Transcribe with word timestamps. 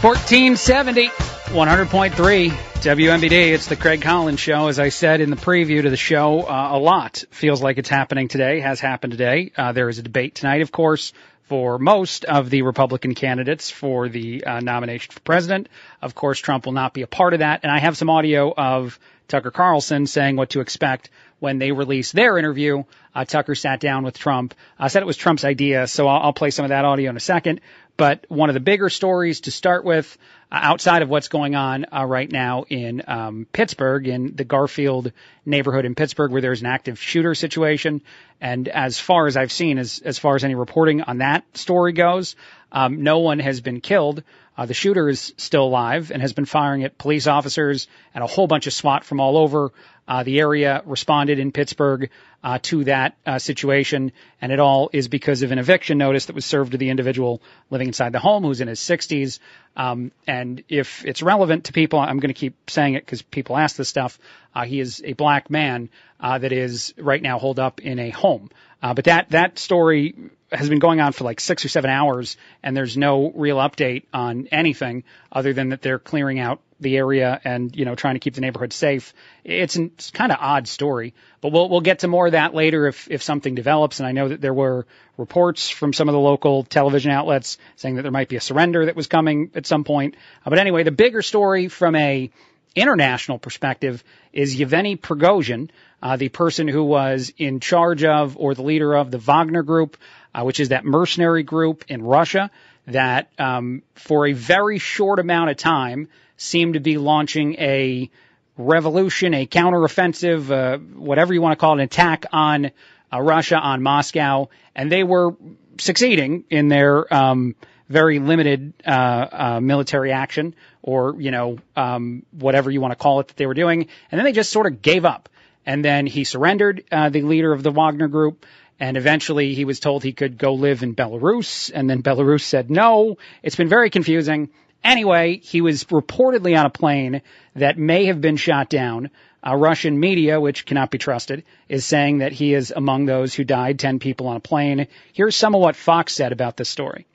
1470, 0.00 1.08
100.3 1.08 2.50
WMBD. 2.50 3.32
It's 3.52 3.66
the 3.66 3.74
Craig 3.74 4.00
Collins 4.00 4.38
Show. 4.38 4.68
As 4.68 4.78
I 4.78 4.90
said 4.90 5.20
in 5.20 5.30
the 5.30 5.36
preview 5.36 5.82
to 5.82 5.90
the 5.90 5.96
show, 5.96 6.42
uh, 6.42 6.68
a 6.74 6.78
lot 6.78 7.24
feels 7.32 7.60
like 7.60 7.78
it's 7.78 7.88
happening 7.88 8.28
today, 8.28 8.60
has 8.60 8.78
happened 8.78 9.10
today. 9.10 9.50
Uh, 9.56 9.72
there 9.72 9.88
is 9.88 9.98
a 9.98 10.02
debate 10.02 10.36
tonight, 10.36 10.62
of 10.62 10.70
course, 10.70 11.12
for 11.48 11.80
most 11.80 12.24
of 12.26 12.48
the 12.48 12.62
Republican 12.62 13.16
candidates 13.16 13.72
for 13.72 14.08
the 14.08 14.44
uh, 14.44 14.60
nomination 14.60 15.10
for 15.10 15.18
president. 15.20 15.68
Of 16.00 16.14
course, 16.14 16.38
Trump 16.38 16.66
will 16.66 16.74
not 16.74 16.94
be 16.94 17.02
a 17.02 17.08
part 17.08 17.32
of 17.32 17.40
that. 17.40 17.60
And 17.64 17.72
I 17.72 17.80
have 17.80 17.96
some 17.96 18.08
audio 18.08 18.54
of 18.56 19.00
Tucker 19.26 19.50
Carlson 19.50 20.06
saying 20.06 20.36
what 20.36 20.50
to 20.50 20.60
expect 20.60 21.10
when 21.40 21.58
they 21.58 21.72
release 21.72 22.12
their 22.12 22.38
interview. 22.38 22.84
Uh, 23.14 23.24
Tucker 23.24 23.56
sat 23.56 23.80
down 23.80 24.04
with 24.04 24.16
Trump, 24.16 24.54
uh, 24.78 24.88
said 24.88 25.02
it 25.02 25.06
was 25.06 25.16
Trump's 25.16 25.44
idea, 25.44 25.88
so 25.88 26.06
I'll, 26.06 26.26
I'll 26.26 26.32
play 26.32 26.50
some 26.50 26.64
of 26.64 26.68
that 26.68 26.84
audio 26.84 27.10
in 27.10 27.16
a 27.16 27.20
second. 27.20 27.60
But 27.98 28.24
one 28.28 28.48
of 28.48 28.54
the 28.54 28.60
bigger 28.60 28.88
stories 28.88 29.40
to 29.42 29.50
start 29.50 29.84
with, 29.84 30.16
uh, 30.52 30.60
outside 30.62 31.02
of 31.02 31.08
what's 31.08 31.26
going 31.26 31.56
on 31.56 31.84
uh, 31.92 32.04
right 32.04 32.30
now 32.30 32.64
in 32.68 33.02
um, 33.08 33.46
Pittsburgh, 33.52 34.06
in 34.06 34.36
the 34.36 34.44
Garfield 34.44 35.10
neighborhood 35.44 35.84
in 35.84 35.96
Pittsburgh, 35.96 36.30
where 36.30 36.40
there's 36.40 36.60
an 36.60 36.68
active 36.68 37.00
shooter 37.00 37.34
situation, 37.34 38.00
and 38.40 38.68
as 38.68 39.00
far 39.00 39.26
as 39.26 39.36
I've 39.36 39.50
seen, 39.50 39.78
as 39.78 39.98
as 39.98 40.16
far 40.16 40.36
as 40.36 40.44
any 40.44 40.54
reporting 40.54 41.02
on 41.02 41.18
that 41.18 41.44
story 41.58 41.92
goes, 41.92 42.36
um, 42.70 43.02
no 43.02 43.18
one 43.18 43.40
has 43.40 43.60
been 43.60 43.80
killed. 43.80 44.22
Uh, 44.56 44.66
the 44.66 44.74
shooter 44.74 45.08
is 45.08 45.34
still 45.36 45.64
alive 45.64 46.12
and 46.12 46.22
has 46.22 46.32
been 46.32 46.44
firing 46.44 46.84
at 46.84 46.98
police 46.98 47.26
officers 47.26 47.88
and 48.14 48.22
a 48.22 48.28
whole 48.28 48.46
bunch 48.46 48.68
of 48.68 48.72
SWAT 48.72 49.04
from 49.04 49.18
all 49.20 49.36
over. 49.36 49.72
Uh, 50.08 50.22
the 50.22 50.40
area 50.40 50.82
responded 50.86 51.38
in 51.38 51.52
Pittsburgh 51.52 52.08
uh, 52.42 52.58
to 52.62 52.84
that 52.84 53.16
uh, 53.26 53.38
situation, 53.38 54.10
and 54.40 54.50
it 54.50 54.58
all 54.58 54.88
is 54.92 55.06
because 55.06 55.42
of 55.42 55.52
an 55.52 55.58
eviction 55.58 55.98
notice 55.98 56.26
that 56.26 56.34
was 56.34 56.46
served 56.46 56.72
to 56.72 56.78
the 56.78 56.88
individual 56.88 57.42
living 57.68 57.88
inside 57.88 58.12
the 58.12 58.18
home 58.18 58.42
who's 58.42 58.62
in 58.62 58.68
his 58.68 58.80
60s. 58.80 59.38
Um, 59.76 60.10
and 60.26 60.64
if 60.68 61.04
it's 61.04 61.20
relevant 61.22 61.64
to 61.64 61.72
people, 61.72 61.98
I'm 61.98 62.20
going 62.20 62.32
to 62.32 62.40
keep 62.40 62.70
saying 62.70 62.94
it 62.94 63.04
because 63.04 63.20
people 63.20 63.56
ask 63.56 63.76
this 63.76 63.88
stuff. 63.88 64.18
Uh, 64.54 64.64
he 64.64 64.80
is 64.80 65.02
a 65.04 65.12
black 65.12 65.50
man 65.50 65.90
uh, 66.18 66.38
that 66.38 66.52
is 66.52 66.94
right 66.96 67.22
now 67.22 67.38
holed 67.38 67.58
up 67.58 67.80
in 67.80 67.98
a 67.98 68.10
home. 68.10 68.50
Uh, 68.82 68.94
but 68.94 69.04
that 69.04 69.30
that 69.30 69.58
story 69.58 70.14
has 70.50 70.68
been 70.68 70.78
going 70.78 71.00
on 71.00 71.12
for 71.12 71.24
like 71.24 71.40
six 71.40 71.64
or 71.64 71.68
seven 71.68 71.90
hours, 71.90 72.36
and 72.62 72.76
there's 72.76 72.96
no 72.96 73.30
real 73.34 73.56
update 73.56 74.04
on 74.12 74.48
anything 74.50 75.04
other 75.30 75.52
than 75.52 75.70
that 75.70 75.82
they're 75.82 75.98
clearing 75.98 76.38
out 76.38 76.60
the 76.80 76.96
area 76.96 77.40
and 77.44 77.74
you 77.74 77.84
know 77.84 77.94
trying 77.94 78.14
to 78.14 78.20
keep 78.20 78.34
the 78.34 78.40
neighborhood 78.40 78.72
safe. 78.72 79.12
It's, 79.44 79.76
an, 79.76 79.92
it's 79.94 80.10
kind 80.10 80.32
of 80.32 80.38
odd 80.40 80.68
story, 80.68 81.14
but 81.40 81.52
we'll 81.52 81.68
we'll 81.68 81.80
get 81.80 82.00
to 82.00 82.08
more 82.08 82.26
of 82.26 82.32
that 82.32 82.54
later 82.54 82.86
if 82.86 83.10
if 83.10 83.22
something 83.22 83.54
develops. 83.54 84.00
And 84.00 84.06
I 84.06 84.12
know 84.12 84.28
that 84.28 84.40
there 84.40 84.54
were 84.54 84.86
reports 85.16 85.68
from 85.68 85.92
some 85.92 86.08
of 86.08 86.12
the 86.12 86.20
local 86.20 86.64
television 86.64 87.10
outlets 87.10 87.58
saying 87.76 87.96
that 87.96 88.02
there 88.02 88.12
might 88.12 88.28
be 88.28 88.36
a 88.36 88.40
surrender 88.40 88.86
that 88.86 88.96
was 88.96 89.06
coming 89.06 89.50
at 89.54 89.66
some 89.66 89.84
point. 89.84 90.14
Uh, 90.46 90.50
but 90.50 90.58
anyway, 90.58 90.82
the 90.82 90.92
bigger 90.92 91.22
story 91.22 91.68
from 91.68 91.94
a 91.96 92.30
international 92.74 93.38
perspective 93.38 94.04
is 94.32 94.58
Yevgeny 94.58 94.96
Prigozhin, 94.96 95.70
uh, 96.02 96.16
the 96.16 96.28
person 96.28 96.68
who 96.68 96.84
was 96.84 97.32
in 97.36 97.60
charge 97.60 98.04
of 98.04 98.36
or 98.36 98.54
the 98.54 98.62
leader 98.62 98.94
of 98.94 99.10
the 99.10 99.18
Wagner 99.18 99.62
Group, 99.62 99.96
uh, 100.34 100.42
which 100.42 100.60
is 100.60 100.70
that 100.70 100.84
mercenary 100.84 101.42
group 101.42 101.84
in 101.88 102.02
Russia 102.02 102.50
that 102.86 103.30
um, 103.38 103.82
for 103.94 104.26
a 104.26 104.32
very 104.32 104.78
short 104.78 105.18
amount 105.18 105.50
of 105.50 105.56
time 105.56 106.08
seemed 106.36 106.74
to 106.74 106.80
be 106.80 106.96
launching 106.96 107.54
a 107.56 108.10
revolution, 108.56 109.34
a 109.34 109.46
counteroffensive, 109.46 110.50
uh, 110.50 110.78
whatever 110.78 111.32
you 111.32 111.40
want 111.40 111.52
to 111.52 111.56
call 111.56 111.72
it, 111.72 111.74
an 111.74 111.80
attack 111.80 112.26
on 112.32 112.70
uh, 113.12 113.20
Russia, 113.20 113.56
on 113.56 113.82
Moscow, 113.82 114.48
and 114.74 114.90
they 114.90 115.04
were 115.04 115.34
succeeding 115.78 116.44
in 116.50 116.68
their 116.68 117.12
um, 117.12 117.54
very 117.88 118.18
limited 118.18 118.72
uh, 118.86 118.90
uh, 118.90 119.60
military 119.60 120.12
action, 120.12 120.54
or 120.82 121.20
you 121.20 121.30
know 121.30 121.58
um, 121.76 122.24
whatever 122.32 122.70
you 122.70 122.80
want 122.80 122.92
to 122.92 122.96
call 122.96 123.20
it 123.20 123.28
that 123.28 123.36
they 123.36 123.46
were 123.46 123.54
doing, 123.54 123.88
and 124.10 124.18
then 124.18 124.24
they 124.24 124.32
just 124.32 124.50
sort 124.50 124.66
of 124.66 124.82
gave 124.82 125.04
up. 125.04 125.28
And 125.64 125.84
then 125.84 126.06
he 126.06 126.24
surrendered, 126.24 126.84
uh, 126.90 127.10
the 127.10 127.20
leader 127.20 127.52
of 127.52 127.62
the 127.62 127.70
Wagner 127.70 128.08
Group, 128.08 128.46
and 128.80 128.96
eventually 128.96 129.54
he 129.54 129.64
was 129.64 129.80
told 129.80 130.02
he 130.02 130.12
could 130.12 130.38
go 130.38 130.54
live 130.54 130.82
in 130.82 130.94
Belarus, 130.94 131.70
and 131.74 131.88
then 131.88 132.02
Belarus 132.02 132.42
said 132.42 132.70
no. 132.70 133.18
It's 133.42 133.56
been 133.56 133.68
very 133.68 133.90
confusing. 133.90 134.50
Anyway, 134.84 135.40
he 135.42 135.60
was 135.60 135.84
reportedly 135.84 136.58
on 136.58 136.66
a 136.66 136.70
plane 136.70 137.22
that 137.56 137.78
may 137.78 138.06
have 138.06 138.20
been 138.20 138.36
shot 138.36 138.68
down. 138.68 139.10
Uh, 139.46 139.54
Russian 139.54 139.98
media, 139.98 140.40
which 140.40 140.66
cannot 140.66 140.90
be 140.90 140.98
trusted, 140.98 141.44
is 141.68 141.84
saying 141.84 142.18
that 142.18 142.32
he 142.32 142.54
is 142.54 142.72
among 142.74 143.06
those 143.06 143.34
who 143.34 143.44
died, 143.44 143.78
10 143.78 143.98
people 143.98 144.28
on 144.28 144.36
a 144.36 144.40
plane. 144.40 144.88
Here's 145.12 145.36
some 145.36 145.54
of 145.54 145.60
what 145.60 145.76
Fox 145.76 146.14
said 146.14 146.32
about 146.32 146.56
this 146.56 146.68
story. 146.68 147.06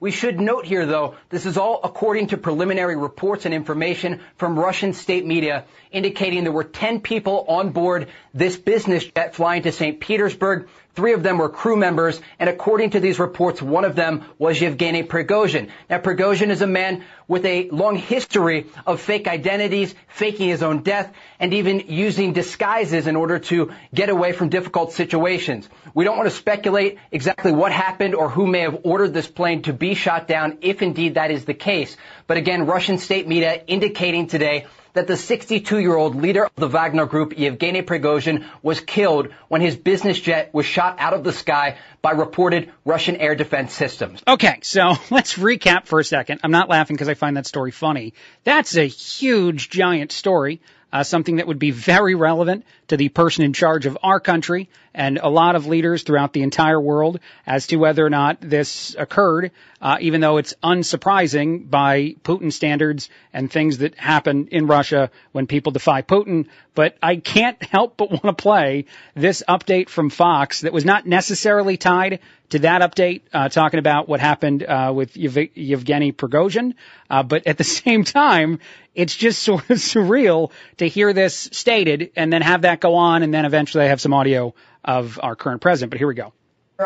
We 0.00 0.10
should 0.10 0.40
note 0.40 0.64
here, 0.64 0.86
though, 0.86 1.16
this 1.28 1.44
is 1.44 1.58
all 1.58 1.80
according 1.84 2.28
to 2.28 2.38
preliminary 2.38 2.96
reports 2.96 3.44
and 3.44 3.52
information 3.52 4.20
from 4.36 4.58
Russian 4.58 4.94
state 4.94 5.26
media 5.26 5.66
indicating 5.92 6.42
there 6.42 6.52
were 6.52 6.64
10 6.64 7.00
people 7.00 7.44
on 7.46 7.70
board 7.72 8.08
this 8.32 8.56
business 8.56 9.04
jet 9.04 9.34
flying 9.34 9.62
to 9.64 9.72
St. 9.72 10.00
Petersburg 10.00 10.68
Three 10.94 11.12
of 11.12 11.22
them 11.22 11.38
were 11.38 11.48
crew 11.48 11.76
members, 11.76 12.20
and 12.38 12.50
according 12.50 12.90
to 12.90 13.00
these 13.00 13.20
reports, 13.20 13.62
one 13.62 13.84
of 13.84 13.94
them 13.94 14.24
was 14.38 14.60
Yevgeny 14.60 15.04
Prigozhin. 15.04 15.68
Now, 15.88 15.98
Prigozhin 15.98 16.50
is 16.50 16.62
a 16.62 16.66
man 16.66 17.04
with 17.28 17.46
a 17.46 17.70
long 17.70 17.94
history 17.94 18.66
of 18.86 19.00
fake 19.00 19.28
identities, 19.28 19.94
faking 20.08 20.48
his 20.48 20.64
own 20.64 20.82
death, 20.82 21.12
and 21.38 21.54
even 21.54 21.84
using 21.86 22.32
disguises 22.32 23.06
in 23.06 23.14
order 23.14 23.38
to 23.38 23.72
get 23.94 24.08
away 24.08 24.32
from 24.32 24.48
difficult 24.48 24.92
situations. 24.92 25.68
We 25.94 26.04
don't 26.04 26.16
want 26.16 26.28
to 26.28 26.36
speculate 26.36 26.98
exactly 27.12 27.52
what 27.52 27.70
happened 27.70 28.16
or 28.16 28.28
who 28.28 28.48
may 28.48 28.60
have 28.60 28.80
ordered 28.82 29.14
this 29.14 29.28
plane 29.28 29.62
to 29.62 29.72
be 29.72 29.94
shot 29.94 30.26
down, 30.26 30.58
if 30.60 30.82
indeed 30.82 31.14
that 31.14 31.30
is 31.30 31.44
the 31.44 31.54
case. 31.54 31.96
But 32.26 32.36
again, 32.36 32.66
Russian 32.66 32.98
state 32.98 33.28
media 33.28 33.62
indicating 33.68 34.26
today 34.26 34.66
that 34.92 35.06
the 35.06 35.14
62-year-old 35.14 36.16
leader 36.16 36.44
of 36.44 36.54
the 36.56 36.68
Wagner 36.68 37.06
Group, 37.06 37.38
Yevgeny 37.38 37.82
Prigozhin, 37.82 38.44
was 38.62 38.80
killed 38.80 39.28
when 39.48 39.60
his 39.60 39.76
business 39.76 40.18
jet 40.18 40.52
was 40.52 40.66
shot 40.66 40.96
out 40.98 41.14
of 41.14 41.24
the 41.24 41.32
sky 41.32 41.78
by 42.02 42.12
reported 42.12 42.72
Russian 42.84 43.16
air 43.16 43.34
defense 43.34 43.72
systems. 43.72 44.22
Okay, 44.26 44.58
so 44.62 44.94
let's 45.10 45.34
recap 45.34 45.86
for 45.86 46.00
a 46.00 46.04
second. 46.04 46.40
I'm 46.42 46.50
not 46.50 46.68
laughing 46.68 46.96
because 46.96 47.08
I 47.08 47.14
find 47.14 47.36
that 47.36 47.46
story 47.46 47.70
funny. 47.70 48.14
That's 48.44 48.76
a 48.76 48.86
huge, 48.86 49.70
giant 49.70 50.12
story 50.12 50.60
uh, 50.92 51.02
something 51.02 51.36
that 51.36 51.46
would 51.46 51.58
be 51.58 51.70
very 51.70 52.14
relevant 52.14 52.64
to 52.90 52.96
the 52.96 53.08
person 53.08 53.44
in 53.44 53.52
charge 53.52 53.86
of 53.86 53.96
our 54.02 54.18
country 54.18 54.68
and 54.92 55.18
a 55.22 55.28
lot 55.28 55.54
of 55.54 55.66
leaders 55.66 56.02
throughout 56.02 56.32
the 56.32 56.42
entire 56.42 56.80
world 56.80 57.20
as 57.46 57.68
to 57.68 57.76
whether 57.76 58.04
or 58.04 58.10
not 58.10 58.38
this 58.40 58.96
occurred, 58.98 59.52
uh, 59.80 59.98
even 60.00 60.20
though 60.20 60.38
it's 60.38 60.54
unsurprising 60.62 61.70
by 61.70 62.16
Putin 62.24 62.52
standards 62.52 63.08
and 63.32 63.50
things 63.50 63.78
that 63.78 63.94
happen 63.94 64.48
in 64.48 64.66
Russia 64.66 65.10
when 65.30 65.46
people 65.46 65.70
defy 65.70 66.02
Putin. 66.02 66.48
But 66.74 66.96
I 67.00 67.16
can't 67.16 67.62
help 67.76 67.96
but 67.96 68.10
want 68.10 68.24
to 68.24 68.32
play 68.32 68.86
this 69.14 69.44
update 69.48 69.88
from 69.88 70.10
Fox 70.10 70.62
that 70.62 70.72
was 70.72 70.84
not 70.84 71.06
necessarily 71.06 71.76
tied 71.76 72.18
to 72.50 72.58
that 72.60 72.82
update, 72.82 73.22
uh, 73.32 73.48
talking 73.48 73.78
about 73.78 74.08
what 74.08 74.18
happened 74.18 74.64
uh, 74.64 74.92
with 74.92 75.14
Yev- 75.14 75.52
Yevgeny 75.54 76.12
Prigozhin. 76.12 76.74
Uh, 77.08 77.22
but 77.22 77.46
at 77.46 77.58
the 77.58 77.64
same 77.80 78.02
time, 78.02 78.58
it's 78.94 79.14
just 79.14 79.42
sort 79.42 79.70
of 79.70 79.78
surreal 79.78 80.50
to 80.78 80.88
hear 80.88 81.12
this 81.12 81.48
stated 81.52 82.10
and 82.16 82.32
then 82.32 82.42
have 82.42 82.62
that 82.62 82.79
go 82.80 82.96
on, 82.96 83.22
and 83.22 83.32
then 83.32 83.44
eventually 83.44 83.84
I 83.84 83.88
have 83.88 84.00
some 84.00 84.12
audio 84.12 84.54
of 84.84 85.20
our 85.22 85.36
current 85.36 85.60
president. 85.60 85.90
But 85.90 85.98
here 85.98 86.08
we 86.08 86.14
go. 86.14 86.32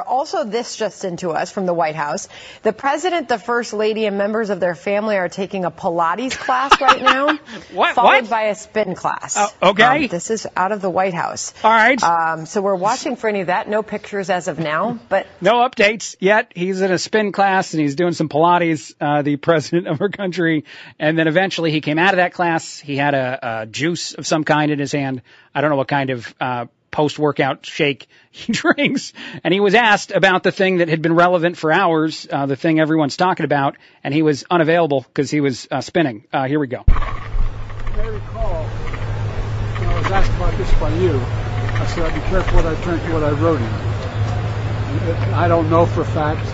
Also, 0.03 0.45
this 0.45 0.77
just 0.77 1.05
into 1.05 1.31
us 1.31 1.51
from 1.51 1.67
the 1.67 1.75
White 1.75 1.95
House. 1.95 2.29
The 2.63 2.73
president, 2.73 3.29
the 3.29 3.39
first 3.39 3.73
lady, 3.73 4.07
and 4.07 4.19
members 4.19 4.51
of 4.51 4.61
their 4.61 4.75
family 4.75 5.17
are 5.17 5.29
taking 5.29 5.65
a 5.65 5.71
Pilates 5.71 6.37
class 6.37 6.81
right 6.81 7.03
now, 7.03 7.39
what, 7.73 7.95
followed 7.95 8.23
what? 8.23 8.31
by 8.31 8.43
a 8.45 8.55
spin 8.55 8.95
class. 8.95 9.37
Uh, 9.37 9.49
okay. 9.63 10.05
Um, 10.05 10.09
this 10.09 10.31
is 10.31 10.47
out 10.57 10.73
of 10.73 10.81
the 10.81 10.91
White 10.91 11.15
House. 11.15 11.53
All 11.63 11.71
right. 11.71 12.03
Um, 12.03 12.47
so 12.47 12.63
we're 12.63 12.75
watching 12.75 13.17
for 13.17 13.29
any 13.29 13.41
of 13.41 13.47
that. 13.49 13.69
No 13.69 13.83
pictures 13.83 14.31
as 14.31 14.49
of 14.49 14.59
now, 14.59 14.99
but 15.09 15.27
no 15.41 15.69
updates 15.69 16.17
yet. 16.21 16.53
He's 16.55 16.81
in 16.81 16.91
a 16.91 16.99
spin 16.99 17.33
class 17.33 17.75
and 17.75 17.81
he's 17.81 17.95
doing 17.95 18.13
some 18.13 18.29
Pilates. 18.29 18.95
Uh, 19.01 19.23
the 19.23 19.37
president 19.45 19.89
of 19.89 20.01
our 20.01 20.09
country, 20.09 20.65
and 20.99 21.19
then 21.19 21.29
eventually 21.29 21.71
he 21.71 21.81
came 21.81 21.99
out 21.99 22.15
of 22.15 22.17
that 22.17 22.33
class. 22.33 22.79
He 22.79 22.97
had 22.97 23.15
a, 23.15 23.61
a 23.63 23.67
juice 23.67 24.15
of 24.15 24.27
some 24.27 24.45
kind 24.45 24.71
in 24.71 24.79
his 24.79 24.93
hand. 24.93 25.23
I 25.55 25.61
don't 25.61 25.71
know 25.71 25.77
what 25.77 25.89
kind 25.89 26.11
of. 26.11 26.35
Uh, 26.41 26.67
post 26.95 27.19
workout 27.19 27.67
shake 27.67 28.07
he 28.31 28.53
drinks. 28.53 29.13
And 29.43 29.53
he 29.53 29.59
was 29.59 29.75
asked 29.75 30.13
about 30.13 30.45
the 30.45 30.53
thing 30.53 30.79
that 30.79 30.89
had 30.89 31.03
been 31.03 31.15
relevant 31.15 31.57
for 31.57 31.73
hours, 31.73 32.27
uh, 32.31 32.47
the 32.47 32.57
thing 32.57 32.79
everyone's 32.79 33.17
talking 33.17 33.45
about, 33.45 33.77
and 34.05 34.15
he 34.15 34.23
was 34.23 34.45
unavailable 34.49 35.01
because 35.01 35.31
he 35.31 35.41
was 35.41 35.67
uh, 35.71 35.81
spinning. 35.81 36.25
Uh, 36.33 36.47
here 36.47 36.61
we 36.61 36.69
go. 36.69 36.85
I 36.87 38.07
recall 38.07 38.65
when 38.65 39.89
I 39.89 39.99
was 39.99 40.11
asked 40.11 40.31
about 40.37 40.57
this 40.57 40.73
by 40.75 40.91
you, 40.95 41.21
I 41.21 41.87
said 41.87 42.05
I'd 42.05 42.15
be 42.15 42.21
careful 42.29 42.57
what 42.57 42.67
I 42.67 42.75
drink 42.83 43.03
and 43.03 43.13
what 43.13 43.25
I 43.25 43.31
wrote 43.31 43.61
in. 43.61 45.35
I 45.35 45.49
don't 45.49 45.69
know 45.69 45.87
for 45.87 46.03
a 46.03 46.07
fact 46.07 46.47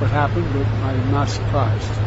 what 0.00 0.10
happened, 0.10 0.52
but 0.52 0.66
I'm 0.66 1.10
not 1.12 1.28
surprised. 1.28 1.90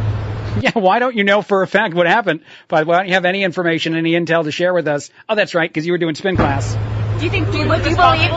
Yeah, 0.62 0.72
why 0.76 1.00
don't 1.00 1.16
you 1.16 1.24
know 1.24 1.42
for 1.42 1.64
a 1.64 1.68
fact 1.68 1.96
what 1.96 2.06
happened? 2.06 2.42
But 2.68 2.86
why 2.86 2.98
don't 2.98 3.08
you 3.08 3.16
have 3.16 3.26
any 3.26 3.44
information, 3.44 3.96
any 3.96 4.12
intel 4.12 4.44
to 4.44 4.52
share 4.52 4.72
with 4.72 4.88
us? 4.88 5.10
Oh, 5.28 5.34
that's 5.34 5.56
right, 5.56 5.68
because 5.68 5.88
you 5.88 5.94
were 5.94 5.98
doing 5.98 6.14
spin 6.14 6.36
class. 6.36 6.78
Do 7.24 7.28
you 7.28 7.32
think 7.32 7.52
do 7.54 7.58
you, 7.58 7.64
do 7.64 7.90
you 7.90 7.96
believe? 7.96 8.32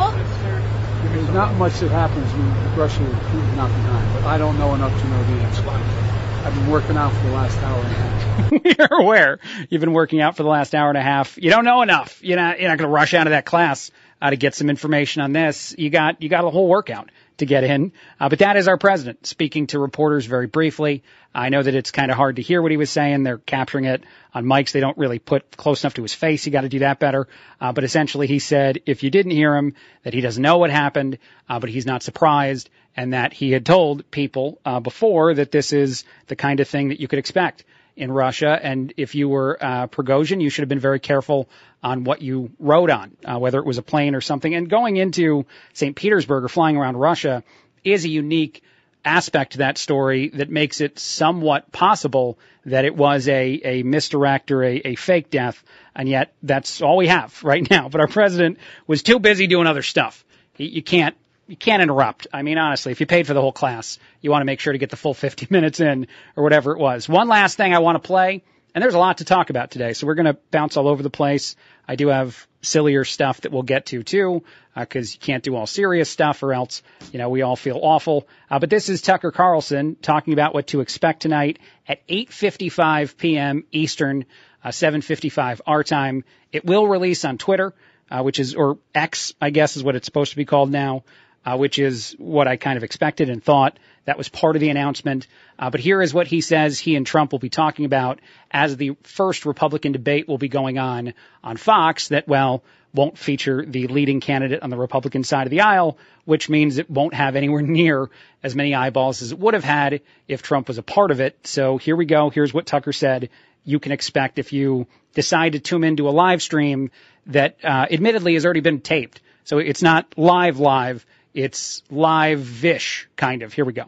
There's 1.10 1.28
not 1.30 1.56
much 1.56 1.80
that 1.80 1.90
happens 1.90 2.24
when 2.30 2.78
Russia 2.78 3.02
is 3.02 3.56
not 3.56 3.66
behind, 3.66 4.14
but 4.14 4.22
I 4.22 4.38
don't 4.38 4.56
know 4.60 4.72
enough 4.76 4.96
to 5.00 5.08
know 5.08 5.24
the 5.24 5.42
answer. 5.42 5.68
I've 5.68 6.54
been 6.54 6.70
working 6.70 6.96
out 6.96 7.12
for 7.12 7.26
the 7.26 7.32
last 7.32 7.58
hour 7.64 7.82
and 7.82 7.86
a 7.86 7.96
half. 7.96 8.78
You're 8.78 9.00
aware 9.02 9.40
you've 9.70 9.80
been 9.80 9.92
working 9.92 10.20
out 10.20 10.36
for 10.36 10.44
the 10.44 10.48
last 10.48 10.72
hour 10.72 10.88
and 10.88 10.96
a 10.96 11.02
half. 11.02 11.36
You 11.36 11.50
don't 11.50 11.64
know 11.64 11.82
enough. 11.82 12.20
You're 12.22 12.36
not, 12.36 12.60
you're 12.60 12.68
not 12.68 12.78
going 12.78 12.88
to 12.88 12.94
rush 12.94 13.12
out 13.12 13.26
of 13.26 13.32
that 13.32 13.44
class 13.44 13.90
uh, 14.22 14.30
to 14.30 14.36
get 14.36 14.54
some 14.54 14.70
information 14.70 15.20
on 15.20 15.32
this. 15.32 15.74
You 15.76 15.90
got, 15.90 16.22
you 16.22 16.28
got 16.28 16.44
a 16.44 16.50
whole 16.50 16.68
workout 16.68 17.10
to 17.38 17.46
get 17.46 17.64
in. 17.64 17.92
Uh, 18.18 18.28
but 18.28 18.38
that 18.38 18.56
is 18.56 18.68
our 18.68 18.78
president 18.78 19.26
speaking 19.26 19.66
to 19.68 19.78
reporters 19.78 20.26
very 20.26 20.46
briefly. 20.46 21.02
I 21.34 21.50
know 21.50 21.62
that 21.62 21.74
it's 21.74 21.90
kind 21.90 22.10
of 22.10 22.16
hard 22.16 22.36
to 22.36 22.42
hear 22.42 22.62
what 22.62 22.70
he 22.70 22.76
was 22.76 22.90
saying. 22.90 23.22
They're 23.22 23.38
capturing 23.38 23.84
it 23.84 24.04
on 24.32 24.44
mics. 24.46 24.72
They 24.72 24.80
don't 24.80 24.96
really 24.96 25.18
put 25.18 25.56
close 25.56 25.84
enough 25.84 25.94
to 25.94 26.02
his 26.02 26.14
face. 26.14 26.46
You 26.46 26.52
got 26.52 26.62
to 26.62 26.68
do 26.68 26.78
that 26.80 26.98
better. 26.98 27.28
Uh, 27.60 27.72
but 27.72 27.84
essentially 27.84 28.26
he 28.26 28.38
said 28.38 28.80
if 28.86 29.02
you 29.02 29.10
didn't 29.10 29.32
hear 29.32 29.54
him, 29.54 29.74
that 30.02 30.14
he 30.14 30.20
doesn't 30.20 30.42
know 30.42 30.58
what 30.58 30.70
happened, 30.70 31.18
uh, 31.48 31.58
but 31.58 31.68
he's 31.68 31.86
not 31.86 32.02
surprised 32.02 32.70
and 32.96 33.12
that 33.12 33.32
he 33.32 33.52
had 33.52 33.66
told 33.66 34.10
people, 34.10 34.58
uh, 34.64 34.80
before 34.80 35.34
that 35.34 35.52
this 35.52 35.72
is 35.72 36.04
the 36.28 36.36
kind 36.36 36.60
of 36.60 36.68
thing 36.68 36.88
that 36.88 37.00
you 37.00 37.08
could 37.08 37.18
expect 37.18 37.64
in 37.96 38.12
Russia. 38.12 38.58
And 38.62 38.92
if 38.96 39.14
you 39.14 39.28
were 39.28 39.58
uh, 39.60 39.86
Prigozhin, 39.86 40.40
you 40.40 40.50
should 40.50 40.62
have 40.62 40.68
been 40.68 40.78
very 40.78 41.00
careful 41.00 41.48
on 41.82 42.04
what 42.04 42.22
you 42.22 42.50
rode 42.58 42.90
on, 42.90 43.16
uh, 43.24 43.38
whether 43.38 43.58
it 43.58 43.64
was 43.64 43.78
a 43.78 43.82
plane 43.82 44.14
or 44.14 44.20
something. 44.20 44.54
And 44.54 44.68
going 44.68 44.96
into 44.96 45.46
St. 45.72 45.96
Petersburg 45.96 46.44
or 46.44 46.48
flying 46.48 46.76
around 46.76 46.96
Russia 46.96 47.42
is 47.84 48.04
a 48.04 48.08
unique 48.08 48.62
aspect 49.04 49.52
to 49.52 49.58
that 49.58 49.78
story 49.78 50.28
that 50.30 50.50
makes 50.50 50.80
it 50.80 50.98
somewhat 50.98 51.70
possible 51.70 52.38
that 52.64 52.84
it 52.84 52.96
was 52.96 53.28
a, 53.28 53.60
a 53.64 53.82
misdirect 53.84 54.50
or 54.50 54.64
a, 54.64 54.76
a 54.78 54.94
fake 54.96 55.30
death. 55.30 55.62
And 55.94 56.08
yet 56.08 56.34
that's 56.42 56.82
all 56.82 56.96
we 56.96 57.06
have 57.06 57.40
right 57.44 57.68
now. 57.70 57.88
But 57.88 58.00
our 58.00 58.08
president 58.08 58.58
was 58.86 59.02
too 59.02 59.18
busy 59.18 59.46
doing 59.46 59.66
other 59.66 59.82
stuff. 59.82 60.24
You 60.58 60.82
can't 60.82 61.16
you 61.46 61.56
can't 61.56 61.82
interrupt. 61.82 62.26
I 62.32 62.42
mean, 62.42 62.58
honestly, 62.58 62.92
if 62.92 63.00
you 63.00 63.06
paid 63.06 63.26
for 63.26 63.34
the 63.34 63.40
whole 63.40 63.52
class, 63.52 63.98
you 64.20 64.30
want 64.30 64.42
to 64.42 64.46
make 64.46 64.60
sure 64.60 64.72
to 64.72 64.78
get 64.78 64.90
the 64.90 64.96
full 64.96 65.14
50 65.14 65.46
minutes 65.50 65.80
in 65.80 66.08
or 66.34 66.42
whatever 66.42 66.72
it 66.72 66.78
was. 66.78 67.08
One 67.08 67.28
last 67.28 67.56
thing 67.56 67.74
I 67.74 67.78
want 67.78 68.02
to 68.02 68.06
play, 68.06 68.42
and 68.74 68.82
there's 68.82 68.94
a 68.94 68.98
lot 68.98 69.18
to 69.18 69.24
talk 69.24 69.50
about 69.50 69.70
today, 69.70 69.92
so 69.92 70.06
we're 70.06 70.16
going 70.16 70.26
to 70.26 70.38
bounce 70.50 70.76
all 70.76 70.88
over 70.88 71.02
the 71.02 71.10
place. 71.10 71.56
I 71.88 71.96
do 71.96 72.08
have 72.08 72.46
sillier 72.62 73.04
stuff 73.04 73.42
that 73.42 73.52
we'll 73.52 73.62
get 73.62 73.86
to 73.86 74.02
too, 74.02 74.42
because 74.76 75.12
uh, 75.12 75.14
you 75.14 75.18
can't 75.20 75.42
do 75.42 75.54
all 75.54 75.66
serious 75.66 76.10
stuff 76.10 76.42
or 76.42 76.52
else, 76.52 76.82
you 77.12 77.18
know, 77.18 77.28
we 77.28 77.42
all 77.42 77.56
feel 77.56 77.78
awful. 77.80 78.26
Uh, 78.50 78.58
but 78.58 78.68
this 78.68 78.88
is 78.88 79.00
Tucker 79.00 79.30
Carlson 79.30 79.96
talking 80.02 80.32
about 80.32 80.52
what 80.52 80.66
to 80.68 80.80
expect 80.80 81.22
tonight 81.22 81.60
at 81.88 82.06
8.55 82.08 83.16
p.m. 83.16 83.64
Eastern, 83.70 84.24
uh, 84.64 84.70
7.55 84.70 85.60
our 85.66 85.84
time. 85.84 86.24
It 86.50 86.64
will 86.64 86.88
release 86.88 87.24
on 87.24 87.38
Twitter. 87.38 87.74
Uh, 88.08 88.22
which 88.22 88.38
is, 88.38 88.54
or 88.54 88.78
X, 88.94 89.34
I 89.40 89.50
guess 89.50 89.76
is 89.76 89.82
what 89.82 89.96
it's 89.96 90.06
supposed 90.06 90.30
to 90.30 90.36
be 90.36 90.44
called 90.44 90.70
now 90.70 91.02
uh, 91.46 91.56
which 91.56 91.78
is 91.78 92.16
what 92.18 92.48
I 92.48 92.56
kind 92.56 92.76
of 92.76 92.82
expected 92.82 93.30
and 93.30 93.42
thought. 93.42 93.78
That 94.04 94.18
was 94.18 94.28
part 94.28 94.56
of 94.56 94.60
the 94.60 94.68
announcement. 94.68 95.28
Uh, 95.58 95.70
but 95.70 95.80
here 95.80 96.02
is 96.02 96.12
what 96.12 96.26
he 96.26 96.40
says 96.40 96.78
he 96.78 96.96
and 96.96 97.06
Trump 97.06 97.30
will 97.30 97.38
be 97.38 97.48
talking 97.48 97.84
about 97.84 98.20
as 98.50 98.76
the 98.76 98.96
first 99.04 99.46
Republican 99.46 99.92
debate 99.92 100.26
will 100.26 100.38
be 100.38 100.48
going 100.48 100.78
on 100.78 101.14
on 101.44 101.56
Fox 101.56 102.08
that, 102.08 102.26
well, 102.26 102.64
won't 102.92 103.16
feature 103.16 103.64
the 103.64 103.86
leading 103.86 104.20
candidate 104.20 104.62
on 104.62 104.70
the 104.70 104.76
Republican 104.76 105.22
side 105.22 105.46
of 105.46 105.50
the 105.50 105.60
aisle, 105.60 105.98
which 106.24 106.48
means 106.48 106.78
it 106.78 106.90
won't 106.90 107.14
have 107.14 107.36
anywhere 107.36 107.62
near 107.80 108.10
as 108.42 108.56
many 108.56 108.74
eyeballs 108.74 109.22
as 109.22 109.30
it 109.30 109.38
would 109.38 109.54
have 109.54 109.64
had 109.64 110.00
if 110.26 110.42
Trump 110.42 110.66
was 110.66 110.78
a 110.78 110.82
part 110.82 111.12
of 111.12 111.20
it. 111.20 111.46
So 111.46 111.78
here 111.78 111.94
we 111.94 112.06
go. 112.06 112.28
Here's 112.30 112.52
what 112.52 112.66
Tucker 112.66 112.92
said 112.92 113.30
you 113.64 113.78
can 113.78 113.92
expect 113.92 114.38
if 114.38 114.52
you 114.52 114.86
decide 115.14 115.52
to 115.52 115.60
tune 115.60 115.84
into 115.84 116.08
a 116.08 116.10
live 116.10 116.42
stream 116.42 116.90
that 117.26 117.56
uh, 117.64 117.86
admittedly 117.90 118.34
has 118.34 118.44
already 118.44 118.60
been 118.60 118.80
taped. 118.80 119.20
So 119.44 119.58
it's 119.58 119.82
not 119.82 120.14
live 120.16 120.58
live 120.58 121.04
it's 121.36 121.82
live-ish, 121.90 123.08
kind 123.14 123.42
of. 123.42 123.52
Here 123.52 123.66
we 123.66 123.74
go. 123.74 123.84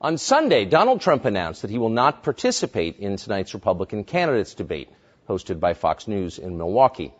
On 0.00 0.18
Sunday, 0.18 0.64
Donald 0.64 1.00
Trump 1.00 1.24
announced 1.24 1.62
that 1.62 1.70
he 1.70 1.78
will 1.78 1.90
not 1.90 2.24
participate 2.24 2.98
in 2.98 3.16
tonight's 3.16 3.54
Republican 3.54 4.02
candidates 4.02 4.54
debate 4.54 4.90
hosted 5.28 5.60
by 5.60 5.74
Fox 5.74 6.08
News 6.08 6.40
in 6.40 6.58
Milwaukee. 6.58 7.14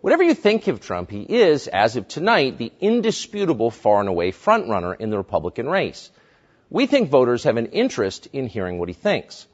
Whatever 0.00 0.24
you 0.24 0.34
think 0.34 0.66
of 0.66 0.80
Trump, 0.80 1.08
he 1.08 1.22
is, 1.22 1.68
as 1.68 1.94
of 1.94 2.08
tonight, 2.08 2.58
the 2.58 2.72
indisputable 2.80 3.70
far 3.70 4.00
and 4.00 4.08
away 4.08 4.32
frontrunner 4.32 4.98
in 4.98 5.10
the 5.10 5.18
Republican 5.18 5.68
race. 5.68 6.10
We 6.68 6.86
think 6.86 7.10
voters 7.10 7.44
have 7.44 7.56
an 7.56 7.66
interest 7.66 8.26
in 8.32 8.48
hearing 8.48 8.80
what 8.80 8.88
he 8.88 8.92
thinks. 8.92 9.46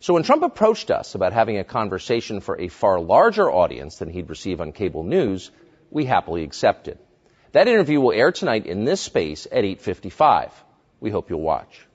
So 0.00 0.12
when 0.12 0.24
Trump 0.24 0.42
approached 0.42 0.90
us 0.90 1.14
about 1.14 1.32
having 1.32 1.56
a 1.56 1.64
conversation 1.64 2.40
for 2.40 2.60
a 2.60 2.68
far 2.68 3.00
larger 3.00 3.50
audience 3.50 3.96
than 3.96 4.10
he'd 4.10 4.28
receive 4.28 4.60
on 4.60 4.72
cable 4.72 5.04
news, 5.04 5.50
we 5.90 6.04
happily 6.04 6.44
accepted. 6.44 6.98
That 7.52 7.66
interview 7.66 8.00
will 8.00 8.12
air 8.12 8.30
tonight 8.30 8.66
in 8.66 8.84
this 8.84 9.00
space 9.00 9.46
at 9.50 9.64
8:55. 9.64 10.50
We 11.00 11.10
hope 11.10 11.30
you'll 11.30 11.40
watch. 11.40 11.86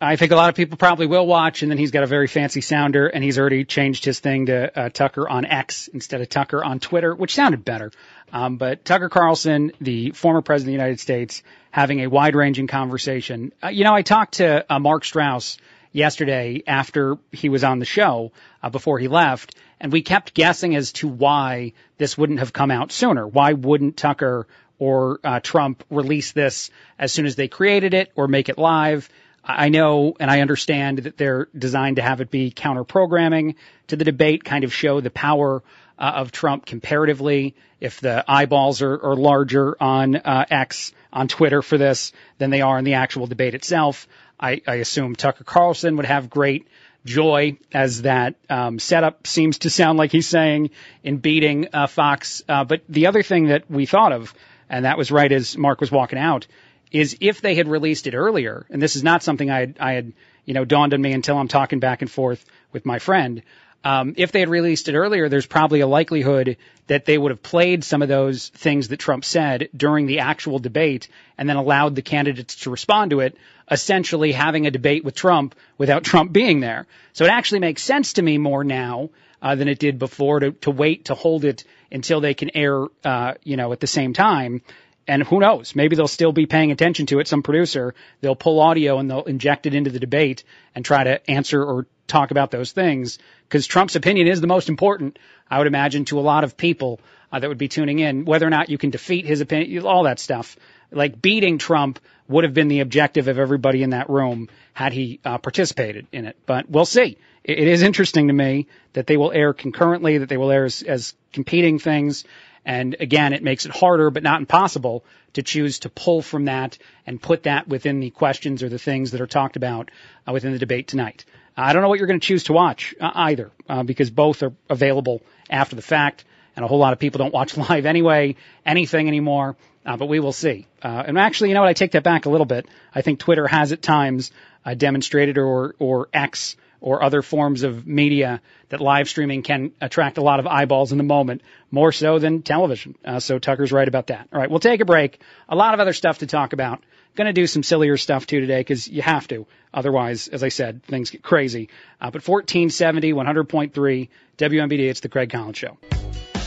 I 0.00 0.16
think 0.16 0.32
a 0.32 0.36
lot 0.36 0.48
of 0.48 0.54
people 0.54 0.78
probably 0.78 1.06
will 1.06 1.26
watch, 1.26 1.62
and 1.62 1.70
then 1.70 1.78
he's 1.78 1.90
got 1.90 2.02
a 2.02 2.06
very 2.06 2.26
fancy 2.26 2.60
sounder, 2.60 3.06
and 3.06 3.22
he's 3.22 3.38
already 3.38 3.64
changed 3.64 4.04
his 4.04 4.18
thing 4.18 4.46
to 4.46 4.78
uh, 4.78 4.88
Tucker 4.88 5.28
on 5.28 5.44
X 5.44 5.88
instead 5.88 6.20
of 6.22 6.28
Tucker 6.28 6.64
on 6.64 6.80
Twitter, 6.80 7.14
which 7.14 7.34
sounded 7.34 7.64
better. 7.64 7.92
Um, 8.32 8.56
but 8.56 8.84
Tucker 8.84 9.08
Carlson, 9.08 9.72
the 9.80 10.10
former 10.12 10.40
president 10.40 10.74
of 10.74 10.78
the 10.78 10.82
United 10.84 11.00
States, 11.00 11.42
having 11.70 12.00
a 12.00 12.06
wide-ranging 12.08 12.66
conversation. 12.66 13.52
Uh, 13.62 13.68
you 13.68 13.84
know, 13.84 13.94
I 13.94 14.02
talked 14.02 14.34
to 14.34 14.64
uh, 14.72 14.78
Mark 14.78 15.04
Strauss 15.04 15.58
yesterday 15.92 16.62
after 16.66 17.18
he 17.30 17.48
was 17.48 17.62
on 17.62 17.78
the 17.78 17.84
show 17.84 18.32
uh, 18.62 18.70
before 18.70 18.98
he 18.98 19.08
left, 19.08 19.54
and 19.80 19.92
we 19.92 20.02
kept 20.02 20.34
guessing 20.34 20.74
as 20.74 20.92
to 20.92 21.08
why 21.08 21.74
this 21.98 22.16
wouldn't 22.16 22.38
have 22.38 22.52
come 22.52 22.70
out 22.70 22.92
sooner. 22.92 23.26
Why 23.26 23.52
wouldn't 23.52 23.96
Tucker 23.96 24.46
or 24.80 25.20
uh, 25.22 25.38
Trump 25.38 25.84
release 25.90 26.32
this 26.32 26.70
as 26.98 27.12
soon 27.12 27.26
as 27.26 27.36
they 27.36 27.46
created 27.46 27.94
it 27.94 28.10
or 28.16 28.26
make 28.26 28.48
it 28.48 28.58
live. 28.58 29.08
I 29.44 29.68
know 29.68 30.16
and 30.18 30.30
I 30.30 30.40
understand 30.40 30.98
that 30.98 31.16
they're 31.16 31.48
designed 31.56 31.96
to 31.96 32.02
have 32.02 32.20
it 32.20 32.30
be 32.30 32.50
counter 32.50 32.82
programming 32.82 33.54
to 33.88 33.96
the 33.96 34.04
debate, 34.04 34.42
kind 34.42 34.64
of 34.64 34.72
show 34.72 35.00
the 35.00 35.10
power 35.10 35.62
uh, 35.98 36.12
of 36.16 36.32
Trump 36.32 36.66
comparatively. 36.66 37.54
If 37.80 38.00
the 38.00 38.24
eyeballs 38.26 38.82
are, 38.82 38.94
are 38.94 39.16
larger 39.16 39.76
on 39.80 40.16
uh, 40.16 40.46
X, 40.50 40.92
on 41.12 41.28
Twitter 41.28 41.62
for 41.62 41.78
this 41.78 42.12
than 42.38 42.50
they 42.50 42.60
are 42.62 42.78
in 42.78 42.84
the 42.84 42.94
actual 42.94 43.26
debate 43.26 43.54
itself, 43.54 44.08
I, 44.38 44.62
I 44.66 44.76
assume 44.76 45.14
Tucker 45.14 45.44
Carlson 45.44 45.96
would 45.96 46.06
have 46.06 46.30
great 46.30 46.66
joy 47.04 47.58
as 47.72 48.02
that 48.02 48.34
um, 48.48 48.78
setup 48.78 49.26
seems 49.26 49.58
to 49.58 49.70
sound 49.70 49.98
like 49.98 50.12
he's 50.12 50.28
saying 50.28 50.70
in 51.02 51.16
beating 51.18 51.68
uh, 51.72 51.86
Fox. 51.86 52.42
Uh, 52.48 52.64
but 52.64 52.82
the 52.88 53.06
other 53.06 53.22
thing 53.22 53.46
that 53.46 53.70
we 53.70 53.86
thought 53.86 54.12
of 54.12 54.34
and 54.70 54.86
that 54.86 54.96
was 54.96 55.10
right 55.10 55.30
as 55.30 55.58
Mark 55.58 55.80
was 55.80 55.92
walking 55.92 56.18
out, 56.18 56.46
is 56.90 57.18
if 57.20 57.42
they 57.42 57.54
had 57.54 57.68
released 57.68 58.06
it 58.06 58.14
earlier, 58.14 58.64
and 58.70 58.80
this 58.80 58.96
is 58.96 59.02
not 59.02 59.22
something 59.22 59.50
I 59.50 59.60
had, 59.60 59.76
I 59.78 59.92
had 59.92 60.12
you 60.44 60.54
know, 60.54 60.64
dawned 60.64 60.94
on 60.94 61.02
me 61.02 61.12
until 61.12 61.38
I'm 61.38 61.48
talking 61.48 61.78
back 61.78 62.02
and 62.02 62.10
forth 62.10 62.44
with 62.72 62.86
my 62.86 62.98
friend. 62.98 63.42
Um, 63.82 64.14
if 64.16 64.32
they 64.32 64.40
had 64.40 64.48
released 64.48 64.88
it 64.88 64.94
earlier, 64.94 65.28
there's 65.28 65.46
probably 65.46 65.80
a 65.80 65.86
likelihood 65.86 66.56
that 66.86 67.06
they 67.06 67.16
would 67.16 67.30
have 67.30 67.42
played 67.42 67.82
some 67.82 68.02
of 68.02 68.08
those 68.08 68.48
things 68.48 68.88
that 68.88 68.98
Trump 68.98 69.24
said 69.24 69.68
during 69.74 70.06
the 70.06 70.18
actual 70.18 70.58
debate 70.58 71.08
and 71.38 71.48
then 71.48 71.56
allowed 71.56 71.94
the 71.94 72.02
candidates 72.02 72.56
to 72.56 72.70
respond 72.70 73.12
to 73.12 73.20
it, 73.20 73.36
essentially 73.70 74.32
having 74.32 74.66
a 74.66 74.70
debate 74.70 75.04
with 75.04 75.14
Trump 75.14 75.54
without 75.78 76.04
Trump 76.10 76.32
being 76.32 76.60
there. 76.60 76.86
So 77.12 77.24
it 77.24 77.30
actually 77.30 77.60
makes 77.60 77.82
sense 77.82 78.14
to 78.14 78.22
me 78.22 78.36
more 78.36 78.64
now 78.64 79.10
uh, 79.40 79.54
than 79.54 79.68
it 79.68 79.78
did 79.78 79.98
before 79.98 80.40
to, 80.40 80.52
to 80.52 80.70
wait 80.70 81.06
to 81.06 81.14
hold 81.14 81.44
it 81.44 81.64
until 81.92 82.20
they 82.20 82.34
can 82.34 82.50
air, 82.56 82.86
uh, 83.04 83.34
you 83.42 83.56
know, 83.56 83.72
at 83.72 83.80
the 83.80 83.86
same 83.86 84.12
time. 84.12 84.62
And 85.06 85.22
who 85.22 85.40
knows? 85.40 85.74
Maybe 85.74 85.96
they'll 85.96 86.06
still 86.06 86.32
be 86.32 86.46
paying 86.46 86.70
attention 86.70 87.06
to 87.06 87.18
it. 87.18 87.26
Some 87.26 87.42
producer, 87.42 87.94
they'll 88.20 88.36
pull 88.36 88.60
audio 88.60 88.98
and 88.98 89.10
they'll 89.10 89.24
inject 89.24 89.66
it 89.66 89.74
into 89.74 89.90
the 89.90 89.98
debate 89.98 90.44
and 90.74 90.84
try 90.84 91.02
to 91.02 91.30
answer 91.30 91.64
or 91.64 91.86
talk 92.06 92.30
about 92.30 92.50
those 92.50 92.72
things. 92.72 93.18
Because 93.48 93.66
Trump's 93.66 93.96
opinion 93.96 94.28
is 94.28 94.40
the 94.40 94.46
most 94.46 94.68
important, 94.68 95.18
I 95.50 95.58
would 95.58 95.66
imagine, 95.66 96.04
to 96.06 96.18
a 96.18 96.22
lot 96.22 96.44
of 96.44 96.56
people 96.56 97.00
uh, 97.32 97.40
that 97.40 97.48
would 97.48 97.58
be 97.58 97.68
tuning 97.68 97.98
in. 97.98 98.24
Whether 98.24 98.46
or 98.46 98.50
not 98.50 98.68
you 98.68 98.78
can 98.78 98.90
defeat 98.90 99.26
his 99.26 99.40
opinion, 99.40 99.84
all 99.84 100.04
that 100.04 100.18
stuff. 100.18 100.56
Like 100.92 101.20
beating 101.20 101.58
Trump 101.58 101.98
would 102.28 102.44
have 102.44 102.54
been 102.54 102.68
the 102.68 102.80
objective 102.80 103.26
of 103.28 103.38
everybody 103.38 103.82
in 103.82 103.90
that 103.90 104.10
room 104.10 104.48
had 104.72 104.92
he 104.92 105.20
uh, 105.24 105.38
participated 105.38 106.06
in 106.12 106.26
it. 106.26 106.36
But 106.46 106.70
we'll 106.70 106.84
see 106.84 107.18
it 107.44 107.68
is 107.68 107.82
interesting 107.82 108.28
to 108.28 108.32
me 108.32 108.66
that 108.92 109.06
they 109.06 109.16
will 109.16 109.32
air 109.32 109.52
concurrently, 109.52 110.18
that 110.18 110.28
they 110.28 110.36
will 110.36 110.50
air 110.50 110.64
as, 110.64 110.82
as 110.82 111.14
competing 111.32 111.78
things. 111.78 112.24
And 112.64 112.96
again, 113.00 113.32
it 113.32 113.42
makes 113.42 113.64
it 113.64 113.72
harder, 113.72 114.10
but 114.10 114.22
not 114.22 114.40
impossible, 114.40 115.04
to 115.34 115.42
choose 115.42 115.80
to 115.80 115.88
pull 115.88 116.22
from 116.22 116.46
that 116.46 116.78
and 117.06 117.20
put 117.20 117.44
that 117.44 117.68
within 117.68 118.00
the 118.00 118.10
questions 118.10 118.62
or 118.62 118.68
the 118.68 118.78
things 118.78 119.12
that 119.12 119.20
are 119.20 119.26
talked 119.26 119.56
about 119.56 119.90
uh, 120.28 120.32
within 120.32 120.52
the 120.52 120.58
debate 120.58 120.88
tonight. 120.88 121.24
I 121.56 121.72
don't 121.72 121.82
know 121.82 121.88
what 121.88 121.98
you're 121.98 122.08
going 122.08 122.20
to 122.20 122.26
choose 122.26 122.44
to 122.44 122.52
watch 122.52 122.94
uh, 123.00 123.10
either, 123.14 123.50
uh, 123.68 123.82
because 123.82 124.10
both 124.10 124.42
are 124.42 124.52
available 124.68 125.22
after 125.48 125.76
the 125.76 125.82
fact, 125.82 126.24
and 126.56 126.64
a 126.64 126.68
whole 126.68 126.78
lot 126.78 126.92
of 126.92 126.98
people 126.98 127.18
don't 127.18 127.34
watch 127.34 127.56
live 127.70 127.86
anyway, 127.86 128.36
anything 128.64 129.08
anymore. 129.08 129.56
Uh, 129.84 129.96
but 129.96 130.06
we 130.06 130.20
will 130.20 130.32
see. 130.32 130.66
Uh, 130.82 131.04
and 131.06 131.18
actually, 131.18 131.48
you 131.48 131.54
know 131.54 131.62
what? 131.62 131.70
I 131.70 131.72
take 131.72 131.92
that 131.92 132.02
back 132.02 132.26
a 132.26 132.30
little 132.30 132.44
bit. 132.44 132.66
I 132.94 133.00
think 133.00 133.18
Twitter 133.18 133.46
has 133.46 133.72
at 133.72 133.80
times 133.80 134.30
uh, 134.62 134.74
demonstrated, 134.74 135.38
or 135.38 135.74
or 135.78 136.10
X 136.12 136.56
or 136.80 137.02
other 137.02 137.22
forms 137.22 137.62
of 137.62 137.86
media 137.86 138.40
that 138.70 138.80
live 138.80 139.08
streaming 139.08 139.42
can 139.42 139.72
attract 139.80 140.18
a 140.18 140.22
lot 140.22 140.40
of 140.40 140.46
eyeballs 140.46 140.92
in 140.92 140.98
the 140.98 141.04
moment, 141.04 141.42
more 141.70 141.92
so 141.92 142.18
than 142.18 142.42
television. 142.42 142.94
Uh, 143.04 143.20
so 143.20 143.38
Tucker's 143.38 143.72
right 143.72 143.88
about 143.88 144.08
that. 144.08 144.28
All 144.32 144.40
right, 144.40 144.50
we'll 144.50 144.60
take 144.60 144.80
a 144.80 144.84
break. 144.84 145.20
A 145.48 145.56
lot 145.56 145.74
of 145.74 145.80
other 145.80 145.92
stuff 145.92 146.18
to 146.18 146.26
talk 146.26 146.52
about 146.52 146.82
Going 147.16 147.26
to 147.26 147.32
do 147.32 147.46
some 147.46 147.62
sillier 147.62 147.96
stuff 147.96 148.26
too 148.26 148.40
today 148.40 148.60
because 148.60 148.86
you 148.86 149.02
have 149.02 149.26
to. 149.28 149.46
Otherwise, 149.74 150.28
as 150.28 150.44
I 150.44 150.48
said, 150.48 150.84
things 150.84 151.10
get 151.10 151.22
crazy. 151.22 151.68
Uh, 152.00 152.10
but 152.10 152.26
1470, 152.26 153.12
100.3 153.12 154.08
WMBD. 154.38 154.88
It's 154.88 155.00
the 155.00 155.08
Craig 155.08 155.30
Collins 155.30 155.58
Show. 155.58 155.76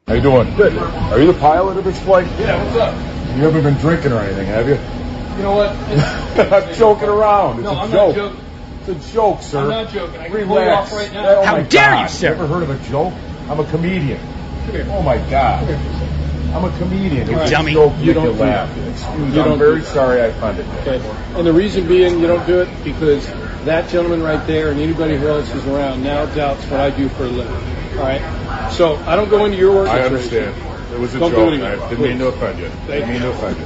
How 0.08 0.16
you 0.16 0.22
doing? 0.22 0.56
Good. 0.56 0.78
Are 0.78 1.20
you 1.20 1.32
the 1.32 1.40
pilot 1.40 1.78
of 1.78 1.84
this 1.84 2.00
flight? 2.04 2.28
Yeah, 2.40 2.62
what's 2.64 2.78
up? 2.78 2.94
You 3.38 3.44
haven't 3.44 3.64
been 3.64 3.76
drinking 3.76 4.12
or 4.12 4.20
anything, 4.20 4.48
have 4.48 4.68
you? 4.68 4.76
You 5.38 5.44
know 5.44 5.56
what? 5.56 5.70
I'm 6.54 6.76
joking 6.76 7.10
around. 7.10 7.60
It's 7.60 7.64
no, 7.64 7.72
a 7.72 7.76
I'm 7.76 7.92
joke. 7.92 8.16
not 8.16 8.34
joking. 8.34 8.53
It's 8.88 9.10
a 9.10 9.14
joke, 9.14 9.42
sir. 9.42 9.60
I'm 9.62 9.70
not 9.70 9.92
joking. 9.94 10.20
I 10.20 10.26
can 10.30 10.34
Relax. 10.34 10.48
pull 10.50 10.64
you 10.64 10.72
off 10.72 10.92
right 10.94 11.14
now. 11.14 11.26
Oh 11.38 11.46
How 11.46 11.58
my 11.58 11.64
dare 11.64 11.92
God. 11.92 12.02
you, 12.04 12.10
sir? 12.10 12.28
Ever 12.34 12.48
heard 12.48 12.64
of 12.64 12.70
a 12.70 12.90
joke? 12.90 13.14
I'm 13.50 13.60
a 13.60 13.66
comedian. 13.66 14.20
Come 14.66 14.72
here. 14.76 14.88
Oh 14.92 15.02
my 15.02 15.18
God. 15.30 15.60
Come 15.68 15.68
here. 15.78 16.56
I'm 16.56 16.66
a 16.66 16.78
comedian. 16.78 17.28
All 17.30 17.36
right. 17.36 17.42
It's 17.44 17.52
Dummy. 17.52 17.72
a 17.72 17.74
joke. 17.76 17.94
You 18.00 18.06
You 18.06 18.14
don't 18.14 18.26
don't 18.26 18.36
do 18.38 18.42
laugh. 18.44 18.78
Excuse 18.90 19.18
You 19.20 19.26
me. 19.26 19.36
don't 19.36 19.52
I'm 19.54 19.58
very 19.60 19.82
sorry 19.84 20.22
I 20.22 20.26
offended 20.26 20.66
you. 20.66 20.72
Okay. 20.94 21.10
And 21.38 21.48
the 21.48 21.54
reason 21.54 21.88
being 21.88 22.20
you 22.20 22.28
don't 22.28 22.46
do 22.46 22.60
it 22.62 22.70
because 22.84 23.26
that 23.66 23.90
gentleman 23.90 24.22
right 24.22 24.46
there 24.48 24.70
and 24.72 24.80
anybody 24.80 25.18
who 25.18 25.28
else 25.28 25.50
is 25.54 25.66
around 25.66 26.04
now 26.04 26.26
doubts 26.28 26.64
what 26.66 26.80
I 26.80 26.90
do 26.92 27.10
for 27.10 27.24
a 27.24 27.28
living. 27.28 27.56
All 27.98 28.04
right. 28.06 28.70
So 28.72 28.98
I 29.08 29.16
don't 29.16 29.30
go 29.30 29.46
into 29.46 29.58
your 29.58 29.74
work. 29.74 29.88
I 29.88 30.02
understand. 30.02 30.56
It 30.94 31.00
was 31.00 31.16
a 31.16 31.20
Don't 31.20 31.32
do 31.32 31.38
joke. 31.38 31.54
it 31.54 31.56
again, 31.56 31.80
I 31.80 31.90
didn't 31.90 32.04
mean 32.04 32.18
to 32.20 32.26
please. 32.32 32.36
offend 32.36 32.60
you. 32.60 32.68
Thank 32.70 32.88
Didn't 32.88 33.10
mean 33.10 33.22
to 33.22 33.30
offend 33.32 33.58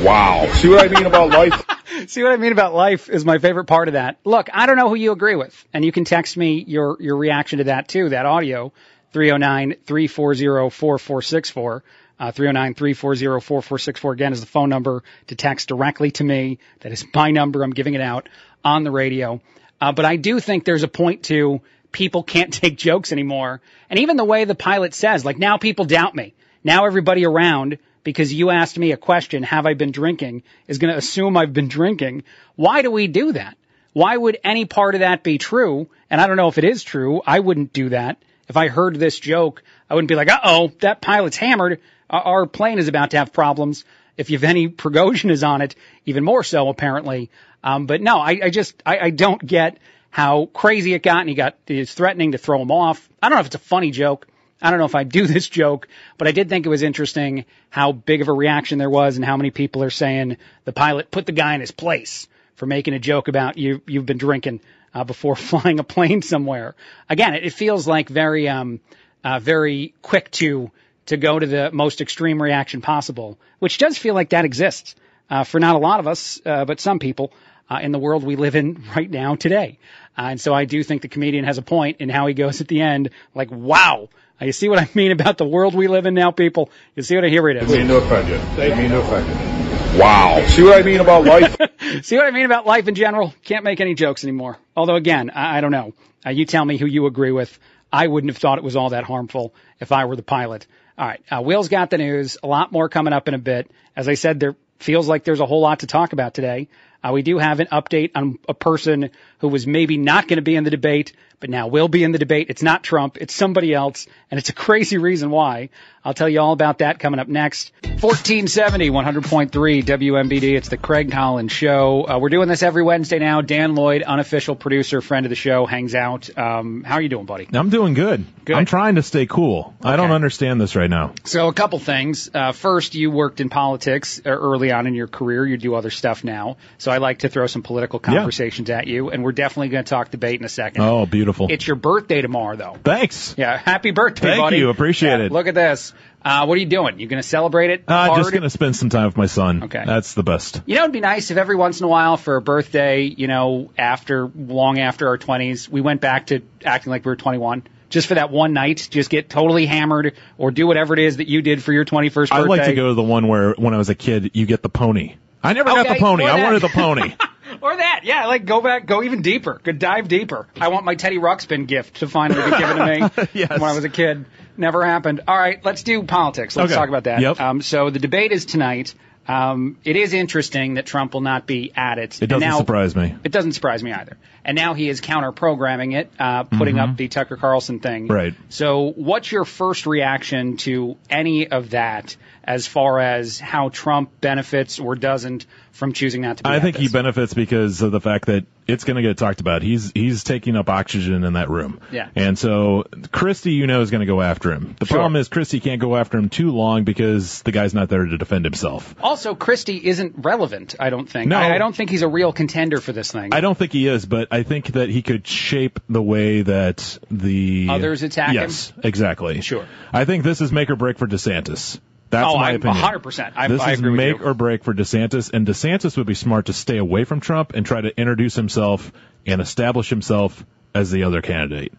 you. 0.00 0.04
Wow. 0.06 0.46
See 0.54 0.68
what 0.68 0.84
I 0.84 0.88
mean 0.94 1.06
about 1.06 1.30
life? 1.30 1.64
See 2.06 2.22
what 2.22 2.32
I 2.32 2.36
mean 2.36 2.52
about 2.52 2.74
life 2.74 3.08
is 3.08 3.24
my 3.24 3.38
favorite 3.38 3.64
part 3.64 3.88
of 3.88 3.94
that. 3.94 4.18
Look, 4.24 4.48
I 4.52 4.66
don't 4.66 4.76
know 4.76 4.88
who 4.88 4.94
you 4.94 5.10
agree 5.12 5.34
with, 5.34 5.66
and 5.72 5.84
you 5.84 5.90
can 5.90 6.04
text 6.04 6.36
me 6.36 6.62
your 6.66 6.96
your 7.00 7.16
reaction 7.16 7.58
to 7.58 7.64
that 7.64 7.88
too. 7.88 8.10
That 8.10 8.24
audio, 8.26 8.72
309-340-4464. 9.14 11.82
Uh, 12.20 12.32
309-340-4464 12.32 14.12
again 14.12 14.32
is 14.32 14.40
the 14.40 14.46
phone 14.46 14.68
number 14.68 15.04
to 15.28 15.36
text 15.36 15.68
directly 15.68 16.10
to 16.10 16.24
me. 16.24 16.58
That 16.80 16.90
is 16.92 17.06
my 17.14 17.30
number. 17.30 17.62
I'm 17.62 17.70
giving 17.70 17.94
it 17.94 18.00
out 18.00 18.28
on 18.64 18.82
the 18.82 18.90
radio. 18.90 19.40
Uh, 19.80 19.92
but 19.92 20.04
I 20.04 20.16
do 20.16 20.40
think 20.40 20.64
there's 20.64 20.82
a 20.82 20.88
point 20.88 21.22
to 21.24 21.60
people 21.92 22.24
can't 22.24 22.52
take 22.52 22.76
jokes 22.76 23.12
anymore. 23.12 23.60
And 23.88 24.00
even 24.00 24.16
the 24.16 24.24
way 24.24 24.44
the 24.44 24.56
pilot 24.56 24.94
says, 24.94 25.24
like 25.24 25.38
now 25.38 25.58
people 25.58 25.84
doubt 25.84 26.16
me. 26.16 26.34
Now 26.64 26.86
everybody 26.86 27.24
around, 27.24 27.78
because 28.08 28.32
you 28.32 28.48
asked 28.48 28.78
me 28.78 28.92
a 28.92 28.96
question, 28.96 29.42
have 29.42 29.66
I 29.66 29.74
been 29.74 29.90
drinking, 29.90 30.42
is 30.66 30.78
going 30.78 30.90
to 30.90 30.96
assume 30.96 31.36
I've 31.36 31.52
been 31.52 31.68
drinking. 31.68 32.22
Why 32.56 32.80
do 32.80 32.90
we 32.90 33.06
do 33.06 33.32
that? 33.32 33.58
Why 33.92 34.16
would 34.16 34.38
any 34.42 34.64
part 34.64 34.94
of 34.94 35.00
that 35.00 35.22
be 35.22 35.36
true? 35.36 35.90
And 36.08 36.18
I 36.18 36.26
don't 36.26 36.38
know 36.38 36.48
if 36.48 36.56
it 36.56 36.64
is 36.64 36.82
true. 36.82 37.20
I 37.26 37.40
wouldn't 37.40 37.74
do 37.74 37.90
that. 37.90 38.16
If 38.48 38.56
I 38.56 38.68
heard 38.68 38.96
this 38.96 39.18
joke, 39.18 39.62
I 39.90 39.94
wouldn't 39.94 40.08
be 40.08 40.14
like, 40.14 40.30
uh 40.30 40.38
oh, 40.42 40.72
that 40.80 41.02
pilot's 41.02 41.36
hammered. 41.36 41.82
Our- 42.08 42.46
plane 42.46 42.78
is 42.78 42.88
about 42.88 43.10
to 43.10 43.18
have 43.18 43.34
problems. 43.34 43.84
If 44.16 44.30
Yevgeny 44.30 44.68
Prigozhin 44.82 45.30
is 45.30 45.44
on 45.44 45.60
it, 45.60 45.74
even 46.06 46.24
more 46.24 46.42
so 46.42 46.70
apparently. 46.70 47.28
Um, 47.62 47.84
but 47.84 48.00
no, 48.00 48.20
I, 48.20 48.40
I 48.44 48.48
just, 48.48 48.82
I, 48.86 48.98
I 49.00 49.10
don't 49.10 49.46
get 49.46 49.76
how 50.08 50.46
crazy 50.46 50.94
it 50.94 51.02
got 51.02 51.20
and 51.20 51.28
he 51.28 51.34
got, 51.34 51.56
he's 51.66 51.92
threatening 51.92 52.32
to 52.32 52.38
throw 52.38 52.62
him 52.62 52.70
off. 52.70 53.06
I 53.22 53.28
don't 53.28 53.36
know 53.36 53.40
if 53.40 53.48
it's 53.48 53.54
a 53.56 53.58
funny 53.58 53.90
joke. 53.90 54.28
I 54.60 54.70
don't 54.70 54.78
know 54.78 54.84
if 54.84 54.94
I 54.94 55.04
do 55.04 55.26
this 55.26 55.48
joke, 55.48 55.88
but 56.16 56.28
I 56.28 56.32
did 56.32 56.48
think 56.48 56.66
it 56.66 56.70
was 56.70 56.82
interesting 56.82 57.44
how 57.70 57.92
big 57.92 58.20
of 58.20 58.28
a 58.28 58.32
reaction 58.32 58.78
there 58.78 58.90
was 58.90 59.16
and 59.16 59.24
how 59.24 59.36
many 59.36 59.50
people 59.50 59.82
are 59.82 59.90
saying 59.90 60.36
the 60.64 60.72
pilot 60.72 61.10
put 61.10 61.26
the 61.26 61.32
guy 61.32 61.54
in 61.54 61.60
his 61.60 61.70
place 61.70 62.28
for 62.56 62.66
making 62.66 62.94
a 62.94 62.98
joke 62.98 63.28
about 63.28 63.56
you, 63.56 63.80
you've 63.86 64.06
been 64.06 64.18
drinking, 64.18 64.60
uh, 64.94 65.04
before 65.04 65.36
flying 65.50 65.78
a 65.78 65.84
plane 65.84 66.22
somewhere. 66.22 66.74
Again, 67.08 67.34
it, 67.34 67.44
it 67.44 67.52
feels 67.52 67.86
like 67.86 68.08
very, 68.08 68.48
um, 68.48 68.80
uh, 69.24 69.38
very 69.38 69.94
quick 70.02 70.30
to, 70.32 70.70
to 71.06 71.16
go 71.16 71.38
to 71.38 71.46
the 71.46 71.70
most 71.72 72.00
extreme 72.00 72.42
reaction 72.42 72.80
possible, 72.80 73.38
which 73.58 73.78
does 73.78 73.96
feel 73.96 74.14
like 74.14 74.30
that 74.30 74.44
exists, 74.44 74.94
uh, 75.30 75.44
for 75.44 75.60
not 75.60 75.76
a 75.76 75.78
lot 75.78 76.00
of 76.00 76.06
us, 76.06 76.40
uh, 76.44 76.64
but 76.64 76.80
some 76.80 76.98
people, 76.98 77.32
uh, 77.70 77.78
in 77.82 77.92
the 77.92 77.98
world 77.98 78.24
we 78.24 78.36
live 78.36 78.56
in 78.56 78.82
right 78.96 79.10
now 79.10 79.34
today. 79.34 79.78
Uh, 80.16 80.28
and 80.30 80.40
so 80.40 80.52
I 80.52 80.64
do 80.64 80.82
think 80.82 81.02
the 81.02 81.08
comedian 81.08 81.44
has 81.44 81.58
a 81.58 81.62
point 81.62 81.98
in 82.00 82.08
how 82.08 82.26
he 82.26 82.34
goes 82.34 82.60
at 82.60 82.68
the 82.68 82.80
end, 82.80 83.10
like, 83.34 83.50
wow. 83.50 84.08
You 84.40 84.52
see 84.52 84.68
what 84.68 84.78
I 84.78 84.88
mean 84.94 85.10
about 85.10 85.36
the 85.36 85.46
world 85.46 85.74
we 85.74 85.88
live 85.88 86.06
in 86.06 86.14
now, 86.14 86.30
people? 86.30 86.70
You 86.94 87.02
see 87.02 87.16
what 87.16 87.24
I 87.24 87.28
hear 87.28 87.48
it 87.48 87.56
is. 87.56 87.70
Mean 87.70 87.88
to 87.88 87.96
offend 87.96 88.28
you. 88.28 88.36
Mean 88.76 88.90
to 88.90 89.00
offend 89.00 89.26
you. 89.26 90.00
Wow. 90.00 90.44
See 90.46 90.62
what 90.62 90.78
I 90.78 90.82
mean 90.82 91.00
about 91.00 91.24
life? 91.24 91.56
See 92.02 92.16
what 92.16 92.26
I 92.26 92.30
mean 92.30 92.44
about 92.44 92.66
life 92.66 92.86
in 92.86 92.94
general? 92.94 93.34
Can't 93.42 93.64
make 93.64 93.80
any 93.80 93.94
jokes 93.94 94.22
anymore. 94.22 94.58
Although 94.76 94.94
again, 94.94 95.30
I, 95.30 95.58
I 95.58 95.60
don't 95.60 95.72
know. 95.72 95.92
Uh, 96.24 96.30
you 96.30 96.44
tell 96.44 96.64
me 96.64 96.76
who 96.76 96.86
you 96.86 97.06
agree 97.06 97.32
with. 97.32 97.58
I 97.92 98.06
wouldn't 98.06 98.30
have 98.30 98.36
thought 98.36 98.58
it 98.58 98.64
was 98.64 98.76
all 98.76 98.90
that 98.90 99.04
harmful 99.04 99.54
if 99.80 99.90
I 99.90 100.04
were 100.04 100.14
the 100.14 100.22
pilot. 100.22 100.66
All 100.96 101.06
right. 101.06 101.22
Uh, 101.30 101.40
Will's 101.42 101.68
got 101.68 101.90
the 101.90 101.98
news. 101.98 102.36
A 102.42 102.46
lot 102.46 102.70
more 102.70 102.88
coming 102.88 103.12
up 103.12 103.28
in 103.28 103.34
a 103.34 103.38
bit. 103.38 103.70
As 103.96 104.08
I 104.08 104.14
said, 104.14 104.38
there 104.38 104.56
feels 104.78 105.08
like 105.08 105.24
there's 105.24 105.40
a 105.40 105.46
whole 105.46 105.62
lot 105.62 105.80
to 105.80 105.86
talk 105.86 106.12
about 106.12 106.34
today. 106.34 106.68
Uh, 107.02 107.12
we 107.12 107.22
do 107.22 107.38
have 107.38 107.60
an 107.60 107.68
update 107.72 108.10
on 108.14 108.38
a 108.48 108.54
person 108.54 109.10
who 109.38 109.48
was 109.48 109.66
maybe 109.66 109.96
not 109.96 110.28
going 110.28 110.36
to 110.36 110.42
be 110.42 110.56
in 110.56 110.64
the 110.64 110.70
debate, 110.70 111.12
but 111.40 111.50
now 111.50 111.68
will 111.68 111.88
be 111.88 112.04
in 112.04 112.12
the 112.12 112.18
debate. 112.18 112.46
It's 112.50 112.62
not 112.62 112.82
Trump. 112.82 113.16
It's 113.20 113.34
somebody 113.34 113.72
else. 113.72 114.06
And 114.30 114.38
it's 114.38 114.48
a 114.50 114.54
crazy 114.54 114.98
reason 114.98 115.30
why. 115.30 115.70
I'll 116.04 116.14
tell 116.14 116.28
you 116.28 116.40
all 116.40 116.52
about 116.52 116.78
that 116.78 116.98
coming 116.98 117.20
up 117.20 117.28
next. 117.28 117.72
1470, 117.82 118.90
100.3 118.90 119.84
WMBD. 119.84 120.56
It's 120.56 120.68
the 120.68 120.76
Craig 120.76 121.10
Collins 121.12 121.52
Show. 121.52 122.06
Uh, 122.08 122.18
we're 122.18 122.28
doing 122.28 122.48
this 122.48 122.62
every 122.62 122.82
Wednesday 122.82 123.18
now. 123.18 123.40
Dan 123.40 123.74
Lloyd, 123.74 124.02
unofficial 124.02 124.56
producer, 124.56 125.00
friend 125.00 125.26
of 125.26 125.30
the 125.30 125.36
show, 125.36 125.66
hangs 125.66 125.94
out. 125.94 126.36
Um, 126.36 126.82
how 126.84 126.94
are 126.96 127.00
you 127.02 127.08
doing, 127.08 127.26
buddy? 127.26 127.48
I'm 127.52 127.70
doing 127.70 127.94
good. 127.94 128.24
Good. 128.44 128.56
I'm 128.56 128.64
trying 128.64 128.94
to 128.96 129.02
stay 129.02 129.26
cool. 129.26 129.74
I 129.82 129.96
don't 129.96 130.10
understand 130.10 130.60
this 130.60 130.74
right 130.76 130.90
now. 130.90 131.12
So 131.24 131.48
a 131.48 131.52
couple 131.52 131.78
things. 131.78 132.30
Uh, 132.32 132.52
first, 132.52 132.94
you 132.94 133.10
worked 133.10 133.40
in 133.40 133.48
politics 133.48 134.20
uh, 134.24 134.30
early 134.30 134.72
on 134.72 134.86
in 134.86 134.94
your 134.94 135.08
career. 135.08 135.46
You 135.46 135.56
do 135.56 135.74
other 135.74 135.90
stuff 135.90 136.24
now. 136.24 136.56
So 136.78 136.90
I 136.90 136.98
like 136.98 137.20
to 137.20 137.28
throw 137.28 137.46
some 137.46 137.62
political 137.62 138.00
Yeah. 138.02 138.14
conversations 138.14 138.70
at 138.70 138.86
you, 138.86 139.10
and 139.10 139.22
we're 139.22 139.32
definitely 139.32 139.68
going 139.68 139.84
to 139.84 139.90
talk 139.90 140.10
debate 140.10 140.40
in 140.40 140.46
a 140.46 140.48
second. 140.48 140.82
Oh, 140.82 141.06
beautiful. 141.06 141.27
It's 141.50 141.66
your 141.66 141.76
birthday 141.76 142.20
tomorrow, 142.22 142.56
though. 142.56 142.76
Thanks. 142.82 143.34
Yeah, 143.38 143.56
happy 143.56 143.90
birthday, 143.90 144.28
Thank 144.30 144.40
buddy. 144.40 144.58
you. 144.58 144.70
Appreciate 144.70 145.18
Yeah, 145.18 145.24
it. 145.26 145.32
Look 145.32 145.46
at 145.46 145.54
this. 145.54 145.92
Uh, 146.24 146.44
what 146.46 146.56
are 146.56 146.60
you 146.60 146.66
doing? 146.66 146.98
You 146.98 147.06
going 147.06 147.22
to 147.22 147.28
celebrate 147.28 147.70
it? 147.70 147.84
Uh, 147.86 148.06
hard? 148.08 148.18
just 148.18 148.32
gonna 148.32 148.50
spend 148.50 148.74
some 148.74 148.90
time 148.90 149.06
with 149.06 149.16
my 149.16 149.26
son. 149.26 149.62
Okay. 149.64 149.84
That's 149.86 150.14
the 150.14 150.24
best. 150.24 150.60
You 150.66 150.74
know, 150.74 150.82
it'd 150.82 150.92
be 150.92 151.00
nice 151.00 151.30
if 151.30 151.36
every 151.36 151.54
once 151.56 151.80
in 151.80 151.84
a 151.84 151.88
while 151.88 152.16
for 152.16 152.36
a 152.36 152.42
birthday, 152.42 153.02
you 153.04 153.28
know, 153.28 153.70
after 153.78 154.26
long 154.36 154.78
after 154.80 155.06
our 155.08 155.16
20s, 155.16 155.68
we 155.68 155.80
went 155.80 156.00
back 156.00 156.26
to 156.26 156.42
acting 156.64 156.90
like 156.90 157.04
we 157.04 157.10
were 157.10 157.16
21. 157.16 157.62
Just 157.88 158.08
for 158.08 158.14
that 158.16 158.30
one 158.30 158.52
night, 158.52 158.88
just 158.90 159.08
get 159.10 159.30
totally 159.30 159.64
hammered 159.64 160.14
or 160.36 160.50
do 160.50 160.66
whatever 160.66 160.92
it 160.92 160.98
is 161.00 161.18
that 161.18 161.28
you 161.28 161.40
did 161.40 161.62
for 161.62 161.72
your 161.72 161.84
21st 161.84 162.12
birthday. 162.12 162.36
I'd 162.36 162.46
like 162.48 162.64
to 162.64 162.74
go 162.74 162.88
to 162.88 162.94
the 162.94 163.02
one 163.02 163.28
where 163.28 163.52
when 163.54 163.72
I 163.72 163.78
was 163.78 163.88
a 163.88 163.94
kid, 163.94 164.32
you 164.34 164.44
get 164.44 164.60
the 164.62 164.68
pony. 164.68 165.14
I 165.42 165.52
never 165.52 165.70
got 165.70 165.86
Okay, 165.86 165.94
the 165.94 166.00
pony. 166.00 166.24
I 166.24 166.42
wanted 166.42 166.60
the 166.62 166.68
pony. 166.68 167.14
Or 167.62 167.76
that, 167.76 168.00
yeah, 168.04 168.26
like 168.26 168.44
go 168.44 168.60
back, 168.60 168.86
go 168.86 169.02
even 169.02 169.22
deeper, 169.22 169.60
go 169.62 169.72
dive 169.72 170.08
deeper. 170.08 170.46
I 170.60 170.68
want 170.68 170.84
my 170.84 170.94
Teddy 170.94 171.18
Ruxpin 171.18 171.66
gift 171.66 171.96
to 171.96 172.08
finally 172.08 172.42
be 172.50 172.56
given 172.56 172.76
to 172.76 172.86
me 172.86 173.28
Yes. 173.34 173.50
when 173.60 173.62
I 173.62 173.74
was 173.74 173.84
a 173.84 173.88
kid. 173.88 174.26
Never 174.56 174.84
happened. 174.84 175.20
All 175.28 175.36
right, 175.38 175.64
let's 175.64 175.82
do 175.84 176.02
politics. 176.02 176.56
Let's 176.56 176.72
Okay. 176.72 176.78
talk 176.78 176.88
about 176.88 177.04
that. 177.04 177.20
Yep. 177.20 177.40
Um, 177.40 177.62
so 177.62 177.90
the 177.90 177.98
debate 178.00 178.32
is 178.32 178.44
tonight. 178.44 178.94
Um, 179.28 179.76
it 179.84 179.94
is 179.96 180.14
interesting 180.14 180.74
that 180.74 180.86
Trump 180.86 181.12
will 181.12 181.20
not 181.20 181.46
be 181.46 181.70
at 181.76 181.98
it. 181.98 182.20
It 182.22 182.28
doesn't 182.28 182.48
now, 182.48 182.56
surprise 182.58 182.96
me. 182.96 183.14
It 183.24 183.30
doesn't 183.30 183.52
surprise 183.52 183.82
me 183.84 183.92
either. 183.92 184.16
And 184.42 184.56
now 184.56 184.72
he 184.72 184.88
is 184.88 185.02
counter 185.02 185.32
programming 185.32 185.92
it, 185.92 186.10
uh, 186.18 186.44
putting 186.44 186.78
up 186.78 186.96
the 186.96 187.08
Tucker 187.08 187.36
Carlson 187.36 187.78
thing. 187.80 188.04
Mm-hmm. 188.04 188.12
Right. 188.14 188.34
So, 188.48 188.90
what's 188.96 189.30
your 189.30 189.44
first 189.44 189.84
reaction 189.86 190.56
to 190.58 190.96
any 191.10 191.48
of 191.48 191.70
that 191.70 192.16
as 192.48 192.66
far 192.66 192.98
as 192.98 193.38
how 193.38 193.68
Trump 193.68 194.22
benefits 194.22 194.78
or 194.78 194.94
doesn't 194.94 195.44
from 195.70 195.92
choosing 195.92 196.22
not 196.22 196.38
to 196.38 196.42
be 196.42 196.48
I 196.50 196.60
think 196.60 196.76
he 196.76 196.88
benefits 196.88 197.34
because 197.34 197.82
of 197.82 197.92
the 197.92 198.00
fact 198.00 198.26
that 198.26 198.46
it's 198.66 198.84
going 198.84 198.96
to 198.96 199.02
get 199.02 199.18
talked 199.18 199.40
about. 199.40 199.62
He's 199.62 199.92
he's 199.94 200.24
taking 200.24 200.56
up 200.56 200.70
oxygen 200.70 201.24
in 201.24 201.34
that 201.34 201.50
room. 201.50 201.80
Yeah. 201.92 202.08
And 202.16 202.38
so 202.38 202.84
Christie, 203.12 203.52
you 203.52 203.66
know, 203.66 203.82
is 203.82 203.90
going 203.90 204.00
to 204.00 204.06
go 204.06 204.22
after 204.22 204.50
him. 204.50 204.76
The 204.78 204.86
Sure. 204.86 204.96
problem 204.96 205.16
is 205.16 205.28
Christie 205.28 205.60
can't 205.60 205.80
go 205.80 205.94
after 205.94 206.16
him 206.16 206.30
too 206.30 206.50
long 206.50 206.84
because 206.84 207.42
the 207.42 207.52
guy's 207.52 207.74
not 207.74 207.90
there 207.90 208.06
to 208.06 208.16
defend 208.16 208.46
himself. 208.46 208.94
Also, 209.02 209.34
Christie 209.34 209.86
isn't 209.86 210.14
relevant, 210.16 210.74
I 210.80 210.88
don't 210.88 211.08
think. 211.08 211.28
No. 211.28 211.38
I, 211.38 211.54
I 211.54 211.58
don't 211.58 211.76
think 211.76 211.90
he's 211.90 212.02
a 212.02 212.08
real 212.08 212.32
contender 212.32 212.80
for 212.80 212.92
this 212.92 213.12
thing. 213.12 213.34
I 213.34 213.40
don't 213.42 213.56
think 213.56 213.72
he 213.72 213.86
is, 213.86 214.06
but 214.06 214.28
I 214.30 214.42
think 214.42 214.68
that 214.68 214.88
he 214.88 215.02
could 215.02 215.26
shape 215.26 215.80
the 215.88 216.02
way 216.02 216.42
that 216.42 216.98
the 217.10 217.68
Others 217.70 218.02
attack 218.02 218.30
him? 218.30 218.36
Yes, 218.36 218.72
exactly. 218.82 219.42
Sure. 219.42 219.66
I 219.92 220.06
think 220.06 220.24
this 220.24 220.40
is 220.40 220.50
make 220.50 220.70
or 220.70 220.76
break 220.76 220.96
for 220.98 221.06
DeSantis. 221.06 221.78
That's 222.10 222.26
Oh, 222.32 222.36
my 222.38 222.50
I'm 222.50 222.56
opinion. 222.56 222.82
100%. 222.82 223.32
I- 223.36 223.48
this 223.48 223.60
I 223.60 223.72
is 223.72 223.82
make 223.82 224.20
or 224.24 224.32
break 224.34 224.64
for 224.64 224.72
DeSantis, 224.72 225.30
and 225.32 225.46
DeSantis 225.46 225.96
would 225.96 226.06
be 226.06 226.14
smart 226.14 226.46
to 226.46 226.52
stay 226.52 226.78
away 226.78 227.04
from 227.04 227.20
Trump 227.20 227.52
and 227.54 227.66
try 227.66 227.80
to 227.80 227.98
introduce 228.00 228.34
himself 228.34 228.90
and 229.26 229.40
establish 229.40 229.90
himself 229.90 230.44
as 230.74 230.90
the 230.90 231.02
other 231.04 231.20
candidate. 231.20 231.72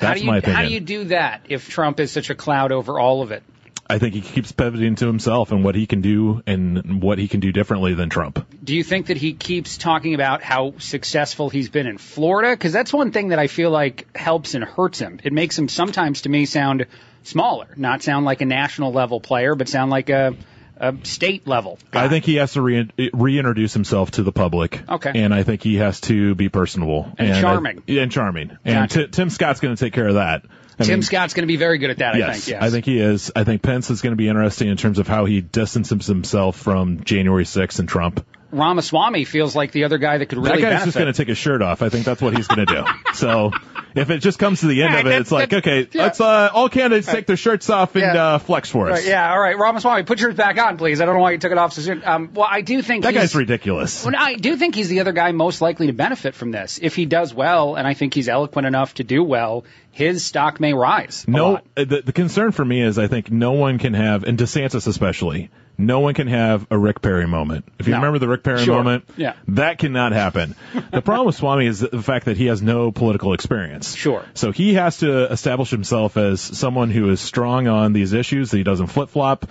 how 0.00 0.08
That's 0.08 0.20
do 0.20 0.24
you, 0.26 0.30
my 0.30 0.38
opinion. 0.38 0.56
How 0.56 0.66
do 0.68 0.72
you 0.72 0.80
do 0.80 1.04
that 1.04 1.42
if 1.48 1.68
Trump 1.68 2.00
is 2.00 2.10
such 2.10 2.30
a 2.30 2.34
cloud 2.34 2.72
over 2.72 2.98
all 2.98 3.22
of 3.22 3.32
it? 3.32 3.42
I 3.88 3.98
think 3.98 4.14
he 4.14 4.20
keeps 4.20 4.50
pivoting 4.52 4.96
to 4.96 5.06
himself 5.06 5.52
and 5.52 5.62
what 5.62 5.74
he 5.74 5.86
can 5.86 6.00
do 6.00 6.42
and 6.46 7.00
what 7.02 7.18
he 7.18 7.28
can 7.28 7.40
do 7.40 7.52
differently 7.52 7.94
than 7.94 8.08
Trump. 8.10 8.44
Do 8.64 8.74
you 8.74 8.82
think 8.82 9.06
that 9.06 9.16
he 9.16 9.32
keeps 9.32 9.78
talking 9.78 10.14
about 10.14 10.42
how 10.42 10.74
successful 10.78 11.50
he's 11.50 11.68
been 11.68 11.86
in 11.86 11.98
Florida? 11.98 12.50
Because 12.50 12.72
that's 12.72 12.92
one 12.92 13.12
thing 13.12 13.28
that 13.28 13.38
I 13.38 13.46
feel 13.46 13.70
like 13.70 14.06
helps 14.16 14.54
and 14.54 14.64
hurts 14.64 14.98
him. 14.98 15.20
It 15.22 15.32
makes 15.32 15.56
him 15.58 15.68
sometimes, 15.68 16.22
to 16.22 16.28
me, 16.28 16.46
sound 16.46 16.86
smaller, 17.22 17.66
not 17.76 18.02
sound 18.02 18.24
like 18.24 18.40
a 18.40 18.44
national 18.46 18.92
level 18.92 19.20
player, 19.20 19.54
but 19.54 19.68
sound 19.68 19.90
like 19.90 20.10
a, 20.10 20.34
a 20.78 20.94
state 21.04 21.46
level. 21.46 21.78
I 21.92 22.08
think 22.08 22.24
he 22.24 22.36
has 22.36 22.54
to 22.54 22.62
re- 22.62 22.90
reintroduce 23.14 23.72
himself 23.72 24.10
to 24.12 24.22
the 24.24 24.32
public. 24.32 24.80
Okay. 24.88 25.12
And 25.14 25.32
I 25.32 25.42
think 25.44 25.62
he 25.62 25.76
has 25.76 26.00
to 26.02 26.34
be 26.34 26.48
personable 26.48 27.12
And 27.18 27.32
I- 27.32 27.40
charming. 27.40 27.82
and 27.88 28.10
charming. 28.10 28.50
And 28.64 28.88
Gotcha. 28.90 29.04
Ti- 29.06 29.10
Tim 29.12 29.30
Scott's 29.30 29.60
going 29.60 29.76
to 29.76 29.84
take 29.84 29.92
care 29.92 30.08
of 30.08 30.14
that. 30.14 30.44
I 30.78 30.84
Tim 30.84 30.94
mean, 30.94 31.02
Scott's 31.02 31.32
going 31.32 31.44
to 31.44 31.46
be 31.46 31.56
very 31.56 31.78
good 31.78 31.90
at 31.90 31.98
that, 31.98 32.14
I 32.14 32.32
think. 32.32 32.48
Yes, 32.48 32.62
I 32.62 32.70
think. 32.70 32.84
He 32.84 32.98
is. 32.98 33.32
I 33.34 33.44
think 33.44 33.62
Pence 33.62 33.90
is 33.90 34.02
going 34.02 34.12
to 34.12 34.16
be 34.16 34.28
interesting 34.28 34.68
in 34.68 34.76
terms 34.76 34.98
of 34.98 35.08
how 35.08 35.24
he 35.24 35.40
distances 35.40 36.06
himself 36.06 36.56
from 36.56 37.02
January 37.02 37.44
6th 37.44 37.78
and 37.78 37.88
Trump. 37.88 38.26
Ramaswamy 38.52 39.24
feels 39.24 39.56
like 39.56 39.72
the 39.72 39.84
other 39.84 39.98
guy 39.98 40.18
that 40.18 40.26
could 40.26 40.38
really 40.38 40.60
that 40.60 40.60
guy's 40.60 40.70
benefit. 40.70 40.84
just 40.84 40.98
going 40.98 41.12
to 41.12 41.16
take 41.16 41.28
his 41.28 41.38
shirt 41.38 41.62
off. 41.62 41.82
I 41.82 41.88
think 41.88 42.04
that's 42.04 42.20
what 42.20 42.36
he's 42.36 42.46
going 42.46 42.66
to 42.66 42.74
do. 42.74 42.84
so 43.14 43.52
if 44.00 44.10
it 44.10 44.18
just 44.18 44.38
comes 44.38 44.60
to 44.60 44.66
the 44.66 44.82
end 44.82 44.92
Yeah, 44.94 45.00
of 45.00 45.06
it, 45.06 45.20
it's 45.20 45.32
like, 45.32 45.52
okay, 45.52 45.88
yeah. 45.90 46.02
let's 46.04 46.20
uh, 46.20 46.50
all 46.52 46.68
candidates 46.68 47.06
take 47.06 47.26
their 47.26 47.36
shirts 47.36 47.68
off 47.70 47.94
and 47.96 48.02
Yeah. 48.02 48.24
uh, 48.34 48.38
flex 48.38 48.70
for 48.70 48.90
us. 48.90 48.98
Right, 49.00 49.08
yeah, 49.08 49.30
all 49.32 49.40
right, 49.40 49.58
Ramaswamy, 49.58 50.04
put 50.04 50.20
yours 50.20 50.34
back 50.34 50.58
on, 50.58 50.76
please. 50.76 51.00
I 51.00 51.06
don't 51.06 51.14
know 51.14 51.20
why 51.22 51.32
you 51.32 51.38
took 51.38 51.52
it 51.52 51.58
off 51.58 51.72
so 51.72 51.82
soon. 51.82 52.02
Um, 52.04 52.30
well, 52.34 52.46
I 52.50 52.60
do 52.60 52.82
think 52.82 53.04
That 53.04 53.14
he's, 53.14 53.22
guy's 53.22 53.34
ridiculous. 53.34 54.04
Well, 54.04 54.14
I 54.16 54.34
do 54.34 54.56
think 54.56 54.74
he's 54.74 54.88
the 54.88 55.00
other 55.00 55.12
guy 55.12 55.32
most 55.32 55.60
likely 55.60 55.86
to 55.88 55.92
benefit 55.92 56.34
from 56.34 56.50
this. 56.52 56.78
If 56.80 56.94
he 56.94 57.06
does 57.06 57.32
well, 57.34 57.74
and 57.76 57.86
I 57.86 57.94
think 57.94 58.14
he's 58.14 58.28
eloquent 58.28 58.66
enough 58.66 58.94
to 58.94 59.04
do 59.04 59.22
well, 59.24 59.64
his 59.90 60.24
stock 60.24 60.60
may 60.60 60.74
rise. 60.74 61.24
No, 61.26 61.56
uh, 61.56 61.60
the, 61.76 62.02
the 62.04 62.12
concern 62.12 62.52
for 62.52 62.64
me 62.64 62.82
is 62.82 62.98
I 62.98 63.06
think 63.06 63.30
no 63.30 63.52
one 63.52 63.78
can 63.78 63.94
have, 63.94 64.24
and 64.24 64.36
DeSantis 64.38 64.86
especially, 64.86 65.50
no 65.78 66.00
one 66.00 66.14
can 66.14 66.26
have 66.28 66.66
a 66.70 66.78
Rick 66.78 67.02
Perry 67.02 67.26
moment. 67.26 67.64
If 67.78 67.86
you 67.86 67.92
No. 67.92 67.98
remember 67.98 68.18
the 68.18 68.28
Rick 68.28 68.42
Perry 68.42 68.58
Sure. 68.64 68.76
moment, 68.76 69.04
Yeah. 69.16 69.34
that 69.48 69.78
cannot 69.78 70.12
happen. 70.12 70.54
the 70.92 71.02
problem 71.02 71.26
with 71.26 71.34
Swami 71.36 71.66
is 71.66 71.80
the 71.80 72.02
fact 72.02 72.26
that 72.26 72.36
he 72.36 72.46
has 72.46 72.62
no 72.62 72.90
political 72.92 73.32
experience. 73.34 73.94
Sure. 73.94 74.22
So 74.34 74.52
he 74.52 74.74
has 74.74 74.98
to 74.98 75.30
establish 75.32 75.70
himself 75.70 76.16
as 76.16 76.40
someone 76.40 76.90
who 76.90 77.10
is 77.10 77.20
strong 77.20 77.68
on 77.68 77.92
these 77.92 78.12
issues, 78.12 78.50
that 78.50 78.56
he 78.56 78.62
doesn't 78.62 78.86
flip 78.88 79.10
flop. 79.10 79.46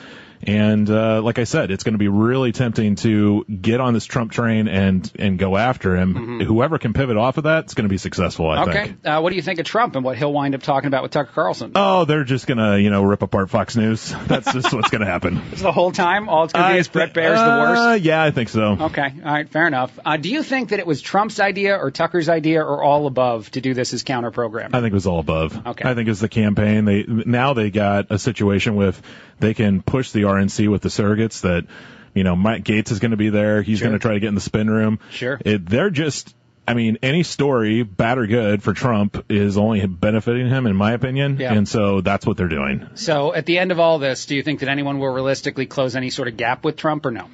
And 0.45 0.89
uh, 0.89 1.21
like 1.21 1.39
I 1.39 1.45
said, 1.45 1.71
it's 1.71 1.83
going 1.83 1.93
to 1.93 1.99
be 1.99 2.07
really 2.07 2.51
tempting 2.51 2.95
to 2.97 3.45
get 3.45 3.79
on 3.79 3.93
this 3.93 4.05
Trump 4.05 4.31
train 4.31 4.67
and 4.67 5.09
and 5.17 5.39
go 5.39 5.57
after 5.57 5.95
him. 5.95 6.41
Whoever 6.41 6.77
can 6.77 6.93
pivot 6.93 7.17
off 7.17 7.37
of 7.37 7.45
that 7.45 7.65
is 7.65 7.73
going 7.73 7.85
to 7.85 7.89
be 7.89 7.97
successful. 7.97 8.49
I 8.49 8.65
Mm-hmm. 8.65 8.69
Okay. 8.69 9.09
Uh, 9.09 9.21
what 9.21 9.29
do 9.29 9.35
you 9.35 9.41
think 9.41 9.59
of 9.59 9.65
Trump 9.65 9.95
and 9.95 10.03
what 10.03 10.17
he'll 10.17 10.33
wind 10.33 10.55
up 10.55 10.61
talking 10.61 10.87
about 10.87 11.03
with 11.03 11.11
Tucker 11.11 11.31
Carlson? 11.33 11.71
Oh, 11.75 12.05
they're 12.05 12.23
just 12.23 12.47
gonna, 12.47 12.77
you 12.77 12.89
know, 12.89 13.03
rip 13.03 13.21
apart 13.21 13.49
Fox 13.49 13.75
News. 13.75 14.13
That's 14.27 14.51
just 14.51 14.73
what's 14.73 14.89
gonna 14.89 15.05
happen. 15.05 15.37
Is 15.51 15.61
the 15.61 15.71
whole 15.71 15.91
time 15.91 16.29
all 16.29 16.45
it's 16.45 16.53
going 16.53 16.65
to 16.65 16.73
be 16.73 16.79
is 16.79 16.87
Bret 16.87 17.13
Baier's 17.13 17.39
the 17.39 17.45
worst? 17.45 17.81
Uh, 17.81 17.97
yeah, 18.01 18.23
I 18.23 18.31
think 18.31 18.49
so. 18.49 18.77
Okay, 18.81 19.13
all 19.23 19.31
right, 19.31 19.49
fair 19.49 19.67
enough. 19.67 19.97
Uh, 20.03 20.17
do 20.17 20.29
you 20.29 20.43
think 20.43 20.69
that 20.69 20.79
it 20.79 20.87
was 20.87 21.01
Trump's 21.01 21.39
idea 21.39 21.77
or 21.77 21.91
Tucker's 21.91 22.29
idea 22.29 22.63
or 22.63 22.83
all 22.83 23.07
above 23.07 23.51
to 23.51 23.61
do 23.61 23.73
this 23.73 23.93
as 23.93 24.03
counter 24.03 24.31
program? 24.31 24.73
I 24.73 24.81
think 24.81 24.91
it 24.91 24.95
was 24.95 25.07
all 25.07 25.19
above. 25.19 25.67
Okay. 25.67 25.89
I 25.89 25.93
think 25.93 26.09
it's 26.09 26.21
the 26.21 26.29
campaign. 26.29 26.85
They 26.85 27.03
now 27.07 27.53
they 27.53 27.71
got 27.71 28.07
a 28.09 28.19
situation 28.19 28.75
with 28.75 29.01
they 29.39 29.53
can 29.53 29.81
push 29.81 30.11
the 30.11 30.25
RNC 30.35 30.69
with 30.69 30.81
the 30.81 30.89
surrogates 30.89 31.41
that, 31.41 31.65
you 32.13 32.23
know, 32.23 32.35
Mike 32.35 32.63
Gates 32.63 32.91
is 32.91 32.99
going 32.99 33.11
to 33.11 33.17
be 33.17 33.29
there. 33.29 33.61
He's 33.61 33.79
Sure. 33.79 33.87
going 33.87 33.99
to 33.99 34.01
try 34.01 34.13
to 34.13 34.19
get 34.19 34.27
in 34.27 34.35
the 34.35 34.41
spin 34.41 34.69
room. 34.69 34.99
Sure. 35.11 35.39
It, 35.43 35.65
they're 35.67 35.89
just. 35.89 36.35
I 36.67 36.73
mean, 36.73 36.97
any 37.03 37.21
story, 37.21 37.83
bad 37.83 38.17
or 38.17 38.25
good, 38.25 38.63
for 38.63 38.73
Trump 38.73 39.25
is 39.29 39.55
only 39.55 39.85
benefiting 39.85 40.47
him, 40.49 40.65
in 40.65 40.75
my 40.75 40.93
opinion. 40.93 41.37
Yeah. 41.39 41.53
And 41.53 41.67
so 41.69 42.01
that's 42.01 42.25
what 42.25 42.37
they're 42.37 42.47
doing. 42.47 42.89
So 42.95 43.35
at 43.35 43.45
the 43.45 43.59
end 43.59 43.71
of 43.71 43.79
all 43.79 43.99
this, 43.99 44.25
do 44.25 44.35
you 44.35 44.41
think 44.41 44.61
that 44.61 44.69
anyone 44.69 44.97
will 44.97 45.09
realistically 45.13 45.67
close 45.67 45.95
any 45.95 46.09
sort 46.09 46.27
of 46.27 46.37
gap 46.37 46.65
with 46.65 46.75
Trump 46.75 47.05
or 47.05 47.11
no? 47.11 47.27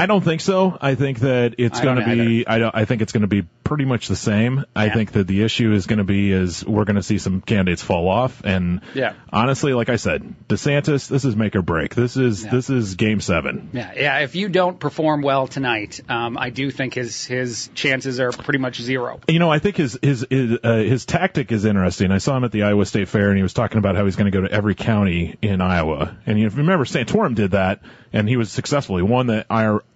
I 0.00 0.06
don't 0.06 0.22
think 0.24 0.40
so. 0.40 0.78
I 0.80 0.94
think 0.94 1.20
that 1.20 1.56
it's 1.58 1.80
going 1.80 1.96
to 1.96 2.04
be. 2.06 2.46
I 2.46 2.58
don't. 2.58 2.74
I 2.74 2.86
think 2.86 3.02
it's 3.02 3.12
going 3.12 3.20
to 3.20 3.26
be 3.26 3.42
pretty 3.64 3.84
much 3.84 4.08
the 4.08 4.16
same. 4.16 4.64
I 4.74 4.88
think 4.88 5.12
that 5.12 5.26
the 5.26 5.42
issue 5.42 5.72
is 5.72 5.86
going 5.86 5.98
to 5.98 6.04
be 6.04 6.32
is 6.32 6.64
we're 6.64 6.84
going 6.86 6.96
to 6.96 7.02
see 7.02 7.18
some 7.18 7.40
candidates 7.42 7.82
fall 7.82 8.08
off. 8.08 8.42
And 8.44 8.80
Yeah. 8.94 9.12
honestly, 9.32 9.74
like 9.74 9.90
I 9.90 9.96
said, 9.96 10.34
DeSantis, 10.48 11.06
this 11.06 11.24
is 11.24 11.36
make 11.36 11.54
or 11.54 11.62
break. 11.62 11.94
This 11.94 12.16
is 12.16 12.42
Yeah. 12.44 12.50
this 12.50 12.70
is 12.70 12.94
game 12.94 13.20
seven. 13.20 13.68
Yeah, 13.72 13.92
yeah. 13.94 14.18
If 14.20 14.34
you 14.34 14.48
don't 14.48 14.80
perform 14.80 15.20
well 15.22 15.46
tonight, 15.46 16.00
um, 16.08 16.38
I 16.38 16.50
do 16.50 16.70
think 16.70 16.94
his 16.94 17.26
his 17.26 17.68
chances 17.74 18.18
are 18.20 18.32
pretty 18.32 18.58
much 18.58 18.80
zero. 18.80 19.20
You 19.28 19.38
know, 19.38 19.50
I 19.52 19.58
think 19.58 19.76
his 19.76 19.98
his 20.02 20.26
his, 20.30 20.58
uh, 20.64 20.76
his 20.76 21.04
tactic 21.04 21.52
is 21.52 21.64
interesting. 21.66 22.10
I 22.10 22.18
saw 22.18 22.36
him 22.36 22.44
at 22.44 22.52
the 22.52 22.62
Iowa 22.62 22.86
State 22.86 23.08
Fair, 23.08 23.28
and 23.28 23.36
he 23.36 23.42
was 23.42 23.52
talking 23.52 23.78
about 23.78 23.96
how 23.96 24.06
he's 24.06 24.16
going 24.16 24.32
to 24.32 24.36
go 24.36 24.46
to 24.46 24.52
every 24.52 24.74
county 24.74 25.36
in 25.42 25.60
Iowa. 25.60 26.16
And 26.26 26.38
if 26.38 26.54
you 26.54 26.58
remember, 26.58 26.86
Santorum 26.86 27.34
did 27.34 27.50
that, 27.52 27.82
and 28.12 28.28
he 28.28 28.36
was 28.36 28.50
successful. 28.50 28.96
He 28.96 29.02
won 29.02 29.26
the 29.26 29.46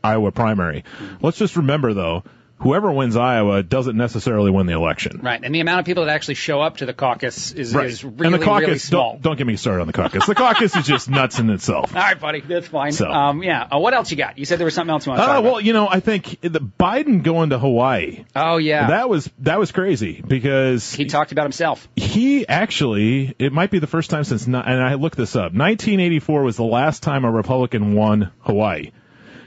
Iowa 0.04 0.30
primary. 0.32 0.84
Let's 1.22 1.38
just 1.38 1.56
remember, 1.56 1.94
though, 1.94 2.24
whoever 2.58 2.90
wins 2.92 3.16
Iowa 3.16 3.62
doesn't 3.62 3.96
necessarily 3.96 4.50
win 4.50 4.66
the 4.66 4.74
election. 4.74 5.20
Right, 5.22 5.40
and 5.42 5.54
the 5.54 5.60
amount 5.60 5.80
of 5.80 5.86
people 5.86 6.04
that 6.04 6.14
actually 6.14 6.34
show 6.36 6.60
up 6.62 6.76
to 6.78 6.86
the 6.86 6.94
caucus 6.94 7.52
is, 7.52 7.74
Right. 7.74 7.86
is 7.86 8.04
really, 8.04 8.26
and 8.26 8.34
the 8.34 8.38
caucus, 8.44 8.66
really 8.66 8.78
small. 8.78 9.12
Don't, 9.14 9.22
don't 9.22 9.36
get 9.38 9.46
me 9.46 9.56
started 9.56 9.80
on 9.80 9.86
the 9.86 9.92
caucus. 9.92 10.24
The 10.26 10.34
caucus 10.34 10.74
is 10.76 10.86
just 10.86 11.10
nuts 11.10 11.38
in 11.40 11.50
itself. 11.50 11.94
All 11.96 12.00
right, 12.00 12.18
buddy, 12.18 12.40
that's 12.40 12.68
fine. 12.68 12.92
So. 12.92 13.10
Um, 13.10 13.42
yeah. 13.42 13.64
Uh, 13.70 13.80
what 13.80 13.92
else 13.92 14.10
you 14.10 14.16
got? 14.16 14.38
You 14.38 14.44
said 14.44 14.58
there 14.58 14.64
was 14.66 14.74
something 14.74 14.92
else 14.92 15.04
you 15.04 15.10
want 15.10 15.22
to 15.22 15.30
Uh, 15.30 15.40
well, 15.42 15.60
you 15.60 15.72
know, 15.72 15.88
I 15.88 16.00
think 16.00 16.40
the 16.42 16.60
Biden 16.60 17.22
going 17.22 17.50
to 17.50 17.58
Hawaii. 17.58 18.24
Oh 18.36 18.58
yeah, 18.58 18.88
That 18.88 19.08
was 19.08 19.28
that 19.40 19.58
was 19.58 19.72
crazy 19.72 20.22
because 20.26 20.92
he 20.92 21.06
talked 21.06 21.32
about 21.32 21.44
himself. 21.44 21.86
he 21.96 22.46
actually 22.46 23.34
it 23.38 23.52
might 23.52 23.70
be 23.70 23.78
the 23.78 23.86
first 23.86 24.10
time 24.10 24.24
since 24.24 24.46
and 24.46 24.56
I 24.56 24.94
looked 24.94 25.16
this 25.16 25.34
up. 25.34 25.52
1984 25.52 26.42
was 26.42 26.56
the 26.56 26.64
last 26.64 27.02
time 27.02 27.24
a 27.24 27.30
Republican 27.30 27.94
won 27.94 28.30
Hawaii. 28.40 28.90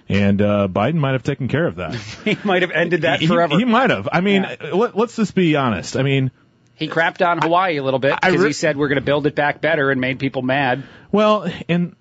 And 0.09 0.41
uh, 0.41 0.67
Biden 0.71 0.95
might 0.95 1.11
have 1.13 1.23
taken 1.23 1.47
care 1.47 1.67
of 1.67 1.75
that. 1.77 1.93
he 2.25 2.37
might 2.43 2.61
have 2.61 2.71
ended 2.71 3.01
that 3.01 3.19
he, 3.19 3.27
forever. 3.27 3.57
he 3.57 3.65
might 3.65 3.89
have. 3.89 4.07
I 4.11 4.21
mean, 4.21 4.43
Yeah. 4.43 4.71
let, 4.73 4.95
let's 4.97 5.15
just 5.15 5.35
be 5.35 5.55
honest. 5.55 5.97
I 5.97 6.03
mean, 6.03 6.31
He 6.75 6.87
crapped 6.87 7.25
on 7.27 7.39
Hawaii 7.41 7.77
a 7.77 7.83
little 7.83 7.99
bit 7.99 8.15
because 8.21 8.41
re- 8.41 8.47
he 8.49 8.53
said 8.53 8.77
we're 8.77 8.87
going 8.87 8.97
to 8.97 9.01
build 9.05 9.27
it 9.27 9.35
back 9.35 9.59
better 9.61 9.91
and 9.91 9.99
made 9.99 10.19
people 10.19 10.41
mad. 10.43 10.83
Well, 11.11 11.51
and 11.67 11.95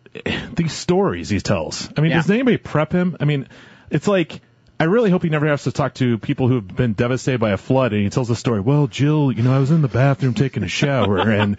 these 0.54 0.72
stories 0.72 1.28
he 1.28 1.40
tells. 1.40 1.88
I 1.96 2.00
mean, 2.00 2.10
Yeah. 2.12 2.18
does 2.18 2.30
anybody 2.30 2.56
prep 2.58 2.92
him? 2.92 3.16
I 3.20 3.24
mean, 3.24 3.48
it's 3.90 4.06
like 4.08 4.40
I 4.78 4.84
really 4.84 5.10
hope 5.10 5.22
he 5.22 5.30
never 5.30 5.46
has 5.46 5.64
to 5.64 5.72
talk 5.72 5.94
to 5.94 6.18
people 6.18 6.48
who 6.48 6.56
have 6.56 6.68
been 6.76 6.92
devastated 6.92 7.38
by 7.40 7.52
a 7.52 7.56
flood, 7.56 7.94
and 7.94 8.02
he 8.02 8.10
tells 8.10 8.28
the 8.28 8.36
story. 8.36 8.60
Well, 8.60 8.86
Jill, 8.88 9.32
you 9.32 9.42
know, 9.42 9.54
I 9.54 9.58
was 9.58 9.70
in 9.70 9.80
the 9.80 9.88
bathroom 9.88 10.34
taking 10.34 10.62
a 10.64 10.68
shower, 10.68 11.18
and 11.30 11.56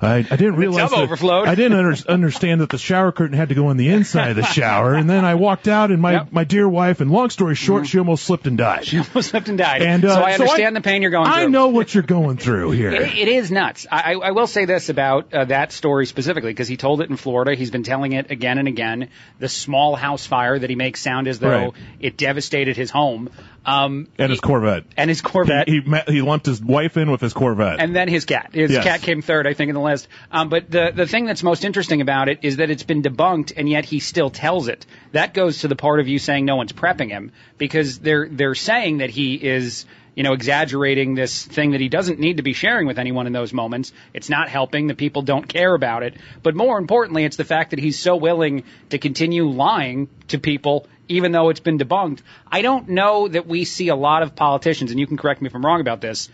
I, 0.00 0.26
I 0.30 0.36
didn't 0.36 0.56
realize 0.56 0.88
tub 0.88 0.90
that- 0.92 1.02
overflowed. 1.02 1.46
I 1.46 1.56
didn't 1.56 1.76
under, 1.76 1.94
understand 2.08 2.62
that 2.62 2.70
the 2.70 2.78
shower 2.78 3.12
curtain 3.12 3.36
had 3.36 3.50
to 3.50 3.54
go 3.54 3.66
on 3.66 3.76
the 3.76 3.90
inside 3.90 4.30
of 4.30 4.36
the 4.36 4.44
shower, 4.44 4.94
and 4.94 5.10
then 5.10 5.26
I 5.26 5.34
walked 5.34 5.68
out, 5.68 5.90
and 5.90 6.00
my 6.00 6.12
Yep. 6.12 6.28
my 6.32 6.44
dear 6.44 6.66
wife, 6.66 7.02
and 7.02 7.10
long 7.10 7.28
story 7.28 7.54
short, 7.54 7.86
she 7.86 7.98
almost 7.98 8.24
slipped 8.24 8.46
and 8.46 8.56
died. 8.56 8.86
She 8.86 8.96
almost 8.98 9.28
slipped 9.30 9.50
and 9.50 9.58
died. 9.58 9.82
And 9.82 10.02
uh, 10.02 10.14
so 10.14 10.22
I 10.22 10.32
understand 10.32 10.74
the 10.74 10.80
pain 10.80 11.02
you're 11.02 11.10
going 11.10 11.26
through. 11.26 11.34
I 11.34 11.46
know 11.46 11.68
what 11.68 11.92
you're 11.92 12.02
going 12.02 12.38
through 12.38 12.70
here. 12.70 12.92
It, 12.92 13.14
it 13.14 13.28
is 13.28 13.50
nuts. 13.50 13.86
I, 13.92 14.14
I 14.14 14.28
I 14.28 14.30
will 14.30 14.46
say 14.46 14.64
this 14.64 14.88
about 14.88 15.34
uh, 15.34 15.44
that 15.44 15.70
story 15.70 16.06
specifically 16.06 16.50
because 16.52 16.68
he 16.68 16.78
told 16.78 17.02
it 17.02 17.10
in 17.10 17.16
Florida. 17.18 17.54
He's 17.54 17.70
been 17.70 17.82
telling 17.82 18.12
it 18.12 18.30
again 18.30 18.56
and 18.56 18.68
again. 18.68 19.10
The 19.38 19.50
small 19.50 19.96
house 19.96 20.24
fire 20.26 20.58
that 20.58 20.70
he 20.70 20.76
makes 20.76 21.02
sound 21.02 21.28
as 21.28 21.38
though 21.40 21.48
Right. 21.50 21.72
it 22.00 22.16
devastated 22.16 22.53
his 22.62 22.90
home. 22.90 23.30
Um, 23.66 24.08
and 24.18 24.30
his 24.30 24.40
Corvette. 24.40 24.84
and 24.96 25.08
his 25.08 25.22
Corvette. 25.22 25.68
He, 25.68 25.80
he 25.80 25.88
met, 25.88 26.08
he 26.08 26.20
lumped 26.20 26.44
his 26.44 26.60
wife 26.62 26.96
in 26.98 27.10
with 27.10 27.22
his 27.22 27.32
Corvette. 27.32 27.80
and 27.80 27.96
then 27.96 28.08
his 28.08 28.26
cat. 28.26 28.50
His 28.52 28.70
Yes. 28.70 28.84
cat 28.84 29.00
came 29.02 29.22
third, 29.22 29.46
I 29.46 29.54
think, 29.54 29.70
in 29.70 29.74
the 29.74 29.80
list. 29.80 30.06
Um, 30.30 30.50
but 30.50 30.70
the 30.70 30.92
the 30.94 31.06
thing 31.06 31.24
that's 31.24 31.42
most 31.42 31.64
interesting 31.64 32.00
about 32.02 32.28
it 32.28 32.40
is 32.42 32.58
that 32.58 32.68
it's 32.70 32.82
been 32.82 33.02
debunked, 33.02 33.54
and 33.56 33.66
yet 33.68 33.84
he 33.86 34.00
still 34.00 34.28
tells 34.30 34.68
it. 34.68 34.84
That 35.12 35.32
goes 35.32 35.60
to 35.60 35.68
the 35.68 35.76
part 35.76 36.00
of 36.00 36.08
you 36.08 36.18
saying 36.18 36.44
no 36.44 36.56
one's 36.56 36.72
prepping 36.72 37.08
him 37.08 37.32
because 37.56 37.98
they're 38.00 38.28
they're 38.30 38.54
saying 38.54 38.98
that 38.98 39.08
he 39.08 39.34
is 39.34 39.86
you 40.14 40.22
know 40.24 40.34
exaggerating 40.34 41.14
this 41.14 41.44
thing 41.46 41.70
that 41.70 41.80
he 41.80 41.88
doesn't 41.88 42.20
need 42.20 42.36
to 42.36 42.42
be 42.42 42.52
sharing 42.52 42.86
with 42.86 42.98
anyone 42.98 43.26
in 43.26 43.32
those 43.32 43.54
moments. 43.54 43.92
It's 44.12 44.28
not 44.28 44.50
helping. 44.50 44.88
The 44.88 44.94
people 44.94 45.22
don't 45.22 45.48
care 45.48 45.74
about 45.74 46.02
it. 46.02 46.14
But 46.42 46.54
more 46.54 46.76
importantly, 46.76 47.24
it's 47.24 47.36
the 47.38 47.44
fact 47.46 47.70
that 47.70 47.78
he's 47.78 47.98
so 47.98 48.14
willing 48.16 48.64
to 48.90 48.98
continue 48.98 49.48
lying 49.48 50.08
to 50.28 50.38
people 50.38 50.86
even 51.08 51.32
though 51.32 51.48
it's 51.48 51.60
been 51.60 51.78
debunked. 51.78 52.20
I 52.50 52.62
don't 52.62 52.88
know 52.88 53.28
that 53.28 53.46
we 53.46 53.64
see 53.64 53.88
a 53.88 53.96
lot 53.96 54.22
of 54.22 54.34
politicians, 54.34 54.90
and 54.90 55.00
you 55.00 55.06
can 55.06 55.16
correct 55.16 55.42
me 55.42 55.46
if 55.46 55.54
I'm 55.54 55.64
wrong 55.64 55.80
about 55.80 56.00
this, 56.00 56.28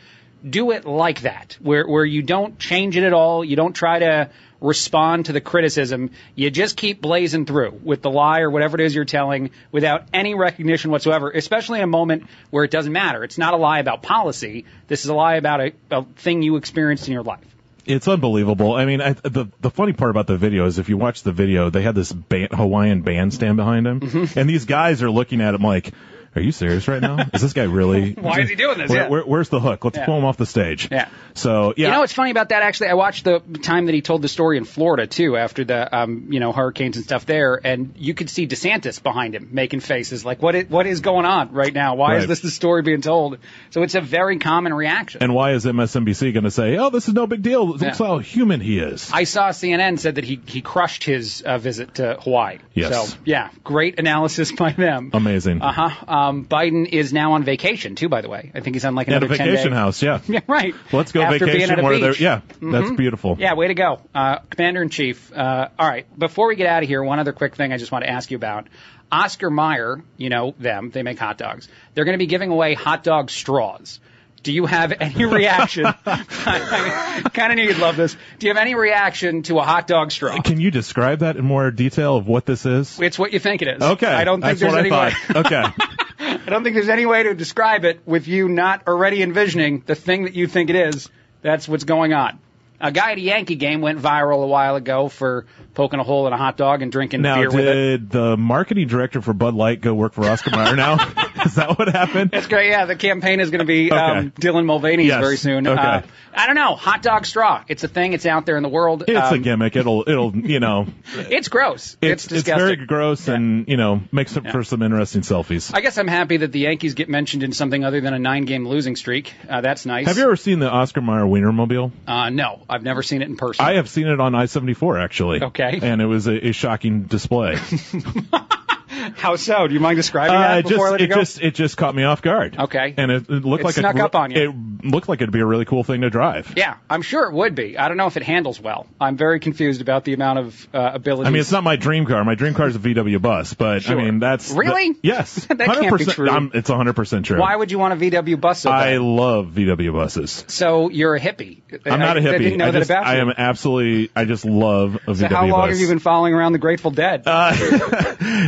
do 0.48 0.70
it 0.70 0.86
like 0.86 1.22
that, 1.22 1.58
where 1.60 1.86
where 1.86 2.04
you 2.04 2.22
don't 2.22 2.58
change 2.58 2.96
it 2.96 3.04
at 3.04 3.12
all, 3.12 3.44
you 3.44 3.56
don't 3.56 3.74
try 3.74 3.98
to 3.98 4.30
respond 4.60 5.26
to 5.26 5.32
the 5.32 5.40
criticism, 5.40 6.10
you 6.34 6.50
just 6.50 6.76
keep 6.76 7.00
blazing 7.00 7.46
through 7.46 7.80
with 7.82 8.02
the 8.02 8.10
lie 8.10 8.40
or 8.40 8.50
whatever 8.50 8.78
it 8.78 8.84
is 8.84 8.94
you're 8.94 9.04
telling 9.04 9.50
without 9.72 10.04
any 10.12 10.34
recognition 10.34 10.90
whatsoever, 10.90 11.30
especially 11.30 11.78
in 11.78 11.84
a 11.84 11.88
moment 11.88 12.24
where 12.50 12.64
it 12.64 12.70
doesn't 12.70 12.92
matter. 12.92 13.24
It's 13.24 13.38
not 13.38 13.54
a 13.54 13.56
lie 13.56 13.78
about 13.78 14.02
policy. 14.02 14.66
This 14.86 15.04
is 15.04 15.10
a 15.10 15.14
lie 15.14 15.36
about 15.36 15.60
a, 15.60 15.72
a 15.90 16.04
thing 16.16 16.42
you 16.42 16.56
experienced 16.56 17.06
in 17.08 17.14
your 17.14 17.22
life. 17.22 17.44
It's 17.90 18.08
unbelievable. 18.08 18.74
I 18.74 18.84
mean, 18.84 19.00
I, 19.00 19.12
the 19.12 19.48
the 19.60 19.70
funny 19.70 19.92
part 19.92 20.10
about 20.10 20.26
the 20.26 20.36
video 20.36 20.66
is 20.66 20.78
if 20.78 20.88
you 20.88 20.96
watch 20.96 21.22
the 21.22 21.32
video, 21.32 21.70
they 21.70 21.82
had 21.82 21.94
this 21.94 22.12
band, 22.12 22.52
Hawaiian 22.52 23.02
bandstand 23.02 23.56
behind 23.56 23.86
him, 23.86 24.00
Mm-hmm. 24.00 24.38
and 24.38 24.48
these 24.48 24.64
guys 24.64 25.02
are 25.02 25.10
looking 25.10 25.40
at 25.40 25.54
him 25.54 25.62
like, 25.62 25.92
"Are 26.36 26.42
you 26.42 26.52
serious 26.52 26.86
right 26.88 27.00
now? 27.02 27.18
Is 27.34 27.42
this 27.42 27.52
guy 27.52 27.64
really? 27.64 28.12
Why 28.20 28.40
is 28.40 28.48
he 28.48 28.54
doing 28.54 28.78
this? 28.78 28.88
Where, 28.90 29.02
Yeah. 29.02 29.08
where, 29.08 29.22
where's 29.22 29.48
the 29.48 29.60
hook? 29.60 29.84
Let's 29.84 29.96
Yeah. 29.98 30.06
pull 30.06 30.18
him 30.18 30.24
off 30.24 30.36
the 30.36 30.46
stage." 30.46 30.88
Yeah. 30.90 31.08
So 31.34 31.74
yeah, 31.76 31.86
You 31.88 31.92
know 31.92 32.00
what's 32.00 32.12
funny 32.12 32.30
about 32.30 32.48
that? 32.50 32.62
Actually, 32.62 32.88
I 32.88 32.94
watched 32.94 33.24
the 33.24 33.40
time 33.62 33.86
that 33.86 33.94
he 33.94 34.00
told 34.02 34.22
the 34.22 34.28
story 34.28 34.56
in 34.56 34.64
Florida 34.64 35.06
too, 35.06 35.36
after 35.36 35.64
the 35.64 35.96
um, 35.96 36.26
you 36.30 36.40
know 36.40 36.52
hurricanes 36.52 36.96
and 36.96 37.04
stuff 37.04 37.26
there, 37.26 37.60
and 37.62 37.94
you 37.96 38.14
could 38.14 38.30
see 38.30 38.46
DeSantis 38.46 39.02
behind 39.02 39.34
him 39.34 39.48
making 39.52 39.80
faces 39.80 40.24
like, 40.24 40.42
"What 40.42 40.54
is, 40.54 40.68
what 40.68 40.86
is 40.86 41.00
going 41.00 41.26
on 41.26 41.52
right 41.52 41.72
now? 41.72 41.94
Why 41.96 42.16
is 42.16 42.26
this 42.26 42.40
the 42.40 42.50
story 42.50 42.82
being 42.82 43.00
told?" 43.02 43.38
So 43.70 43.82
it's 43.82 43.94
a 43.94 44.00
very 44.00 44.38
common 44.38 44.72
reaction. 44.74 45.22
and 45.22 45.34
why 45.34 45.52
is 45.52 45.64
MSNBC 45.66 46.32
going 46.32 46.44
to 46.44 46.50
say, 46.50 46.76
"Oh, 46.76 46.90
this 46.90 47.08
is 47.08 47.14
no 47.14 47.26
big 47.26 47.42
deal. 47.42 47.66
Look 47.66 47.80
Yeah. 47.82 47.94
how 47.96 48.18
human 48.18 48.60
he 48.60 48.78
is." 48.78 49.10
I 49.12 49.24
saw 49.24 49.50
CNN 49.50 49.98
said 49.98 50.16
that 50.16 50.24
he 50.24 50.40
he 50.46 50.60
crushed 50.62 51.04
his 51.04 51.42
uh, 51.42 51.58
visit 51.58 51.94
to 51.96 52.16
Hawaii. 52.20 52.58
Yes. 52.74 52.92
So 53.12 53.16
yeah, 53.24 53.48
great 53.64 53.98
analysis 53.98 54.52
by 54.64 54.70
them. 54.72 55.10
Amazing. 55.12 55.62
Uh 55.62 55.72
huh. 55.72 56.04
Um, 56.20 56.44
Biden 56.44 56.86
is 56.88 57.12
now 57.12 57.32
on 57.32 57.44
vacation 57.44 57.94
too. 57.94 58.08
By 58.08 58.20
the 58.20 58.28
way, 58.28 58.50
I 58.54 58.60
think 58.60 58.76
he's 58.76 58.84
on 58.84 58.94
like 58.94 59.08
At 59.08 59.14
a 59.14 59.16
another 59.18 59.36
10 59.36 59.46
vacation 59.46 59.72
house, 59.72 60.02
yeah. 60.02 60.20
Yeah, 60.28 60.40
right. 60.46 60.74
Let's 60.92 61.12
go 61.12 61.22
After 61.22 61.46
vacation 61.46 61.82
where 61.82 61.98
they're 61.98 62.14
yeah, 62.14 62.40
that's 62.60 62.90
beautiful. 62.92 63.36
Yeah, 63.38 63.54
way 63.54 63.68
to 63.68 63.74
go, 63.74 64.00
uh, 64.14 64.38
Commander 64.50 64.82
in 64.82 64.90
Chief. 64.90 65.32
Uh, 65.32 65.68
all 65.78 65.88
right, 65.88 66.06
before 66.18 66.48
we 66.48 66.56
get 66.56 66.66
out 66.66 66.82
of 66.82 66.88
here, 66.88 67.02
one 67.02 67.18
other 67.18 67.32
quick 67.32 67.56
thing 67.56 67.72
I 67.72 67.78
just 67.78 67.90
want 67.90 68.04
to 68.04 68.10
ask 68.10 68.30
you 68.30 68.36
about. 68.36 68.68
Oscar 69.12 69.50
Mayer, 69.50 70.02
you 70.16 70.28
know 70.28 70.54
them, 70.58 70.90
they 70.90 71.02
make 71.02 71.18
hot 71.18 71.36
dogs. 71.36 71.68
They're 71.94 72.04
going 72.04 72.14
to 72.14 72.22
be 72.22 72.26
giving 72.26 72.50
away 72.50 72.74
hot 72.74 73.02
dog 73.02 73.30
straws. 73.30 73.98
Do 74.42 74.52
you 74.52 74.66
have 74.66 74.92
any 75.00 75.24
reaction? 75.26 75.84
I 75.86 77.22
kind 77.34 77.52
of 77.52 77.56
knew 77.56 77.64
you'd 77.64 77.78
love 77.78 77.96
this. 77.96 78.16
Do 78.38 78.46
you 78.46 78.54
have 78.54 78.60
any 78.60 78.74
reaction 78.74 79.42
to 79.44 79.58
a 79.58 79.62
hot 79.62 79.86
dog 79.86 80.12
straw? 80.12 80.40
Can 80.40 80.60
you 80.60 80.70
describe 80.70 81.18
that 81.18 81.36
in 81.36 81.44
more 81.44 81.70
detail 81.70 82.16
of 82.16 82.26
what 82.26 82.46
this 82.46 82.64
is? 82.64 82.98
It's 83.00 83.18
what 83.18 83.32
you 83.32 83.38
think 83.38 83.62
it 83.62 83.68
is. 83.68 83.82
Okay, 83.82 84.06
I 84.06 84.24
don't 84.24 84.40
think 84.40 84.58
that's 84.58 84.60
there's 84.60 84.72
what 84.72 84.86
any 84.86 84.90
I 84.90 85.08
way. 85.08 85.40
Okay. 85.40 85.64
I 86.46 86.50
don't 86.50 86.64
think 86.64 86.74
there's 86.74 86.88
any 86.88 87.06
way 87.06 87.22
to 87.24 87.34
describe 87.34 87.84
it 87.84 88.00
with 88.06 88.26
you 88.28 88.48
not 88.48 88.86
already 88.88 89.22
envisioning 89.22 89.82
the 89.86 89.94
thing 89.94 90.24
that 90.24 90.34
you 90.34 90.46
think 90.46 90.70
it 90.70 90.76
is. 90.76 91.08
That's 91.42 91.68
what's 91.68 91.84
going 91.84 92.12
on. 92.12 92.38
A 92.82 92.90
guy 92.90 93.12
at 93.12 93.18
a 93.18 93.20
Yankee 93.20 93.56
game 93.56 93.82
went 93.82 93.98
viral 93.98 94.42
a 94.42 94.46
while 94.46 94.74
ago 94.74 95.08
for 95.08 95.44
poking 95.74 96.00
a 96.00 96.02
hole 96.02 96.26
in 96.26 96.32
a 96.32 96.38
hot 96.38 96.56
dog 96.56 96.80
and 96.80 96.90
drinking 96.90 97.20
Now, 97.20 97.36
beer 97.36 97.50
with 97.50 97.66
it. 97.66 97.74
did 97.74 98.10
the 98.10 98.36
marketing 98.38 98.88
director 98.88 99.20
for 99.20 99.34
Bud 99.34 99.54
Light 99.54 99.82
go 99.82 99.92
work 99.92 100.14
for 100.14 100.24
Oscar 100.24 100.50
Mayer 100.50 100.76
now? 100.76 100.96
Is 101.46 101.54
that 101.56 101.78
what 101.78 101.88
happened? 101.88 102.30
It's 102.32 102.46
great. 102.46 102.70
Yeah, 102.70 102.84
the 102.86 102.96
campaign 102.96 103.40
is 103.40 103.50
going 103.50 103.60
to 103.60 103.64
be 103.64 103.90
um, 103.90 104.30
Dylan 104.32 104.64
Mulvaney's 104.66 105.06
Yes. 105.08 105.20
very 105.20 105.36
soon. 105.36 105.66
Okay. 105.66 105.80
Uh, 105.80 106.02
I 106.32 106.46
don't 106.46 106.54
know. 106.54 106.76
Hot 106.76 107.02
dog 107.02 107.26
straw. 107.26 107.64
It's 107.68 107.82
a 107.82 107.88
thing. 107.88 108.12
It's 108.12 108.24
out 108.26 108.46
there 108.46 108.56
in 108.56 108.62
the 108.62 108.68
world. 108.68 109.04
It's 109.08 109.18
a 109.18 109.34
Um, 109.34 109.42
gimmick. 109.42 109.74
It'll, 109.76 110.04
it'll, 110.06 110.34
you 110.36 110.60
know, 110.60 110.86
It's 111.16 111.48
gross. 111.48 111.96
It's, 112.00 112.24
it's, 112.26 112.32
it's 112.32 112.48
very 112.48 112.76
gross 112.76 113.26
and, 113.28 113.66
you 113.68 113.76
know, 113.76 114.00
makes 114.12 114.36
it 114.36 114.44
Yeah. 114.44 114.52
for 114.52 114.62
some 114.62 114.82
interesting 114.82 115.22
selfies. 115.22 115.72
I 115.74 115.80
guess 115.80 115.98
I'm 115.98 116.06
happy 116.08 116.36
that 116.38 116.52
the 116.52 116.60
Yankees 116.60 116.94
get 116.94 117.08
mentioned 117.08 117.42
in 117.42 117.52
something 117.52 117.84
other 117.84 118.00
than 118.00 118.14
a 118.14 118.18
nine-game 118.18 118.66
losing 118.68 118.94
streak. 118.96 119.32
Uh, 119.48 119.60
that's 119.60 119.86
nice. 119.86 120.06
Have 120.06 120.16
you 120.18 120.24
ever 120.24 120.36
seen 120.36 120.60
the 120.60 120.70
Oscar 120.70 121.00
Mayer 121.00 121.24
Wienermobile? 121.24 121.90
Uh, 122.06 122.30
no, 122.30 122.60
I've 122.68 122.82
never 122.84 123.02
seen 123.02 123.22
it 123.22 123.28
in 123.28 123.36
person. 123.36 123.64
I 123.64 123.74
have 123.74 123.88
seen 123.88 124.06
it 124.06 124.20
on 124.20 124.34
I-74 124.34 125.02
actually. 125.02 125.42
Okay. 125.42 125.80
And 125.82 126.00
it 126.00 126.06
was 126.06 126.26
a, 126.28 126.48
a 126.48 126.52
shocking 126.52 127.02
display. 127.04 127.56
How 129.16 129.36
so? 129.36 129.66
Do 129.66 129.74
you 129.74 129.80
mind 129.80 129.96
describing 129.96 130.36
Uh, 130.36 130.40
that 130.40 130.58
it 130.60 130.68
before 130.68 130.88
I 130.88 130.90
just, 130.90 130.92
let 130.92 131.00
you 131.00 131.04
it 131.04 131.08
go? 131.08 131.14
just, 131.16 131.40
it 131.42 131.54
just 131.54 131.76
caught 131.76 131.94
me 131.94 132.02
off 132.04 132.22
guard. 132.22 132.56
Okay. 132.58 132.94
And 132.96 133.10
it, 133.10 133.22
it 133.30 133.44
looked 133.44 133.62
It 133.62 133.66
like 133.66 133.74
snuck 133.74 133.96
it, 133.96 134.00
up 134.00 134.14
on 134.14 134.30
you. 134.30 134.50
It 134.50 134.86
looked 134.86 135.08
like 135.08 135.20
it'd 135.20 135.32
be 135.32 135.40
a 135.40 135.46
really 135.46 135.64
cool 135.64 135.84
thing 135.84 136.00
to 136.02 136.10
drive. 136.10 136.52
Yeah, 136.56 136.76
I'm 136.88 137.02
sure 137.02 137.24
it 137.28 137.34
would 137.34 137.54
be. 137.54 137.76
I 137.78 137.88
don't 137.88 137.96
know 137.96 138.06
if 138.06 138.16
it 138.16 138.22
handles 138.22 138.60
well. 138.60 138.86
I'm 139.00 139.16
very 139.16 139.40
confused 139.40 139.80
about 139.80 140.04
the 140.04 140.12
amount 140.14 140.38
of 140.40 140.68
uh, 140.74 140.90
abilities. 140.94 141.26
I 141.28 141.30
mean, 141.30 141.40
it's 141.40 141.52
not 141.52 141.64
my 141.64 141.76
dream 141.76 142.06
car. 142.06 142.24
My 142.24 142.34
dream 142.34 142.54
car 142.54 142.68
is 142.68 142.76
a 142.76 142.78
VW 142.78 143.20
bus, 143.20 143.54
but 143.54 143.82
Sure. 143.82 143.98
I 143.98 144.04
mean, 144.04 144.18
that's 144.20 144.50
Really? 144.50 144.92
that- 144.92 144.98
yes, 145.02 145.46
That 145.50 145.58
can't 145.58 145.98
be 145.98 146.04
true. 146.06 146.30
I'm, 146.30 146.50
it's 146.54 146.68
100 146.68 146.94
percent 146.94 147.26
true. 147.26 147.38
Why 147.40 147.54
would 147.56 147.70
you 147.70 147.78
want 147.78 147.94
a 147.94 147.96
VW 148.10 148.40
bus 148.40 148.60
so 148.60 148.70
I 148.70 148.96
love 148.98 149.48
VW 149.54 149.92
buses. 149.92 150.44
So 150.48 150.90
you're 150.90 151.14
a 151.14 151.20
hippie. 151.20 151.62
I'm 151.86 151.98
not 152.00 152.16
a 152.16 152.20
a 152.20 152.22
hippie. 152.22 152.34
I 152.34 152.38
didn't 152.38 152.58
know 152.58 152.66
I 152.66 152.70
that 152.72 152.78
just, 152.78 152.90
about 152.90 153.06
I 153.06 153.16
am 153.16 153.30
absolutely. 153.36 154.10
I 154.14 154.24
just 154.24 154.44
love 154.44 154.96
a 155.06 155.14
so 155.14 155.26
VW 155.26 155.28
how 155.30 155.46
long 155.46 155.60
bus. 155.62 155.70
have 155.70 155.78
you 155.78 155.88
been 155.88 155.98
following 155.98 156.34
around 156.34 156.52
the 156.52 156.58
Grateful 156.58 156.90
Dead? 156.90 157.22
Uh, 157.26 157.54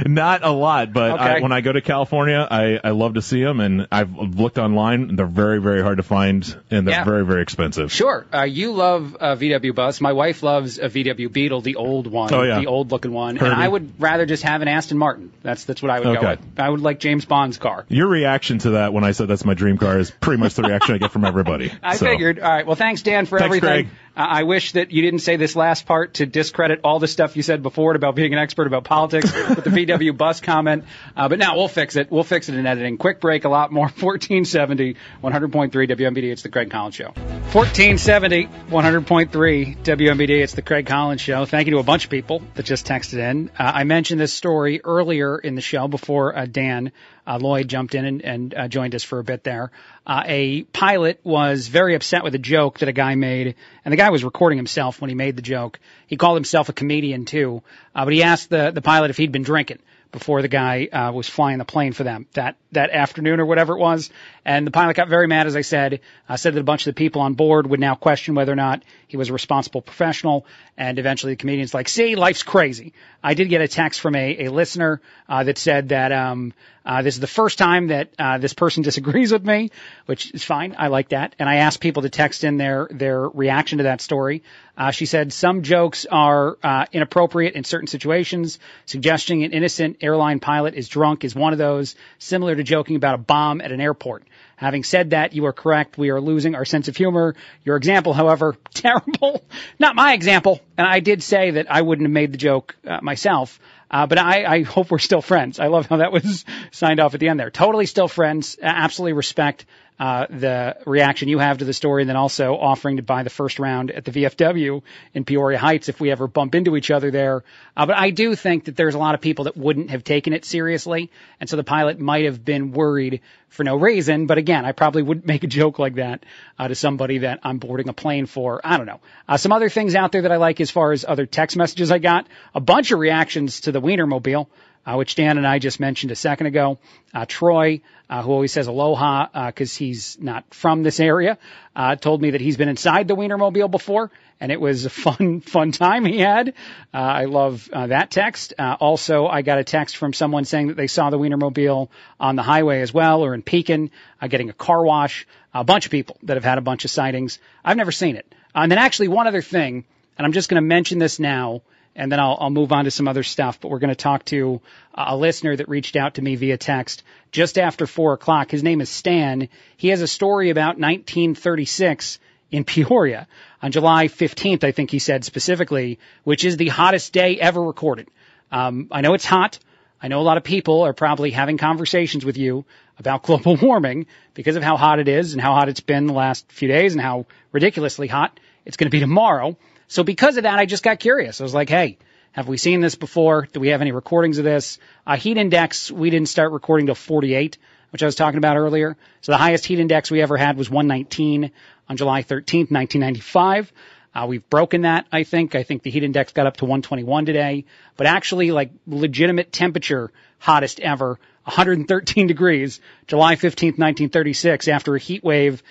not 0.07 0.42
a 0.43 0.53
lot, 0.53 0.93
but 0.93 1.19
I, 1.19 1.41
when 1.41 1.53
I 1.53 1.61
go 1.61 1.73
to 1.73 1.81
California, 1.81 2.47
I, 2.51 2.79
I 2.83 2.91
love 2.91 3.15
to 3.15 3.23
see 3.23 3.43
them, 3.43 3.61
and 3.61 3.87
I've 3.91 4.15
looked 4.17 4.59
online. 4.59 5.17
They're 5.17 5.27
very, 5.27 5.61
very 5.61 5.83
hard 5.83 5.97
to 5.99 6.03
find, 6.03 6.43
and 6.71 6.87
they're 6.87 6.95
Yeah. 6.97 7.05
very, 7.05 7.25
very 7.25 7.43
expensive. 7.43 7.93
Sure. 7.93 8.27
Uh, 8.33 8.43
you 8.45 8.73
love 8.73 9.17
a 9.21 9.37
VW 9.37 9.75
bus. 9.75 10.01
My 10.01 10.13
wife 10.13 10.43
loves 10.43 10.79
a 10.79 10.89
VW 10.89 11.33
Beetle, 11.33 11.61
the 11.63 11.77
old 11.77 12.07
one, 12.07 12.33
Oh, 12.35 12.43
yeah. 12.43 12.61
the 12.61 12.67
old 12.67 12.91
looking 12.91 13.13
one. 13.13 13.37
Herbie. 13.37 13.53
And 13.53 13.63
I 13.63 13.69
would 13.69 13.93
rather 14.01 14.27
just 14.27 14.43
have 14.43 14.63
an 14.63 14.69
Aston 14.69 14.99
Martin. 14.99 15.33
That's 15.43 15.65
that's 15.65 15.83
what 15.83 15.91
I 15.91 16.01
would 16.01 16.21
go 16.21 16.29
with. 16.29 16.41
I 16.59 16.69
would 16.69 16.81
like 16.81 16.99
James 16.99 17.25
Bond's 17.25 17.59
car. 17.59 17.85
Your 17.89 18.09
reaction 18.09 18.59
to 18.59 18.71
that 18.71 18.93
when 18.93 19.05
I 19.05 19.13
said 19.13 19.29
that's 19.29 19.45
my 19.45 19.55
dream 19.55 19.79
car 19.79 19.99
is 19.99 20.11
pretty 20.11 20.41
much 20.41 20.55
the 20.55 20.63
reaction 20.63 20.95
I 20.95 20.99
get 20.99 21.11
from 21.13 21.25
everybody. 21.25 21.73
I 21.83 21.97
So, 21.97 22.07
figured. 22.07 22.39
All 22.41 22.51
right. 22.51 22.67
Well, 22.67 22.77
thanks, 22.77 23.03
Dan, 23.03 23.27
for 23.27 23.39
Thanks, 23.39 23.57
everything. 23.57 23.85
Greg. 23.85 23.97
I 24.15 24.43
wish 24.43 24.73
that 24.73 24.93
you 24.93 25.01
didn't 25.01 25.21
say 25.21 25.37
this 25.37 25.57
last 25.57 25.87
part 25.87 26.15
to 26.15 26.27
discredit 26.27 26.81
all 26.85 26.99
the 26.99 27.09
stuff 27.09 27.35
you 27.37 27.43
said 27.43 27.63
before 27.63 27.95
about 27.95 28.15
being 28.15 28.33
an 28.33 28.39
expert 28.39 28.67
about 28.67 28.85
politics 28.85 29.33
with 29.33 29.65
the 29.65 29.71
VW 29.87 30.17
bus 30.17 30.41
comment. 30.41 30.85
Uh, 31.17 31.29
but 31.29 31.39
now 31.39 31.57
we'll 31.57 31.69
fix 31.69 31.97
it. 31.97 32.11
We'll 32.11 32.23
fix 32.23 32.49
it 32.49 32.55
in 32.57 32.67
editing. 32.67 32.99
Quick 32.99 33.21
break. 33.21 33.45
A 33.45 33.49
lot 33.49 33.73
more. 33.73 33.87
1470, 34.03 34.97
100.3 35.23 35.71
WMBD. 35.71 36.33
It's 36.33 36.43
the 36.43 36.49
Craig 36.49 36.71
Collins 36.71 36.95
Show. 36.95 37.13
1470, 37.53 38.47
100.3 38.47 39.77
WMBD. 39.83 40.43
It's 40.43 40.55
the 40.55 40.63
Craig 40.63 40.87
Collins 40.87 41.21
Show. 41.21 41.45
Thank 41.47 41.67
you 41.67 41.73
to 41.73 41.79
a 41.79 41.83
bunch 41.83 42.05
of 42.05 42.11
people 42.11 42.43
that 42.55 42.67
just 42.67 42.87
texted 42.87 43.19
in. 43.19 43.51
Uh, 43.59 43.73
I 43.75 43.85
mentioned 43.85 44.21
this 44.21 44.33
story 44.33 44.81
earlier 44.85 45.39
in 45.39 45.55
the 45.55 45.61
show 45.61 45.89
before 45.89 46.37
uh, 46.37 46.47
Dan 46.47 46.93
uh, 47.27 47.39
Lloyd 47.41 47.69
jumped 47.69 47.95
in 47.95 48.05
and, 48.05 48.23
and 48.23 48.55
uh, 48.55 48.69
joined 48.69 48.95
us 48.95 49.05
for 49.05 49.19
a 49.19 49.25
bit 49.25 49.45
there. 49.45 49.71
Uh, 50.07 50.23
a 50.27 50.63
pilot 50.65 51.21
was 51.23 51.69
very 51.69 51.95
upset 51.95 52.25
with 52.25 52.35
a 52.35 52.39
joke 52.39 52.81
that 52.81 52.89
a 52.89 52.93
guy 52.93 53.15
made, 53.15 53.55
and 53.85 53.93
the 53.93 53.97
guy 53.97 54.11
was 54.11 54.25
recording 54.25 54.59
himself 54.59 55.01
when 55.01 55.09
he 55.09 55.15
made 55.15 55.37
the 55.37 55.43
joke. 55.43 55.79
He 56.07 56.17
called 56.17 56.37
himself 56.37 56.69
a 56.69 56.73
comedian 56.73 57.25
too, 57.25 57.63
uh, 57.95 58.05
but 58.05 58.13
he 58.13 58.23
asked 58.23 58.51
the 58.51 58.71
the 58.71 58.83
pilot 58.83 59.11
if 59.11 59.17
he'd 59.17 59.33
been 59.33 59.43
drinking 59.43 59.79
before 60.13 60.43
the 60.43 60.49
guy 60.49 60.87
uh, 60.93 61.11
was 61.11 61.27
flying 61.27 61.57
the 61.57 61.65
plane 61.65 61.95
for 61.95 62.05
them 62.05 62.27
that 62.35 62.57
that 62.71 62.91
afternoon 62.91 63.41
or 63.41 63.47
whatever 63.47 63.75
it 63.75 63.81
was. 63.81 64.11
And 64.45 64.67
the 64.67 64.71
pilot 64.71 64.95
got 64.95 65.09
very 65.09 65.27
mad, 65.27 65.47
as 65.47 65.57
I 65.57 65.63
said. 65.63 66.01
Uh, 66.29 66.37
said 66.37 66.55
that 66.55 66.61
a 66.61 66.65
bunch 66.65 66.87
of 66.87 66.95
the 66.95 66.99
people 66.99 67.23
on 67.23 67.35
board 67.35 67.67
would 67.67 67.81
now 67.81 67.95
question 67.95 68.35
whether 68.35 68.53
or 68.53 68.57
not 68.57 68.83
he 69.09 69.17
was 69.17 69.31
a 69.31 69.33
responsible 69.33 69.81
professional. 69.81 70.47
And 70.77 70.99
eventually, 70.99 71.33
the 71.33 71.39
comedian's 71.39 71.73
like, 71.73 71.89
"See, 71.89 72.15
life's 72.15 72.43
crazy." 72.43 72.93
I 73.25 73.35
did 73.35 73.49
get 73.49 73.63
a 73.63 73.69
text 73.69 74.01
from 74.01 74.15
a, 74.15 74.47
a 74.47 74.51
listener 74.51 75.01
uh, 75.29 75.45
that 75.45 75.59
said 75.59 75.89
that 75.89 76.13
um, 76.13 76.53
uh, 76.85 77.03
this 77.03 77.15
is 77.15 77.21
the 77.21 77.27
first 77.27 77.59
time 77.59 77.89
that 77.89 78.11
uh, 78.19 78.39
this 78.39 78.53
person 78.53 78.83
disagrees 78.91 79.33
with 79.33 79.45
me, 79.45 79.71
which 80.07 80.33
is 80.33 80.45
fine. 80.45 80.75
I 80.79 80.89
like 80.89 81.11
that. 81.11 81.35
And 81.39 81.49
I 81.49 81.57
asked 81.57 81.81
people 81.81 82.03
to 82.03 82.11
text 82.11 82.45
in 82.45 82.57
their 82.57 82.89
their 82.91 83.29
reaction 83.29 83.79
to 83.79 83.85
that 83.85 84.01
story. 84.01 84.43
Uh, 84.77 84.91
she 84.91 85.07
said 85.07 85.33
some 85.33 85.63
jokes 85.63 86.07
are 86.07 86.57
uh, 86.63 86.87
inappropriate 86.93 87.55
in 87.55 87.65
certain 87.65 87.87
situations. 87.87 88.59
Suggesting 88.87 89.45
an 89.45 89.53
innocent 89.53 89.99
airline 90.01 90.41
pilot 90.41 90.75
is 90.75 90.89
drunk 90.89 91.25
is 91.25 91.35
one 91.35 91.53
of 91.53 91.59
those, 91.59 91.95
similar 92.19 92.57
to 92.57 92.63
joking 92.63 92.97
about 92.97 93.15
a 93.15 93.19
bomb 93.19 93.61
at 93.61 93.71
an 93.71 93.81
airport. 93.81 94.25
Having 94.57 94.85
said 94.85 95.11
that, 95.11 95.33
you 95.33 95.47
are 95.47 95.53
correct. 95.53 95.99
We 95.99 96.11
are 96.11 96.21
losing 96.21 96.55
our 96.55 96.65
sense 96.65 96.87
of 96.87 96.97
humor. 96.97 97.35
Your 97.65 97.77
example, 97.77 98.13
however, 98.13 98.57
terrible. 98.75 99.43
Not 99.79 99.97
my 99.97 100.15
example. 100.15 100.61
And 100.79 100.87
I 100.87 101.01
did 101.01 101.23
say 101.23 101.53
that 101.53 101.71
I 101.71 101.83
wouldn't 101.83 102.07
have 102.07 102.13
made 102.13 102.33
the 102.33 102.39
joke 102.39 102.77
uh, 102.87 103.01
myself. 103.03 103.59
Uh, 103.93 104.07
but 104.07 104.19
I, 104.19 104.45
I 104.45 104.63
hope 104.63 104.91
we're 104.91 104.99
still 104.99 105.21
friends. 105.21 105.61
I 105.61 105.67
love 105.67 105.87
how 105.87 105.99
that 105.99 106.13
was 106.13 106.45
signed 106.71 106.99
off 106.99 107.15
at 107.15 107.21
the 107.21 107.29
end 107.29 107.39
there. 107.39 107.51
Totally 107.51 107.87
still 107.87 108.09
friends. 108.09 108.57
Absolutely 108.63 109.13
respect 109.13 109.67
uh, 110.03 110.27
the 110.31 110.77
reaction 110.85 111.29
you 111.29 111.39
have 111.39 111.59
to 111.59 111.65
the 111.65 111.73
story, 111.73 112.03
and 112.03 112.09
then 112.09 112.17
also 112.17 112.57
offering 112.57 112.97
to 112.97 113.05
buy 113.05 113.23
the 113.23 113.31
first 113.31 113.61
round 113.61 113.93
at 113.93 114.05
the 114.05 114.11
VFW 114.11 114.83
in 115.15 115.25
Peoria 115.25 115.59
Heights 115.59 115.89
if 115.89 116.01
we 116.01 116.11
ever 116.11 116.27
bump 116.27 116.57
into 116.57 116.77
each 116.77 116.91
other 116.91 117.13
there. 117.13 117.45
Uh, 117.77 117.87
but 117.87 117.97
I 117.97 118.11
do 118.11 118.35
think 118.35 118.65
that 118.65 118.75
there's 118.75 118.97
a 118.97 118.99
lot 118.99 119.15
of 119.15 119.21
people 119.21 119.45
that 119.45 119.57
wouldn't 119.57 119.91
have 119.91 120.03
taken 120.03 120.33
it 120.33 120.45
seriously, 120.45 121.13
and 121.39 121.49
so 121.49 121.55
the 121.55 121.63
pilot 121.63 122.01
might 122.01 122.25
have 122.25 122.45
been 122.45 122.73
worried 122.73 123.21
for 123.49 123.63
no 123.63 123.77
reason. 123.77 124.27
But 124.27 124.39
again, 124.39 124.65
I 124.65 124.73
probably 124.73 125.03
wouldn't 125.03 125.27
make 125.35 125.45
a 125.45 125.47
joke 125.47 125.79
like 125.79 125.95
that 125.95 126.25
uh, 126.59 126.67
to 126.67 126.75
somebody 126.75 127.19
that 127.19 127.39
I'm 127.45 127.59
boarding 127.59 127.89
a 127.89 127.93
plane 127.93 128.27
for. 128.27 128.61
I 128.65 128.79
don't 128.79 128.87
know. 128.87 128.99
Uh, 129.29 129.37
some 129.37 129.53
other 129.53 129.69
things 129.69 129.95
out 129.95 130.11
there 130.11 130.23
that 130.23 130.33
I 130.33 130.39
like 130.39 130.61
as 130.61 130.73
far 130.73 130.91
as 130.91 131.05
other 131.07 131.27
text 131.27 131.57
messages 131.57 131.93
I 131.93 131.99
got. 131.99 132.27
A 132.57 132.61
bunch 132.61 132.91
of 132.91 132.99
reactions 132.99 133.61
to 133.61 133.71
the 133.71 133.81
Wienermobile. 133.81 134.49
Uh, 134.85 134.97
which 134.97 135.15
Dan 135.15 135.39
and 135.39 135.47
I 135.47 135.61
just 135.61 135.79
mentioned 135.79 136.11
a 136.11 136.17
second 136.17 136.47
ago. 136.47 136.79
Uh, 137.15 137.25
Troy, 137.25 137.83
uh, 138.11 138.23
who 138.23 138.33
always 138.33 138.53
says 138.53 138.67
aloha 138.67 139.47
because 139.47 139.77
he's 139.77 140.19
not 140.21 140.53
from 140.53 140.83
this 140.83 140.99
area, 140.99 141.39
uh, 141.77 141.95
told 141.95 142.21
me 142.21 142.31
that 142.31 142.41
he's 142.41 142.57
been 142.57 142.69
inside 142.69 143.07
the 143.07 143.15
Wienermobile 143.15 143.71
before, 143.71 144.11
and 144.43 144.51
it 144.51 144.61
was 144.61 144.85
a 144.85 144.91
fun, 144.91 145.41
fun 145.47 145.71
time 145.71 146.05
he 146.05 146.19
had. 146.19 146.55
Uh, 146.93 146.97
I 146.97 147.25
love 147.27 147.71
uh, 147.73 147.87
that 147.87 148.11
text. 148.11 148.55
Uh, 148.59 148.77
also, 148.81 149.29
I 149.29 149.43
got 149.43 149.59
a 149.59 149.65
text 149.65 149.97
from 149.97 150.13
someone 150.13 150.45
saying 150.45 150.67
that 150.67 150.77
they 150.77 150.89
saw 150.89 151.11
the 151.11 151.19
Wienermobile 151.19 151.89
on 152.19 152.35
the 152.35 152.43
highway 152.43 152.81
as 152.81 152.93
well, 152.93 153.25
or 153.25 153.35
in 153.35 153.43
Pekin, 153.43 153.91
uh, 154.21 154.27
getting 154.27 154.51
a 154.51 154.53
car 154.53 154.85
wash. 154.85 155.27
A 155.55 155.65
bunch 155.65 155.85
of 155.85 155.93
people 155.93 156.17
that 156.25 156.37
have 156.37 156.45
had 156.45 156.59
a 156.59 156.63
bunch 156.63 156.85
of 156.85 156.91
sightings. 156.91 157.39
I've 157.65 157.77
never 157.77 157.93
seen 157.93 158.17
it. 158.17 158.27
Uh, 158.55 158.61
and 158.61 158.73
then 158.73 158.79
actually 158.79 159.09
one 159.09 159.29
other 159.29 159.43
thing, 159.43 159.85
and 160.19 160.27
I'm 160.27 160.33
just 160.33 160.49
going 160.49 160.61
to 160.61 160.67
mention 160.67 160.99
this 160.99 161.21
now 161.21 161.63
and 161.95 162.11
then 162.11 162.21
I'll, 162.21 162.37
I'll 162.41 162.51
move 162.51 162.73
on 162.73 162.85
to 162.85 162.91
some 162.91 163.09
other 163.09 163.23
stuff. 163.23 163.61
But 163.61 163.69
we're 163.69 163.79
going 163.79 163.91
to 163.91 163.95
talk 163.95 164.25
to 164.27 164.61
a 164.95 165.17
listener 165.17 165.55
that 165.57 165.69
reached 165.69 165.97
out 165.97 166.15
to 166.15 166.23
me 166.23 166.37
via 166.37 166.57
text 166.57 167.03
just 167.31 167.59
after 167.59 167.87
four 167.87 168.13
o'clock. 168.13 168.51
His 168.51 168.63
name 168.63 168.81
is 168.81 168.89
Stan. 168.89 169.49
He 169.77 169.89
has 169.89 170.03
a 170.03 170.09
story 170.09 170.51
about 170.51 170.79
1936 170.79 172.19
in 172.51 172.65
Peoria 172.65 173.27
on 173.63 173.73
July 173.73 174.09
15th, 174.09 174.63
I 174.63 174.73
think 174.73 174.91
he 174.91 174.99
said 174.99 175.25
specifically, 175.25 175.99
which 176.25 176.45
is 176.45 176.57
the 176.57 176.69
hottest 176.69 177.13
day 177.13 177.39
ever 177.39 177.63
recorded. 177.63 178.09
Um, 178.51 178.89
I 178.91 179.01
know 179.01 179.15
it's 179.15 179.25
hot. 179.25 179.59
I 180.03 180.09
know 180.09 180.21
a 180.21 180.23
lot 180.23 180.37
of 180.37 180.45
people 180.45 180.83
are 180.83 180.93
probably 180.93 181.31
having 181.31 181.57
conversations 181.57 182.25
with 182.25 182.37
you 182.37 182.65
about 182.99 183.23
global 183.23 183.57
warming 183.63 184.07
because 184.35 184.57
of 184.57 184.63
how 184.63 184.77
hot 184.77 184.99
it 184.99 185.09
is 185.09 185.33
and 185.33 185.41
how 185.41 185.55
hot 185.55 185.69
it's 185.69 185.81
been 185.81 186.07
the 186.07 186.13
last 186.13 186.51
few 186.53 186.69
days 186.69 186.93
and 186.93 187.01
how 187.01 187.27
ridiculously 187.53 188.09
hot 188.09 188.39
it's 188.67 188.77
going 188.77 188.87
to 188.87 188.91
be 188.95 189.01
tomorrow. 189.01 189.57
So 189.93 190.03
because 190.03 190.39
of 190.39 190.45
that, 190.45 190.59
I 190.59 190.65
just 190.65 190.83
got 190.83 191.01
curious. 191.01 191.39
I 191.39 191.45
was 191.45 191.53
like, 191.53 191.69
hey, 191.69 191.99
have 192.33 192.49
we 192.49 192.57
seen 192.57 192.81
this 192.81 192.95
before? 192.95 193.47
Do 193.53 193.61
we 193.61 193.69
have 193.69 193.83
any 193.83 193.93
recordings 193.93 194.39
of 194.39 194.45
this? 194.45 194.79
Uh, 195.07 195.19
heat 195.19 195.37
index, 195.37 195.91
we 195.91 196.09
didn't 196.09 196.31
start 196.31 196.53
recording 196.53 196.87
till 196.87 196.95
48, 196.95 197.59
which 197.91 198.03
I 198.03 198.07
was 198.07 198.15
talking 198.15 198.39
about 198.39 198.57
earlier. 198.57 198.97
So 199.21 199.33
the 199.33 199.37
highest 199.37 199.67
heat 199.67 199.81
index 199.81 200.11
we 200.11 200.23
ever 200.23 200.39
had 200.39 200.57
was 200.57 200.71
119 200.71 201.51
on 201.91 201.97
July 201.99 202.23
13th, 202.23 202.71
1995. 202.71 203.71
Uh, 204.15 204.27
we've 204.27 204.49
broken 204.49 204.83
that, 204.83 205.07
I 205.13 205.25
think. 205.25 205.55
I 205.55 205.63
think 205.63 205.83
the 205.83 205.91
heat 205.91 206.05
index 206.05 206.33
got 206.33 206.47
up 206.47 206.57
to 206.57 206.65
121 206.65 207.27
today, 207.27 207.67
but 207.99 208.07
actually 208.07 208.51
like 208.51 208.71
legitimate 208.87 209.53
temperature 209.53 210.11
hottest 210.39 210.81
ever, 210.81 211.19
113 211.45 212.27
degrees, 212.29 212.81
July 213.09 213.37
15th, 213.37 213.77
1936 213.77 214.69
after 214.69 214.97
a 214.97 214.99
heat 214.99 215.23
wave. 215.23 215.63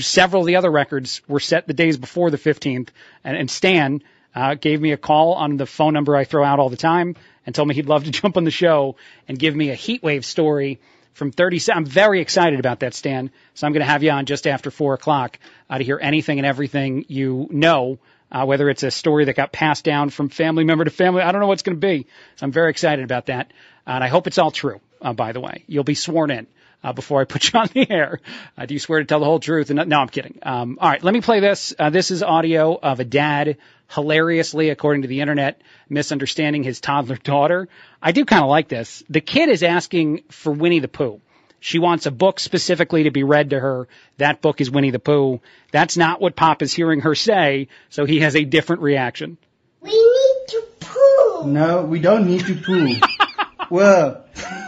Several 0.00 0.42
of 0.42 0.46
the 0.46 0.56
other 0.56 0.70
records 0.70 1.22
were 1.26 1.40
set 1.40 1.66
the 1.66 1.72
days 1.72 1.96
before 1.96 2.30
the 2.30 2.38
15th 2.38 2.88
and, 3.24 3.36
and 3.36 3.50
Stan, 3.50 4.02
uh, 4.34 4.54
gave 4.54 4.80
me 4.80 4.92
a 4.92 4.96
call 4.96 5.34
on 5.34 5.56
the 5.56 5.66
phone 5.66 5.92
number 5.92 6.16
I 6.16 6.24
throw 6.24 6.44
out 6.44 6.58
all 6.58 6.70
the 6.70 6.76
time 6.76 7.16
and 7.44 7.54
told 7.54 7.68
me 7.68 7.74
he'd 7.74 7.86
love 7.88 8.04
to 8.04 8.10
jump 8.22 8.36
on 8.36 8.44
the 8.44 8.50
show 8.50 8.96
and 9.28 9.38
give 9.38 9.54
me 9.54 9.70
a 9.70 9.74
heat 9.74 10.02
wave 10.02 10.24
story 10.24 10.80
from 11.12 11.30
30. 11.30 11.60
I'm 11.72 11.84
very 11.84 12.20
excited 12.20 12.58
about 12.58 12.80
that, 12.80 12.94
Stan. 12.94 13.30
So 13.54 13.66
I'm 13.66 13.72
going 13.72 13.84
to 13.84 13.90
have 13.90 14.02
you 14.02 14.10
on 14.10 14.26
just 14.26 14.46
after 14.46 14.70
four 14.70 14.94
o'clock 14.94 15.38
uh, 15.68 15.78
to 15.78 15.84
hear 15.84 15.98
anything 16.00 16.38
and 16.38 16.46
everything 16.46 17.04
you 17.08 17.48
know, 17.50 17.98
uh, 18.30 18.44
whether 18.46 18.70
it's 18.70 18.82
a 18.82 18.90
story 18.90 19.26
that 19.26 19.36
got 19.36 19.52
passed 19.52 19.84
down 19.84 20.08
from 20.08 20.30
family 20.30 20.64
member 20.64 20.84
to 20.84 20.90
family. 20.90 21.22
I 21.22 21.32
don't 21.32 21.40
know 21.40 21.48
what's 21.48 21.62
going 21.62 21.78
to 21.78 21.86
be. 21.86 22.06
So 22.36 22.46
I'm 22.46 22.52
very 22.52 22.70
excited 22.70 23.04
about 23.04 23.26
that. 23.26 23.52
and 23.86 24.02
I 24.02 24.08
hope 24.08 24.26
it's 24.26 24.38
all 24.38 24.50
true, 24.50 24.80
uh, 25.02 25.12
by 25.12 25.32
the 25.32 25.40
way. 25.40 25.64
You'll 25.66 25.84
be 25.84 25.94
sworn 25.94 26.30
in. 26.30 26.46
Uh, 26.82 26.92
before 26.92 27.20
I 27.20 27.24
put 27.24 27.52
you 27.52 27.60
on 27.60 27.68
the 27.72 27.90
air. 27.90 28.20
Uh, 28.56 28.66
do 28.66 28.74
you 28.74 28.80
swear 28.80 29.00
to 29.00 29.04
tell 29.04 29.20
the 29.20 29.26
whole 29.26 29.40
truth? 29.40 29.70
And 29.70 29.88
no, 29.88 29.98
I'm 29.98 30.08
kidding. 30.08 30.38
Um, 30.42 30.78
all 30.80 30.88
right, 30.88 31.02
let 31.02 31.14
me 31.14 31.20
play 31.20 31.40
this. 31.40 31.74
Uh, 31.78 31.90
this 31.90 32.10
is 32.10 32.22
audio 32.22 32.78
of 32.78 33.00
a 33.00 33.04
dad 33.04 33.58
hilariously, 33.90 34.70
according 34.70 35.02
to 35.02 35.08
the 35.08 35.20
internet, 35.20 35.60
misunderstanding 35.88 36.62
his 36.62 36.80
toddler 36.80 37.16
daughter. 37.22 37.68
I 38.00 38.12
do 38.12 38.24
kind 38.24 38.42
of 38.42 38.48
like 38.48 38.68
this. 38.68 39.02
The 39.08 39.20
kid 39.20 39.48
is 39.48 39.62
asking 39.62 40.24
for 40.30 40.52
Winnie 40.52 40.80
the 40.80 40.88
Pooh. 40.88 41.20
She 41.60 41.78
wants 41.78 42.06
a 42.06 42.10
book 42.10 42.40
specifically 42.40 43.04
to 43.04 43.12
be 43.12 43.22
read 43.22 43.50
to 43.50 43.60
her. 43.60 43.86
That 44.16 44.42
book 44.42 44.60
is 44.60 44.68
Winnie 44.68 44.90
the 44.90 44.98
Pooh. 44.98 45.40
That's 45.70 45.96
not 45.96 46.20
what 46.20 46.34
Pop 46.34 46.60
is 46.60 46.72
hearing 46.72 47.02
her 47.02 47.14
say, 47.14 47.68
so 47.88 48.04
he 48.04 48.18
has 48.20 48.34
a 48.34 48.44
different 48.44 48.82
reaction. 48.82 49.38
We 49.80 49.90
need 49.90 50.48
to 50.48 50.62
poo. 50.80 51.46
No, 51.46 51.82
we 51.84 52.00
don't 52.00 52.26
need 52.26 52.46
to 52.46 52.56
poo. 52.56 52.96
well, 53.70 54.24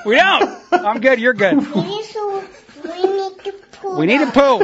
we 0.06 0.14
don't. 0.14 0.60
I'm 0.72 1.00
good. 1.00 1.18
You're 1.20 1.34
good. 1.34 1.56
We 1.56 1.82
need 1.82 2.04
to, 2.04 2.44
we 2.84 3.02
need 3.02 3.38
to 3.44 3.52
poo. 3.72 3.83
We 3.98 4.06
need 4.06 4.18
to 4.18 4.30
poo. 4.32 4.60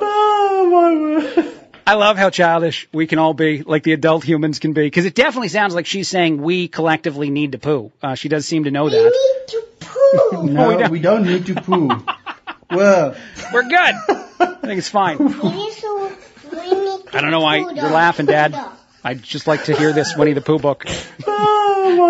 oh 0.00 0.68
my 0.70 1.34
word. 1.36 1.52
I 1.86 1.94
love 1.94 2.16
how 2.16 2.30
childish 2.30 2.88
we 2.92 3.06
can 3.06 3.18
all 3.20 3.32
be, 3.32 3.62
like 3.62 3.84
the 3.84 3.92
adult 3.92 4.24
humans 4.24 4.58
can 4.58 4.72
be, 4.72 4.82
because 4.82 5.04
it 5.04 5.14
definitely 5.14 5.48
sounds 5.48 5.72
like 5.74 5.86
she's 5.86 6.08
saying 6.08 6.42
we 6.42 6.66
collectively 6.66 7.30
need 7.30 7.52
to 7.52 7.58
poo. 7.58 7.92
Uh, 8.02 8.16
she 8.16 8.28
does 8.28 8.44
seem 8.44 8.64
to 8.64 8.72
know 8.72 8.84
We 8.86 8.90
that. 8.90 9.04
need 9.04 9.48
to 9.48 9.62
poo. 9.80 10.46
no, 10.52 10.68
we 10.68 10.76
don't. 10.76 10.90
we 10.90 11.00
don't 11.00 11.24
need 11.24 11.46
to 11.46 11.54
poo. 11.54 11.88
well, 12.70 13.14
We're 13.52 13.62
good. 13.68 13.72
I 13.78 14.56
think 14.62 14.78
it's 14.78 14.88
fine. 14.88 15.18
We 15.18 15.26
need 15.28 15.72
to, 15.74 16.12
we 16.50 16.58
need 16.58 17.02
to 17.04 17.04
I 17.12 17.20
don't 17.20 17.30
know 17.30 17.40
why 17.40 17.58
you're 17.58 17.72
laughing, 17.90 18.26
Dad. 18.26 18.56
I'd 19.04 19.22
just 19.22 19.46
like 19.46 19.64
to 19.64 19.74
hear 19.76 19.92
this 19.92 20.16
Winnie 20.16 20.32
the 20.32 20.40
Pooh 20.40 20.58
book. 20.58 20.86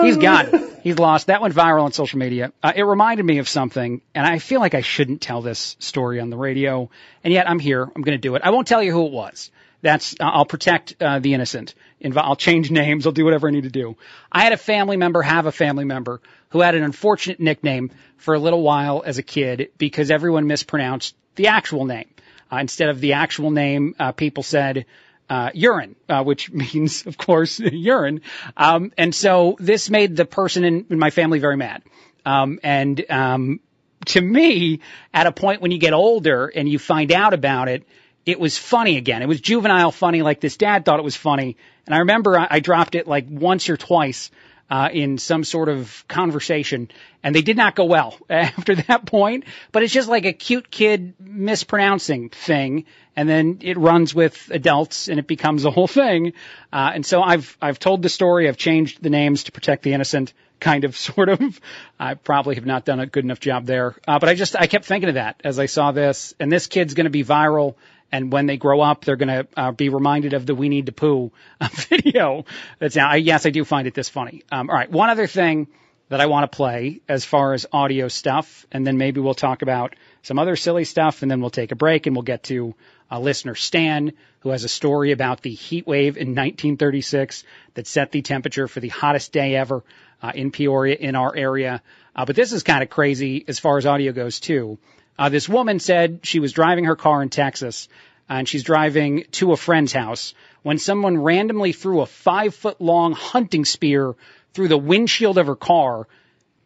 He's 0.05 0.17
word. 0.17 0.23
gone. 0.23 0.71
He's 0.83 0.99
lost. 0.99 1.27
That 1.27 1.41
went 1.43 1.55
viral 1.55 1.83
on 1.83 1.93
social 1.93 2.19
media. 2.19 2.53
Uh, 2.63 2.73
it 2.75 2.83
reminded 2.83 3.27
me 3.27 3.39
of 3.39 3.49
something, 3.49 4.01
and 4.15 4.27
I 4.27 4.39
feel 4.39 4.61
like 4.61 4.75
I 4.75 4.83
shouldn't 4.83 5.21
tell 5.21 5.43
this 5.43 5.77
story 5.81 6.21
on 6.21 6.31
the 6.31 6.37
radio, 6.37 6.91
and 7.25 7.33
yet 7.33 7.49
I'm 7.49 7.59
here. 7.59 7.83
I'm 7.83 8.03
going 8.03 8.17
to 8.17 8.19
do 8.19 8.37
it. 8.37 8.43
I 8.45 8.51
won't 8.51 8.69
tell 8.69 8.83
you 8.83 8.93
who 8.93 9.07
it 9.07 9.13
was. 9.13 9.51
That's 9.83 10.15
uh, 10.19 10.25
I'll 10.25 10.45
protect 10.45 10.97
uh, 11.01 11.19
the 11.19 11.35
innocent. 11.35 11.75
Inv- 12.03 12.17
I'll 12.17 12.37
change 12.37 12.71
names. 12.71 13.07
I'll 13.07 13.13
do 13.13 13.25
whatever 13.25 13.49
I 13.49 13.51
need 13.51 13.65
to 13.65 13.71
do. 13.71 13.97
I 14.31 14.43
had 14.43 14.53
a 14.53 14.57
family 14.57 14.97
member 14.97 15.23
have 15.23 15.47
a 15.47 15.53
family 15.53 15.85
member 15.85 16.21
who 16.51 16.61
had 16.61 16.75
an 16.75 16.83
unfortunate 16.83 17.41
nickname 17.41 17.91
for 18.17 18.35
a 18.35 18.39
little 18.39 18.63
while 18.63 19.03
as 19.05 19.19
a 19.19 19.23
kid 19.23 19.71
because 19.79 20.11
everyone 20.11 20.47
mispronounced 20.47 21.15
the 21.35 21.49
actual 21.49 21.85
name. 21.85 22.09
Uh, 22.51 22.59
instead 22.59 22.89
of 22.89 23.01
the 23.01 23.15
actual 23.15 23.51
name, 23.51 23.95
uh, 23.99 24.13
people 24.13 24.43
said 24.43 24.87
uh, 25.29 25.51
urine, 25.55 25.97
uh, 26.09 26.23
which 26.25 26.51
means, 26.53 27.07
of 27.07 27.19
course, 27.19 27.59
urine. 27.61 28.21
Um, 28.57 28.93
and 28.97 29.15
so 29.15 29.57
this 29.59 29.91
made 29.91 30.17
the 30.17 30.25
person 30.25 30.65
in, 30.65 30.87
in 30.91 30.99
my 30.99 31.11
family 31.11 31.39
very 31.39 31.57
mad. 31.57 31.83
Um, 32.25 32.59
and 32.63 33.05
um, 33.11 33.61
to 34.07 34.21
me, 34.21 34.81
at 35.15 35.27
a 35.27 35.33
point 35.33 35.61
when 35.61 35.71
you 35.71 35.79
get 35.79 35.93
older 35.93 36.47
and 36.47 36.69
you 36.69 36.79
find 36.79 37.13
out 37.13 37.35
about 37.35 37.69
it, 37.69 37.85
it 38.25 38.41
was 38.41 38.59
funny 38.59 38.97
again. 38.97 39.23
It 39.23 39.29
was 39.29 39.41
juvenile 39.41 39.93
funny, 39.93 40.23
like 40.23 40.41
this 40.41 40.57
dad 40.57 40.85
thought 40.85 40.99
it 40.99 41.05
was 41.05 41.15
funny. 41.15 41.57
And 41.87 41.95
I 41.95 41.99
remember 41.99 42.37
I, 42.37 42.49
I 42.51 42.61
dropped 42.61 42.97
it 42.97 43.07
like 43.07 43.27
once 43.29 43.69
or 43.69 43.77
twice 43.77 44.33
uh, 44.71 44.89
in 44.93 45.19
some 45.19 45.45
sort 45.45 45.69
of 45.69 46.05
conversation, 46.09 46.91
and 47.23 47.35
they 47.35 47.43
did 47.43 47.57
not 47.57 47.77
go 47.77 47.85
well 47.85 48.17
after 48.31 48.75
that 48.75 49.07
point. 49.07 49.45
But 49.73 49.83
it's 49.83 49.93
just 49.93 50.09
like 50.09 50.25
a 50.25 50.33
cute 50.33 50.71
kid 50.71 51.15
mispronouncing 51.21 52.31
thing, 52.31 52.85
and 53.15 53.29
then 53.29 53.59
it 53.63 53.79
runs 53.79 54.15
with 54.15 54.51
adults, 54.51 55.09
and 55.09 55.19
it 55.19 55.27
becomes 55.27 55.65
a 55.65 55.71
whole 55.71 55.87
thing. 55.87 56.33
Uh, 56.73 56.93
and 56.95 57.07
so 57.07 57.23
I've 57.23 57.57
I've 57.61 57.79
told 57.79 58.03
the 58.03 58.09
story. 58.09 58.49
I've 58.49 58.57
changed 58.57 59.03
the 59.03 59.11
names 59.11 59.45
to 59.45 59.53
protect 59.53 59.83
the 59.83 59.93
innocent, 59.93 60.33
kind 60.61 60.85
of, 60.85 60.97
sort 61.09 61.29
of. 61.29 61.61
I 61.99 62.15
probably 62.15 62.57
have 62.57 62.67
not 62.67 62.85
done 62.85 63.01
a 63.01 63.07
good 63.07 63.25
enough 63.25 63.41
job 63.41 63.67
there, 63.67 63.95
uh, 64.07 64.19
but 64.19 64.29
I 64.29 64.35
just 64.35 64.57
I 64.57 64.67
kept 64.67 64.85
thinking 64.85 65.09
of 65.09 65.15
that 65.15 65.41
as 65.45 65.59
I 65.59 65.67
saw 65.67 65.93
this, 65.93 66.35
and 66.41 66.51
this 66.51 66.67
kid's 66.67 66.95
going 66.95 67.05
to 67.05 67.11
be 67.11 67.25
viral. 67.25 67.77
And 68.13 68.33
when 68.33 68.47
they 68.47 68.57
grow 68.57 68.81
up, 68.81 69.05
they're 69.05 69.17
going 69.17 69.29
to 69.29 69.47
uh, 69.57 69.73
be 69.73 69.89
reminded 69.89 70.33
of 70.33 70.47
the 70.47 70.55
"We 70.55 70.69
Need 70.69 70.87
to 70.87 70.93
Poo" 70.93 71.33
uh, 71.61 71.69
video. 71.73 72.45
That's 72.79 72.97
now. 72.97 73.11
I, 73.11 73.17
yes, 73.17 73.47
I 73.47 73.51
do 73.51 73.65
find 73.65 73.87
it 73.87 73.95
this 73.95 74.09
funny. 74.09 74.43
Um, 74.51 74.71
all 74.71 74.77
right, 74.77 74.91
one 74.91 75.11
other 75.11 75.27
thing 75.27 75.69
that 76.09 76.21
I 76.21 76.27
want 76.27 76.51
to 76.51 76.57
play 76.57 77.01
as 77.09 77.25
far 77.25 77.53
as 77.53 77.67
audio 77.73 78.09
stuff, 78.09 78.67
and 78.71 78.87
then 78.87 78.97
maybe 78.97 79.21
we'll 79.21 79.35
talk 79.35 79.63
about 79.63 79.97
some 80.23 80.39
other 80.39 80.55
silly 80.55 80.85
stuff, 80.85 81.23
and 81.23 81.31
then 81.31 81.41
we'll 81.41 81.51
take 81.51 81.73
a 81.73 81.77
break 81.77 82.07
and 82.07 82.15
we'll 82.15 82.23
get 82.23 82.45
to 82.45 82.75
uh, 83.11 83.19
listener 83.19 83.55
Stan, 83.55 84.13
who 84.41 84.51
has 84.51 84.65
a 84.65 84.69
story 84.69 85.13
about 85.13 85.43
the 85.43 85.51
heat 85.51 85.87
wave 85.87 86.17
in 86.17 86.29
1936 86.29 87.45
that 87.75 87.87
set 87.87 88.13
the 88.13 88.23
temperature 88.23 88.69
for 88.69 88.81
the 88.81 88.89
hottest 88.89 89.33
day 89.33 89.57
ever 89.57 89.83
uh, 90.23 90.33
in 90.35 90.51
Peoria 90.51 90.95
in 90.95 91.17
our 91.17 91.35
area. 91.35 91.83
Uh, 92.15 92.25
but 92.25 92.37
this 92.37 92.53
is 92.53 92.63
kind 92.63 92.83
of 92.83 92.91
crazy 92.91 93.45
as 93.49 93.59
far 93.59 93.77
as 93.79 93.87
audio 93.87 94.13
goes 94.13 94.41
too. 94.41 94.79
Uh, 95.19 95.29
this 95.29 95.49
woman 95.49 95.79
said 95.79 96.21
she 96.23 96.41
was 96.41 96.53
driving 96.53 96.85
her 96.85 96.97
car 96.97 97.23
in 97.23 97.29
Texas, 97.29 97.89
and 98.29 98.49
she's 98.49 98.63
driving 98.63 99.25
to 99.33 99.53
a 99.53 99.57
friend's 99.57 99.93
house 99.93 100.35
when 100.63 100.79
someone 100.79 101.23
randomly 101.23 101.73
threw 101.73 102.01
a 102.01 102.07
five 102.07 102.55
foot 102.55 102.81
long 102.81 103.13
hunting 103.13 103.65
spear 103.65 104.15
through 104.53 104.69
the 104.69 104.79
windshield 104.79 105.39
of 105.39 105.47
her 105.47 105.57
car. 105.57 106.09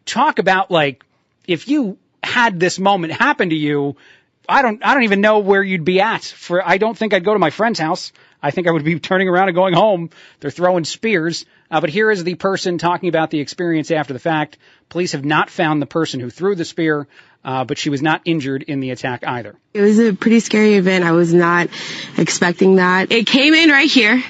Talk 0.05 0.39
about 0.39 0.71
like 0.71 1.03
if 1.47 1.67
you 1.67 1.97
had 2.23 2.59
this 2.59 2.79
moment 2.79 3.13
happen 3.13 3.49
to 3.49 3.55
you, 3.55 3.95
I 4.49 4.61
don't 4.61 4.83
I 4.83 4.93
don't 4.93 5.03
even 5.03 5.21
know 5.21 5.39
where 5.39 5.63
you'd 5.63 5.85
be 5.85 6.01
at. 6.01 6.23
For 6.23 6.67
I 6.67 6.77
don't 6.77 6.97
think 6.97 7.13
I'd 7.13 7.23
go 7.23 7.33
to 7.33 7.39
my 7.39 7.51
friend's 7.51 7.79
house. 7.79 8.11
I 8.41 8.51
think 8.51 8.67
I 8.67 8.71
would 8.71 8.83
be 8.83 8.99
turning 9.11 9.29
around 9.29 9.49
and 9.49 9.55
going 9.55 9.73
home. 9.73 10.09
They're 10.39 10.51
throwing 10.51 10.83
spears. 10.83 11.45
Uh, 11.69 11.79
but 11.79 11.89
here 11.89 12.11
is 12.11 12.23
the 12.23 12.35
person 12.35 12.77
talking 12.77 13.07
about 13.07 13.29
the 13.29 13.39
experience 13.39 13.91
after 13.91 14.13
the 14.13 14.19
fact. 14.19 14.57
Police 14.89 15.13
have 15.13 15.23
not 15.23 15.49
found 15.49 15.81
the 15.81 15.85
person 15.85 16.19
who 16.19 16.29
threw 16.29 16.55
the 16.55 16.65
spear, 16.65 17.07
uh, 17.43 17.63
but 17.63 17.77
she 17.77 17.89
was 17.89 18.01
not 18.01 18.21
injured 18.25 18.63
in 18.63 18.79
the 18.79 18.91
attack 18.91 19.25
either. 19.25 19.55
It 19.73 19.81
was 19.81 19.99
a 19.99 20.13
pretty 20.13 20.39
scary 20.39 20.75
event. 20.75 21.03
I 21.03 21.11
was 21.11 21.33
not 21.33 21.69
expecting 22.17 22.75
that. 22.75 23.11
It 23.11 23.25
came 23.25 23.53
in 23.53 23.69
right 23.69 23.89
here. 23.89 24.23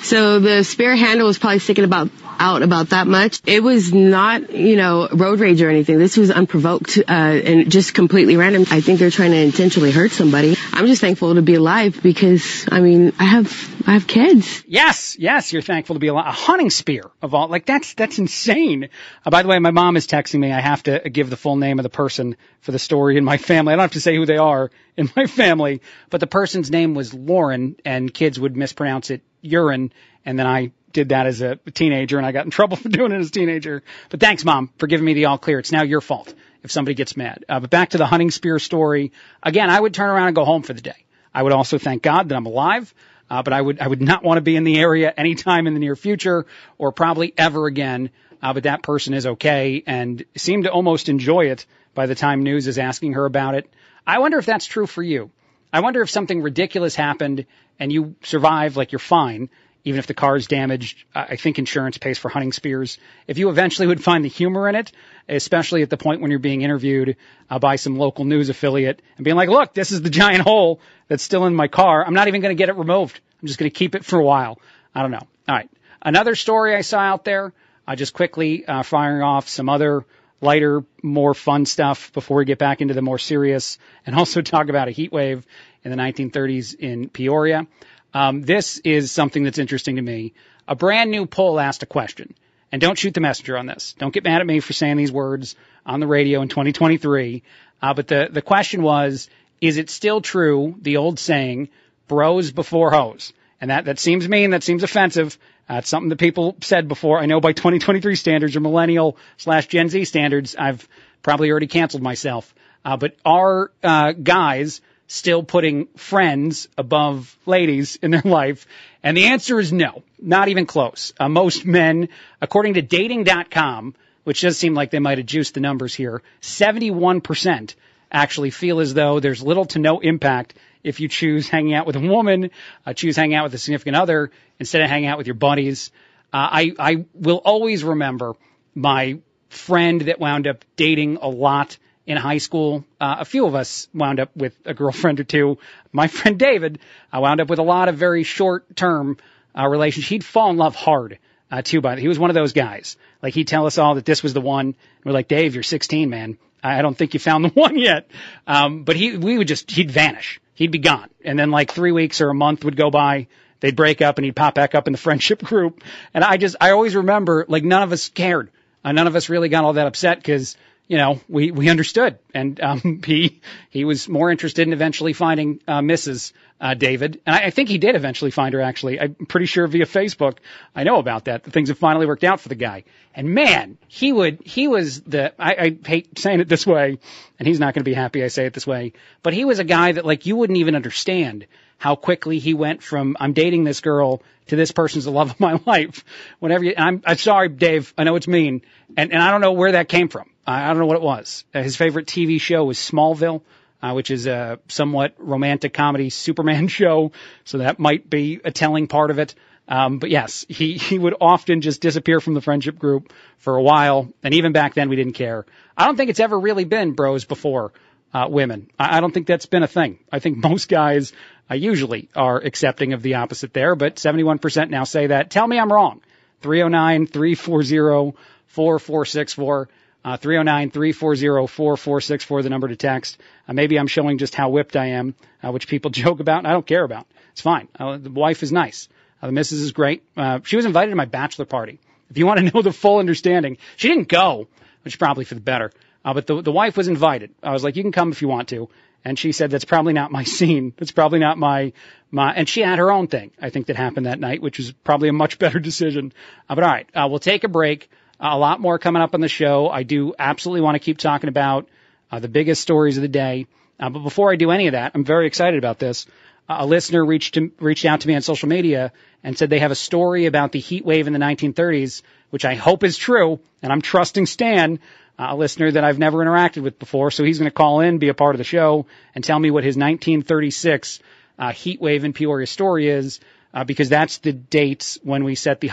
So 0.00 0.40
the 0.40 0.64
spear 0.64 0.96
handle 0.96 1.26
was 1.26 1.38
probably 1.38 1.60
sticking 1.60 1.84
about 1.84 2.10
out 2.38 2.62
about 2.62 2.90
that 2.90 3.06
much. 3.06 3.40
It 3.46 3.62
was 3.62 3.92
not, 3.92 4.50
you 4.50 4.76
know, 4.76 5.08
road 5.08 5.40
rage 5.40 5.62
or 5.62 5.70
anything. 5.70 5.98
This 5.98 6.16
was 6.16 6.30
unprovoked 6.30 6.98
uh, 6.98 7.02
and 7.10 7.70
just 7.70 7.94
completely 7.94 8.36
random. 8.36 8.64
I 8.70 8.80
think 8.80 8.98
they're 8.98 9.10
trying 9.10 9.32
to 9.32 9.38
intentionally 9.38 9.90
hurt 9.90 10.12
somebody. 10.12 10.56
I'm 10.72 10.86
just 10.86 11.00
thankful 11.00 11.34
to 11.34 11.42
be 11.42 11.54
alive 11.54 12.00
because 12.02 12.68
I 12.70 12.80
mean, 12.80 13.12
I 13.18 13.24
have 13.24 13.88
I 13.88 13.92
have 13.92 14.06
kids. 14.06 14.64
Yes, 14.66 15.16
yes, 15.18 15.52
you're 15.52 15.62
thankful 15.62 15.94
to 15.94 16.00
be 16.00 16.08
alive. 16.08 16.26
A 16.26 16.32
hunting 16.32 16.70
spear 16.70 17.04
of 17.22 17.34
all, 17.34 17.48
like 17.48 17.66
that's 17.66 17.94
that's 17.94 18.18
insane. 18.18 18.88
Uh, 19.24 19.30
by 19.30 19.42
the 19.42 19.48
way, 19.48 19.58
my 19.58 19.70
mom 19.70 19.96
is 19.96 20.06
texting 20.06 20.40
me. 20.40 20.52
I 20.52 20.60
have 20.60 20.82
to 20.84 21.08
give 21.10 21.30
the 21.30 21.36
full 21.36 21.56
name 21.56 21.78
of 21.78 21.82
the 21.82 21.90
person 21.90 22.36
for 22.60 22.72
the 22.72 22.78
story 22.78 23.16
in 23.16 23.24
my 23.24 23.36
family. 23.36 23.72
I 23.72 23.76
don't 23.76 23.84
have 23.84 23.92
to 23.92 24.00
say 24.00 24.16
who 24.16 24.26
they 24.26 24.38
are 24.38 24.70
in 24.96 25.10
my 25.16 25.26
family, 25.26 25.82
but 26.10 26.20
the 26.20 26.26
person's 26.26 26.70
name 26.70 26.94
was 26.94 27.14
Lauren, 27.14 27.76
and 27.84 28.12
kids 28.12 28.40
would 28.40 28.56
mispronounce 28.56 29.10
it 29.10 29.22
urine, 29.40 29.92
and 30.24 30.38
then 30.38 30.46
I 30.46 30.72
did 30.92 31.10
that 31.10 31.26
as 31.26 31.42
a 31.42 31.56
teenager, 31.56 32.16
and 32.16 32.26
I 32.26 32.32
got 32.32 32.44
in 32.44 32.50
trouble 32.50 32.76
for 32.82 32.88
doing 32.88 33.12
it 33.12 33.20
as 33.20 33.28
a 33.28 33.32
teenager. 33.32 33.82
But 34.10 34.20
thanks, 34.20 34.44
mom, 34.44 34.70
for 34.78 34.86
giving 34.86 35.04
me 35.04 35.14
the 35.14 35.26
all 35.26 35.38
clear. 35.38 35.58
It's 35.58 35.72
now 35.72 35.82
your 35.82 36.00
fault 36.00 36.34
if 36.62 36.70
somebody 36.70 36.94
gets 36.94 37.16
mad. 37.16 37.44
Uh, 37.48 37.60
but 37.60 37.70
back 37.70 37.90
to 37.90 37.98
the 37.98 38.06
hunting 38.06 38.30
spear 38.30 38.58
story. 38.58 39.12
Again, 39.42 39.70
I 39.70 39.80
would 39.80 39.94
turn 39.94 40.10
around 40.10 40.28
and 40.28 40.36
go 40.36 40.44
home 40.44 40.62
for 40.62 40.72
the 40.72 40.80
day. 40.80 41.04
I 41.34 41.42
would 41.42 41.52
also 41.52 41.78
thank 41.78 42.02
God 42.02 42.28
that 42.28 42.36
I'm 42.36 42.46
alive. 42.46 42.92
Uh, 43.28 43.42
but 43.42 43.52
I 43.52 43.60
would 43.60 43.80
I 43.80 43.88
would 43.88 44.00
not 44.00 44.22
want 44.22 44.38
to 44.38 44.42
be 44.42 44.54
in 44.54 44.64
the 44.64 44.78
area 44.78 45.12
anytime 45.16 45.66
in 45.66 45.74
the 45.74 45.80
near 45.80 45.96
future 45.96 46.46
or 46.78 46.92
probably 46.92 47.34
ever 47.36 47.66
again. 47.66 48.10
Uh, 48.40 48.52
but 48.52 48.64
that 48.64 48.82
person 48.82 49.14
is 49.14 49.26
okay 49.26 49.82
and 49.86 50.24
seemed 50.36 50.64
to 50.64 50.70
almost 50.70 51.08
enjoy 51.08 51.46
it 51.46 51.66
by 51.94 52.06
the 52.06 52.14
time 52.14 52.42
news 52.42 52.66
is 52.68 52.78
asking 52.78 53.14
her 53.14 53.24
about 53.24 53.54
it. 53.54 53.68
I 54.06 54.20
wonder 54.20 54.38
if 54.38 54.46
that's 54.46 54.66
true 54.66 54.86
for 54.86 55.02
you. 55.02 55.30
I 55.72 55.80
wonder 55.80 56.02
if 56.02 56.10
something 56.10 56.42
ridiculous 56.42 56.94
happened 56.94 57.46
and 57.80 57.92
you 57.92 58.14
survive, 58.22 58.76
like 58.76 58.92
you're 58.92 58.98
fine, 58.98 59.50
even 59.86 60.00
if 60.00 60.08
the 60.08 60.14
car 60.14 60.36
is 60.36 60.48
damaged. 60.48 61.04
I 61.14 61.36
think 61.36 61.60
insurance 61.60 61.96
pays 61.96 62.18
for 62.18 62.28
hunting 62.28 62.52
spears. 62.52 62.98
If 63.28 63.38
you 63.38 63.48
eventually 63.50 63.86
would 63.86 64.02
find 64.02 64.24
the 64.24 64.28
humor 64.28 64.68
in 64.68 64.74
it, 64.74 64.90
especially 65.28 65.82
at 65.82 65.90
the 65.90 65.96
point 65.96 66.20
when 66.20 66.30
you're 66.30 66.40
being 66.40 66.62
interviewed 66.62 67.16
uh, 67.48 67.60
by 67.60 67.76
some 67.76 67.96
local 67.96 68.24
news 68.24 68.48
affiliate 68.48 69.00
and 69.16 69.24
being 69.24 69.36
like, 69.36 69.48
look, 69.48 69.74
this 69.74 69.92
is 69.92 70.02
the 70.02 70.10
giant 70.10 70.42
hole 70.42 70.80
that's 71.06 71.22
still 71.22 71.46
in 71.46 71.54
my 71.54 71.68
car. 71.68 72.04
I'm 72.04 72.14
not 72.14 72.26
even 72.26 72.40
going 72.40 72.54
to 72.54 72.58
get 72.58 72.68
it 72.68 72.74
removed. 72.74 73.20
I'm 73.40 73.46
just 73.46 73.60
going 73.60 73.70
to 73.70 73.74
keep 73.74 73.94
it 73.94 74.04
for 74.04 74.18
a 74.18 74.24
while. 74.24 74.58
I 74.92 75.02
don't 75.02 75.12
know. 75.12 75.26
All 75.48 75.54
right. 75.54 75.70
Another 76.02 76.34
story 76.34 76.74
I 76.74 76.80
saw 76.80 76.98
out 76.98 77.24
there, 77.24 77.52
uh, 77.86 77.94
just 77.94 78.12
quickly 78.12 78.66
uh, 78.66 78.82
firing 78.82 79.22
off 79.22 79.48
some 79.48 79.68
other 79.68 80.04
lighter, 80.40 80.84
more 81.00 81.32
fun 81.32 81.64
stuff 81.64 82.12
before 82.12 82.38
we 82.38 82.44
get 82.44 82.58
back 82.58 82.80
into 82.80 82.92
the 82.92 83.02
more 83.02 83.18
serious 83.18 83.78
and 84.04 84.16
also 84.18 84.42
talk 84.42 84.68
about 84.68 84.88
a 84.88 84.90
heat 84.90 85.12
wave 85.12 85.46
in 85.84 85.92
the 85.92 85.96
1930s 85.96 86.74
in 86.74 87.08
Peoria. 87.08 87.68
Um, 88.16 88.40
this 88.40 88.78
is 88.78 89.12
something 89.12 89.44
that's 89.44 89.58
interesting 89.58 89.96
to 89.96 90.02
me. 90.02 90.32
A 90.66 90.74
brand 90.74 91.10
new 91.10 91.26
poll 91.26 91.60
asked 91.60 91.82
a 91.82 91.86
question. 91.86 92.34
And 92.72 92.80
don't 92.80 92.98
shoot 92.98 93.12
the 93.12 93.20
messenger 93.20 93.58
on 93.58 93.66
this. 93.66 93.94
Don't 93.98 94.12
get 94.12 94.24
mad 94.24 94.40
at 94.40 94.46
me 94.46 94.60
for 94.60 94.72
saying 94.72 94.96
these 94.96 95.12
words 95.12 95.54
on 95.84 96.00
the 96.00 96.06
radio 96.06 96.40
in 96.40 96.48
2023. 96.48 97.42
Uh, 97.82 97.92
but 97.92 98.08
the, 98.08 98.30
the 98.32 98.40
question 98.40 98.82
was, 98.82 99.28
is 99.60 99.76
it 99.76 99.90
still 99.90 100.22
true, 100.22 100.76
the 100.80 100.96
old 100.96 101.18
saying, 101.18 101.68
bros 102.08 102.52
before 102.52 102.90
hoes? 102.90 103.34
And 103.60 103.70
that, 103.70 103.84
that 103.84 103.98
seems 103.98 104.26
mean, 104.26 104.52
that 104.52 104.62
seems 104.62 104.82
offensive. 104.82 105.36
Uh, 105.68 105.82
something 105.82 106.08
that 106.08 106.16
people 106.16 106.56
said 106.62 106.88
before. 106.88 107.18
I 107.18 107.26
know 107.26 107.42
by 107.42 107.52
2023 107.52 108.16
standards 108.16 108.56
or 108.56 108.60
millennial 108.60 109.18
slash 109.36 109.66
Gen 109.66 109.90
Z 109.90 110.06
standards, 110.06 110.56
I've 110.58 110.88
probably 111.22 111.50
already 111.50 111.66
canceled 111.66 112.02
myself. 112.02 112.54
Uh, 112.82 112.96
but 112.96 113.14
are 113.26 113.72
uh, 113.82 114.12
guys 114.12 114.80
still 115.08 115.42
putting 115.42 115.86
friends 115.96 116.68
above 116.76 117.36
ladies 117.46 117.96
in 117.96 118.10
their 118.10 118.22
life? 118.24 118.66
And 119.02 119.16
the 119.16 119.26
answer 119.26 119.60
is 119.60 119.72
no, 119.72 120.02
not 120.20 120.48
even 120.48 120.66
close. 120.66 121.12
Uh, 121.18 121.28
most 121.28 121.64
men, 121.64 122.08
according 122.40 122.74
to 122.74 122.82
dating.com, 122.82 123.94
which 124.24 124.40
does 124.40 124.58
seem 124.58 124.74
like 124.74 124.90
they 124.90 124.98
might 124.98 125.18
have 125.18 125.26
juiced 125.26 125.54
the 125.54 125.60
numbers 125.60 125.94
here, 125.94 126.22
71% 126.42 127.74
actually 128.10 128.50
feel 128.50 128.80
as 128.80 128.94
though 128.94 129.20
there's 129.20 129.42
little 129.42 129.64
to 129.66 129.78
no 129.78 130.00
impact 130.00 130.54
if 130.82 131.00
you 131.00 131.08
choose 131.08 131.48
hanging 131.48 131.74
out 131.74 131.86
with 131.86 131.96
a 131.96 132.00
woman, 132.00 132.50
uh, 132.84 132.92
choose 132.92 133.16
hanging 133.16 133.34
out 133.34 133.44
with 133.44 133.54
a 133.54 133.58
significant 133.58 133.96
other 133.96 134.30
instead 134.58 134.82
of 134.82 134.88
hanging 134.88 135.08
out 135.08 135.18
with 135.18 135.26
your 135.26 135.34
buddies. 135.34 135.90
Uh, 136.32 136.48
I, 136.50 136.72
I 136.78 137.04
will 137.14 137.40
always 137.44 137.82
remember 137.82 138.34
my 138.74 139.18
friend 139.48 140.02
that 140.02 140.20
wound 140.20 140.46
up 140.46 140.64
dating 140.76 141.18
a 141.20 141.28
lot 141.28 141.78
in 142.06 142.16
high 142.16 142.38
school. 142.38 142.84
Uh, 143.00 143.16
a 143.20 143.24
few 143.24 143.46
of 143.46 143.54
us 143.54 143.88
wound 143.92 144.20
up 144.20 144.36
with 144.36 144.56
a 144.64 144.74
girlfriend 144.74 145.20
or 145.20 145.24
two. 145.24 145.58
My 145.92 146.06
friend 146.06 146.38
David 146.38 146.78
I 147.12 147.18
wound 147.18 147.40
up 147.40 147.48
with 147.48 147.58
a 147.58 147.64
lot 147.64 147.88
of 147.88 147.96
very 147.96 148.22
short 148.22 148.76
term 148.76 149.18
uh, 149.56 149.66
relationships. 149.66 150.08
He'd 150.08 150.24
fall 150.24 150.50
in 150.50 150.56
love 150.56 150.74
hard 150.74 151.18
uh, 151.50 151.62
too. 151.62 151.80
By 151.80 151.98
he 151.98 152.08
was 152.08 152.18
one 152.18 152.30
of 152.30 152.34
those 152.34 152.52
guys. 152.52 152.96
Like 153.22 153.34
he'd 153.34 153.48
tell 153.48 153.66
us 153.66 153.78
all 153.78 153.96
that 153.96 154.04
this 154.04 154.22
was 154.22 154.34
the 154.34 154.40
one. 154.40 154.74
We're 155.04 155.12
like, 155.12 155.28
Dave, 155.28 155.54
you're 155.54 155.62
16, 155.62 156.10
man. 156.10 156.38
I 156.62 156.82
don't 156.82 156.96
think 156.96 157.14
you 157.14 157.20
found 157.20 157.44
the 157.44 157.48
one 157.54 157.78
yet. 157.78 158.08
Um, 158.46 158.84
but 158.84 158.96
he, 158.96 159.16
we 159.16 159.38
would 159.38 159.48
just, 159.48 159.70
he'd 159.70 159.90
vanish. 159.90 160.40
He'd 160.54 160.70
be 160.70 160.78
gone. 160.78 161.08
And 161.24 161.38
then 161.38 161.50
like 161.50 161.70
three 161.72 161.92
weeks 161.92 162.20
or 162.20 162.30
a 162.30 162.34
month 162.34 162.64
would 162.64 162.76
go 162.76 162.90
by. 162.90 163.26
They'd 163.60 163.76
break 163.76 164.02
up 164.02 164.18
and 164.18 164.24
he'd 164.24 164.36
pop 164.36 164.54
back 164.54 164.74
up 164.74 164.86
in 164.86 164.92
the 164.92 164.98
friendship 165.06 165.42
group. 165.42 165.82
And 166.14 166.24
I 166.24 166.36
just, 166.36 166.56
I 166.60 166.70
always 166.70 166.94
remember 166.94 167.44
like 167.48 167.64
none 167.64 167.82
of 167.82 167.92
us 167.92 168.08
cared. 168.08 168.50
Uh, 168.84 168.92
none 168.92 169.06
of 169.06 169.16
us 169.16 169.28
really 169.28 169.48
got 169.48 169.64
all 169.64 169.74
that 169.74 169.86
upset 169.86 170.18
because 170.18 170.56
you 170.88 170.98
know, 170.98 171.20
we, 171.28 171.50
we 171.50 171.68
understood. 171.68 172.18
And, 172.32 172.60
um, 172.60 173.02
he, 173.06 173.40
he 173.70 173.84
was 173.84 174.08
more 174.08 174.30
interested 174.30 174.66
in 174.66 174.72
eventually 174.72 175.12
finding, 175.12 175.60
uh, 175.66 175.80
Mrs. 175.80 176.32
Uh, 176.60 176.74
David. 176.74 177.20
And 177.26 177.34
I, 177.34 177.46
I 177.46 177.50
think 177.50 177.68
he 177.68 177.78
did 177.78 177.96
eventually 177.96 178.30
find 178.30 178.54
her 178.54 178.60
actually. 178.60 179.00
I'm 179.00 179.14
pretty 179.14 179.46
sure 179.46 179.66
via 179.66 179.84
Facebook. 179.84 180.38
I 180.74 180.84
know 180.84 180.96
about 180.96 181.26
that. 181.26 181.44
The 181.44 181.50
things 181.50 181.68
have 181.68 181.78
finally 181.78 182.06
worked 182.06 182.24
out 182.24 182.40
for 182.40 182.48
the 182.48 182.54
guy. 182.54 182.84
And 183.14 183.30
man, 183.30 183.78
he 183.88 184.12
would, 184.12 184.40
he 184.44 184.68
was 184.68 185.02
the, 185.02 185.34
I, 185.38 185.54
I 185.54 185.76
hate 185.86 186.18
saying 186.18 186.40
it 186.40 186.48
this 186.48 186.66
way, 186.66 186.98
and 187.38 187.48
he's 187.48 187.60
not 187.60 187.74
going 187.74 187.80
to 187.80 187.90
be 187.90 187.94
happy 187.94 188.24
I 188.24 188.28
say 188.28 188.46
it 188.46 188.54
this 188.54 188.66
way, 188.66 188.92
but 189.22 189.34
he 189.34 189.44
was 189.44 189.58
a 189.58 189.64
guy 189.64 189.92
that 189.92 190.06
like 190.06 190.24
you 190.24 190.36
wouldn't 190.36 190.58
even 190.58 190.76
understand 190.76 191.46
how 191.78 191.94
quickly 191.94 192.38
he 192.38 192.54
went 192.54 192.82
from 192.82 193.16
I'm 193.20 193.32
dating 193.32 193.64
this 193.64 193.80
girl 193.80 194.22
to 194.46 194.56
this 194.56 194.72
person's 194.72 195.04
the 195.04 195.10
love 195.10 195.30
of 195.30 195.40
my 195.40 195.60
life. 195.66 196.04
Whenever 196.38 196.64
you, 196.64 196.74
I'm, 196.76 197.02
I'm 197.04 197.18
sorry, 197.18 197.48
Dave. 197.48 197.92
I 197.98 198.04
know 198.04 198.16
it's 198.16 198.28
mean, 198.28 198.62
and 198.96 199.12
and 199.12 199.22
I 199.22 199.30
don't 199.30 199.40
know 199.40 199.52
where 199.52 199.72
that 199.72 199.88
came 199.88 200.08
from. 200.08 200.30
I, 200.46 200.68
don't 200.68 200.78
know 200.78 200.86
what 200.86 200.96
it 200.96 201.02
was. 201.02 201.44
Uh, 201.54 201.62
his 201.62 201.76
favorite 201.76 202.06
TV 202.06 202.40
show 202.40 202.64
was 202.64 202.78
Smallville. 202.78 203.42
Uh, 203.82 203.92
which 203.92 204.10
is 204.10 204.26
a 204.26 204.58
somewhat 204.68 205.14
romantic 205.18 205.74
comedy 205.74 206.08
Superman 206.08 206.66
show, 206.80 207.12
so 207.44 207.58
that 207.58 207.78
might 207.78 208.08
be 208.08 208.40
a 208.42 208.50
telling 208.50 208.86
part 208.88 209.10
of 209.10 209.18
it. 209.18 209.34
Um, 209.68 209.98
but 209.98 210.10
yes, 210.10 210.46
he, 210.48 210.78
he 210.78 210.98
would 210.98 211.14
often 211.20 211.60
just 211.60 211.82
disappear 211.82 212.20
from 212.20 212.32
the 212.32 212.40
friendship 212.40 212.78
group 212.78 213.12
for 213.38 213.54
a 213.56 213.62
while, 213.62 214.12
and 214.22 214.32
even 214.32 214.52
back 214.52 214.74
then 214.74 214.88
we 214.88 214.96
didn't 214.96 215.12
care. 215.12 215.44
I 215.76 215.84
don't 215.84 215.96
think 215.96 216.08
it's 216.08 216.20
ever 216.20 216.38
really 216.38 216.64
been 216.64 216.92
bros 216.92 217.26
before 217.26 217.72
uh, 218.14 218.26
women. 218.28 218.70
I, 218.78 218.96
I 218.96 219.00
don't 219.00 219.12
think 219.12 219.26
that's 219.26 219.46
been 219.46 219.62
a 219.62 219.68
thing. 219.68 219.98
I 220.10 220.20
think 220.20 220.36
most 220.42 220.68
guys 220.68 221.12
uh, 221.50 221.54
usually 221.54 222.08
are 222.14 222.38
accepting 222.38 222.92
of 222.92 223.02
the 223.02 223.14
opposite 223.14 223.52
there, 223.52 223.74
but 223.74 223.96
71% 223.96 224.70
now 224.70 224.84
say 224.84 225.08
that. 225.08 225.30
Tell 225.30 225.46
me 225.46 225.58
I'm 225.58 225.72
wrong. 225.72 226.00
309 226.42 227.06
340 227.08 228.16
4464. 228.46 229.68
Uh, 230.06 230.16
309-340-4464, 230.18 232.42
the 232.44 232.48
number 232.48 232.68
to 232.68 232.76
text. 232.76 233.18
Uh, 233.48 233.54
maybe 233.54 233.76
I'm 233.76 233.88
showing 233.88 234.18
just 234.18 234.36
how 234.36 234.50
whipped 234.50 234.76
I 234.76 234.90
am, 234.90 235.16
uh, 235.42 235.50
which 235.50 235.66
people 235.66 235.90
joke 236.02 236.20
about 236.20 236.38
and 236.38 236.46
I 236.46 236.52
don't 236.52 236.64
care 236.64 236.84
about. 236.84 237.08
It's 237.32 237.40
fine. 237.40 237.66
Uh, 237.76 237.96
the 237.96 238.10
wife 238.10 238.44
is 238.44 238.52
nice. 238.52 238.88
Uh, 239.20 239.26
the 239.26 239.32
missus 239.32 239.60
is 239.60 239.72
great. 239.72 240.04
Uh, 240.16 240.38
she 240.44 240.54
was 240.54 240.64
invited 240.64 240.90
to 240.90 240.96
my 240.96 241.06
bachelor 241.06 241.44
party. 241.44 241.80
If 242.08 242.18
you 242.18 242.24
want 242.24 242.38
to 242.38 242.44
know 242.54 242.62
the 242.62 242.72
full 242.72 243.00
understanding, 243.00 243.58
she 243.74 243.88
didn't 243.88 244.06
go, 244.06 244.46
which 244.84 244.94
is 244.94 244.98
probably 244.98 245.24
for 245.24 245.34
the 245.34 245.40
better. 245.40 245.72
Uh, 246.04 246.14
but 246.14 246.28
the, 246.28 246.40
the 246.40 246.52
wife 246.52 246.76
was 246.76 246.86
invited. 246.86 247.34
I 247.42 247.50
was 247.50 247.64
like, 247.64 247.74
you 247.74 247.82
can 247.82 247.90
come 247.90 248.12
if 248.12 248.22
you 248.22 248.28
want 248.28 248.50
to. 248.50 248.68
And 249.04 249.18
she 249.18 249.32
said, 249.32 249.50
that's 249.50 249.64
probably 249.64 249.92
not 249.92 250.12
my 250.12 250.22
scene. 250.22 250.72
That's 250.76 250.92
probably 250.92 251.18
not 251.18 251.36
my, 251.36 251.72
my, 252.12 252.32
and 252.32 252.48
she 252.48 252.60
had 252.60 252.78
her 252.78 252.92
own 252.92 253.08
thing, 253.08 253.32
I 253.42 253.50
think 253.50 253.66
that 253.66 253.76
happened 253.76 254.06
that 254.06 254.20
night, 254.20 254.40
which 254.40 254.58
was 254.58 254.70
probably 254.70 255.08
a 255.08 255.12
much 255.12 255.40
better 255.40 255.58
decision. 255.58 256.12
But 256.48 256.60
all 256.60 256.70
right, 256.70 256.88
uh, 256.94 257.08
we'll 257.10 257.18
take 257.18 257.42
a 257.42 257.48
break. 257.48 257.90
Uh, 258.18 258.28
a 258.32 258.38
lot 258.38 258.60
more 258.60 258.78
coming 258.78 259.02
up 259.02 259.14
on 259.14 259.20
the 259.20 259.28
show. 259.28 259.68
I 259.68 259.82
do 259.82 260.14
absolutely 260.18 260.62
want 260.62 260.76
to 260.76 260.78
keep 260.78 260.98
talking 260.98 261.28
about 261.28 261.68
uh, 262.10 262.18
the 262.18 262.28
biggest 262.28 262.62
stories 262.62 262.96
of 262.96 263.02
the 263.02 263.08
day. 263.08 263.46
Uh, 263.78 263.90
but 263.90 263.98
before 264.00 264.32
I 264.32 264.36
do 264.36 264.50
any 264.50 264.68
of 264.68 264.72
that, 264.72 264.92
I'm 264.94 265.04
very 265.04 265.26
excited 265.26 265.58
about 265.58 265.78
this. 265.78 266.06
Uh, 266.48 266.56
a 266.60 266.66
listener 266.66 267.04
reached 267.04 267.34
to, 267.34 267.52
reached 267.60 267.84
out 267.84 268.00
to 268.00 268.08
me 268.08 268.14
on 268.14 268.22
social 268.22 268.48
media 268.48 268.92
and 269.22 269.36
said 269.36 269.50
they 269.50 269.58
have 269.58 269.70
a 269.70 269.76
story 269.76 270.26
about 270.26 270.52
the 270.52 270.60
heat 270.60 270.84
wave 270.84 271.06
in 271.06 271.12
the 271.12 271.18
1930s, 271.18 272.02
which 272.30 272.44
I 272.44 272.54
hope 272.54 272.84
is 272.84 272.96
true. 272.96 273.38
And 273.62 273.70
I'm 273.70 273.82
trusting 273.82 274.24
Stan, 274.24 274.78
uh, 275.18 275.26
a 275.30 275.36
listener 275.36 275.70
that 275.72 275.84
I've 275.84 275.98
never 275.98 276.18
interacted 276.18 276.62
with 276.62 276.78
before. 276.78 277.10
So 277.10 277.22
he's 277.22 277.38
going 277.38 277.50
to 277.50 277.54
call 277.54 277.80
in, 277.80 277.98
be 277.98 278.08
a 278.08 278.14
part 278.14 278.34
of 278.34 278.38
the 278.38 278.44
show, 278.44 278.86
and 279.14 279.22
tell 279.22 279.38
me 279.38 279.50
what 279.50 279.64
his 279.64 279.76
1936 279.76 281.00
uh, 281.38 281.52
heat 281.52 281.82
wave 281.82 282.04
in 282.04 282.14
Peoria 282.14 282.46
story 282.46 282.88
is, 282.88 283.20
because 283.66 283.88
that's 283.88 284.18
the 284.18 284.32
dates 284.32 284.98
when 285.02 285.24
we 285.24 285.34
set 285.34 285.60
the 285.60 285.68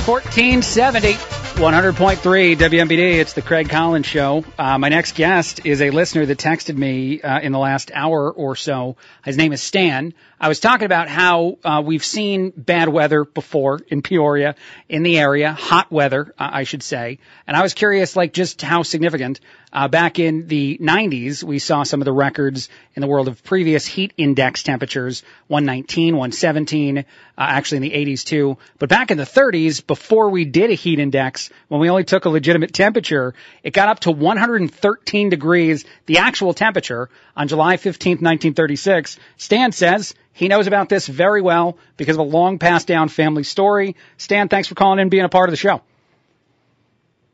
1470. 0.00 1.12
100.3 1.60 2.56
WMBD. 2.56 3.18
It's 3.18 3.34
the 3.34 3.42
Craig 3.42 3.68
Collins 3.68 4.06
Show. 4.06 4.44
Uh, 4.58 4.78
my 4.78 4.88
next 4.88 5.14
guest 5.14 5.66
is 5.66 5.82
a 5.82 5.90
listener 5.90 6.24
that 6.24 6.38
texted 6.38 6.74
me 6.74 7.20
uh, 7.20 7.40
in 7.40 7.52
the 7.52 7.58
last 7.58 7.90
hour 7.92 8.32
or 8.32 8.56
so. 8.56 8.96
His 9.24 9.36
name 9.36 9.52
is 9.52 9.60
Stan. 9.60 10.14
I 10.42 10.48
was 10.48 10.58
talking 10.58 10.86
about 10.86 11.10
how 11.10 11.58
uh, 11.62 11.82
we've 11.84 12.04
seen 12.04 12.50
bad 12.56 12.88
weather 12.88 13.26
before 13.26 13.80
in 13.88 14.00
Peoria, 14.00 14.54
in 14.88 15.02
the 15.02 15.18
area, 15.18 15.52
hot 15.52 15.92
weather, 15.92 16.34
uh, 16.38 16.48
I 16.50 16.64
should 16.64 16.82
say. 16.82 17.18
And 17.46 17.54
I 17.54 17.62
was 17.62 17.74
curious, 17.74 18.16
like, 18.16 18.32
just 18.32 18.62
how 18.62 18.82
significant. 18.82 19.40
Uh, 19.70 19.86
back 19.86 20.18
in 20.18 20.48
the 20.48 20.78
90s, 20.80 21.44
we 21.44 21.58
saw 21.58 21.82
some 21.82 22.00
of 22.00 22.06
the 22.06 22.12
records 22.12 22.70
in 22.94 23.02
the 23.02 23.06
world 23.06 23.28
of 23.28 23.44
previous 23.44 23.86
heat 23.86 24.14
index 24.16 24.62
temperatures, 24.62 25.22
119, 25.48 26.16
117, 26.16 26.98
uh, 26.98 27.02
actually 27.36 27.76
in 27.76 27.82
the 27.82 27.90
80s 27.90 28.24
too. 28.24 28.56
But 28.78 28.88
back 28.88 29.10
in 29.10 29.18
the 29.18 29.24
30s, 29.24 29.86
before 29.86 30.30
we 30.30 30.46
did 30.46 30.70
a 30.70 30.74
heat 30.74 30.98
index, 30.98 31.50
when 31.68 31.82
we 31.82 31.90
only 31.90 32.04
took 32.04 32.24
a 32.24 32.30
legitimate 32.30 32.72
temperature, 32.72 33.34
it 33.62 33.74
got 33.74 33.88
up 33.88 34.00
to 34.00 34.10
113 34.10 35.28
degrees, 35.28 35.84
the 36.06 36.18
actual 36.18 36.54
temperature, 36.54 37.10
on 37.36 37.46
July 37.46 37.76
15th, 37.76 38.22
1936. 38.22 39.18
Stan 39.36 39.70
says 39.70 40.14
he 40.32 40.48
knows 40.48 40.66
about 40.66 40.88
this 40.88 41.06
very 41.06 41.42
well 41.42 41.76
because 41.96 42.16
of 42.16 42.20
a 42.20 42.28
long 42.28 42.58
passed 42.58 42.86
down 42.86 43.08
family 43.08 43.42
story. 43.44 43.96
Stan, 44.16 44.48
thanks 44.48 44.68
for 44.68 44.74
calling 44.74 44.98
in 44.98 45.02
and 45.02 45.10
being 45.10 45.24
a 45.24 45.28
part 45.28 45.48
of 45.48 45.52
the 45.52 45.56
show. 45.56 45.82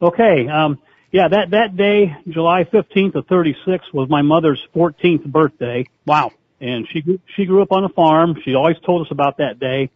Okay. 0.00 0.48
Um, 0.48 0.78
yeah, 1.12 1.28
that, 1.28 1.50
that 1.50 1.76
day, 1.76 2.16
July 2.28 2.64
15th 2.64 3.14
of 3.14 3.26
36 3.26 3.92
was 3.92 4.08
my 4.08 4.22
mother's 4.22 4.60
14th 4.74 5.24
birthday. 5.24 5.86
Wow. 6.04 6.32
And 6.60 6.86
she, 6.90 7.20
she 7.34 7.44
grew 7.44 7.62
up 7.62 7.72
on 7.72 7.84
a 7.84 7.88
farm. 7.88 8.36
She 8.44 8.54
always 8.54 8.76
told 8.84 9.06
us 9.06 9.10
about 9.10 9.38
that 9.38 9.58
day. 9.58 9.90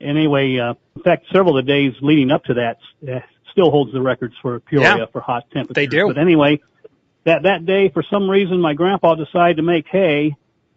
Anyway, 0.00 0.58
uh, 0.58 0.74
in 0.94 1.02
fact, 1.02 1.26
several 1.32 1.58
of 1.58 1.64
the 1.66 1.72
days 1.72 1.94
leading 2.00 2.30
up 2.30 2.44
to 2.44 2.54
that 2.54 2.78
uh, 3.10 3.20
still 3.50 3.70
holds 3.70 3.92
the 3.92 4.00
records 4.00 4.34
for 4.42 4.60
Peoria 4.60 4.96
Yeah. 4.98 5.06
for 5.12 5.20
hot 5.20 5.44
temperatures. 5.52 5.74
They 5.74 5.86
do. 5.86 6.08
But 6.08 6.18
anyway, 6.18 6.60
that, 7.24 7.42
that 7.44 7.64
day, 7.66 7.88
for 7.88 8.02
some 8.02 8.28
reason, 8.28 8.60
my 8.60 8.74
grandpa 8.74 9.14
decided 9.14 9.56
to 9.56 9.62
make 9.62 9.86
hay 9.88 10.36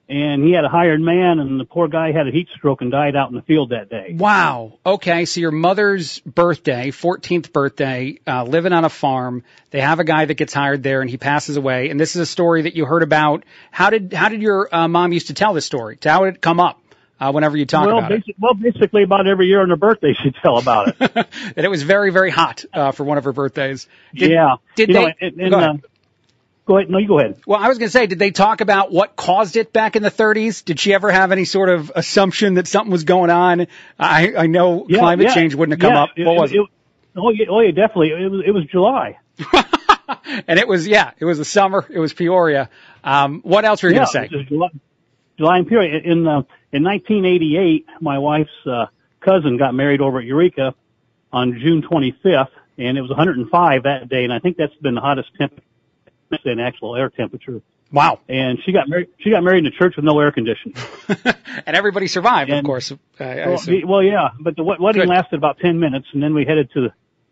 and 0.10 0.43
he 0.43 0.53
had 0.53 0.66
a 0.66 0.70
hired 0.70 0.99
man 0.99 1.39
and 1.39 1.60
the 1.60 1.66
poor 1.66 1.88
guy 1.88 2.12
had 2.12 2.28
a 2.28 2.32
heat 2.32 2.47
stroke 2.57 2.82
and 2.82 2.91
died 2.91 3.16
out 3.16 3.30
in 3.30 3.36
the 3.36 3.43
field 3.43 3.70
that 3.70 3.89
day. 3.89 4.16
Wow. 4.18 4.80
Okay. 4.84 5.26
So 5.26 5.39
your 5.39 5.51
mother's 5.51 6.20
birthday, 6.20 6.89
14th 6.89 7.53
birthday, 7.53 8.20
uh, 8.26 8.43
living 8.43 8.74
on 8.74 8.86
a 8.86 8.89
farm. 8.89 9.43
They 9.70 9.82
have 9.82 9.99
a 9.99 10.03
guy 10.03 10.26
that 10.26 10.34
gets 10.34 10.51
hired 10.51 10.82
there 10.82 11.01
and 11.01 11.10
he 11.10 11.18
passes 11.18 11.57
away. 11.57 11.89
And 11.89 11.99
this 11.99 12.16
is 12.16 12.22
a 12.22 12.26
story 12.26 12.64
that 12.64 12.76
you 12.76 12.86
heard 12.86 13.03
about. 13.03 13.43
How 13.70 13.91
did, 13.91 14.12
how 14.12 14.30
did 14.30 14.41
your 14.41 14.74
uh, 14.74 14.88
mom 14.88 15.14
used 15.14 15.28
to 15.28 15.36
tell 15.36 15.53
this 15.53 15.66
story? 15.66 15.99
How 16.03 16.26
did 16.26 16.36
it 16.36 16.41
come 16.41 16.60
up? 16.60 16.82
Uh, 17.20 17.34
whenever 17.34 17.57
you 17.57 17.66
talk 17.66 17.86
well, 17.86 17.97
about 17.97 18.14
it, 18.14 18.24
basi- 18.26 18.36
well, 18.39 18.53
basically 18.53 19.03
about 19.03 19.28
every 19.28 19.47
year 19.47 19.62
on 19.62 19.70
her 19.70 19.76
birthday 19.76 20.14
she'd 20.24 20.36
tell 20.41 20.57
about 20.57 20.88
it. 20.88 20.95
and 21.57 21.66
it 21.66 21.70
was 21.70 21.84
very, 21.84 22.12
very 22.12 22.32
hot 22.32 22.64
uh, 22.74 22.93
for 22.93 23.03
one 23.03 23.18
of 23.18 23.26
her 23.26 23.34
birthdays. 23.34 23.88
Did, 24.16 24.32
yeah. 24.32 24.55
Did 24.76 24.88
You 24.88 24.93
they? 24.93 25.01
know, 25.01 25.12
and, 25.20 25.53
and, 25.53 25.84
go 26.70 26.78
ahead. 26.78 26.89
No, 26.89 26.99
you 26.99 27.07
go 27.07 27.20
ahead. 27.20 27.41
Well, 27.47 27.59
I 27.59 27.67
was 27.67 27.80
going 27.80 27.88
to 27.88 27.91
say, 27.91 28.05
did 28.05 28.20
they 28.20 28.32
talk 28.32 28.61
about 28.61 28.91
what 28.91 29.15
caused 29.15 29.57
it 29.57 29.74
back 29.74 29.95
in 29.95 30.03
the 30.03 30.11
30s? 30.11 30.63
Did 30.63 30.80
she 30.80 30.93
ever 30.93 31.11
have 31.11 31.32
any 31.32 31.45
sort 31.45 31.70
of 31.70 31.91
assumption 31.95 32.53
that 32.53 32.67
something 32.67 32.91
was 32.91 33.03
going 33.03 33.32
on? 33.32 33.67
I, 33.97 34.34
I 34.38 34.47
know 34.47 34.86
Yeah, 34.88 34.99
climate 34.99 35.28
yeah, 35.28 35.34
change 35.34 35.55
wouldn't 35.55 35.82
have 35.82 35.89
come 35.89 35.95
yeah, 35.95 36.03
up. 36.03 36.09
What 36.28 36.36
was 36.36 36.51
it? 36.53 36.59
Oh 37.15 37.32
yeah, 37.32 37.47
oh 37.49 37.59
yeah, 37.59 37.72
definitely. 37.72 38.11
It 38.11 38.32
was 38.32 38.43
it 38.45 38.51
was 38.51 38.65
July. 38.65 39.17
And 40.47 40.57
it 40.57 40.67
was, 40.67 40.88
yeah, 40.88 41.11
it 41.20 41.26
was 41.26 41.38
the 41.38 41.45
summer. 41.45 41.86
It 41.88 41.99
was 41.99 42.13
Peoria. 42.13 42.70
Um, 43.03 43.41
what 43.41 43.63
else 43.63 43.84
were 43.84 43.89
you 43.89 43.95
going 43.95 44.07
to 44.07 44.11
say? 44.11 44.28
it 44.32 44.47
July, 44.47 44.70
July 45.38 45.57
and 45.59 45.67
period. 45.67 46.03
In 46.03 46.26
uh, 46.28 46.41
in 46.72 46.84
1988, 46.84 47.86
my 48.01 48.17
wife's 48.17 48.49
uh, 48.65 48.88
cousin 49.20 49.57
got 49.57 49.76
married 49.76 50.01
over 50.01 50.17
at 50.20 50.26
Eureka 50.26 50.74
on 51.32 51.59
June 51.59 51.84
25th, 51.84 52.49
and 52.80 52.97
it 52.97 53.01
was 53.01 53.09
105 53.09 53.84
that 53.84 54.09
day, 54.09 54.24
and 54.24 54.34
I 54.34 54.39
think 54.39 54.57
that's 54.57 54.74
been 54.76 54.95
the 54.95 55.01
hottest 55.01 55.30
temperature 55.38 55.63
in 56.45 56.59
actual 56.59 56.95
air 56.95 57.09
temperature. 57.09 57.61
Wow. 57.91 58.19
And 58.30 58.59
she 58.63 58.71
got 58.71 58.88
married. 58.88 59.07
She 59.19 59.32
got 59.32 59.43
married 59.43 59.65
in 59.65 59.67
a 59.67 59.71
church 59.75 59.95
with 59.95 60.05
no 60.05 60.19
air 60.19 60.32
conditioning. 60.32 60.75
and 61.65 61.75
everybody 61.75 62.07
survived, 62.07 62.49
And- 62.51 62.59
of 62.59 62.65
course. 62.65 62.91
I, 63.19 63.23
I 63.41 63.47
Well, 63.47 63.59
well, 63.86 64.03
yeah, 64.03 64.30
but 64.39 64.55
the 64.55 64.63
wedding 64.63 65.01
Good. 65.01 65.09
lasted 65.09 65.38
about 65.38 65.57
10 65.59 65.80
minutes, 65.80 66.07
and 66.13 66.21
then 66.21 66.34
we 66.34 66.45
headed 66.45 66.69
to 66.73 66.82
the 66.82 66.89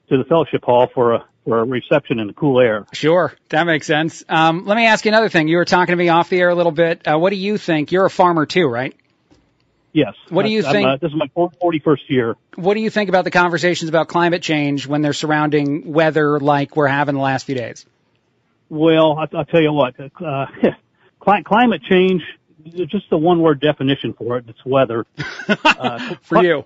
to 0.09 0.17
the 0.17 0.23
fellowship 0.23 0.63
hall 0.63 0.87
for 0.93 1.15
a 1.15 1.25
for 1.43 1.59
a 1.59 1.63
reception 1.65 2.19
in 2.19 2.27
the 2.27 2.33
cool 2.33 2.59
air. 2.59 2.85
Sure, 2.93 3.33
that 3.49 3.65
makes 3.65 3.85
sense. 3.85 4.23
Um, 4.27 4.65
let 4.65 4.75
me 4.77 4.85
ask 4.87 5.05
you 5.05 5.09
another 5.09 5.29
thing. 5.29 5.47
You 5.47 5.57
were 5.57 5.65
talking 5.65 5.93
to 5.93 5.97
me 5.97 6.09
off 6.09 6.29
the 6.29 6.39
air 6.39 6.49
a 6.49 6.55
little 6.55 6.71
bit. 6.71 7.07
Uh, 7.07 7.19
what 7.19 7.29
do 7.29 7.35
you 7.35 7.57
think? 7.57 7.91
You're 7.91 8.05
a 8.05 8.09
farmer 8.09 8.45
too, 8.45 8.67
right? 8.67 8.95
Yes. 9.93 10.13
What 10.29 10.43
do 10.43 10.49
you 10.49 10.65
I'm, 10.65 10.71
think- 10.73 10.87
Uh, 10.87 10.97
this 10.97 11.11
is 11.11 11.17
my 11.17 11.27
41st 11.35 11.97
year. 12.09 12.35
What 12.55 12.73
do 12.75 12.81
you 12.81 12.89
think 12.89 13.09
about 13.09 13.23
the 13.25 13.31
conversations 13.31 13.89
about 13.89 14.07
climate 14.07 14.41
change 14.41 14.85
when 14.87 15.01
they're 15.01 15.13
surrounding 15.13 15.91
weather 15.91 16.39
like 16.39 16.75
we're 16.75 16.87
having 16.87 17.15
the 17.15 17.21
last 17.21 17.45
few 17.45 17.55
days? 17.55 17.85
Well, 18.69 19.17
I, 19.17 19.27
I'll 19.37 19.45
tell 19.45 19.61
you 19.61 19.71
what. 19.73 19.95
Uh, 19.99 20.45
cli- 21.19 21.43
climate 21.43 21.81
change. 21.83 22.21
Just 22.87 23.09
the 23.09 23.17
one 23.17 23.41
word 23.41 23.61
definition 23.61 24.13
for 24.13 24.37
it. 24.37 24.45
It's 24.47 24.63
weather. 24.65 25.05
Uh, 25.79 26.15
For 26.23 26.43
you. 26.43 26.65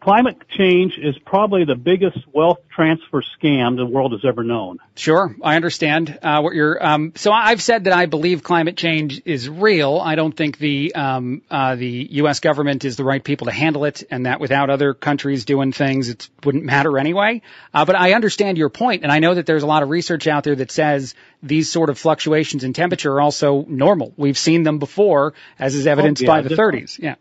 Climate 0.00 0.36
change 0.48 0.98
is 0.98 1.16
probably 1.24 1.64
the 1.64 1.74
biggest 1.74 2.18
wealth 2.32 2.58
transfer 2.74 3.22
scam 3.22 3.76
the 3.76 3.86
world 3.86 4.12
has 4.12 4.24
ever 4.24 4.42
known. 4.42 4.78
Sure, 4.96 5.34
I 5.42 5.56
understand 5.56 6.18
uh, 6.22 6.40
what 6.40 6.54
you're. 6.54 6.84
Um, 6.84 7.12
so 7.16 7.30
I've 7.32 7.62
said 7.62 7.84
that 7.84 7.92
I 7.92 8.06
believe 8.06 8.42
climate 8.42 8.76
change 8.76 9.22
is 9.24 9.48
real. 9.48 9.98
I 9.98 10.14
don't 10.14 10.36
think 10.36 10.58
the 10.58 10.94
um, 10.94 11.42
uh, 11.50 11.76
the 11.76 12.08
U.S. 12.12 12.40
government 12.40 12.84
is 12.84 12.96
the 12.96 13.04
right 13.04 13.22
people 13.22 13.46
to 13.46 13.52
handle 13.52 13.84
it, 13.84 14.02
and 14.10 14.26
that 14.26 14.40
without 14.40 14.70
other 14.70 14.94
countries 14.94 15.44
doing 15.44 15.72
things, 15.72 16.08
it 16.08 16.28
wouldn't 16.44 16.64
matter 16.64 16.98
anyway. 16.98 17.42
Uh, 17.72 17.84
but 17.84 17.96
I 17.96 18.14
understand 18.14 18.58
your 18.58 18.70
point, 18.70 19.02
and 19.02 19.12
I 19.12 19.18
know 19.18 19.34
that 19.34 19.46
there's 19.46 19.62
a 19.62 19.66
lot 19.66 19.82
of 19.82 19.90
research 19.90 20.26
out 20.26 20.44
there 20.44 20.56
that 20.56 20.70
says 20.70 21.14
these 21.42 21.70
sort 21.70 21.90
of 21.90 21.98
fluctuations 21.98 22.64
in 22.64 22.72
temperature 22.72 23.12
are 23.14 23.20
also 23.20 23.64
normal. 23.68 24.12
We've 24.16 24.38
seen 24.38 24.62
them 24.62 24.78
before, 24.78 25.34
as 25.58 25.74
is 25.74 25.86
evidenced 25.86 26.22
yeah, 26.22 26.28
by 26.28 26.40
the 26.42 26.50
definitely. 26.50 26.82
30s. 26.82 26.98
Yeah. 26.98 27.14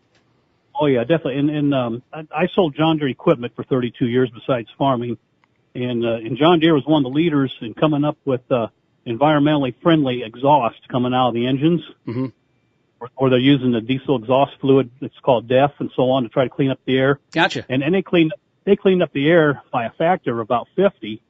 Oh 0.82 0.86
yeah, 0.86 1.02
definitely. 1.02 1.38
And, 1.40 1.50
and 1.50 1.74
um, 1.76 2.04
I, 2.14 2.26
I 2.34 2.48
sold 2.48 2.76
John 2.76 2.98
Deere 2.98 3.10
equipment 3.10 3.54
for 3.56 3.64
32 3.64 4.08
years 4.08 4.30
besides 4.34 4.70
farming, 4.78 5.18
and 5.76 6.06
uh, 6.06 6.14
and 6.16 6.38
John 6.38 6.60
Deere 6.60 6.74
was 6.74 6.86
one 6.86 7.06
of 7.06 7.12
the 7.12 7.16
leaders 7.16 7.54
in 7.62 7.74
coming 7.74 8.06
up 8.06 8.18
with 8.24 8.50
uh, 8.52 8.68
environmentally 9.06 9.76
friendly 9.82 10.24
exhaust 10.24 10.88
coming 10.88 11.14
out 11.14 11.30
of 11.30 11.34
the 11.34 11.48
engines. 11.48 11.82
Mm-hmm. 12.08 12.28
Or, 13.02 13.10
or 13.16 13.30
they're 13.30 13.40
using 13.40 13.72
the 13.72 13.80
diesel 13.82 14.18
exhaust 14.18 14.54
fluid 14.60 14.90
that's 15.00 15.18
called 15.20 15.48
DEF 15.48 15.72
and 15.80 15.90
so 15.96 16.10
on 16.12 16.24
to 16.24 16.30
try 16.30 16.44
to 16.44 16.50
clean 16.50 16.70
up 16.70 16.80
the 16.86 16.98
air. 16.98 17.20
Gotcha. 17.32 17.66
And 17.70 17.82
and 17.84 17.94
they 17.96 18.02
cleaned 18.02 18.34
they 18.66 18.76
cleaned 18.76 19.02
up 19.04 19.12
the 19.14 19.30
air 19.30 19.62
by 19.72 19.86
a 19.86 19.92
factor 19.92 20.34
of 20.34 20.40
about 20.40 20.68
50. 20.76 21.22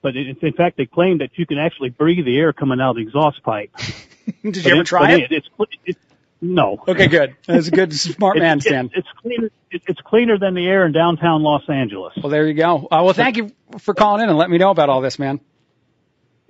But 0.00 0.16
it, 0.16 0.38
in 0.42 0.52
fact, 0.52 0.76
they 0.76 0.86
claim 0.86 1.18
that 1.18 1.30
you 1.36 1.44
can 1.44 1.58
actually 1.58 1.90
breathe 1.90 2.24
the 2.24 2.38
air 2.38 2.52
coming 2.52 2.80
out 2.80 2.90
of 2.90 2.96
the 2.96 3.02
exhaust 3.02 3.42
pipe. 3.42 3.70
Did 4.42 4.42
But 4.42 4.56
you 4.64 4.70
ever 4.72 4.80
it- 4.82 4.86
try 4.86 5.12
but 5.12 5.20
it? 5.22 5.32
It's, 5.32 5.48
it's 5.84 5.98
no. 6.40 6.82
Okay, 6.86 7.06
good. 7.08 7.36
That's 7.46 7.68
a 7.68 7.70
good 7.70 7.92
smart 7.92 8.36
It's- 8.36 8.48
man, 8.48 8.56
it's, 8.58 8.66
Stan. 8.66 8.90
It's 8.94 9.08
cleaner. 9.22 9.50
it- 9.70 9.82
It's 9.86 10.00
cleaner 10.00 10.38
than 10.38 10.54
the 10.54 10.66
air 10.66 10.86
in 10.86 10.92
downtown 10.92 11.42
Los 11.42 11.68
Angeles. 11.68 12.14
Well, 12.22 12.30
there 12.30 12.46
you 12.46 12.54
go. 12.54 12.86
Uh, 12.90 13.02
well, 13.04 13.12
thank 13.12 13.36
you 13.36 13.50
for 13.78 13.92
calling 13.94 14.22
in 14.22 14.28
and 14.28 14.38
let 14.38 14.48
me 14.50 14.58
know 14.58 14.70
about 14.70 14.88
all 14.88 15.00
this, 15.00 15.18
man. 15.18 15.40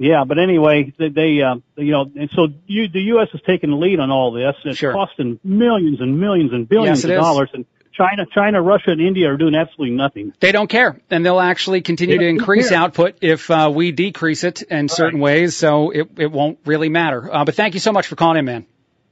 Yeah, 0.00 0.22
but 0.24 0.38
anyway, 0.38 0.92
they, 0.96 1.08
they 1.08 1.42
uh, 1.42 1.56
you 1.76 1.90
know, 1.90 2.02
and 2.14 2.30
so 2.34 2.46
you, 2.68 2.86
the 2.88 3.00
U.S. 3.14 3.28
is 3.34 3.40
taking 3.44 3.70
the 3.70 3.76
lead 3.76 3.98
on 3.98 4.10
all 4.12 4.30
this. 4.30 4.54
and 4.62 4.70
It's 4.70 4.78
Sure. 4.78 4.92
costing 4.92 5.40
millions 5.42 6.00
and 6.00 6.20
millions 6.20 6.52
and 6.52 6.68
billions 6.68 6.98
Yes, 6.98 7.04
of 7.04 7.10
is. 7.10 7.16
dollars, 7.18 7.50
and 7.52 7.64
China, 7.92 8.24
China, 8.32 8.62
Russia, 8.62 8.92
and 8.92 9.00
India 9.00 9.28
are 9.28 9.36
doing 9.36 9.56
absolutely 9.56 9.96
nothing. 9.96 10.32
They 10.38 10.52
don't 10.52 10.68
care, 10.70 11.00
and 11.10 11.26
they'll 11.26 11.40
actually 11.40 11.80
continue 11.80 12.16
to 12.18 12.26
increase 12.28 12.68
care. 12.68 12.78
output 12.78 13.16
if 13.22 13.50
uh, 13.50 13.72
we 13.74 13.90
decrease 13.90 14.44
it 14.44 14.62
in 14.62 14.88
certain 14.88 15.18
ways. 15.18 15.56
So 15.56 15.90
it 15.90 16.08
it 16.16 16.30
won't 16.30 16.60
really 16.64 16.90
matter. 16.90 17.28
Uh, 17.34 17.44
but 17.44 17.56
thank 17.56 17.74
you 17.74 17.80
so 17.80 17.90
much 17.90 18.06
for 18.06 18.14
calling 18.14 18.38
in, 18.38 18.44
man. 18.44 18.66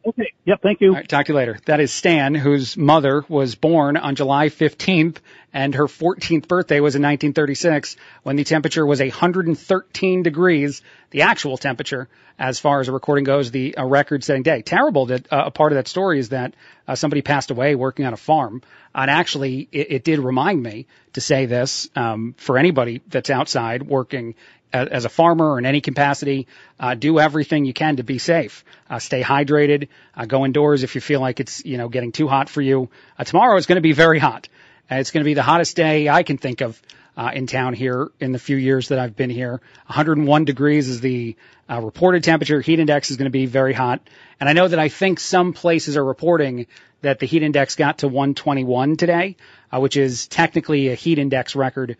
Okay. 0.06 0.32
Yep. 0.44 0.62
Thank 0.62 0.80
you. 0.80 0.94
Right, 0.94 1.08
talk 1.08 1.26
to 1.26 1.32
you 1.32 1.36
later. 1.36 1.58
That 1.66 1.80
is 1.80 1.92
Stan, 1.92 2.36
whose 2.36 2.76
mother 2.76 3.24
was 3.28 3.56
born 3.56 3.96
on 3.96 4.14
July 4.14 4.50
15th, 4.50 5.16
and 5.52 5.74
her 5.74 5.86
14th 5.86 6.46
birthday 6.46 6.78
was 6.78 6.94
in 6.94 7.02
1936 7.02 7.96
when 8.22 8.36
the 8.36 8.44
temperature 8.44 8.86
was 8.86 9.00
113 9.00 10.22
degrees, 10.22 10.82
the 11.10 11.22
actual 11.22 11.56
temperature 11.56 12.08
as 12.38 12.58
far 12.58 12.80
as 12.80 12.88
a 12.88 12.92
recording 12.92 13.24
goes, 13.24 13.50
the 13.50 13.76
uh, 13.76 13.84
record-setting 13.84 14.42
day. 14.42 14.62
Terrible 14.62 15.06
that 15.06 15.32
uh, 15.32 15.44
a 15.46 15.50
part 15.50 15.72
of 15.72 15.76
that 15.76 15.88
story 15.88 16.18
is 16.18 16.28
that 16.28 16.54
uh, 16.86 16.94
somebody 16.94 17.22
passed 17.22 17.50
away 17.50 17.74
working 17.74 18.04
on 18.04 18.12
a 18.12 18.18
farm. 18.18 18.62
And 18.94 19.10
actually, 19.10 19.68
it, 19.72 19.90
it 19.90 20.04
did 20.04 20.18
remind 20.18 20.62
me 20.62 20.86
to 21.14 21.20
say 21.20 21.46
this 21.46 21.88
um, 21.96 22.34
for 22.36 22.58
anybody 22.58 23.00
that's 23.08 23.30
outside 23.30 23.82
working 23.82 24.34
a- 24.72 24.92
as 24.92 25.04
a 25.04 25.08
farmer 25.08 25.58
in 25.58 25.66
any 25.66 25.80
capacity, 25.80 26.46
uh, 26.78 26.94
do 26.94 27.18
everything 27.18 27.64
you 27.64 27.72
can 27.72 27.96
to 27.96 28.02
be 28.02 28.18
safe. 28.18 28.64
Uh, 28.88 28.98
stay 28.98 29.22
hydrated. 29.22 29.88
Uh, 30.16 30.26
go 30.26 30.44
indoors 30.44 30.82
if 30.82 30.94
you 30.94 31.00
feel 31.00 31.20
like 31.20 31.40
it's 31.40 31.64
you 31.64 31.78
know 31.78 31.88
getting 31.88 32.12
too 32.12 32.28
hot 32.28 32.48
for 32.48 32.60
you. 32.62 32.88
Uh, 33.18 33.24
tomorrow 33.24 33.56
is 33.56 33.66
going 33.66 33.76
to 33.76 33.82
be 33.82 33.92
very 33.92 34.18
hot. 34.18 34.48
Uh, 34.90 34.96
it's 34.96 35.10
going 35.10 35.22
to 35.22 35.28
be 35.28 35.34
the 35.34 35.42
hottest 35.42 35.76
day 35.76 36.08
I 36.08 36.22
can 36.22 36.38
think 36.38 36.60
of 36.60 36.80
uh, 37.16 37.30
in 37.34 37.46
town 37.46 37.74
here 37.74 38.10
in 38.20 38.32
the 38.32 38.38
few 38.38 38.56
years 38.56 38.88
that 38.88 38.98
I've 38.98 39.16
been 39.16 39.30
here. 39.30 39.60
101 39.86 40.44
degrees 40.44 40.88
is 40.88 41.00
the 41.00 41.36
uh, 41.68 41.80
reported 41.80 42.22
temperature. 42.22 42.60
Heat 42.60 42.78
index 42.78 43.10
is 43.10 43.16
going 43.16 43.24
to 43.24 43.30
be 43.30 43.46
very 43.46 43.72
hot. 43.72 44.00
And 44.38 44.48
I 44.48 44.52
know 44.52 44.68
that 44.68 44.78
I 44.78 44.88
think 44.88 45.18
some 45.18 45.52
places 45.52 45.96
are 45.96 46.04
reporting 46.04 46.66
that 47.00 47.18
the 47.18 47.26
heat 47.26 47.42
index 47.42 47.74
got 47.74 47.98
to 47.98 48.08
121 48.08 48.96
today, 48.96 49.36
uh, 49.72 49.80
which 49.80 49.96
is 49.96 50.26
technically 50.28 50.88
a 50.88 50.94
heat 50.94 51.18
index 51.18 51.56
record 51.56 51.96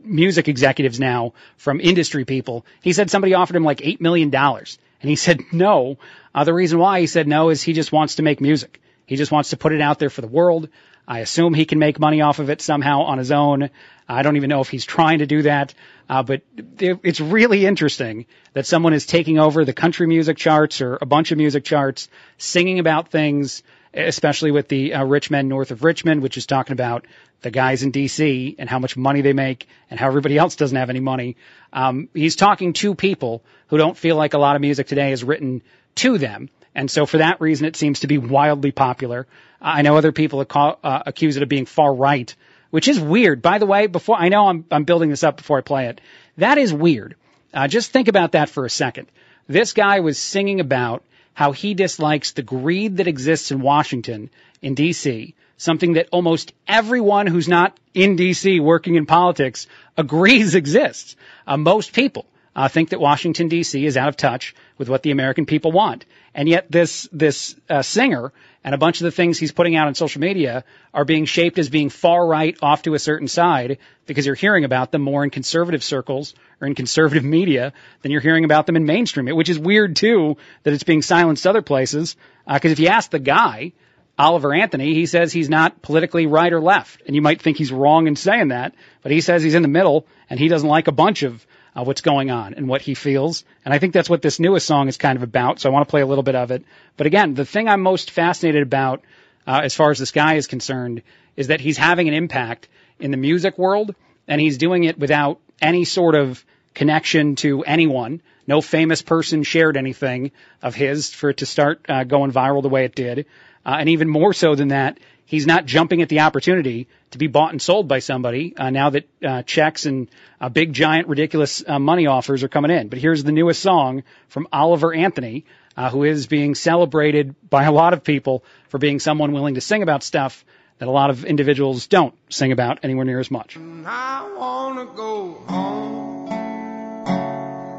music 0.00 0.48
executives 0.48 0.98
now, 0.98 1.34
from 1.56 1.80
industry 1.80 2.24
people. 2.24 2.64
He 2.80 2.92
said 2.92 3.10
somebody 3.10 3.34
offered 3.34 3.56
him 3.56 3.64
like 3.64 3.84
eight 3.84 4.00
million 4.00 4.30
dollars, 4.30 4.78
and 5.00 5.10
he 5.10 5.16
said 5.26 5.40
no. 5.52 5.98
Uh, 6.34 6.44
the 6.44 6.54
reason 6.54 6.78
why 6.78 7.00
he 7.00 7.06
said 7.06 7.26
no 7.26 7.50
is 7.50 7.62
he 7.62 7.72
just 7.72 7.92
wants 7.92 8.16
to 8.16 8.22
make 8.22 8.40
music. 8.40 8.80
He 9.06 9.16
just 9.16 9.32
wants 9.32 9.50
to 9.50 9.56
put 9.56 9.72
it 9.72 9.80
out 9.80 9.98
there 9.98 10.10
for 10.10 10.20
the 10.20 10.28
world. 10.28 10.68
I 11.06 11.20
assume 11.20 11.54
he 11.54 11.64
can 11.64 11.78
make 11.78 11.98
money 11.98 12.20
off 12.20 12.38
of 12.38 12.50
it 12.50 12.60
somehow 12.60 13.02
on 13.02 13.18
his 13.18 13.32
own. 13.32 13.70
I 14.08 14.22
don't 14.22 14.36
even 14.36 14.50
know 14.50 14.60
if 14.60 14.68
he's 14.68 14.84
trying 14.84 15.18
to 15.18 15.26
do 15.26 15.42
that, 15.42 15.74
uh, 16.08 16.22
but 16.22 16.42
it's 16.78 17.20
really 17.20 17.66
interesting 17.66 18.26
that 18.52 18.66
someone 18.66 18.92
is 18.92 19.06
taking 19.06 19.38
over 19.38 19.64
the 19.64 19.72
country 19.72 20.06
music 20.06 20.36
charts 20.36 20.80
or 20.80 20.98
a 21.00 21.06
bunch 21.06 21.32
of 21.32 21.38
music 21.38 21.64
charts, 21.64 22.08
singing 22.38 22.78
about 22.78 23.10
things, 23.10 23.62
especially 23.94 24.50
with 24.50 24.68
the 24.68 24.94
uh, 24.94 25.04
Rich 25.04 25.30
Men 25.30 25.48
North 25.48 25.70
of 25.70 25.84
Richmond, 25.84 26.22
which 26.22 26.36
is 26.36 26.46
talking 26.46 26.72
about 26.72 27.06
the 27.42 27.50
guys 27.50 27.82
in 27.82 27.90
D.C. 27.90 28.54
and 28.58 28.68
how 28.68 28.78
much 28.78 28.96
money 28.96 29.20
they 29.20 29.32
make 29.32 29.66
and 29.90 29.98
how 29.98 30.06
everybody 30.06 30.38
else 30.38 30.56
doesn't 30.56 30.76
have 30.76 30.90
any 30.90 31.00
money. 31.00 31.36
Um, 31.72 32.08
he's 32.14 32.36
talking 32.36 32.72
to 32.74 32.94
people 32.94 33.42
who 33.68 33.78
don't 33.78 33.96
feel 33.96 34.16
like 34.16 34.34
a 34.34 34.38
lot 34.38 34.56
of 34.56 34.62
music 34.62 34.86
today 34.86 35.12
is 35.12 35.24
written 35.24 35.62
to 35.96 36.18
them. 36.18 36.48
And 36.74 36.90
so 36.90 37.06
for 37.06 37.18
that 37.18 37.40
reason, 37.40 37.66
it 37.66 37.76
seems 37.76 38.00
to 38.00 38.06
be 38.06 38.18
wildly 38.18 38.72
popular. 38.72 39.26
I 39.60 39.82
know 39.82 39.96
other 39.96 40.12
people 40.12 40.44
uh, 40.50 41.02
accuse 41.06 41.36
it 41.36 41.42
of 41.42 41.48
being 41.48 41.66
far 41.66 41.94
right, 41.94 42.34
which 42.70 42.88
is 42.88 42.98
weird. 42.98 43.42
By 43.42 43.58
the 43.58 43.66
way, 43.66 43.86
before 43.86 44.16
I 44.16 44.28
know 44.28 44.48
I'm 44.48 44.64
I'm 44.70 44.84
building 44.84 45.10
this 45.10 45.24
up 45.24 45.36
before 45.36 45.58
I 45.58 45.62
play 45.62 45.86
it. 45.86 46.00
That 46.38 46.58
is 46.58 46.72
weird. 46.72 47.14
Uh, 47.52 47.68
just 47.68 47.90
think 47.90 48.08
about 48.08 48.32
that 48.32 48.48
for 48.48 48.64
a 48.64 48.70
second. 48.70 49.08
This 49.46 49.72
guy 49.74 50.00
was 50.00 50.18
singing 50.18 50.60
about 50.60 51.02
how 51.34 51.52
he 51.52 51.74
dislikes 51.74 52.32
the 52.32 52.42
greed 52.42 52.96
that 52.96 53.06
exists 53.06 53.50
in 53.50 53.60
Washington, 53.60 54.30
in 54.60 54.74
D.C., 54.74 55.34
something 55.56 55.94
that 55.94 56.08
almost 56.10 56.52
everyone 56.66 57.26
who's 57.26 57.48
not 57.48 57.78
in 57.94 58.16
D.C. 58.16 58.60
working 58.60 58.96
in 58.96 59.06
politics 59.06 59.66
agrees 59.96 60.54
exists. 60.54 61.16
Uh, 61.46 61.56
most 61.56 61.92
people 61.92 62.26
uh, 62.54 62.68
think 62.68 62.90
that 62.90 63.00
Washington 63.00 63.48
D.C. 63.48 63.84
is 63.84 63.96
out 63.96 64.08
of 64.08 64.16
touch 64.16 64.54
with 64.78 64.88
what 64.88 65.02
the 65.02 65.10
American 65.10 65.46
people 65.46 65.72
want, 65.72 66.04
and 66.34 66.48
yet 66.48 66.70
this 66.70 67.08
this 67.12 67.56
uh, 67.70 67.82
singer 67.82 68.32
and 68.64 68.74
a 68.74 68.78
bunch 68.78 69.00
of 69.00 69.04
the 69.04 69.10
things 69.10 69.38
he's 69.38 69.52
putting 69.52 69.74
out 69.74 69.88
on 69.88 69.94
social 69.94 70.20
media 70.20 70.64
are 70.94 71.04
being 71.04 71.24
shaped 71.24 71.58
as 71.58 71.68
being 71.68 71.88
far 71.88 72.26
right 72.26 72.56
off 72.62 72.82
to 72.82 72.94
a 72.94 72.98
certain 72.98 73.26
side 73.26 73.78
because 74.06 74.26
you're 74.26 74.34
hearing 74.34 74.64
about 74.64 74.92
them 74.92 75.02
more 75.02 75.24
in 75.24 75.30
conservative 75.30 75.82
circles 75.82 76.34
or 76.60 76.68
in 76.68 76.74
conservative 76.74 77.24
media 77.24 77.72
than 78.02 78.12
you're 78.12 78.20
hearing 78.20 78.44
about 78.44 78.66
them 78.66 78.76
in 78.76 78.84
mainstream, 78.84 79.34
which 79.34 79.48
is 79.48 79.58
weird 79.58 79.96
too 79.96 80.36
that 80.62 80.72
it's 80.72 80.84
being 80.84 81.02
silenced 81.02 81.46
other 81.46 81.62
places. 81.62 82.16
Because 82.46 82.70
uh, 82.70 82.72
if 82.72 82.78
you 82.78 82.88
ask 82.88 83.10
the 83.10 83.18
guy, 83.18 83.72
Oliver 84.18 84.54
Anthony, 84.54 84.94
he 84.94 85.06
says 85.06 85.32
he's 85.32 85.48
not 85.48 85.82
politically 85.82 86.26
right 86.26 86.52
or 86.52 86.60
left. 86.60 87.02
And 87.06 87.16
you 87.16 87.22
might 87.22 87.42
think 87.42 87.56
he's 87.56 87.72
wrong 87.72 88.06
in 88.06 88.14
saying 88.14 88.48
that, 88.48 88.74
but 89.02 89.10
he 89.10 89.20
says 89.20 89.42
he's 89.42 89.54
in 89.54 89.62
the 89.62 89.68
middle 89.68 90.06
and 90.30 90.38
he 90.38 90.48
doesn't 90.48 90.68
like 90.68 90.86
a 90.86 90.92
bunch 90.92 91.22
of 91.22 91.44
uh, 91.74 91.84
what's 91.84 92.00
going 92.00 92.30
on 92.30 92.54
and 92.54 92.68
what 92.68 92.82
he 92.82 92.94
feels. 92.94 93.44
And 93.64 93.72
I 93.72 93.78
think 93.78 93.94
that's 93.94 94.10
what 94.10 94.22
this 94.22 94.38
newest 94.38 94.66
song 94.66 94.88
is 94.88 94.96
kind 94.96 95.16
of 95.16 95.22
about. 95.22 95.60
So 95.60 95.70
I 95.70 95.72
want 95.72 95.86
to 95.86 95.90
play 95.90 96.02
a 96.02 96.06
little 96.06 96.22
bit 96.22 96.34
of 96.34 96.50
it. 96.50 96.64
But 96.96 97.06
again, 97.06 97.34
the 97.34 97.44
thing 97.44 97.68
I'm 97.68 97.80
most 97.80 98.10
fascinated 98.10 98.62
about, 98.62 99.02
uh, 99.46 99.60
as 99.64 99.74
far 99.74 99.90
as 99.90 99.98
this 99.98 100.12
guy 100.12 100.34
is 100.34 100.46
concerned, 100.46 101.02
is 101.36 101.48
that 101.48 101.60
he's 101.60 101.78
having 101.78 102.08
an 102.08 102.14
impact 102.14 102.68
in 102.98 103.10
the 103.10 103.16
music 103.16 103.58
world 103.58 103.94
and 104.28 104.40
he's 104.40 104.58
doing 104.58 104.84
it 104.84 104.98
without 104.98 105.40
any 105.60 105.84
sort 105.84 106.14
of 106.14 106.44
connection 106.74 107.36
to 107.36 107.64
anyone. 107.64 108.22
No 108.46 108.60
famous 108.60 109.02
person 109.02 109.42
shared 109.42 109.76
anything 109.76 110.32
of 110.62 110.74
his 110.74 111.10
for 111.10 111.30
it 111.30 111.38
to 111.38 111.46
start 111.46 111.86
uh, 111.88 112.04
going 112.04 112.32
viral 112.32 112.62
the 112.62 112.68
way 112.68 112.84
it 112.84 112.94
did. 112.94 113.26
Uh, 113.64 113.76
and 113.78 113.88
even 113.88 114.08
more 114.08 114.32
so 114.32 114.54
than 114.54 114.68
that, 114.68 114.98
he's 115.32 115.46
not 115.46 115.64
jumping 115.64 116.02
at 116.02 116.10
the 116.10 116.20
opportunity 116.20 116.86
to 117.10 117.16
be 117.16 117.26
bought 117.26 117.52
and 117.52 117.62
sold 117.62 117.88
by 117.88 118.00
somebody 118.00 118.54
uh, 118.54 118.68
now 118.68 118.90
that 118.90 119.08
uh, 119.24 119.42
checks 119.42 119.86
and 119.86 120.10
uh, 120.38 120.50
big, 120.50 120.74
giant, 120.74 121.08
ridiculous 121.08 121.64
uh, 121.66 121.78
money 121.78 122.06
offers 122.06 122.42
are 122.42 122.48
coming 122.48 122.70
in. 122.70 122.88
But 122.88 122.98
here's 122.98 123.24
the 123.24 123.32
newest 123.32 123.62
song 123.62 124.02
from 124.28 124.46
Oliver 124.52 124.92
Anthony, 124.92 125.46
uh, 125.74 125.88
who 125.88 126.04
is 126.04 126.26
being 126.26 126.54
celebrated 126.54 127.34
by 127.48 127.64
a 127.64 127.72
lot 127.72 127.94
of 127.94 128.04
people 128.04 128.44
for 128.68 128.76
being 128.76 129.00
someone 129.00 129.32
willing 129.32 129.54
to 129.54 129.62
sing 129.62 129.82
about 129.82 130.02
stuff 130.02 130.44
that 130.78 130.86
a 130.86 130.90
lot 130.90 131.08
of 131.08 131.24
individuals 131.24 131.86
don't 131.86 132.14
sing 132.28 132.52
about 132.52 132.80
anywhere 132.82 133.06
near 133.06 133.18
as 133.18 133.30
much. 133.30 133.56
I 133.56 134.30
wanna 134.36 134.84
go 134.84 135.32
home. 135.48 136.28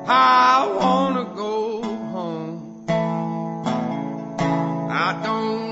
I 0.07 0.75
wanna 0.79 1.25
go 1.35 1.83
home. 1.83 2.85
I 4.89 5.21
don't 5.23 5.62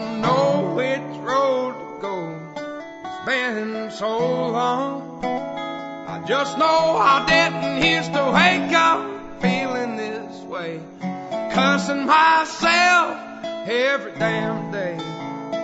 so 3.91 4.51
long. 4.51 5.23
I 5.23 6.23
just 6.27 6.57
know 6.57 6.65
I 6.65 7.25
didn't 7.27 7.83
used 7.85 8.13
to 8.13 8.23
wake 8.31 8.73
up 8.73 9.41
feeling 9.41 9.97
this 9.97 10.41
way. 10.43 10.79
Cussing 11.53 12.05
myself 12.05 13.17
every 13.67 14.13
damn 14.13 14.71
day. 14.71 14.95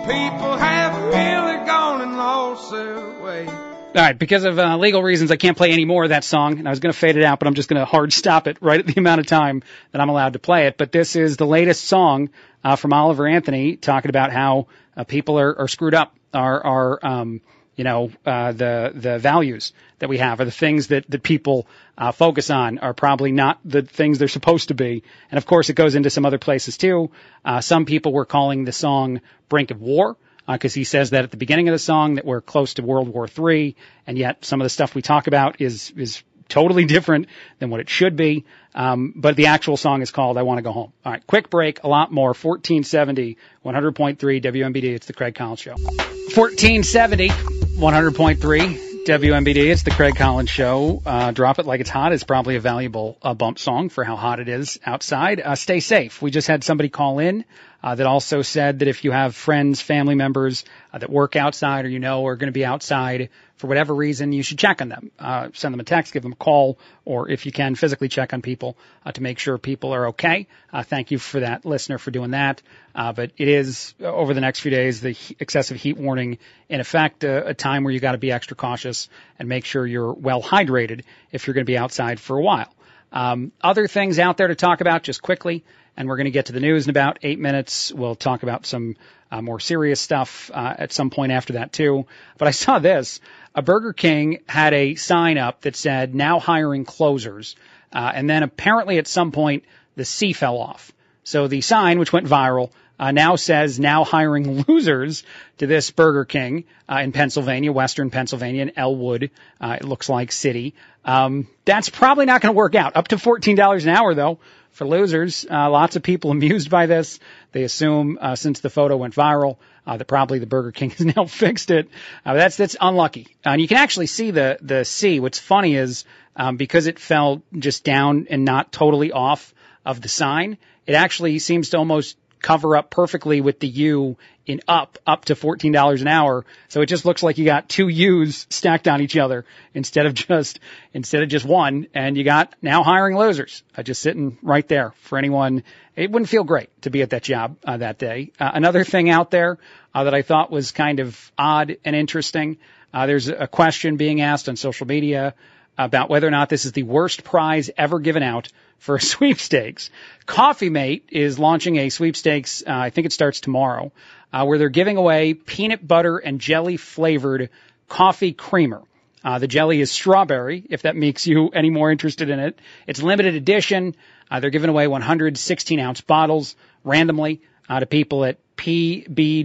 People 0.02 0.56
have 0.56 1.02
really 1.04 1.66
gone 1.66 2.02
and 2.02 2.16
lost 2.16 2.70
their 2.70 3.22
way. 3.22 3.46
All 3.46 4.04
right, 4.04 4.18
because 4.18 4.44
of 4.44 4.58
uh, 4.58 4.76
legal 4.76 5.02
reasons, 5.02 5.30
I 5.30 5.36
can't 5.36 5.56
play 5.56 5.72
any 5.72 5.86
more 5.86 6.04
of 6.04 6.10
that 6.10 6.22
song, 6.22 6.58
and 6.58 6.68
I 6.68 6.70
was 6.70 6.80
going 6.80 6.92
to 6.92 6.98
fade 6.98 7.16
it 7.16 7.24
out, 7.24 7.38
but 7.38 7.48
I'm 7.48 7.54
just 7.54 7.68
going 7.68 7.80
to 7.80 7.86
hard 7.86 8.12
stop 8.12 8.46
it 8.46 8.58
right 8.60 8.78
at 8.78 8.86
the 8.86 8.98
amount 8.98 9.20
of 9.20 9.26
time 9.26 9.62
that 9.92 10.00
I'm 10.00 10.10
allowed 10.10 10.34
to 10.34 10.38
play 10.38 10.66
it. 10.66 10.76
But 10.76 10.92
this 10.92 11.16
is 11.16 11.36
the 11.38 11.46
latest 11.46 11.84
song 11.84 12.28
uh, 12.62 12.76
from 12.76 12.92
Oliver 12.92 13.26
Anthony 13.26 13.76
talking 13.76 14.10
about 14.10 14.32
how 14.32 14.66
uh, 14.96 15.04
people 15.04 15.38
are, 15.38 15.60
are 15.60 15.68
screwed 15.68 15.94
up, 15.94 16.14
are 16.34 16.64
are 16.64 17.06
um, 17.06 17.40
you 17.78 17.84
know 17.84 18.10
uh, 18.26 18.50
the 18.52 18.92
the 18.94 19.18
values 19.18 19.72
that 20.00 20.08
we 20.08 20.18
have, 20.18 20.40
or 20.40 20.44
the 20.44 20.50
things 20.50 20.88
that 20.88 21.08
that 21.10 21.22
people 21.22 21.66
uh, 21.96 22.10
focus 22.12 22.50
on, 22.50 22.78
are 22.80 22.92
probably 22.92 23.30
not 23.30 23.60
the 23.64 23.82
things 23.82 24.18
they're 24.18 24.28
supposed 24.28 24.68
to 24.68 24.74
be. 24.74 25.04
And 25.30 25.38
of 25.38 25.46
course, 25.46 25.70
it 25.70 25.74
goes 25.74 25.94
into 25.94 26.10
some 26.10 26.26
other 26.26 26.38
places 26.38 26.76
too. 26.76 27.10
Uh, 27.44 27.60
some 27.60 27.86
people 27.86 28.12
were 28.12 28.26
calling 28.26 28.64
the 28.64 28.72
song 28.72 29.20
"Brink 29.48 29.70
of 29.70 29.80
War." 29.80 30.16
because 30.50 30.74
uh, 30.74 30.80
he 30.80 30.84
says 30.84 31.10
that 31.10 31.24
at 31.24 31.30
the 31.30 31.36
beginning 31.36 31.68
of 31.68 31.72
the 31.72 31.78
song 31.78 32.14
that 32.14 32.24
we're 32.24 32.40
close 32.40 32.74
to 32.74 32.82
World 32.82 33.08
War 33.08 33.28
III, 33.28 33.76
and 34.06 34.16
yet 34.16 34.46
some 34.46 34.62
of 34.62 34.64
the 34.64 34.70
stuff 34.70 34.94
we 34.94 35.02
talk 35.02 35.26
about 35.26 35.60
is 35.60 35.92
is 35.96 36.22
totally 36.48 36.84
different 36.84 37.28
than 37.60 37.70
what 37.70 37.80
it 37.80 37.88
should 37.88 38.16
be. 38.16 38.44
Um, 38.74 39.12
but 39.14 39.36
the 39.36 39.46
actual 39.46 39.76
song 39.76 40.02
is 40.02 40.10
called 40.10 40.36
"I 40.36 40.42
Want 40.42 40.58
to 40.58 40.62
Go 40.62 40.72
Home." 40.72 40.92
All 41.04 41.12
right, 41.12 41.24
quick 41.26 41.48
break. 41.48 41.84
A 41.84 41.88
lot 41.88 42.10
more. 42.10 42.30
1470, 42.30 43.36
100.3 43.64 44.18
WMBD. 44.18 44.84
It's 44.84 45.06
the 45.06 45.12
Craig 45.12 45.36
Collins 45.36 45.60
Show. 45.60 45.74
1470, 45.74 47.57
100.3. 47.78 49.04
WMBD, 49.06 49.70
it's 49.70 49.84
the 49.84 49.92
Craig 49.92 50.16
Collins 50.16 50.50
Show. 50.50 51.00
Uh, 51.06 51.30
Drop 51.30 51.60
It 51.60 51.64
Like 51.64 51.80
It's 51.80 51.88
Hot 51.88 52.12
is 52.12 52.24
probably 52.24 52.56
a 52.56 52.60
valuable 52.60 53.16
uh, 53.22 53.34
bump 53.34 53.60
song 53.60 53.88
for 53.88 54.02
how 54.02 54.16
hot 54.16 54.40
it 54.40 54.48
is 54.48 54.80
outside. 54.84 55.40
Uh, 55.40 55.54
stay 55.54 55.78
safe. 55.78 56.20
We 56.20 56.32
just 56.32 56.48
had 56.48 56.64
somebody 56.64 56.88
call 56.88 57.20
in 57.20 57.44
uh, 57.80 57.94
that 57.94 58.04
also 58.04 58.42
said 58.42 58.80
that 58.80 58.88
if 58.88 59.04
you 59.04 59.12
have 59.12 59.36
friends, 59.36 59.80
family 59.80 60.16
members 60.16 60.64
uh, 60.92 60.98
that 60.98 61.08
work 61.08 61.36
outside 61.36 61.84
or 61.84 61.88
you 61.88 62.00
know 62.00 62.26
are 62.26 62.34
going 62.34 62.48
to 62.48 62.52
be 62.52 62.64
outside 62.64 63.30
for 63.58 63.66
whatever 63.66 63.94
reason, 63.94 64.32
you 64.32 64.42
should 64.42 64.58
check 64.58 64.80
on 64.80 64.88
them. 64.88 65.10
Uh, 65.18 65.48
send 65.52 65.72
them 65.72 65.80
a 65.80 65.84
text, 65.84 66.12
give 66.12 66.22
them 66.22 66.32
a 66.32 66.36
call, 66.36 66.78
or 67.04 67.28
if 67.28 67.44
you 67.44 67.52
can, 67.52 67.74
physically 67.74 68.08
check 68.08 68.32
on 68.32 68.40
people 68.40 68.76
uh, 69.04 69.12
to 69.12 69.20
make 69.20 69.38
sure 69.38 69.58
people 69.58 69.92
are 69.92 70.08
okay. 70.08 70.46
Uh, 70.72 70.84
thank 70.84 71.10
you 71.10 71.18
for 71.18 71.40
that, 71.40 71.66
listener, 71.66 71.98
for 71.98 72.10
doing 72.10 72.30
that. 72.30 72.62
Uh, 72.94 73.12
but 73.12 73.32
it 73.36 73.48
is 73.48 73.94
uh, 74.00 74.06
over 74.06 74.32
the 74.32 74.40
next 74.40 74.60
few 74.60 74.70
days 74.70 75.00
the 75.00 75.10
he- 75.10 75.36
excessive 75.40 75.76
heat 75.76 75.96
warning 75.96 76.38
in 76.68 76.80
effect, 76.80 77.24
uh, 77.24 77.42
a 77.46 77.54
time 77.54 77.84
where 77.84 77.92
you 77.92 78.00
got 78.00 78.12
to 78.12 78.18
be 78.18 78.32
extra 78.32 78.56
cautious 78.56 79.08
and 79.38 79.48
make 79.48 79.64
sure 79.64 79.86
you're 79.86 80.12
well 80.12 80.42
hydrated 80.42 81.02
if 81.32 81.46
you're 81.46 81.54
going 81.54 81.66
to 81.66 81.70
be 81.70 81.78
outside 81.78 82.20
for 82.20 82.38
a 82.38 82.42
while. 82.42 82.72
Um, 83.10 83.52
other 83.60 83.88
things 83.88 84.18
out 84.18 84.36
there 84.36 84.48
to 84.48 84.54
talk 84.54 84.80
about 84.80 85.02
just 85.02 85.22
quickly, 85.22 85.64
and 85.96 86.08
we're 86.08 86.16
going 86.16 86.26
to 86.26 86.30
get 86.30 86.46
to 86.46 86.52
the 86.52 86.60
news 86.60 86.86
in 86.86 86.90
about 86.90 87.18
eight 87.22 87.38
minutes. 87.38 87.92
We'll 87.92 88.14
talk 88.14 88.42
about 88.42 88.66
some 88.66 88.96
uh, 89.30 89.42
more 89.42 89.60
serious 89.60 90.00
stuff 90.00 90.50
uh, 90.52 90.74
at 90.78 90.92
some 90.92 91.10
point 91.10 91.32
after 91.32 91.54
that 91.54 91.72
too. 91.72 92.06
But 92.36 92.48
I 92.48 92.50
saw 92.52 92.78
this: 92.78 93.20
a 93.58 93.62
Burger 93.62 93.92
King 93.92 94.38
had 94.48 94.72
a 94.72 94.94
sign 94.94 95.36
up 95.36 95.62
that 95.62 95.74
said 95.74 96.14
"Now 96.14 96.38
hiring 96.38 96.84
closers," 96.84 97.56
uh, 97.92 98.12
and 98.14 98.30
then 98.30 98.44
apparently 98.44 98.98
at 98.98 99.08
some 99.08 99.32
point 99.32 99.64
the 99.96 100.04
C 100.04 100.32
fell 100.32 100.58
off. 100.58 100.92
So 101.24 101.48
the 101.48 101.60
sign, 101.60 101.98
which 101.98 102.12
went 102.12 102.28
viral, 102.28 102.70
uh, 103.00 103.10
now 103.10 103.34
says 103.34 103.80
now 103.80 104.04
hiring 104.04 104.64
losers 104.68 105.24
to 105.58 105.66
this 105.66 105.90
Burger 105.90 106.24
King 106.24 106.66
uh, 106.88 107.00
in 107.02 107.10
Pennsylvania, 107.10 107.72
Western 107.72 108.10
Pennsylvania, 108.10 108.62
in 108.62 108.78
Ellwood. 108.78 109.32
Uh, 109.60 109.76
it 109.80 109.84
looks 109.84 110.08
like 110.08 110.30
city. 110.30 110.74
Um, 111.04 111.48
that's 111.64 111.88
probably 111.88 112.26
not 112.26 112.40
going 112.40 112.54
to 112.54 112.56
work 112.56 112.76
out. 112.76 112.94
Up 112.94 113.08
to 113.08 113.18
fourteen 113.18 113.56
dollars 113.56 113.84
an 113.84 113.90
hour 113.90 114.14
though 114.14 114.38
for 114.72 114.86
losers. 114.86 115.46
Uh, 115.50 115.70
lots 115.70 115.96
of 115.96 116.02
people 116.02 116.30
amused 116.38 116.70
by 116.70 116.86
this. 116.86 117.18
They 117.52 117.62
assume 117.62 118.18
uh, 118.20 118.36
since 118.36 118.60
the 118.60 118.70
photo 118.70 118.96
went 118.96 119.14
viral 119.14 119.56
uh, 119.86 119.96
that 119.96 120.04
probably 120.04 120.38
the 120.38 120.46
Burger 120.46 120.72
King 120.72 120.90
has 120.98 121.04
now 121.16 121.24
fixed 121.26 121.70
it. 121.70 121.88
Uh, 122.24 122.34
that's 122.34 122.56
that's 122.56 122.76
unlucky. 122.80 123.26
Uh, 123.44 123.50
and 123.50 123.60
you 123.60 123.68
can 123.68 123.78
actually 123.78 124.06
see 124.06 124.30
the 124.30 124.58
the 124.60 124.84
C. 124.84 125.20
What's 125.20 125.38
funny 125.38 125.74
is 125.74 126.04
um, 126.36 126.56
because 126.56 126.86
it 126.86 126.98
fell 126.98 127.42
just 127.58 127.84
down 127.84 128.26
and 128.30 128.44
not 128.44 128.72
totally 128.72 129.12
off 129.12 129.54
of 129.84 130.00
the 130.00 130.08
sign, 130.08 130.58
it 130.86 130.94
actually 130.94 131.38
seems 131.38 131.70
to 131.70 131.78
almost 131.78 132.16
cover 132.40 132.76
up 132.76 132.90
perfectly 132.90 133.40
with 133.40 133.60
the 133.60 133.68
U 133.68 134.16
in 134.46 134.60
up, 134.66 134.98
up 135.06 135.26
to 135.26 135.34
$14 135.34 136.00
an 136.00 136.08
hour. 136.08 136.44
So 136.68 136.80
it 136.80 136.86
just 136.86 137.04
looks 137.04 137.22
like 137.22 137.38
you 137.38 137.44
got 137.44 137.68
two 137.68 137.88
U's 137.88 138.46
stacked 138.48 138.88
on 138.88 139.02
each 139.02 139.16
other 139.16 139.44
instead 139.74 140.06
of 140.06 140.14
just, 140.28 140.60
instead 140.92 141.22
of 141.22 141.28
just 141.28 141.44
one. 141.44 141.86
And 141.94 142.16
you 142.16 142.24
got 142.24 142.54
now 142.62 142.82
hiring 142.82 143.16
losers, 143.16 143.62
uh, 143.76 143.82
just 143.82 144.00
sitting 144.00 144.38
right 144.42 144.66
there 144.66 144.92
for 145.02 145.18
anyone. 145.18 145.64
It 145.94 146.10
wouldn't 146.10 146.28
feel 146.28 146.44
great 146.44 146.70
to 146.82 146.90
be 146.90 147.02
at 147.02 147.10
that 147.10 147.22
job 147.22 147.56
uh, 147.64 147.76
that 147.76 147.98
day. 147.98 148.32
Uh, 148.40 148.50
another 148.54 148.84
thing 148.84 149.10
out 149.10 149.30
there 149.30 149.58
uh, 149.94 150.04
that 150.04 150.14
I 150.14 150.22
thought 150.22 150.50
was 150.50 150.72
kind 150.72 151.00
of 151.00 151.32
odd 151.36 151.76
and 151.84 151.94
interesting. 151.94 152.58
Uh, 152.92 153.06
there's 153.06 153.28
a 153.28 153.46
question 153.46 153.96
being 153.96 154.22
asked 154.22 154.48
on 154.48 154.56
social 154.56 154.86
media 154.86 155.34
about 155.78 156.10
whether 156.10 156.26
or 156.26 156.32
not 156.32 156.48
this 156.48 156.64
is 156.64 156.72
the 156.72 156.82
worst 156.82 157.22
prize 157.22 157.70
ever 157.78 158.00
given 158.00 158.22
out 158.24 158.48
for 158.78 158.96
a 158.96 159.00
sweepstakes. 159.14 159.90
Coffee 160.26 160.70
Mate 160.70 161.08
is 161.10 161.38
launching 161.38 161.76
a 161.76 161.88
sweepstakes. 161.88 162.64
Uh, 162.66 162.72
I 162.72 162.90
think 162.90 163.06
it 163.06 163.12
starts 163.12 163.40
tomorrow, 163.40 163.92
uh, 164.32 164.44
where 164.44 164.58
they're 164.58 164.68
giving 164.68 164.96
away 164.96 165.34
peanut 165.34 165.86
butter 165.86 166.18
and 166.18 166.40
jelly 166.40 166.76
flavored 166.76 167.50
coffee 167.88 168.32
creamer. 168.32 168.82
Uh, 169.24 169.38
the 169.38 169.48
jelly 169.48 169.80
is 169.80 169.90
strawberry, 169.90 170.64
if 170.68 170.82
that 170.82 170.96
makes 170.96 171.26
you 171.26 171.48
any 171.54 171.70
more 171.70 171.90
interested 171.90 172.28
in 172.30 172.38
it. 172.40 172.58
It's 172.86 173.02
limited 173.02 173.34
edition. 173.34 173.96
Uh, 174.30 174.40
they're 174.40 174.50
giving 174.50 174.68
away 174.70 174.86
116 174.86 175.80
ounce 175.80 176.02
bottles 176.02 176.54
randomly 176.84 177.40
uh, 177.68 177.80
to 177.80 177.86
people 177.86 178.24
at 178.24 178.38
pbjduo.com. 178.56 179.40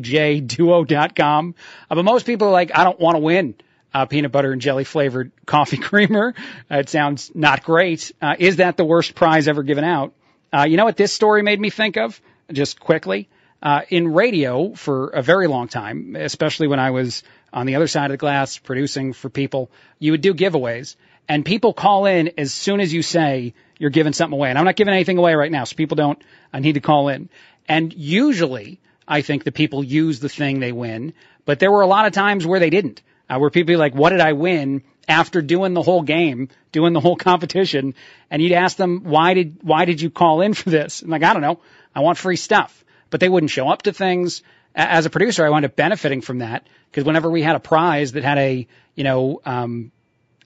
Uh, 1.90 1.96
but 1.96 2.04
most 2.04 2.26
people 2.26 2.48
are 2.48 2.52
like, 2.52 2.78
I 2.78 2.84
don't 2.84 3.00
want 3.00 3.16
to 3.16 3.20
win 3.20 3.56
uh, 3.94 4.06
peanut 4.06 4.32
butter 4.32 4.52
and 4.52 4.62
jelly 4.62 4.84
flavored 4.84 5.32
coffee 5.46 5.78
creamer. 5.78 6.34
Uh, 6.70 6.78
it 6.78 6.90
sounds 6.90 7.32
not 7.34 7.64
great. 7.64 8.12
Uh, 8.22 8.36
is 8.38 8.58
that 8.58 8.78
the 8.78 8.86
worst 8.86 9.16
prize 9.16 9.48
ever 9.48 9.64
given 9.64 9.84
out? 9.84 10.14
Uh, 10.52 10.64
you 10.64 10.78
know 10.78 10.86
what 10.86 10.98
this 10.98 11.14
story 11.14 11.42
made 11.42 11.60
me 11.60 11.70
think 11.70 11.98
of? 11.98 12.20
Just 12.52 12.80
quickly. 12.80 13.30
Uh, 13.62 13.82
in 13.90 14.10
radio 14.10 14.74
for 14.74 15.08
a 15.10 15.22
very 15.22 15.48
long 15.48 15.70
time, 15.70 16.18
especially 16.18 16.68
when 16.68 16.80
I 16.80 16.92
was 16.92 17.24
on 17.54 17.66
the 17.66 17.76
other 17.76 17.88
side 17.88 18.06
of 18.06 18.12
the 18.12 18.18
glass 18.18 18.58
producing 18.58 19.14
for 19.14 19.30
people, 19.30 19.72
you 20.00 20.12
would 20.12 20.22
do 20.22 20.34
giveaways 20.34 20.98
and 21.28 21.46
people 21.46 21.74
call 21.74 22.06
in 22.06 22.32
as 22.38 22.54
soon 22.54 22.80
as 22.80 22.94
you 22.94 23.02
say 23.02 23.54
you're 23.80 23.90
giving 23.90 24.14
something 24.14 24.38
away. 24.38 24.50
And 24.50 24.58
I'm 24.58 24.66
not 24.66 24.76
giving 24.76 24.94
anything 24.94 25.18
away 25.18 25.34
right 25.36 25.52
now, 25.52 25.64
so 25.64 25.76
people 25.76 25.96
don't 25.96 26.22
I 26.52 26.60
need 26.60 26.74
to 26.74 26.82
call 26.82 27.10
in. 27.10 27.30
And 27.68 27.94
usually 27.94 28.80
I 29.08 29.22
think 29.22 29.44
the 29.44 29.52
people 29.52 29.84
use 29.84 30.20
the 30.20 30.30
thing 30.30 30.60
they 30.60 30.72
win, 30.72 31.14
but 31.46 31.60
there 31.60 31.72
were 31.72 31.82
a 31.82 31.88
lot 31.88 32.06
of 32.06 32.14
times 32.14 32.46
where 32.46 32.60
they 32.60 32.70
didn't, 32.70 33.02
uh, 33.36 33.40
where 33.40 33.50
people 33.50 33.68
be 33.68 33.78
like, 33.78 33.96
what 33.96 34.10
did 34.10 34.22
I 34.22 34.34
win? 34.34 34.84
After 35.08 35.42
doing 35.42 35.74
the 35.74 35.82
whole 35.82 36.02
game, 36.02 36.50
doing 36.72 36.94
the 36.94 37.02
whole 37.02 37.16
competition, 37.16 37.94
and 38.32 38.42
you'd 38.42 38.54
ask 38.54 38.78
them, 38.78 39.04
why 39.04 39.34
did, 39.34 39.58
why 39.62 39.86
did 39.86 40.02
you 40.02 40.10
call 40.10 40.42
in 40.42 40.54
for 40.54 40.70
this? 40.70 41.02
And 41.02 41.12
like, 41.12 41.24
I 41.24 41.34
don't 41.34 41.42
know. 41.42 41.60
I 41.94 42.00
want 42.00 42.18
free 42.18 42.38
stuff 42.38 42.84
but 43.14 43.20
they 43.20 43.30
wouldn't 43.30 43.52
show 43.52 43.70
up 43.70 43.84
to 43.84 43.94
things. 43.94 44.42
As 44.74 45.06
a 45.06 45.12
producer, 45.12 45.46
I 45.46 45.50
wound 45.50 45.66
up 45.66 45.76
benefiting 45.76 46.22
from 46.22 46.40
that 46.40 46.66
because 46.90 47.06
whenever 47.06 47.30
we 47.30 47.44
had 47.44 47.56
a 47.56 47.60
prize 47.60 48.14
that 48.14 48.24
had 48.24 48.40
a, 48.40 48.68
you 48.96 49.04
know, 49.04 49.40
um, 49.46 49.92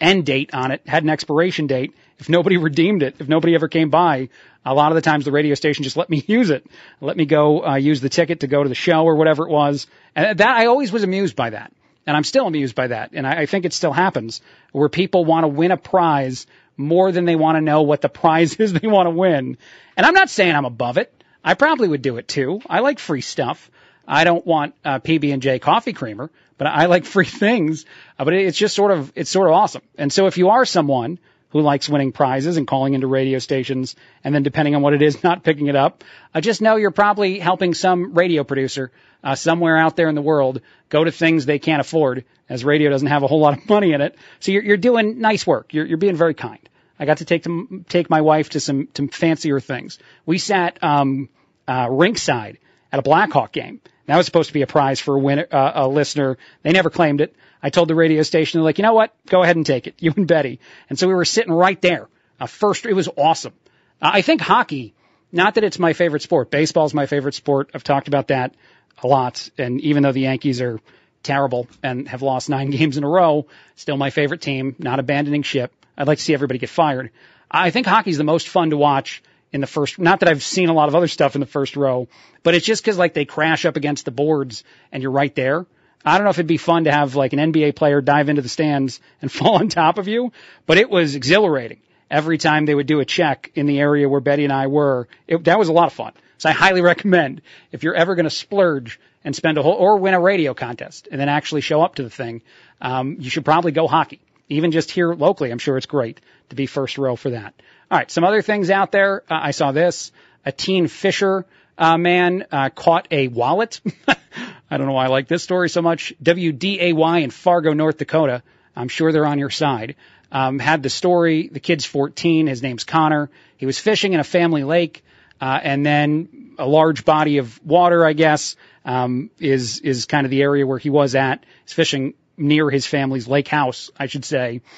end 0.02 0.26
date 0.26 0.54
on 0.54 0.72
it, 0.72 0.82
had 0.86 1.02
an 1.02 1.10
expiration 1.10 1.68
date, 1.68 1.96
if 2.20 2.28
nobody 2.28 2.58
redeemed 2.58 3.04
it, 3.04 3.16
if 3.20 3.30
nobody 3.30 3.56
ever 3.56 3.70
came 3.70 3.90
by, 3.90 4.28
a 4.66 4.74
lot 4.74 4.92
of 4.92 4.96
the 4.96 5.02
times 5.02 5.24
the 5.24 5.32
radio 5.32 5.56
station 5.56 5.86
just 5.86 5.96
let 5.96 6.10
me 6.10 6.22
use 6.28 6.50
it, 6.50 6.68
let 7.00 7.16
me 7.16 7.26
go 7.26 7.66
uh, 7.66 7.76
use 7.76 8.02
the 8.02 8.10
ticket 8.10 8.42
to 8.42 8.48
go 8.48 8.62
to 8.62 8.68
the 8.68 8.76
show 8.76 9.06
or 9.06 9.16
whatever 9.16 9.48
it 9.48 9.50
was. 9.50 9.88
And 10.14 10.38
that 10.38 10.58
I 10.58 10.66
always 10.66 10.92
was 10.92 11.04
amused 11.04 11.38
by 11.38 11.52
that, 11.52 11.72
and 12.08 12.16
I'm 12.16 12.24
still 12.24 12.48
amused 12.48 12.74
by 12.74 12.88
that. 12.88 13.12
And 13.14 13.28
I, 13.28 13.42
I 13.42 13.46
think 13.46 13.66
it 13.66 13.74
still 13.74 13.92
happens 13.92 14.42
where 14.72 14.88
people 14.88 15.26
want 15.26 15.44
to 15.44 15.50
win 15.50 15.72
a 15.72 15.78
prize 15.78 16.48
more 16.78 17.12
than 17.12 17.26
they 17.26 17.36
want 17.36 17.58
to 17.58 17.62
know 17.62 17.82
what 17.82 18.02
the 18.02 18.10
prize 18.10 18.56
is 18.60 18.74
they 18.74 18.88
want 18.88 19.08
to 19.08 19.12
win. 19.12 19.58
And 19.98 20.06
I'm 20.06 20.14
not 20.14 20.30
saying 20.30 20.56
I'm 20.56 20.66
above 20.66 20.98
it. 20.98 21.14
I 21.44 21.54
probably 21.54 21.88
would 21.90 22.02
do 22.02 22.18
it 22.18 22.28
too. 22.28 22.62
I 22.68 22.80
like 22.80 23.00
free 23.00 23.22
stuff. 23.22 23.70
I 24.08 24.24
don't 24.24 24.46
want 24.46 24.74
uh, 24.86 25.00
PB 25.00 25.34
and 25.34 25.42
J 25.42 25.60
coffee 25.60 25.94
creamer, 25.94 26.32
but 26.58 26.68
I 26.68 26.86
like 26.86 27.06
free 27.06 27.26
things. 27.26 27.86
Uh, 28.18 28.24
but 28.24 28.34
it's 28.34 28.58
just 28.58 28.74
sort 28.76 28.92
of 28.92 29.12
it's 29.16 29.30
sort 29.30 29.48
of 29.48 29.54
awesome. 29.54 29.82
And 29.98 30.12
so 30.12 30.28
if 30.28 30.38
you 30.38 30.50
are 30.50 30.66
someone 30.66 31.20
who 31.50 31.62
likes 31.62 31.88
winning 31.88 32.12
prizes 32.12 32.58
and 32.58 32.68
calling 32.68 32.94
into 32.94 33.08
radio 33.08 33.40
stations 33.40 33.96
and 34.24 34.36
then 34.36 34.44
depending 34.44 34.76
on 34.76 34.82
what 34.82 34.94
it 34.94 35.02
is, 35.02 35.24
not 35.24 35.44
picking 35.44 35.68
it 35.68 35.76
up, 35.76 36.04
uh, 36.34 36.42
just 36.42 36.62
know 36.62 36.76
you're 36.76 36.92
probably 36.92 37.40
helping 37.40 37.74
some 37.74 38.14
radio 38.14 38.44
producer 38.44 38.92
uh, 39.24 39.36
somewhere 39.36 39.78
out 39.78 39.96
there 39.96 40.10
in 40.10 40.16
the 40.16 40.22
world 40.22 40.62
go 40.90 41.04
to 41.04 41.12
things 41.12 41.46
they 41.46 41.60
can't 41.60 41.82
afford, 41.82 42.26
as 42.50 42.64
radio 42.64 42.90
doesn't 42.90 43.08
have 43.08 43.24
a 43.24 43.28
whole 43.28 43.40
lot 43.40 43.58
of 43.58 43.70
money 43.70 43.94
in 43.94 44.02
it. 44.02 44.16
So 44.40 44.52
you're, 44.52 44.64
you're 44.64 44.78
doing 44.78 45.20
nice 45.20 45.46
work. 45.46 45.74
You're, 45.74 45.86
you're 45.86 45.98
being 45.98 46.16
very 46.16 46.34
kind. 46.34 46.68
I 47.00 47.06
got 47.06 47.18
to 47.18 47.26
take 47.26 47.44
to, 47.44 47.86
take 47.90 48.10
my 48.10 48.22
wife 48.22 48.50
to 48.52 48.60
some 48.60 48.88
to 48.96 49.08
fancier 49.08 49.60
things. 49.60 50.00
We 50.26 50.40
sat 50.40 50.84
um, 50.84 51.30
uh, 51.68 51.88
rinkside 51.88 52.58
at 52.92 53.00
a 53.00 53.02
Blackhawk 53.02 53.52
game. 53.52 53.82
That 54.08 54.18
was 54.18 54.26
supposed 54.26 54.48
to 54.48 54.54
be 54.54 54.62
a 54.62 54.68
prize 54.68 55.00
for 55.00 55.16
a, 55.16 55.20
winner, 55.20 55.46
uh, 55.52 55.72
a 55.76 55.88
listener. 55.88 56.38
They 56.64 56.72
never 56.72 56.90
claimed 56.90 57.22
it. 57.22 57.36
I 57.62 57.70
told 57.70 57.88
the 57.88 57.96
radio 57.96 58.24
station, 58.24 58.60
they're 58.60 58.66
like, 58.66 58.78
you 58.78 58.84
know 58.84 58.94
what? 58.94 59.14
Go 59.28 59.44
ahead 59.44 59.56
and 59.56 59.66
take 59.66 59.88
it, 59.88 59.96
you 60.00 60.14
and 60.16 60.28
Betty. 60.28 60.60
And 60.90 60.98
so 60.98 61.08
we 61.08 61.14
were 61.14 61.26
sitting 61.26 61.54
right 61.54 61.82
there. 61.82 62.08
Uh, 62.40 62.48
first, 62.48 62.86
it 62.86 62.94
was 62.94 63.10
awesome. 63.18 63.54
Uh, 64.02 64.12
I 64.14 64.22
think 64.22 64.42
hockey, 64.42 64.94
not 65.32 65.56
that 65.56 65.64
it's 65.64 65.80
my 65.80 65.94
favorite 65.94 66.22
sport. 66.22 66.52
Baseball's 66.52 66.94
my 66.94 67.06
favorite 67.06 67.34
sport. 67.34 67.72
I've 67.74 67.84
talked 67.84 68.08
about 68.08 68.28
that 68.28 68.56
a 69.04 69.08
lot. 69.08 69.50
And 69.58 69.82
even 69.82 70.04
though 70.04 70.12
the 70.12 70.22
Yankees 70.22 70.62
are 70.62 70.80
terrible 71.24 71.68
and 71.84 72.08
have 72.08 72.22
lost 72.22 72.50
nine 72.50 72.70
games 72.78 72.98
in 72.98 73.04
a 73.04 73.10
row, 73.10 73.48
still 73.76 73.98
my 73.98 74.10
favorite 74.10 74.42
team, 74.42 74.76
not 74.80 75.00
abandoning 75.00 75.44
ship. 75.44 75.74
I'd 75.98 76.08
like 76.08 76.20
to 76.20 76.24
see 76.24 76.34
everybody 76.34 76.60
get 76.60 76.70
fired. 76.70 77.12
I 77.50 77.72
think 77.72 77.88
hockey's 77.88 78.18
the 78.18 78.24
most 78.24 78.48
fun 78.48 78.70
to 78.70 78.78
watch 78.78 79.24
in 79.52 79.62
the 79.62 79.68
first. 79.68 80.00
Not 80.00 80.20
that 80.20 80.30
I've 80.30 80.44
seen 80.44 80.70
a 80.70 80.74
lot 80.74 80.90
of 80.90 80.96
other 80.96 81.08
stuff 81.08 81.36
in 81.36 81.42
the 81.42 81.48
first 81.48 81.76
row, 81.76 82.08
but 82.44 82.56
it's 82.56 82.66
just 82.66 82.84
because 82.84 82.98
like 82.98 83.14
they 83.14 83.26
crash 83.26 83.66
up 83.66 83.78
against 83.78 84.06
the 84.06 84.12
boards 84.12 84.64
and 84.92 85.02
you're 85.02 85.12
right 85.12 85.34
there. 85.34 85.66
I 86.06 86.18
don't 86.18 86.24
know 86.24 86.30
if 86.30 86.38
it'd 86.38 86.48
be 86.48 86.58
fun 86.58 86.86
to 86.86 86.92
have 86.92 87.16
like 87.16 87.34
an 87.34 87.40
NBA 87.52 87.76
player 87.76 88.02
dive 88.02 88.30
into 88.30 88.42
the 88.42 88.50
stands 88.50 89.00
and 89.22 89.32
fall 89.32 89.56
on 89.56 89.70
top 89.70 89.98
of 89.98 90.08
you, 90.08 90.32
but 90.66 90.78
it 90.78 90.90
was 90.90 91.16
exhilarating 91.16 91.80
every 92.10 92.38
time 92.38 92.66
they 92.66 92.76
would 92.76 92.88
do 92.88 93.00
a 93.00 93.06
check 93.06 93.52
in 93.56 93.66
the 93.66 93.80
area 93.80 94.08
where 94.08 94.22
Betty 94.22 94.44
and 94.44 94.54
I 94.54 94.68
were. 94.68 95.08
It, 95.28 95.44
that 95.46 95.60
was 95.60 95.70
a 95.70 95.74
lot 95.74 95.88
of 95.88 95.94
fun. 95.94 96.14
So 96.38 96.50
I 96.50 96.54
highly 96.54 96.82
recommend 96.94 97.42
if 97.72 97.84
you're 97.84 97.96
ever 97.96 98.16
going 98.16 98.26
to 98.26 98.30
splurge 98.30 99.00
and 99.24 99.36
spend 99.36 99.58
a 99.58 99.64
whole 99.64 99.74
or 99.74 99.98
win 99.98 100.14
a 100.14 100.20
radio 100.20 100.54
contest 100.54 101.08
and 101.12 101.20
then 101.20 101.30
actually 101.30 101.62
show 101.62 101.82
up 101.82 101.96
to 101.96 102.04
the 102.04 102.10
thing, 102.10 102.42
um, 102.82 103.18
you 103.20 103.30
should 103.30 103.46
probably 103.46 103.72
go 103.72 103.88
hockey. 103.88 104.20
Even 104.50 104.72
just 104.72 104.92
here 104.92 105.14
locally, 105.14 105.52
I'm 105.52 105.58
sure 105.58 105.76
it's 105.76 105.88
great 105.88 106.22
to 106.50 106.56
be 106.56 106.68
first 106.68 106.98
row 106.98 107.18
for 107.18 107.32
that. 107.32 107.54
All 107.92 107.98
right, 107.98 108.10
some 108.10 108.24
other 108.24 108.42
things 108.42 108.70
out 108.70 108.94
there. 108.94 109.24
Uh, 109.30 109.40
I 109.44 109.52
saw 109.52 109.74
this. 109.74 110.12
A 110.46 110.52
teen 110.54 110.88
fisher 110.88 111.46
uh, 111.78 111.98
man 111.98 112.46
uh, 112.52 112.70
caught 112.70 113.08
a 113.12 113.28
wallet. 113.28 113.82
I 114.72 114.78
don't 114.78 114.88
know 114.88 114.94
why 114.94 115.06
I 115.06 115.10
like 115.10 115.28
this 115.28 115.44
story 115.44 115.70
so 115.70 115.82
much. 115.82 116.14
WDAY 116.22 117.24
in 117.24 117.30
Fargo, 117.30 117.74
North 117.74 117.98
Dakota. 117.98 118.44
I'm 118.76 118.90
sure 118.90 119.12
they're 119.12 119.26
on 119.26 119.40
your 119.40 119.50
side. 119.50 119.96
Um, 120.32 120.60
had 120.60 120.84
the 120.84 120.90
story. 120.90 121.48
The 121.48 121.60
kid's 121.60 121.86
14. 121.86 122.48
His 122.48 122.62
name's 122.62 122.84
Connor. 122.84 123.30
He 123.58 123.66
was 123.66 123.80
fishing 123.80 124.14
in 124.14 124.20
a 124.20 124.26
family 124.26 124.64
lake, 124.64 125.04
uh, 125.40 125.60
and 125.62 125.86
then 125.86 126.56
a 126.60 126.68
large 126.68 127.06
body 127.06 127.38
of 127.38 127.60
water, 127.66 128.06
I 128.06 128.14
guess, 128.14 128.56
um, 128.86 129.30
is 129.40 129.80
is 129.80 130.06
kind 130.06 130.26
of 130.26 130.32
the 130.32 130.42
area 130.42 130.66
where 130.66 130.78
he 130.78 130.90
was 130.90 131.16
at. 131.16 131.44
He's 131.64 131.74
fishing 131.74 132.14
near 132.38 132.70
his 132.70 132.86
family's 132.86 133.28
lake 133.28 133.48
house, 133.48 133.90
I 133.98 134.08
should 134.08 134.26
say. 134.26 134.62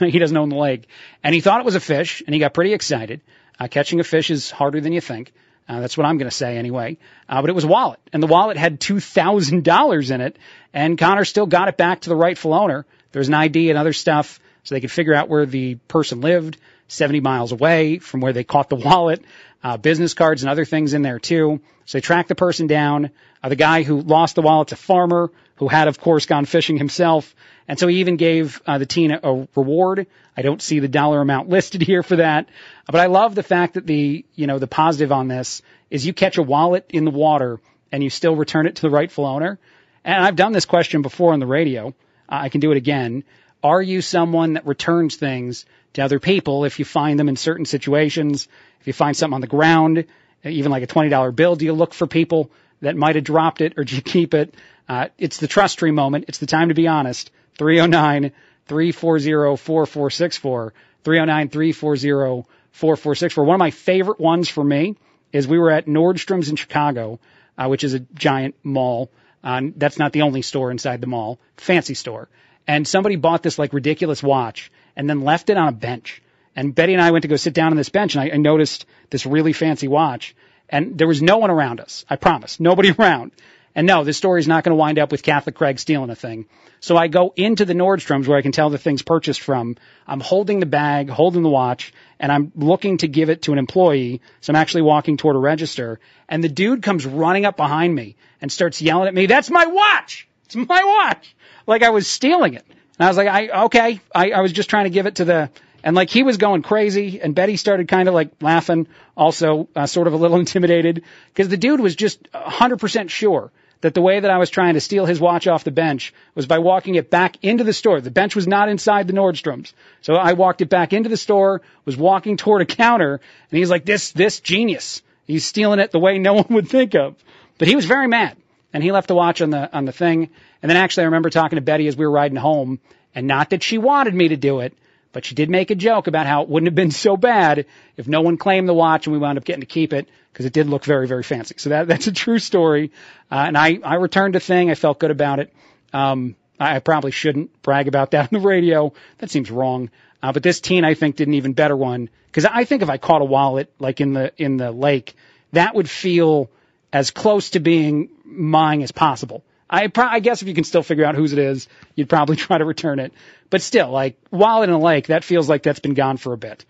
He 0.00 0.18
doesn't 0.18 0.36
own 0.36 0.48
the 0.48 0.56
lake. 0.56 0.88
And 1.22 1.32
he 1.32 1.40
thought 1.40 1.60
it 1.60 1.64
was 1.64 1.76
a 1.76 1.80
fish, 1.80 2.20
and 2.26 2.34
he 2.34 2.40
got 2.40 2.52
pretty 2.52 2.72
excited. 2.72 3.20
Uh, 3.60 3.68
catching 3.68 4.00
a 4.00 4.04
fish 4.04 4.28
is 4.28 4.50
harder 4.50 4.80
than 4.80 4.92
you 4.92 5.00
think. 5.00 5.32
Uh, 5.68 5.80
that's 5.80 5.96
what 5.96 6.06
I'm 6.06 6.16
going 6.16 6.30
to 6.30 6.34
say 6.36 6.56
anyway. 6.56 6.96
Uh, 7.28 7.42
but 7.42 7.50
it 7.50 7.54
was 7.54 7.64
a 7.64 7.68
wallet, 7.68 8.00
and 8.12 8.22
the 8.22 8.26
wallet 8.26 8.56
had 8.56 8.80
two 8.80 9.00
thousand 9.00 9.64
dollars 9.64 10.10
in 10.10 10.20
it, 10.20 10.36
and 10.72 10.96
Connor 10.96 11.24
still 11.24 11.46
got 11.46 11.68
it 11.68 11.76
back 11.76 12.00
to 12.00 12.08
the 12.08 12.16
rightful 12.16 12.54
owner. 12.54 12.86
There 13.12 13.20
was 13.20 13.28
an 13.28 13.34
ID 13.34 13.70
and 13.70 13.78
other 13.78 13.92
stuff, 13.92 14.40
so 14.64 14.74
they 14.74 14.80
could 14.80 14.90
figure 14.90 15.14
out 15.14 15.28
where 15.28 15.46
the 15.46 15.76
person 15.88 16.20
lived, 16.20 16.58
70 16.88 17.20
miles 17.20 17.52
away 17.52 17.98
from 17.98 18.20
where 18.20 18.32
they 18.32 18.44
caught 18.44 18.68
the 18.68 18.76
wallet. 18.84 19.22
Uh, 19.62 19.76
business 19.76 20.14
cards 20.14 20.42
and 20.42 20.50
other 20.50 20.64
things 20.64 20.94
in 20.94 21.02
there 21.02 21.18
too. 21.18 21.60
So 21.84 21.98
they 21.98 22.02
tracked 22.02 22.28
the 22.28 22.34
person 22.34 22.68
down. 22.68 23.10
Uh, 23.42 23.48
the 23.48 23.56
guy 23.56 23.82
who 23.82 24.00
lost 24.00 24.36
the 24.36 24.42
wallet's 24.42 24.72
a 24.72 24.76
farmer 24.76 25.32
who 25.56 25.68
had, 25.68 25.88
of 25.88 25.98
course, 25.98 26.26
gone 26.26 26.44
fishing 26.44 26.76
himself. 26.76 27.34
And 27.66 27.78
so 27.78 27.88
he 27.88 27.96
even 27.96 28.16
gave 28.16 28.62
uh, 28.66 28.78
the 28.78 28.86
teen 28.86 29.10
a, 29.10 29.20
a 29.22 29.48
reward. 29.56 30.06
I 30.36 30.42
don't 30.42 30.62
see 30.62 30.78
the 30.78 30.88
dollar 30.88 31.20
amount 31.20 31.48
listed 31.56 31.82
here 31.82 32.02
for 32.02 32.16
that, 32.16 32.48
but 32.86 33.00
I 33.00 33.06
love 33.06 33.34
the 33.34 33.42
fact 33.42 33.74
that 33.74 33.86
the, 33.86 34.24
you 34.34 34.46
know, 34.46 34.58
the 34.58 34.66
positive 34.66 35.12
on 35.12 35.28
this 35.28 35.62
is 35.90 36.06
you 36.06 36.12
catch 36.12 36.38
a 36.38 36.42
wallet 36.42 36.86
in 36.90 37.04
the 37.04 37.10
water 37.10 37.60
and 37.90 38.02
you 38.02 38.10
still 38.10 38.36
return 38.36 38.66
it 38.66 38.76
to 38.76 38.82
the 38.82 38.90
rightful 38.90 39.26
owner. 39.26 39.58
And 40.04 40.22
I've 40.22 40.36
done 40.36 40.52
this 40.52 40.64
question 40.64 41.02
before 41.02 41.32
on 41.32 41.40
the 41.40 41.46
radio. 41.46 41.88
Uh, 42.28 42.38
I 42.42 42.48
can 42.48 42.60
do 42.60 42.70
it 42.70 42.76
again. 42.76 43.24
Are 43.62 43.82
you 43.82 44.00
someone 44.00 44.52
that 44.52 44.66
returns 44.66 45.16
things 45.16 45.66
to 45.94 46.02
other 46.02 46.20
people 46.20 46.64
if 46.64 46.78
you 46.78 46.84
find 46.84 47.18
them 47.18 47.28
in 47.28 47.36
certain 47.36 47.64
situations? 47.64 48.46
If 48.80 48.86
you 48.86 48.92
find 48.92 49.16
something 49.16 49.34
on 49.34 49.40
the 49.40 49.46
ground, 49.46 50.04
even 50.44 50.70
like 50.70 50.82
a 50.82 50.86
$20 50.86 51.34
bill, 51.34 51.56
do 51.56 51.64
you 51.64 51.72
look 51.72 51.94
for 51.94 52.06
people 52.06 52.50
that 52.80 52.96
might 52.96 53.16
have 53.16 53.24
dropped 53.24 53.60
it 53.60 53.74
or 53.76 53.84
do 53.84 53.96
you 53.96 54.02
keep 54.02 54.34
it? 54.34 54.54
Uh, 54.88 55.08
it's 55.18 55.38
the 55.38 55.48
trust 55.48 55.78
tree 55.78 55.90
moment. 55.90 56.26
It's 56.28 56.38
the 56.38 56.46
time 56.46 56.68
to 56.68 56.74
be 56.74 56.88
honest. 56.88 57.30
309 57.58 58.32
340 58.66 59.56
4464. 59.56 60.72
309 61.04 61.48
340 61.48 62.48
4464. 62.72 63.44
One 63.44 63.54
of 63.54 63.58
my 63.58 63.70
favorite 63.70 64.20
ones 64.20 64.48
for 64.48 64.62
me 64.62 64.96
is 65.32 65.46
we 65.46 65.58
were 65.58 65.70
at 65.70 65.86
Nordstrom's 65.86 66.48
in 66.48 66.56
Chicago, 66.56 67.20
uh, 67.56 67.66
which 67.66 67.84
is 67.84 67.94
a 67.94 68.00
giant 68.00 68.54
mall. 68.62 69.10
Uh, 69.42 69.62
that's 69.76 69.98
not 69.98 70.12
the 70.12 70.22
only 70.22 70.42
store 70.42 70.70
inside 70.70 71.00
the 71.00 71.06
mall, 71.06 71.38
fancy 71.56 71.94
store. 71.94 72.28
And 72.66 72.86
somebody 72.86 73.16
bought 73.16 73.42
this 73.42 73.58
like 73.58 73.72
ridiculous 73.72 74.22
watch 74.22 74.70
and 74.96 75.08
then 75.08 75.22
left 75.22 75.50
it 75.50 75.56
on 75.56 75.68
a 75.68 75.72
bench. 75.72 76.22
And 76.58 76.74
Betty 76.74 76.92
and 76.92 77.00
I 77.00 77.12
went 77.12 77.22
to 77.22 77.28
go 77.28 77.36
sit 77.36 77.54
down 77.54 77.70
on 77.70 77.76
this 77.76 77.88
bench 77.88 78.16
and 78.16 78.24
I, 78.24 78.34
I 78.34 78.36
noticed 78.36 78.84
this 79.10 79.26
really 79.26 79.52
fancy 79.52 79.86
watch 79.86 80.34
and 80.68 80.98
there 80.98 81.06
was 81.06 81.22
no 81.22 81.38
one 81.38 81.52
around 81.52 81.78
us. 81.78 82.04
I 82.10 82.16
promise. 82.16 82.58
Nobody 82.58 82.90
around. 82.98 83.30
And 83.76 83.86
no, 83.86 84.02
this 84.02 84.16
story 84.16 84.40
is 84.40 84.48
not 84.48 84.64
going 84.64 84.72
to 84.72 84.76
wind 84.76 84.98
up 84.98 85.12
with 85.12 85.22
Catholic 85.22 85.54
Craig 85.54 85.78
stealing 85.78 86.10
a 86.10 86.16
thing. 86.16 86.46
So 86.80 86.96
I 86.96 87.06
go 87.06 87.32
into 87.36 87.64
the 87.64 87.74
Nordstrom's 87.74 88.26
where 88.26 88.36
I 88.36 88.42
can 88.42 88.50
tell 88.50 88.70
the 88.70 88.76
thing's 88.76 89.02
purchased 89.02 89.40
from. 89.40 89.76
I'm 90.04 90.18
holding 90.18 90.58
the 90.58 90.66
bag, 90.66 91.08
holding 91.08 91.44
the 91.44 91.48
watch, 91.48 91.92
and 92.18 92.32
I'm 92.32 92.50
looking 92.56 92.98
to 92.98 93.06
give 93.06 93.30
it 93.30 93.42
to 93.42 93.52
an 93.52 93.58
employee. 93.60 94.20
So 94.40 94.50
I'm 94.50 94.56
actually 94.56 94.82
walking 94.82 95.16
toward 95.16 95.36
a 95.36 95.38
register 95.38 96.00
and 96.28 96.42
the 96.42 96.48
dude 96.48 96.82
comes 96.82 97.06
running 97.06 97.46
up 97.46 97.56
behind 97.56 97.94
me 97.94 98.16
and 98.40 98.50
starts 98.50 98.82
yelling 98.82 99.06
at 99.06 99.14
me, 99.14 99.26
that's 99.26 99.48
my 99.48 99.66
watch! 99.66 100.26
It's 100.46 100.56
my 100.56 100.82
watch! 100.84 101.36
Like 101.68 101.84
I 101.84 101.90
was 101.90 102.08
stealing 102.08 102.54
it. 102.54 102.64
And 102.98 103.06
I 103.06 103.08
was 103.10 103.16
like, 103.16 103.28
I, 103.28 103.48
okay. 103.66 104.00
I, 104.12 104.32
I 104.32 104.40
was 104.40 104.50
just 104.50 104.68
trying 104.68 104.86
to 104.86 104.90
give 104.90 105.06
it 105.06 105.16
to 105.16 105.24
the, 105.24 105.50
and 105.82 105.94
like 105.94 106.10
he 106.10 106.22
was 106.22 106.36
going 106.36 106.62
crazy, 106.62 107.20
and 107.20 107.34
Betty 107.34 107.56
started 107.56 107.88
kind 107.88 108.08
of 108.08 108.14
like 108.14 108.30
laughing, 108.40 108.88
also 109.16 109.68
uh, 109.76 109.86
sort 109.86 110.06
of 110.06 110.12
a 110.12 110.16
little 110.16 110.38
intimidated, 110.40 111.04
because 111.32 111.48
the 111.48 111.56
dude 111.56 111.80
was 111.80 111.96
just 111.96 112.30
100% 112.32 113.10
sure 113.10 113.52
that 113.80 113.94
the 113.94 114.02
way 114.02 114.18
that 114.18 114.30
I 114.30 114.38
was 114.38 114.50
trying 114.50 114.74
to 114.74 114.80
steal 114.80 115.06
his 115.06 115.20
watch 115.20 115.46
off 115.46 115.62
the 115.62 115.70
bench 115.70 116.12
was 116.34 116.46
by 116.46 116.58
walking 116.58 116.96
it 116.96 117.10
back 117.10 117.36
into 117.42 117.62
the 117.62 117.72
store. 117.72 118.00
The 118.00 118.10
bench 118.10 118.34
was 118.34 118.48
not 118.48 118.68
inside 118.68 119.06
the 119.06 119.12
Nordstroms. 119.12 119.72
So 120.02 120.14
I 120.14 120.32
walked 120.32 120.62
it 120.62 120.68
back 120.68 120.92
into 120.92 121.08
the 121.08 121.16
store, 121.16 121.62
was 121.84 121.96
walking 121.96 122.36
toward 122.36 122.62
a 122.62 122.66
counter, 122.66 123.20
and 123.50 123.58
he's 123.58 123.70
like, 123.70 123.84
this, 123.84 124.10
this 124.10 124.40
genius. 124.40 125.02
He's 125.26 125.46
stealing 125.46 125.78
it 125.78 125.92
the 125.92 126.00
way 126.00 126.18
no 126.18 126.34
one 126.42 126.46
would 126.50 126.68
think 126.68 126.94
of. 126.94 127.14
But 127.58 127.68
he 127.68 127.76
was 127.76 127.84
very 127.84 128.08
mad. 128.08 128.36
And 128.72 128.82
he 128.82 128.92
left 128.92 129.08
the 129.08 129.14
watch 129.14 129.40
on 129.40 129.50
the, 129.50 129.74
on 129.74 129.84
the 129.84 129.92
thing. 129.92 130.30
And 130.60 130.68
then 130.68 130.76
actually 130.76 131.04
I 131.04 131.06
remember 131.06 131.30
talking 131.30 131.56
to 131.56 131.62
Betty 131.62 131.86
as 131.86 131.96
we 131.96 132.04
were 132.04 132.12
riding 132.12 132.36
home, 132.36 132.80
and 133.14 133.26
not 133.26 133.50
that 133.50 133.62
she 133.62 133.78
wanted 133.78 134.14
me 134.14 134.28
to 134.28 134.36
do 134.36 134.60
it, 134.60 134.76
but 135.12 135.24
she 135.24 135.34
did 135.34 135.50
make 135.50 135.70
a 135.70 135.74
joke 135.74 136.06
about 136.06 136.26
how 136.26 136.42
it 136.42 136.48
wouldn't 136.48 136.68
have 136.68 136.74
been 136.74 136.90
so 136.90 137.16
bad 137.16 137.66
if 137.96 138.06
no 138.06 138.20
one 138.20 138.36
claimed 138.36 138.68
the 138.68 138.74
watch 138.74 139.06
and 139.06 139.12
we 139.12 139.18
wound 139.18 139.38
up 139.38 139.44
getting 139.44 139.60
to 139.60 139.66
keep 139.66 139.92
it 139.92 140.08
because 140.32 140.46
it 140.46 140.52
did 140.52 140.68
look 140.68 140.84
very, 140.84 141.06
very 141.06 141.22
fancy. 141.22 141.54
So 141.58 141.70
that, 141.70 141.86
that's 141.88 142.06
a 142.06 142.12
true 142.12 142.38
story. 142.38 142.92
Uh, 143.30 143.44
and 143.48 143.56
I, 143.56 143.78
I 143.82 143.94
returned 143.94 144.34
the 144.34 144.40
thing. 144.40 144.70
I 144.70 144.74
felt 144.74 144.98
good 144.98 145.10
about 145.10 145.38
it. 145.38 145.52
Um, 145.92 146.36
I, 146.60 146.76
I 146.76 146.78
probably 146.80 147.10
shouldn't 147.10 147.62
brag 147.62 147.88
about 147.88 148.12
that 148.12 148.32
on 148.32 148.40
the 148.40 148.46
radio. 148.46 148.92
That 149.18 149.30
seems 149.30 149.50
wrong. 149.50 149.90
Uh, 150.22 150.32
but 150.32 150.42
this 150.42 150.60
teen, 150.60 150.84
I 150.84 150.94
think, 150.94 151.16
did 151.16 151.28
an 151.28 151.34
even 151.34 151.52
better 151.52 151.76
one 151.76 152.10
because 152.26 152.44
I 152.44 152.64
think 152.64 152.82
if 152.82 152.90
I 152.90 152.98
caught 152.98 153.22
a 153.22 153.24
wallet 153.24 153.72
like 153.78 154.00
in 154.00 154.12
the 154.12 154.32
in 154.36 154.56
the 154.56 154.72
lake, 154.72 155.14
that 155.52 155.74
would 155.74 155.88
feel 155.88 156.50
as 156.92 157.10
close 157.10 157.50
to 157.50 157.60
being 157.60 158.10
mine 158.24 158.82
as 158.82 158.92
possible. 158.92 159.44
I, 159.70 159.88
pro- 159.88 160.06
I 160.06 160.20
guess 160.20 160.42
if 160.42 160.48
you 160.48 160.54
can 160.54 160.64
still 160.64 160.82
figure 160.82 161.04
out 161.04 161.14
whose 161.14 161.32
it 161.32 161.38
is, 161.38 161.68
you'd 161.94 162.08
probably 162.08 162.36
try 162.46 162.58
to 162.58 162.64
return 162.64 162.98
it. 162.98 163.12
But 163.50 163.62
still, 163.62 163.90
like 163.90 164.16
wallet 164.30 164.68
in 164.68 164.74
a 164.74 164.78
lake, 164.78 165.08
that 165.08 165.24
feels 165.24 165.48
like 165.48 165.62
that's 165.62 165.80
been 165.80 165.94
gone 165.94 166.16
for 166.16 166.32
a 166.32 166.38
bit. 166.38 166.64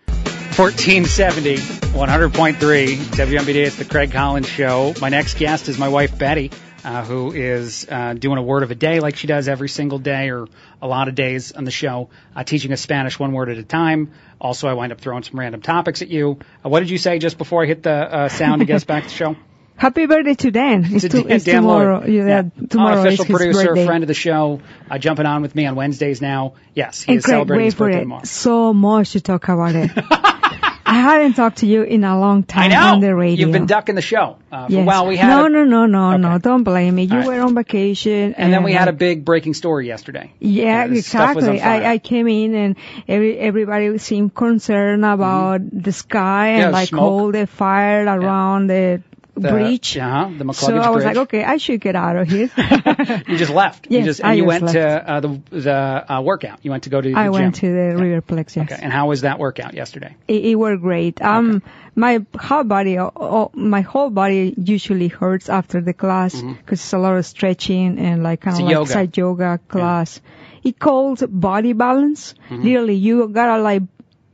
1470, 0.59 1.55
100.3 1.55 2.57
WMBD. 2.57 3.55
It's 3.55 3.77
the 3.77 3.85
Craig 3.85 4.11
Collins 4.11 4.49
Show. 4.49 4.93
My 4.99 5.07
next 5.07 5.37
guest 5.37 5.69
is 5.69 5.77
my 5.77 5.87
wife 5.87 6.17
Betty, 6.17 6.51
uh, 6.83 7.05
who 7.05 7.31
is 7.31 7.87
uh, 7.89 8.13
doing 8.13 8.37
a 8.37 8.41
word 8.41 8.63
of 8.63 8.71
a 8.71 8.75
day 8.75 8.99
like 8.99 9.15
she 9.15 9.27
does 9.27 9.47
every 9.47 9.69
single 9.69 9.99
day 9.99 10.29
or 10.31 10.47
a 10.81 10.87
lot 10.87 11.07
of 11.07 11.15
days 11.15 11.53
on 11.53 11.63
the 11.63 11.71
show, 11.71 12.09
uh, 12.35 12.43
teaching 12.43 12.73
us 12.73 12.81
Spanish 12.81 13.17
one 13.17 13.31
word 13.31 13.47
at 13.47 13.57
a 13.57 13.63
time. 13.63 14.11
Also, 14.41 14.67
I 14.67 14.73
wind 14.73 14.91
up 14.91 14.99
throwing 14.99 15.23
some 15.23 15.39
random 15.39 15.61
topics 15.61 16.01
at 16.01 16.09
you. 16.09 16.39
Uh, 16.65 16.67
what 16.67 16.81
did 16.81 16.89
you 16.89 16.97
say 16.97 17.19
just 17.19 17.37
before 17.37 17.63
I 17.63 17.65
hit 17.65 17.83
the 17.83 17.91
uh, 17.91 18.27
sound 18.27 18.59
to 18.59 18.65
get 18.65 18.75
us 18.75 18.83
back 18.83 19.03
to 19.03 19.09
the 19.09 19.15
show? 19.15 19.35
Happy 19.79 20.05
birthday 20.07 20.33
to 20.33 20.51
Dan. 20.51 20.85
It's, 20.89 21.03
To 21.03 21.09
Dan- 21.09 21.31
it's 21.31 21.45
Dan 21.45 21.55
tomorrow. 21.61 21.99
Lloyd. 22.01 22.09
Yeah, 22.09 22.43
tomorrow 22.69 22.99
Official 22.99 23.23
is 23.23 23.27
his 23.29 23.37
producer, 23.37 23.65
birthday. 23.67 23.85
friend 23.85 24.03
of 24.03 24.07
the 24.09 24.13
show, 24.13 24.59
uh, 24.91 24.97
jumping 24.97 25.25
on 25.25 25.41
with 25.41 25.55
me 25.55 25.65
on 25.67 25.75
Wednesdays 25.75 26.21
now. 26.21 26.53
Yes, 26.75 27.01
he 27.01 27.13
and 27.13 27.19
is 27.19 27.25
Craig, 27.25 27.33
celebrating 27.35 27.65
his 27.65 27.73
for 27.75 27.85
birthday 27.87 27.99
tomorrow. 28.01 28.23
So 28.25 28.73
much 28.73 29.13
to 29.13 29.21
talk 29.21 29.47
about 29.47 29.75
it. 29.75 29.89
I 30.91 30.93
haven't 31.01 31.33
talked 31.35 31.59
to 31.59 31.67
you 31.67 31.83
in 31.83 32.03
a 32.03 32.19
long 32.19 32.41
time 32.41 32.71
on 32.73 32.99
the 32.99 33.13
radio. 33.13 33.45
You've 33.45 33.53
been 33.53 33.67
ducking 33.67 33.93
the 33.93 34.01
show. 34.01 34.37
Uh, 34.51 34.65
Yes. 34.69 35.05
We 35.05 35.17
had 35.17 35.29
no, 35.29 35.45
a, 35.45 35.49
no, 35.49 35.63
no, 35.63 35.85
no, 35.85 36.17
no. 36.17 36.39
Don't 36.39 36.63
blame 36.63 36.95
me. 36.95 37.03
You 37.03 37.17
right. 37.19 37.27
were 37.27 37.41
on 37.41 37.53
vacation, 37.53 38.33
and 38.33 38.51
then 38.51 38.63
we 38.63 38.73
had 38.73 38.87
a 38.87 38.91
big 38.93 39.23
breaking 39.23 39.53
story 39.53 39.85
yesterday. 39.85 40.33
Yeah, 40.39 40.87
this 40.87 41.05
stuff 41.05 41.35
was 41.35 41.47
on 41.47 41.53
exactly. 41.55 41.85
I, 41.85 41.91
I 41.93 41.97
came 41.99 42.27
in 42.27 42.55
and 42.55 42.75
every, 43.07 43.37
everybody 43.37 43.97
seemed 43.99 44.33
concerned 44.33 45.05
about 45.05 45.61
the 45.71 45.91
sky 45.91 46.19
Mm-hmm. 46.19 46.57
Yeah, 46.59 46.63
and 46.65 46.73
like 46.73 46.89
smoke. 46.89 47.01
all 47.03 47.31
the 47.31 47.45
fire 47.45 48.05
around 48.05 48.67
the, 48.67 49.03
The- 49.39 49.49
bridge. 49.51 49.97
uh-huh, 49.97 50.29
the 50.37 50.53
so 50.53 50.75
I 50.77 50.89
was 50.89 51.03
Bridge. 51.03 51.15
like, 51.15 51.17
okay, 51.27 51.43
I 51.43 51.57
should 51.57 51.81
get 51.81 51.95
out 51.95 52.15
of 52.17 52.27
here. 52.29 52.49
You 53.27 53.37
just 53.37 53.51
left. 53.51 53.87
you 53.89 53.97
Yes, 53.99 54.05
just 54.05 54.19
and 54.21 54.29
I 54.29 54.33
you 54.33 54.45
went 54.45 54.69
to 54.69 55.09
uh, 55.11 55.19
the 55.19 55.41
the 55.49 55.73
uh, 56.13 56.21
workout. 56.21 56.59
You 56.63 56.71
went 56.71 56.83
to 56.83 56.89
go 56.89 57.01
to 57.01 57.09
the 57.09 57.15
I 57.17 57.25
gym. 57.25 57.31
went 57.33 57.55
to 57.55 57.67
the 57.67 57.87
Riverplex. 58.01 58.55
Yes. 58.55 58.71
Okay. 58.71 58.79
And 58.81 58.91
how 58.93 59.07
was 59.09 59.21
that 59.21 59.39
workout 59.39 59.73
yesterday? 59.73 60.15
It, 60.27 60.45
it 60.45 60.55
worked 60.55 60.81
great. 60.81 61.21
Um, 61.21 61.61
my 61.95 62.19
whole 62.39 62.63
body, 62.63 62.97
oh, 62.99 63.51
my 63.53 63.81
whole 63.81 64.09
body 64.09 64.53
usually 64.57 65.07
hurts 65.09 65.49
after 65.49 65.81
the 65.81 65.93
class 65.93 66.33
because 66.41 66.79
it's 66.79 66.93
a 66.93 66.97
lot 66.97 67.17
of 67.17 67.25
stretching 67.25 67.99
and 67.99 68.23
like 68.23 68.41
kind 68.41 68.57
Mm-hmm. 68.57 68.59
It's 68.59 68.59
of 68.59 68.65
like 68.65 68.73
yoga. 68.73 68.91
side 68.91 69.17
yoga 69.17 69.59
class. 69.67 70.21
It 70.63 70.77
calls 70.79 71.21
body 71.27 71.73
balance. 71.73 72.35
Mm-hmm. 72.49 72.63
Literally, 72.63 72.95
you 72.95 73.27
gotta 73.29 73.61
like 73.61 73.83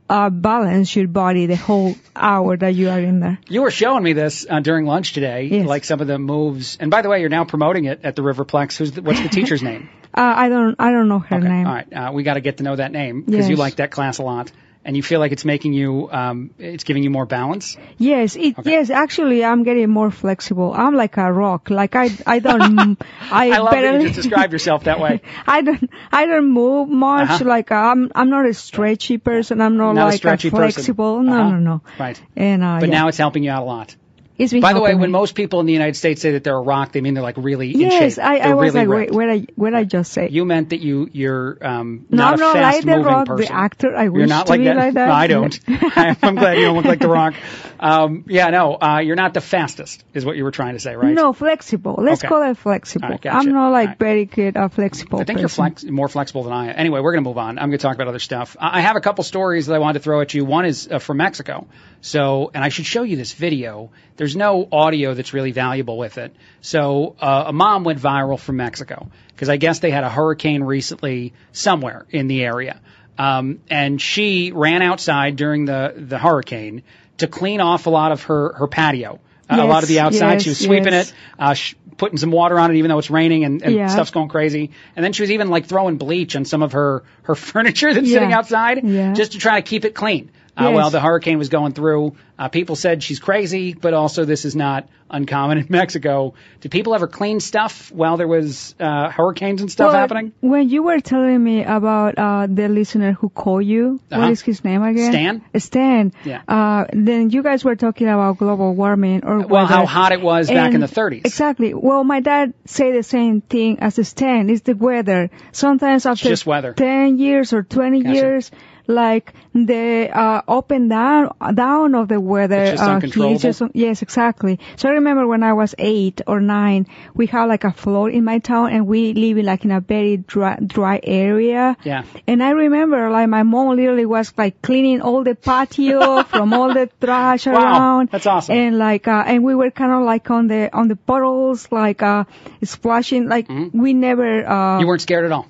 uh, 0.08 0.30
balance 0.30 0.94
your 0.94 1.08
body 1.08 1.46
the 1.46 1.56
whole 1.56 1.94
hour 2.14 2.56
that 2.56 2.74
you 2.74 2.88
are 2.90 3.00
in 3.00 3.20
there. 3.20 3.38
You 3.48 3.62
were 3.62 3.70
showing 3.70 4.02
me 4.02 4.12
this 4.12 4.46
uh, 4.48 4.60
during 4.60 4.86
lunch 4.86 5.12
today, 5.12 5.44
Yes. 5.46 5.66
like 5.66 5.84
some 5.84 6.00
of 6.00 6.06
the 6.06 6.18
moves. 6.18 6.76
And 6.78 6.90
by 6.90 7.02
the 7.02 7.08
way, 7.08 7.20
you're 7.20 7.28
now 7.28 7.44
promoting 7.44 7.86
it 7.86 8.00
at 8.04 8.14
the 8.16 8.22
Riverplex. 8.22 8.76
Who's 8.76 8.92
the, 8.92 9.02
what's 9.02 9.20
the 9.20 9.28
teacher's 9.28 9.62
name? 9.70 9.88
Uh, 10.14 10.20
I 10.36 10.48
don't, 10.48 10.76
I 10.78 10.92
don't 10.92 11.08
know 11.08 11.18
her 11.18 11.40
name. 11.40 11.66
All 11.66 11.74
right, 11.74 11.92
uh, 11.92 12.10
we 12.12 12.22
got 12.22 12.34
to 12.34 12.40
get 12.40 12.58
to 12.58 12.62
know 12.62 12.76
that 12.76 12.92
name 12.92 13.22
because 13.22 13.48
you 13.48 13.56
like 13.56 13.76
that 13.76 13.90
class 13.90 14.18
a 14.18 14.22
lot, 14.22 14.50
and 14.86 14.96
you 14.96 15.02
feel 15.02 15.18
like 15.20 15.32
it's 15.32 15.44
making 15.44 15.72
you, 15.74 16.08
um, 16.12 16.50
it's 16.58 16.84
giving 16.84 17.02
you 17.02 17.10
more 17.10 17.26
balance. 17.26 17.76
Yes, 17.98 18.36
it, 18.36 18.54
yes, 18.64 18.88
actually, 18.88 19.44
I'm 19.44 19.64
getting 19.64 19.90
more 19.90 20.10
flexible. 20.12 20.72
I'm 20.72 20.94
like 20.94 21.16
a 21.18 21.30
rock. 21.32 21.68
Like 21.70 21.96
I, 21.96 22.08
I 22.24 22.38
don't, 22.38 22.96
I, 23.30 23.50
I 23.50 23.58
love 23.58 23.72
that 23.72 23.80
barely, 23.82 23.98
you 24.04 24.08
just 24.10 24.22
described 24.22 24.52
yourself 24.52 24.84
that 24.84 25.00
way. 25.00 25.20
I 25.46 25.60
don't, 25.62 25.90
I 26.12 26.26
don't 26.26 26.48
move 26.50 26.88
much. 26.88 27.28
Uh-huh. 27.30 27.44
Like 27.44 27.72
I'm, 27.72 28.12
I'm 28.14 28.30
not 28.30 28.46
a 28.46 28.54
stretchy 28.54 29.18
person. 29.18 29.60
I'm 29.60 29.76
not, 29.76 29.94
Not 29.94 30.02
a 30.02 30.10
like 30.10 30.16
stretchy 30.18 30.50
person. 30.50 30.70
flexible. 30.72 31.20
No, 31.22 31.32
Uh-huh. 31.40 31.50
no, 31.50 31.58
no. 31.58 31.80
Right. 31.98 32.22
And 32.36 32.62
uh, 32.62 32.78
But 32.80 32.88
yeah. 32.88 32.94
now 32.98 33.08
it's 33.08 33.18
helping 33.18 33.42
you 33.42 33.50
out 33.50 33.62
a 33.62 33.66
lot. 33.66 33.96
It's 34.38 34.52
been 34.52 34.60
By 34.60 34.72
the 34.74 34.80
way, 34.80 34.90
helping 34.90 35.00
when 35.00 35.10
most 35.10 35.34
people 35.34 35.60
in 35.60 35.66
the 35.66 35.72
United 35.72 35.96
States 35.96 36.20
say 36.20 36.32
that 36.32 36.44
they're 36.44 36.56
a 36.56 36.60
rock, 36.60 36.92
they 36.92 37.00
mean 37.00 37.14
they're 37.14 37.22
like 37.22 37.36
really 37.38 37.72
in 37.72 37.80
yes, 37.80 38.16
shape. 38.16 38.24
I, 38.24 38.38
I 38.38 38.54
was 38.54 38.74
really 38.74 38.86
like, 38.86 39.10
what 39.10 39.30
I, 39.30 39.46
what 39.54 39.74
I 39.74 39.84
just 39.84 40.12
say? 40.12 40.28
You 40.30 40.44
meant 40.44 40.70
that 40.70 40.80
you 40.80 41.08
you're 41.12 41.58
um 41.62 42.06
no, 42.10 42.16
not 42.18 42.34
I'm 42.34 42.50
a 42.50 42.52
fast 42.52 42.76
like 42.76 42.84
the 42.84 42.90
moving 42.96 43.04
Rock, 43.04 43.26
person. 43.26 43.46
the 43.46 43.52
actor. 43.54 43.96
I 43.96 44.02
You're 44.04 44.12
wish 44.12 44.28
not 44.28 44.46
to 44.46 44.52
like 44.52 44.60
be 44.60 44.64
that. 44.66 44.76
like 44.76 44.94
that. 44.94 45.06
No, 45.08 45.12
I 45.14 45.26
don't. 45.26 45.60
I'm 46.22 46.34
glad 46.34 46.58
you 46.58 46.64
don't 46.64 46.76
look 46.76 46.84
like 46.84 47.00
the 47.00 47.08
Rock. 47.08 47.34
Um, 47.78 48.24
yeah, 48.26 48.48
no, 48.48 48.74
uh, 48.74 49.00
you're 49.00 49.16
not 49.16 49.34
the 49.34 49.40
fastest, 49.40 50.02
is 50.14 50.24
what 50.24 50.36
you 50.36 50.44
were 50.44 50.50
trying 50.50 50.74
to 50.74 50.80
say, 50.80 50.96
right? 50.96 51.12
No, 51.12 51.32
flexible. 51.32 51.96
Let's 51.98 52.20
Okay. 52.22 52.28
call 52.28 52.50
it 52.50 52.56
flexible. 52.56 53.08
Right, 53.08 53.20
gotcha. 53.20 53.36
I'm 53.36 53.52
not 53.52 53.70
like 53.70 53.88
right. 53.88 53.98
very 53.98 54.24
good 54.24 54.56
at 54.56 54.72
flexible. 54.72 55.20
I 55.20 55.24
think 55.24 55.40
you're 55.40 55.48
flex- 55.48 55.84
more 55.84 56.08
flexible 56.08 56.44
than 56.44 56.52
I 56.54 56.68
am. 56.68 56.74
Anyway, 56.76 57.00
we're 57.00 57.12
going 57.12 57.24
to 57.24 57.28
move 57.28 57.38
on. 57.38 57.58
I'm 57.58 57.68
going 57.68 57.78
to 57.78 57.82
talk 57.82 57.94
about 57.94 58.08
other 58.08 58.18
stuff. 58.18 58.56
I 58.60 58.78
I 58.78 58.80
have 58.80 58.96
a 58.96 59.00
couple 59.00 59.24
stories 59.24 59.66
that 59.66 59.74
I 59.74 59.78
wanted 59.78 59.94
to 60.00 60.04
throw 60.04 60.20
at 60.20 60.32
you. 60.34 60.44
One 60.44 60.64
is 60.66 60.88
uh, 60.90 60.98
from 60.98 61.16
Mexico. 61.18 61.66
So, 62.06 62.52
and 62.54 62.62
I 62.62 62.68
should 62.68 62.86
show 62.86 63.02
you 63.02 63.16
this 63.16 63.32
video. 63.32 63.90
There's 64.16 64.36
no 64.36 64.68
audio 64.70 65.12
that's 65.14 65.32
really 65.34 65.50
valuable 65.50 65.98
with 65.98 66.18
it. 66.18 66.32
So, 66.60 67.16
uh, 67.20 67.44
a 67.48 67.52
mom 67.52 67.82
went 67.82 67.98
viral 68.00 68.38
from 68.38 68.58
Mexico 68.58 69.08
because 69.34 69.48
I 69.48 69.56
guess 69.56 69.80
they 69.80 69.90
had 69.90 70.04
a 70.04 70.08
hurricane 70.08 70.62
recently 70.62 71.32
somewhere 71.50 72.06
in 72.10 72.28
the 72.28 72.44
area. 72.44 72.80
Um, 73.18 73.58
and 73.68 74.00
she 74.00 74.52
ran 74.52 74.82
outside 74.82 75.34
during 75.34 75.64
the, 75.64 75.94
the 75.96 76.16
hurricane 76.16 76.84
to 77.18 77.26
clean 77.26 77.60
off 77.60 77.86
a 77.86 77.90
lot 77.90 78.12
of 78.12 78.22
her, 78.24 78.52
her 78.52 78.68
patio. 78.68 79.18
Uh, 79.50 79.56
a 79.60 79.66
lot 79.66 79.82
of 79.82 79.88
the 79.88 79.94
Yes, 79.96 80.04
outside. 80.06 80.42
she 80.42 80.50
was 80.50 80.58
sweeping 80.60 80.92
yes. 80.92 81.10
it, 81.10 81.14
uh, 81.40 81.54
sh- 81.54 81.74
putting 81.96 82.18
some 82.18 82.30
water 82.30 82.56
on 82.60 82.70
it, 82.70 82.76
even 82.78 82.88
though 82.88 82.98
it's 82.98 83.10
raining 83.10 83.42
and, 83.44 83.62
and 83.62 83.74
Yeah. 83.74 83.88
stuff's 83.88 84.12
going 84.12 84.28
crazy. 84.28 84.70
And 84.94 85.04
then 85.04 85.12
she 85.12 85.22
was 85.24 85.32
even 85.32 85.48
like 85.50 85.66
throwing 85.66 85.96
bleach 85.98 86.36
on 86.36 86.44
some 86.44 86.62
of 86.62 86.70
her 86.72 87.02
her 87.22 87.34
furniture 87.50 87.92
that's 87.92 88.08
sitting 88.08 88.32
outside, 88.32 88.84
Yeah. 88.84 89.12
just 89.12 89.32
to 89.32 89.38
try 89.38 89.60
to 89.60 89.68
keep 89.68 89.84
it 89.84 89.94
clean. 89.94 90.30
Uh, 90.58 90.62
Yes. 90.70 90.74
While 90.74 90.90
the 90.90 91.00
hurricane 91.00 91.36
was 91.36 91.50
going 91.50 91.72
through, 91.72 92.16
uh, 92.38 92.48
people 92.48 92.76
said 92.76 93.02
she's 93.02 93.20
crazy, 93.20 93.74
but 93.74 93.92
also 93.92 94.24
this 94.24 94.44
is 94.46 94.56
not 94.56 94.88
uncommon 95.10 95.58
in 95.62 95.66
Mexico. 95.68 96.32
Did 96.62 96.70
people 96.70 96.94
ever 96.94 97.06
clean 97.06 97.40
stuff 97.40 97.92
while 97.92 98.16
there 98.16 98.26
was 98.26 98.74
uh, 98.80 99.10
hurricanes 99.10 99.60
and 99.60 99.70
stuff 99.70 99.92
Well, 99.92 100.00
happening? 100.00 100.32
When 100.40 100.68
you 100.70 100.82
were 100.82 101.00
telling 101.00 101.44
me 101.44 101.62
about 101.62 102.16
uh, 102.18 102.46
the 102.48 102.68
listener 102.70 103.12
who 103.12 103.28
called 103.28 103.66
you, 103.66 104.00
Uh-huh. 104.10 104.22
what 104.22 104.30
is 104.30 104.40
his 104.40 104.64
name 104.64 104.82
again? 104.82 105.12
Stan? 105.12 105.42
Stan. 105.58 106.12
Yeah. 106.24 106.40
Uh, 106.48 106.86
then 106.92 107.28
you 107.28 107.42
guys 107.42 107.62
were 107.62 107.76
talking 107.76 108.08
about 108.08 108.38
global 108.38 108.74
warming 108.74 109.24
or 109.24 109.46
Well, 109.46 109.66
how 109.66 109.84
hot 109.84 110.12
it 110.12 110.22
was 110.22 110.48
back 110.48 110.72
in 110.72 110.80
the 110.80 110.86
30s. 110.88 111.26
Exactly. 111.26 111.74
Well, 111.74 112.02
my 112.02 112.20
dad 112.20 112.54
say 112.64 112.92
the 112.92 113.02
same 113.02 113.42
thing 113.42 113.80
as 113.80 113.96
Stan. 114.08 114.48
It's 114.48 114.62
the 114.62 114.74
weather. 114.74 115.28
Sometimes 115.52 116.06
after 116.06 116.28
just 116.30 116.46
weather. 116.46 116.72
10 116.72 117.18
years 117.18 117.52
or 117.52 117.62
20 117.62 118.02
Gotcha. 118.02 118.14
years, 118.14 118.50
like 118.88 119.32
the 119.54 120.08
uh, 120.12 120.42
up 120.48 120.70
and 120.70 120.88
down 120.90 121.34
down 121.54 121.94
of 121.94 122.08
the 122.08 122.20
weather. 122.20 122.60
It's 122.62 122.70
just 122.72 122.82
uh, 122.82 122.92
uncontrollable? 122.92 123.38
just- 123.38 123.62
yes, 123.74 124.02
exactly. 124.02 124.60
So 124.76 124.88
I 124.88 124.92
remember 124.92 125.26
when 125.26 125.42
I 125.42 125.52
was 125.54 125.74
eight 125.78 126.20
or 126.26 126.40
nine, 126.40 126.86
we 127.14 127.26
had 127.26 127.44
like 127.46 127.64
a 127.64 127.72
flood 127.72 128.12
in 128.12 128.24
my 128.24 128.38
town, 128.38 128.72
and 128.72 128.86
we 128.86 129.12
live 129.14 129.38
in 129.38 129.46
like 129.46 129.64
in 129.64 129.70
a 129.72 129.80
very 129.80 130.16
dry, 130.18 130.56
dry 130.64 131.00
area. 131.02 131.76
Yeah. 131.84 132.04
And 132.26 132.42
I 132.42 132.50
remember 132.50 133.10
like 133.10 133.28
my 133.28 133.42
mom 133.42 133.76
literally 133.76 134.06
was 134.06 134.32
like 134.36 134.62
cleaning 134.62 135.00
all 135.00 135.24
the 135.24 135.34
patio 135.34 136.22
from 136.32 136.52
all 136.52 136.72
the 136.74 136.88
trash 137.00 137.46
Wow, 137.46 137.52
around. 137.54 138.08
that's 138.10 138.26
awesome. 138.26 138.56
And 138.56 138.78
like, 138.78 139.08
uh, 139.08 139.24
and 139.26 139.42
we 139.44 139.54
were 139.54 139.70
kind 139.70 139.92
of 139.92 140.02
like 140.02 140.30
on 140.30 140.46
the, 140.48 140.74
on 140.76 140.88
the 140.88 140.96
puddles, 140.96 141.70
like, 141.72 142.02
uh, 142.02 142.24
splashing, 142.62 143.28
like 143.28 143.48
we 143.72 143.94
never, 143.94 144.46
uh, 144.46 144.56
Mm-hmm. 144.66 144.80
You 144.80 144.86
weren't 144.86 145.00
scared 145.02 145.24
at 145.24 145.32
all. 145.32 145.46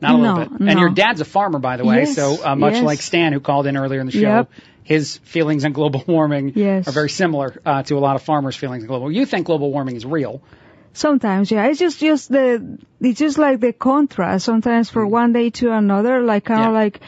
Not 0.00 0.14
a 0.14 0.18
little 0.18 0.36
No, 0.36 0.44
bit. 0.44 0.50
And 0.60 0.64
no. 0.74 0.80
your 0.80 0.90
dad's 0.90 1.20
a 1.20 1.24
farmer, 1.24 1.58
by 1.58 1.76
the 1.78 1.84
way, 1.84 2.00
Yes, 2.00 2.14
so 2.14 2.38
uh, 2.44 2.54
much 2.54 2.74
yes. 2.74 2.84
like 2.84 3.00
Stan, 3.00 3.32
who 3.32 3.40
called 3.40 3.66
in 3.66 3.76
earlier 3.76 4.00
in 4.00 4.06
the 4.06 4.12
show, 4.12 4.20
Yep. 4.20 4.50
his 4.82 5.16
feelings 5.18 5.64
on 5.64 5.72
global 5.72 6.02
warming 6.08 6.52
Yes. 6.54 6.86
are 6.88 6.92
very 6.92 7.08
similar 7.10 7.60
uh, 7.64 7.82
to 7.84 7.96
a 7.96 8.00
lot 8.00 8.16
of 8.16 8.22
farmers' 8.22 8.56
feelings 8.56 8.82
on 8.84 8.88
global. 8.88 9.10
You 9.10 9.24
think 9.26 9.46
global 9.46 9.70
warming 9.72 9.96
is 9.96 10.04
real? 10.04 10.42
Sometimes, 10.92 11.50
yeah. 11.50 11.66
It's 11.66 11.78
just, 11.78 11.98
just 12.00 12.30
the, 12.30 12.78
it's 13.00 13.18
just 13.18 13.36
like 13.38 13.60
the 13.60 13.72
contrast 13.72 14.44
sometimes 14.44 14.88
Mm. 14.88 14.92
for 14.92 15.06
one 15.06 15.32
day 15.32 15.50
to 15.50 15.72
another, 15.72 16.22
like 16.22 16.44
kind 16.46 16.60
of 16.60 16.66
Yeah. 16.68 16.72
like 16.72 17.00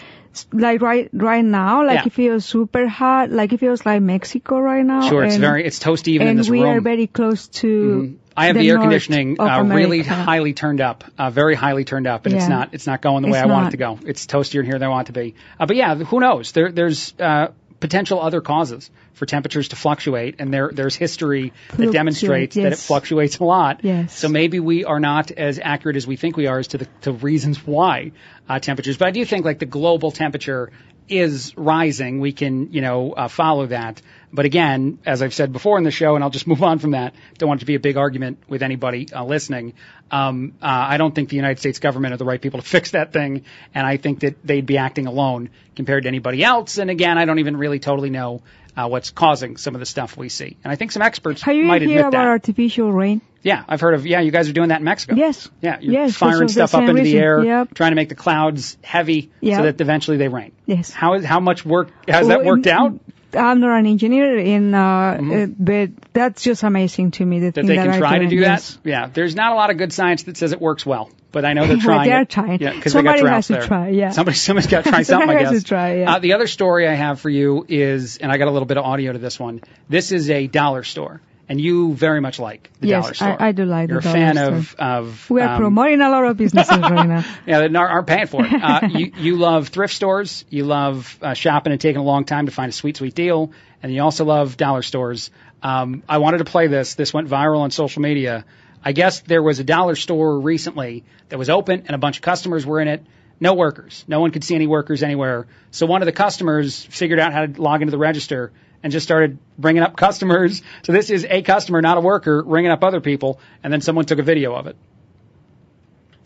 like 0.52 0.80
right 0.82 1.08
right 1.12 1.44
now, 1.44 1.84
like 1.86 2.00
Yeah. 2.00 2.06
it 2.06 2.12
feels 2.12 2.44
super 2.44 2.86
hot, 2.86 3.30
like 3.30 3.52
it 3.52 3.58
feels 3.58 3.84
like 3.84 4.02
Mexico 4.02 4.58
right 4.58 4.84
now. 4.84 5.08
Sure, 5.08 5.24
it's 5.24 5.36
very 5.36 5.64
it's 5.64 5.78
toasty 5.78 6.08
even 6.08 6.26
and 6.28 6.30
in 6.32 6.36
this 6.38 6.48
we 6.50 6.62
room. 6.62 6.76
are 6.76 6.80
very 6.80 7.06
close 7.06 7.48
to. 7.60 8.18
I 8.36 8.46
have 8.46 8.54
the 8.54 8.60
the, 8.62 8.70
air 8.70 8.78
conditioning 8.78 9.40
uh, 9.40 9.64
really 9.64 10.02
highly 10.02 10.52
turned 10.52 10.80
up, 10.80 11.02
uh, 11.18 11.28
very 11.30 11.56
highly 11.56 11.84
turned 11.84 12.06
up, 12.06 12.26
and 12.26 12.34
it's 12.36 12.48
not 12.48 12.68
it's 12.72 12.86
not 12.86 13.00
going 13.02 13.22
the 13.22 13.28
way 13.28 13.38
It's 13.38 13.44
I 13.44 13.50
want 13.50 13.68
it 13.68 13.70
to 13.72 13.76
go. 13.78 13.98
It's 14.06 14.26
toastier 14.26 14.60
in 14.60 14.66
here 14.66 14.78
than 14.78 14.84
I 14.84 14.88
want 14.90 15.08
it 15.08 15.12
to 15.12 15.20
be. 15.20 15.34
Uh, 15.58 15.66
but 15.66 15.74
yeah, 15.74 15.96
who 15.96 16.20
knows? 16.20 16.52
There 16.52 16.70
there's 16.70 17.14
uh, 17.18 17.48
potential 17.80 18.20
other 18.20 18.40
causes 18.40 18.90
for 19.12 19.26
temperatures 19.26 19.68
to 19.68 19.76
fluctuate, 19.76 20.36
and 20.38 20.52
there 20.52 20.70
there's 20.72 20.96
history 20.96 21.52
that 21.76 21.92
demonstrates 21.92 22.56
that 22.56 22.72
it 22.72 22.78
fluctuates 22.78 23.38
a 23.38 23.44
lot. 23.44 23.84
Yes. 23.84 24.16
So 24.16 24.28
maybe 24.28 24.60
we 24.60 24.84
are 24.84 25.00
not 25.00 25.30
as 25.30 25.58
accurate 25.62 25.96
as 25.96 26.06
we 26.06 26.16
think 26.16 26.36
we 26.36 26.46
are 26.46 26.58
as 26.58 26.68
to 26.68 26.78
the 26.78 26.88
to 27.02 27.12
reasons 27.12 27.64
why 27.66 28.12
uh, 28.48 28.58
temperatures. 28.58 28.96
But 28.96 29.08
I 29.08 29.10
do 29.12 29.24
think 29.24 29.44
like 29.44 29.58
the 29.58 29.66
global 29.66 30.10
temperature 30.10 30.70
is 31.08 31.56
rising. 31.56 32.20
We 32.20 32.32
can 32.32 32.72
you 32.72 32.80
know 32.80 33.12
uh, 33.12 33.28
follow 33.28 33.66
that. 33.66 34.02
But 34.32 34.44
again, 34.44 34.98
as 35.06 35.22
I've 35.22 35.32
said 35.32 35.52
before 35.52 35.78
in 35.78 35.84
the 35.84 35.90
show, 35.90 36.14
and 36.14 36.22
I'll 36.22 36.30
just 36.30 36.46
move 36.46 36.62
on 36.62 36.78
from 36.78 36.90
that. 36.90 37.14
Don't 37.38 37.48
want 37.48 37.60
it 37.60 37.62
to 37.62 37.66
be 37.66 37.76
a 37.76 37.80
big 37.80 37.96
argument 37.96 38.38
with 38.48 38.62
anybody 38.62 39.08
uh, 39.12 39.24
listening. 39.24 39.72
Um, 40.10 40.52
uh, 40.62 40.66
I 40.66 40.96
don't 40.98 41.14
think 41.14 41.28
the 41.30 41.36
United 41.36 41.58
States 41.58 41.78
government 41.78 42.12
are 42.14 42.18
the 42.18 42.24
right 42.26 42.40
people 42.40 42.60
to 42.60 42.66
fix 42.76 42.90
that 42.92 43.12
thing, 43.12 43.44
and 43.74 43.86
I 43.86 43.96
think 43.96 44.20
that 44.20 44.36
they'd 44.46 44.66
be 44.66 44.76
acting 44.78 45.06
alone 45.06 45.50
compared 45.76 46.02
to 46.02 46.08
anybody 46.08 46.44
else. 46.44 46.78
And 46.78 46.90
again, 46.90 47.16
I 47.18 47.24
don't 47.24 47.38
even 47.38 47.56
really 47.56 47.78
totally 47.78 48.10
know 48.10 48.42
uh, 48.76 48.86
what's 48.88 49.10
causing 49.10 49.56
some 49.56 49.74
of 49.74 49.80
the 49.80 49.86
stuff 49.86 50.16
we 50.16 50.28
see. 50.28 50.56
And 50.62 50.70
I 50.72 50.76
think 50.76 50.92
some 50.92 51.02
experts 51.02 51.44
might 51.46 51.52
Have 51.54 51.56
you 51.56 51.64
might 51.64 51.82
heard 51.82 51.88
admit 51.90 52.00
about 52.00 52.12
that. 52.12 52.26
artificial 52.26 52.92
rain? 52.92 53.20
Yeah, 53.42 53.64
I've 53.68 53.80
heard 53.80 53.94
of. 53.94 54.04
Yeah, 54.06 54.20
you 54.20 54.30
guys 54.32 54.48
are 54.48 54.52
doing 54.52 54.68
that 54.70 54.80
in 54.80 54.84
Mexico. 54.84 55.14
Yes. 55.14 55.48
Yeah, 55.62 55.78
you're 55.80 55.92
Yes, 55.94 56.16
firing 56.16 56.40
because 56.40 56.50
of 56.56 56.62
the 56.62 56.66
stuff 56.68 56.82
up 56.82 56.88
into 56.88 57.02
the 57.02 57.16
air, 57.18 57.42
Yep. 57.44 57.74
trying 57.74 57.92
to 57.92 57.96
make 57.96 58.08
the 58.08 58.14
clouds 58.16 58.76
heavy 58.82 59.30
Yep. 59.40 59.56
so 59.56 59.62
that 59.62 59.80
eventually 59.80 60.16
they 60.16 60.28
rain. 60.28 60.52
Yes. 60.66 60.90
How 60.90 61.14
is 61.14 61.24
how 61.24 61.40
much 61.40 61.64
work 61.64 61.90
has 62.08 62.28
that 62.28 62.38
Well, 62.40 62.46
worked 62.48 62.66
out? 62.66 62.98
I'm 63.34 63.60
not 63.60 63.78
an 63.78 63.86
engineer, 63.86 64.38
in, 64.38 64.74
uh, 64.74 64.80
uh, 64.80 65.46
but 65.58 65.90
that's 66.14 66.42
just 66.42 66.62
amazing 66.62 67.10
to 67.12 67.24
me. 67.24 67.40
The 67.40 67.46
That 67.46 67.54
thing 67.54 67.66
they 67.66 67.76
that 67.76 67.86
can 67.86 67.94
are 67.94 67.98
try 67.98 68.18
to 68.20 68.26
do 68.26 68.36
Yes. 68.36 68.76
that? 68.82 68.88
Yeah, 68.88 69.06
there's 69.12 69.34
not 69.34 69.52
a 69.52 69.54
lot 69.54 69.70
of 69.70 69.76
good 69.76 69.92
science 69.92 70.22
that 70.24 70.36
says 70.38 70.52
it 70.52 70.60
works 70.60 70.86
well, 70.86 71.10
but 71.30 71.44
I 71.44 71.52
know 71.52 71.66
they're 71.66 71.76
trying. 71.80 72.08
they're 72.08 72.22
it. 72.22 72.30
trying. 72.30 72.60
Yeah, 72.60 72.72
because 72.72 72.94
they 72.94 73.02
got 73.02 73.18
Somebody 73.18 73.20
droughts 73.20 73.34
has 73.34 73.46
to 73.48 73.52
there. 73.54 73.62
try, 73.62 73.88
yeah. 73.90 74.10
Somebody, 74.10 74.36
somebody's 74.36 74.70
got 74.70 74.84
to 74.84 74.90
try 74.90 75.02
something. 75.02 75.28
I 75.28 75.32
Somebody 75.32 75.44
has 75.44 75.52
guess. 75.52 75.62
to 75.62 75.68
try, 75.68 75.94
yeah. 75.96 76.14
Uh, 76.14 76.18
the 76.20 76.32
other 76.32 76.46
story 76.46 76.88
I 76.88 76.94
have 76.94 77.20
for 77.20 77.28
you 77.28 77.66
is, 77.68 78.16
and 78.16 78.32
I 78.32 78.38
got 78.38 78.48
a 78.48 78.50
little 78.50 78.66
bit 78.66 78.78
of 78.78 78.84
audio 78.84 79.12
to 79.12 79.18
this 79.18 79.38
one. 79.38 79.60
This 79.90 80.10
is 80.12 80.30
a 80.30 80.46
dollar 80.46 80.82
store, 80.82 81.20
and 81.48 81.60
you 81.60 81.94
very 81.94 82.20
much 82.20 82.38
like 82.38 82.70
the 82.80 82.90
dollar 82.90 83.08
yes, 83.08 83.16
store. 83.16 83.40
I, 83.40 83.48
I 83.48 83.52
do 83.52 83.64
like 83.64 83.88
the 83.88 83.96
other. 83.96 84.08
You're 84.08 84.10
a 84.10 84.14
fan 84.14 84.36
dollar 84.36 84.56
of 84.56 84.74
of. 84.78 85.30
We 85.30 85.40
are 85.40 85.54
um, 85.54 85.60
promoting 85.60 86.00
a 86.00 86.10
lot 86.10 86.24
of 86.24 86.36
businesses 86.36 86.78
right 86.78 87.08
now. 87.08 87.24
yeah, 87.46 87.60
that 87.60 87.74
aren't 87.74 87.92
aren't 87.92 88.06
paying 88.06 88.26
for 88.26 88.44
it. 88.44 88.52
Uh, 88.52 88.88
you, 88.90 89.12
you 89.16 89.36
love 89.36 89.68
thrift 89.68 89.94
stores. 89.94 90.44
You 90.50 90.64
love 90.64 91.18
uh, 91.22 91.34
shopping 91.34 91.72
and 91.72 91.80
taking 91.80 92.00
a 92.00 92.04
long 92.04 92.24
time 92.24 92.46
to 92.46 92.52
find 92.52 92.68
a 92.68 92.72
sweet, 92.72 92.96
sweet 92.96 93.14
deal. 93.14 93.52
And 93.82 93.92
you 93.92 94.02
also 94.02 94.24
love 94.24 94.56
dollar 94.56 94.82
stores. 94.82 95.30
Um, 95.62 96.02
I 96.08 96.18
wanted 96.18 96.38
to 96.38 96.44
play 96.44 96.66
this. 96.66 96.94
This 96.94 97.14
went 97.14 97.28
viral 97.28 97.60
on 97.60 97.70
social 97.70 98.02
media. 98.02 98.44
I 98.84 98.92
guess 98.92 99.20
there 99.20 99.42
was 99.42 99.58
a 99.58 99.64
dollar 99.64 99.96
store 99.96 100.38
recently 100.38 101.04
that 101.30 101.38
was 101.38 101.50
open 101.50 101.84
and 101.86 101.94
a 101.94 101.98
bunch 101.98 102.16
of 102.16 102.22
customers 102.22 102.64
were 102.64 102.80
in 102.80 102.88
it. 102.88 103.04
No 103.40 103.54
workers. 103.54 104.04
No 104.08 104.20
one 104.20 104.32
could 104.32 104.44
see 104.44 104.54
any 104.54 104.66
workers 104.66 105.02
anywhere. 105.02 105.46
So 105.70 105.86
one 105.86 106.02
of 106.02 106.06
the 106.06 106.12
customers 106.12 106.82
figured 106.84 107.20
out 107.20 107.32
how 107.32 107.46
to 107.46 107.62
log 107.62 107.82
into 107.82 107.90
the 107.92 107.98
register 107.98 108.52
and 108.82 108.92
just 108.92 109.04
started 109.04 109.38
bringing 109.58 109.82
up 109.82 109.96
customers. 110.06 110.62
So 110.82 110.92
this 110.92 111.10
is 111.10 111.26
a 111.28 111.42
customer, 111.42 111.80
not 111.82 111.98
a 111.98 112.00
worker, 112.00 112.42
ringing 112.42 112.70
up 112.70 112.82
other 112.84 113.00
people. 113.00 113.40
And 113.62 113.72
then 113.72 113.80
someone 113.80 114.04
took 114.04 114.18
a 114.18 114.22
video 114.22 114.54
of 114.54 114.66
it. 114.66 114.76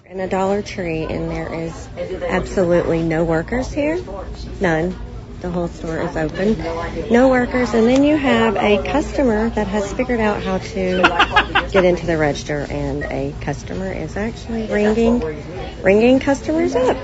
in 0.07 0.21
a 0.21 0.29
Dollar 0.29 0.61
Tree, 0.61 1.05
and 1.05 1.31
there 1.31 1.53
is 1.55 1.89
absolutely 1.97 3.03
no 3.03 3.25
workers 3.25 3.73
here. 3.73 3.99
None. 4.61 4.95
The 5.41 5.51
whole 5.51 5.67
store 5.67 6.01
is 6.03 6.17
open. 6.17 6.57
No 7.11 7.29
workers. 7.29 7.75
And 7.75 7.89
then 7.89 8.05
you 8.05 8.17
have 8.17 8.55
a 8.57 8.81
customer 8.85 9.49
that 9.51 9.67
has 9.67 9.93
figured 9.93 10.21
out 10.21 10.41
how 10.41 10.59
to 10.59 11.69
get 11.73 11.85
into 11.85 12.07
the 12.07 12.17
register, 12.17 12.67
and 12.71 13.03
a 13.05 13.35
customer 13.41 13.91
is 13.91 14.17
actually 14.17 14.69
ringing, 14.69 15.19
ringing 15.83 16.21
customers 16.21 16.77
up. 16.77 16.97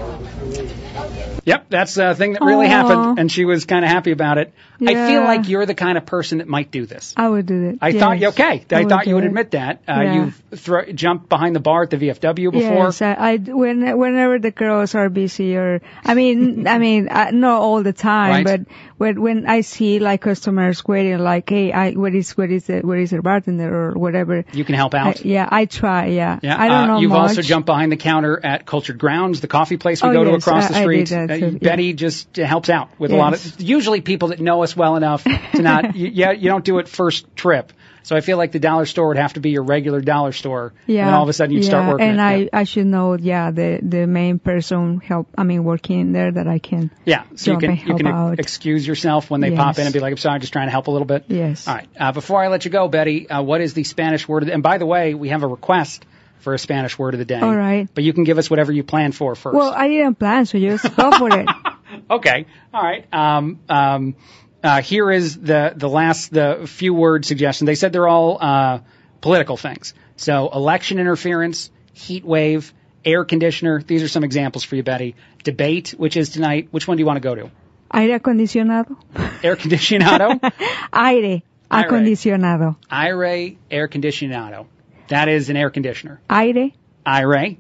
Yep, 1.49 1.67
that's 1.71 1.97
a 1.97 2.15
thing 2.15 2.35
that 2.35 2.43
really 2.43 2.67
Aw. 2.67 2.71
happened, 2.71 3.19
and 3.19 3.33
she 3.33 3.45
was 3.45 3.65
kind 3.65 3.85
of 3.85 3.91
happy 3.91 4.11
about 4.13 4.39
it. 4.39 4.53
I 4.81 4.95
feel 4.95 5.23
like 5.23 5.49
you're 5.49 5.67
the 5.67 5.75
kind 5.75 5.99
of 5.99 6.07
person 6.07 6.39
that 6.39 6.47
might 6.47 6.71
do 6.71 6.87
this. 6.87 7.13
I 7.17 7.29
would 7.29 7.47
do 7.47 7.63
that. 7.73 7.79
I 7.83 7.89
yes. 7.89 8.01
thought 8.01 8.21
you 8.21 8.29
okay. 8.29 8.65
I, 8.71 8.81
would 8.81 8.89
thought 8.89 9.07
you 9.09 9.15
would 9.17 9.25
it. 9.25 9.29
admit 9.29 9.51
that. 9.53 9.83
Uh, 9.89 9.93
Yeah. 10.03 10.15
You've 10.15 10.43
thro- 10.61 10.93
jumped 10.93 11.29
behind 11.29 11.57
the 11.57 11.61
bar 11.61 11.83
at 11.83 11.91
the 11.91 11.97
VFW 11.97 12.53
before. 12.53 12.85
Yes, 12.87 13.03
I, 13.03 13.13
I 13.15 13.37
when 13.39 13.99
whenever 13.99 14.39
the 14.39 14.53
girls 14.53 14.95
are 14.95 15.09
busy 15.09 15.57
or 15.57 15.81
I 16.05 16.15
mean 16.15 16.69
I 16.69 16.79
mean 16.87 17.09
I, 17.11 17.31
not 17.33 17.61
all 17.61 17.83
the 17.83 17.93
time, 17.93 18.45
Right. 18.45 18.45
but 18.45 18.61
when 18.99 19.21
when 19.21 19.47
I 19.47 19.63
see 19.63 19.99
like 19.99 20.21
customers 20.21 20.85
waiting, 20.87 21.19
like 21.19 21.51
hey, 21.51 21.73
I 21.73 21.93
where 21.93 22.15
is 22.15 22.37
where 22.37 22.51
is 22.51 22.67
the 22.67 22.79
where 22.81 22.99
is 22.99 23.11
the 23.11 23.21
bartender 23.23 23.75
or 23.75 23.93
whatever. 23.95 24.45
You 24.53 24.65
can 24.65 24.77
help 24.77 24.95
out. 24.95 25.19
I, 25.19 25.23
yeah, 25.25 25.49
I 25.51 25.65
try. 25.65 26.07
Yeah, 26.07 26.39
Yeah, 26.41 26.55
I 26.61 26.69
don't 26.69 26.77
uh, 26.77 26.87
know 26.87 27.01
You've 27.01 27.11
much. 27.11 27.31
also 27.31 27.43
jumped 27.43 27.67
behind 27.67 27.91
the 27.91 27.97
counter 27.97 28.39
at 28.45 28.65
Cultured 28.65 28.99
Grounds, 28.99 29.41
the 29.41 29.49
coffee 29.49 29.77
place 29.77 30.03
we 30.05 30.11
Oh, 30.11 30.13
go 30.13 30.25
to 30.25 30.31
yes, 30.33 30.47
across 30.47 30.69
the 30.69 30.77
I- 30.77 30.79
I 30.79 30.83
street. 30.83 31.09
Did 31.41 31.55
that 31.55 31.59
too, 31.61 31.65
yeah. 31.65 31.71
Betty 31.71 31.93
just 31.93 32.37
helps 32.37 32.69
out 32.71 32.89
with 32.99 33.13
a 33.13 33.17
lot 33.17 33.33
Yes. 33.33 33.47
of 33.55 33.61
usually 33.63 34.01
people 34.01 34.29
that 34.29 34.41
know 34.41 34.63
us 34.63 34.77
well 34.77 34.97
enough 34.97 35.25
to 35.25 35.63
not. 35.63 35.97
you, 35.97 36.09
yeah, 36.09 36.33
you 36.33 36.49
don't 36.49 36.65
do 36.65 36.79
it 36.79 36.89
first 36.89 37.27
trip. 37.37 37.73
So 38.05 38.17
I 38.17 38.23
feel 38.23 38.39
like 38.39 38.53
the 38.53 38.59
dollar 38.59 38.87
store 38.87 39.09
would 39.09 39.19
have 39.19 39.35
to 39.35 39.41
be 39.41 39.51
your 39.51 39.65
regular 39.65 40.01
dollar 40.01 40.33
store. 40.33 40.73
Yeah, 40.87 41.07
And 41.07 41.15
all 41.15 41.23
of 41.25 41.29
a 41.29 41.33
sudden 41.35 41.55
you'd 41.55 41.65
yeah, 41.65 41.69
start 41.69 41.89
working. 41.93 42.09
and. 42.09 42.21
I 42.21 42.37
Yeah. 42.37 42.49
I 42.55 42.65
should 42.65 42.87
know. 42.87 43.15
Yeah, 43.19 43.51
the 43.51 43.81
the 43.83 44.07
main 44.07 44.39
person 44.39 45.01
help. 45.01 45.29
I 45.37 45.43
mean, 45.43 45.63
working 45.65 46.01
in 46.01 46.13
there 46.13 46.33
that 46.33 46.47
I 46.49 46.59
can. 46.59 46.91
Yeah, 47.05 47.25
so 47.35 47.53
you 47.53 47.59
can 47.59 47.77
you 47.77 47.97
can 47.97 48.07
out. 48.07 48.39
excuse 48.39 48.87
yourself 48.87 49.31
when 49.31 49.43
they 49.43 49.51
pop 49.51 49.79
in 49.79 49.85
and 49.85 49.93
be 49.93 50.01
like, 50.01 50.13
"I'm 50.13 50.17
sorry, 50.17 50.37
I'm 50.37 50.41
just 50.41 50.55
trying 50.55 50.69
to 50.69 50.73
help 50.73 50.87
a 50.87 50.91
little 50.91 51.07
bit." 51.07 51.25
Yes. 51.29 51.69
All 51.69 51.75
right. 51.75 51.89
Uh, 52.01 52.13
before 52.13 52.43
I 52.43 52.49
let 52.49 52.65
you 52.65 52.71
go, 52.71 52.89
Betty, 52.89 53.29
uh, 53.29 53.43
what 53.43 53.61
is 53.61 53.75
the 53.75 53.85
Spanish 53.85 54.27
word? 54.27 54.49
And 54.49 54.63
by 54.63 54.79
the 54.79 54.87
way, 54.87 55.13
we 55.15 55.29
have 55.29 55.43
a 55.43 55.47
request 55.49 56.07
for 56.41 56.55
a 56.55 56.59
Spanish 56.59 56.99
word 56.99 57.15
of 57.15 57.19
the 57.19 57.25
day. 57.25 57.41
All 57.41 57.55
right. 57.55 57.89
But 57.93 58.05
you 58.05 58.13
can 58.13 58.25
give 58.25 58.39
us 58.39 58.51
whatever 58.51 58.73
you 58.73 58.85
plan 58.85 59.13
for 59.13 59.35
first. 59.35 59.55
Well, 59.55 59.73
I 59.73 59.89
didn't 59.89 60.17
plan, 60.17 60.47
so 60.47 60.59
just 60.59 60.85
go 60.97 61.13
for 61.13 61.39
it. 61.39 61.49
okay. 62.11 62.47
All 62.73 62.83
right. 62.83 63.07
Um, 63.13 63.61
um, 63.69 64.17
uh, 64.63 64.83
here 64.83 65.11
is 65.11 65.39
the 65.39 65.73
the 65.77 65.89
last 65.89 66.33
the 66.33 66.65
few 66.67 66.95
word 66.95 67.25
suggestion. 67.25 67.67
They 67.67 67.75
said 67.75 67.93
they're 67.93 68.09
all 68.09 68.39
uh, 68.41 68.81
political 69.21 69.57
things. 69.57 69.95
So 70.17 70.49
election 70.49 70.99
interference, 70.99 71.71
heat 71.93 72.25
wave, 72.25 72.73
air 73.05 73.25
conditioner. 73.25 73.83
These 73.83 74.03
are 74.03 74.09
some 74.09 74.25
examples 74.25 74.65
for 74.65 74.77
you, 74.77 74.83
Betty. 74.83 75.15
Debate, 75.45 75.95
which 75.97 76.17
is 76.17 76.31
tonight. 76.31 76.69
Which 76.71 76.89
one 76.89 76.97
do 76.97 77.03
you 77.03 77.07
want 77.07 77.23
to 77.23 77.29
go 77.29 77.35
to? 77.35 77.51
Aire 77.91 78.19
acondicionado. 78.19 78.97
Air 79.43 79.57
conditionado. 79.57 80.41
Aire 80.93 81.43
acondicionado. 81.71 82.77
Ire 82.91 83.57
air 83.71 83.89
conditionado. 83.89 84.67
That 85.09 85.29
is 85.29 85.51
an 85.51 85.57
air 85.57 85.71
conditioner. 85.71 86.21
Aire. 86.31 86.71
Ire. 87.05 87.57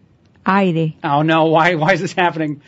Aire. 0.47 0.93
Oh 1.05 1.23
no, 1.23 1.47
why 1.47 1.75
why 1.75 1.93
is 1.93 2.01
this 2.01 2.13
happening? 2.13 2.63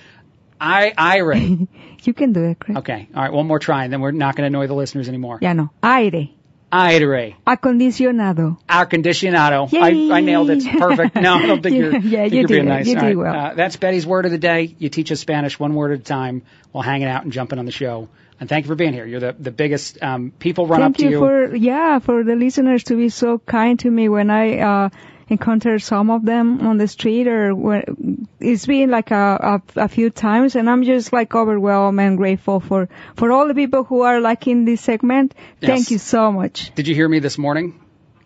I 0.60 0.92
Ire. 0.96 1.34
You 2.02 2.14
can 2.14 2.32
do 2.32 2.44
it, 2.44 2.58
Craig. 2.58 2.78
okay. 2.78 3.08
All 3.14 3.22
right, 3.22 3.30
one 3.30 3.46
more 3.46 3.58
try 3.58 3.84
and 3.84 3.92
then 3.92 4.00
we're 4.00 4.10
not 4.10 4.34
going 4.34 4.50
to 4.50 4.56
annoy 4.56 4.66
the 4.66 4.74
listeners 4.74 5.06
anymore. 5.06 5.38
Ya 5.42 5.52
no. 5.52 5.68
Aire. 5.82 6.30
Ire. 6.72 7.34
Acondicionado. 7.46 8.58
Air 8.70 8.86
conditionado. 8.86 9.68
I, 9.74 10.16
I 10.16 10.20
nailed 10.20 10.48
it. 10.48 10.64
Perfect. 10.78 11.16
No, 11.16 11.34
I 11.34 11.44
don't 11.46 11.62
think 11.62 11.76
you're, 11.80 11.92
yeah, 11.98 12.22
think 12.22 12.32
you 12.32 12.38
you're 12.40 12.48
being 12.48 12.64
it. 12.64 12.68
nice. 12.68 12.86
You 12.86 12.96
All 12.96 13.02
did 13.02 13.16
well. 13.18 13.34
Uh, 13.34 13.54
that's 13.54 13.76
Betty's 13.76 14.06
word 14.06 14.24
of 14.24 14.30
the 14.30 14.38
day. 14.38 14.74
You 14.78 14.88
teach 14.88 15.12
us 15.12 15.20
Spanish 15.20 15.58
one 15.58 15.74
word 15.74 15.92
at 15.92 16.00
a 16.00 16.02
time 16.02 16.42
while 16.72 16.82
hanging 16.82 17.08
out 17.08 17.22
and 17.24 17.32
jumping 17.32 17.58
on 17.58 17.66
the 17.66 17.72
show. 17.72 18.08
And 18.40 18.48
thank 18.48 18.64
you 18.64 18.68
for 18.68 18.74
being 18.74 18.94
here. 18.94 19.06
You're 19.06 19.20
the, 19.20 19.36
the 19.38 19.50
biggest, 19.50 20.02
um, 20.02 20.32
people 20.38 20.66
run 20.66 20.80
Thank 20.80 20.94
up 20.94 20.98
to 20.98 21.04
you, 21.04 21.10
you. 21.10 21.18
for 21.18 21.54
yeah 21.54 21.98
for 21.98 22.24
the 22.24 22.34
listeners 22.34 22.84
to 22.84 22.96
be 22.96 23.10
so 23.10 23.38
kind 23.38 23.78
to 23.80 23.90
me 23.90 24.08
when 24.08 24.30
I 24.30 24.58
uh, 24.58 24.88
encounter 25.28 25.78
some 25.78 26.10
of 26.10 26.24
them 26.24 26.66
on 26.66 26.78
the 26.78 26.88
street 26.88 27.28
or 27.28 27.54
when 27.54 28.26
it's 28.40 28.64
been 28.64 28.90
like 28.90 29.10
a, 29.10 29.60
a 29.76 29.82
a 29.82 29.88
few 29.88 30.08
times 30.08 30.56
and 30.56 30.70
I'm 30.70 30.84
just 30.84 31.12
like 31.12 31.34
overwhelmed 31.34 32.00
and 32.00 32.16
grateful 32.16 32.60
for 32.60 32.88
for 33.14 33.30
all 33.30 33.46
the 33.46 33.54
people 33.54 33.84
who 33.84 34.02
are 34.02 34.20
liking 34.20 34.64
this 34.64 34.80
segment. 34.80 35.34
Yes. 35.60 35.68
Thank 35.70 35.90
you 35.90 35.98
so 35.98 36.32
much. 36.32 36.74
Did 36.74 36.88
you 36.88 36.94
hear 36.94 37.08
me 37.08 37.18
this 37.18 37.36
morning? 37.36 37.78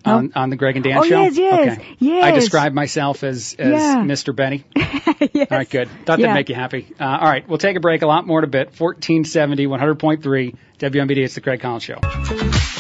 On, 0.04 0.32
on 0.34 0.50
the 0.50 0.56
Greg 0.56 0.76
and 0.76 0.84
Dan 0.84 0.98
Oh, 0.98 1.02
show? 1.04 1.22
yes, 1.22 1.36
yes, 1.36 1.78
okay. 1.78 1.96
yes. 1.98 2.24
I 2.24 2.30
describe 2.32 2.72
myself 2.74 3.24
as, 3.24 3.56
as 3.58 3.72
Yeah. 3.72 3.96
Mr. 4.04 4.34
Benny. 4.36 4.64
All 4.76 5.46
right, 5.50 5.68
good. 5.70 5.88
Thought 6.04 6.18
Yeah. 6.18 6.26
that'd 6.26 6.34
make 6.34 6.48
you 6.50 6.54
happy. 6.54 6.92
Uh, 7.00 7.04
all 7.04 7.28
right, 7.28 7.48
we'll 7.48 7.58
take 7.58 7.76
a 7.76 7.80
break. 7.80 8.02
A 8.02 8.06
lot 8.06 8.26
more 8.26 8.40
to 8.40 8.46
bit. 8.46 8.68
1470, 8.78 9.66
100.3 9.66 10.54
WMBD. 10.78 11.18
It's 11.24 11.34
the 11.34 11.40
Craig 11.40 11.60
Collins 11.60 11.82
Show. 11.84 11.98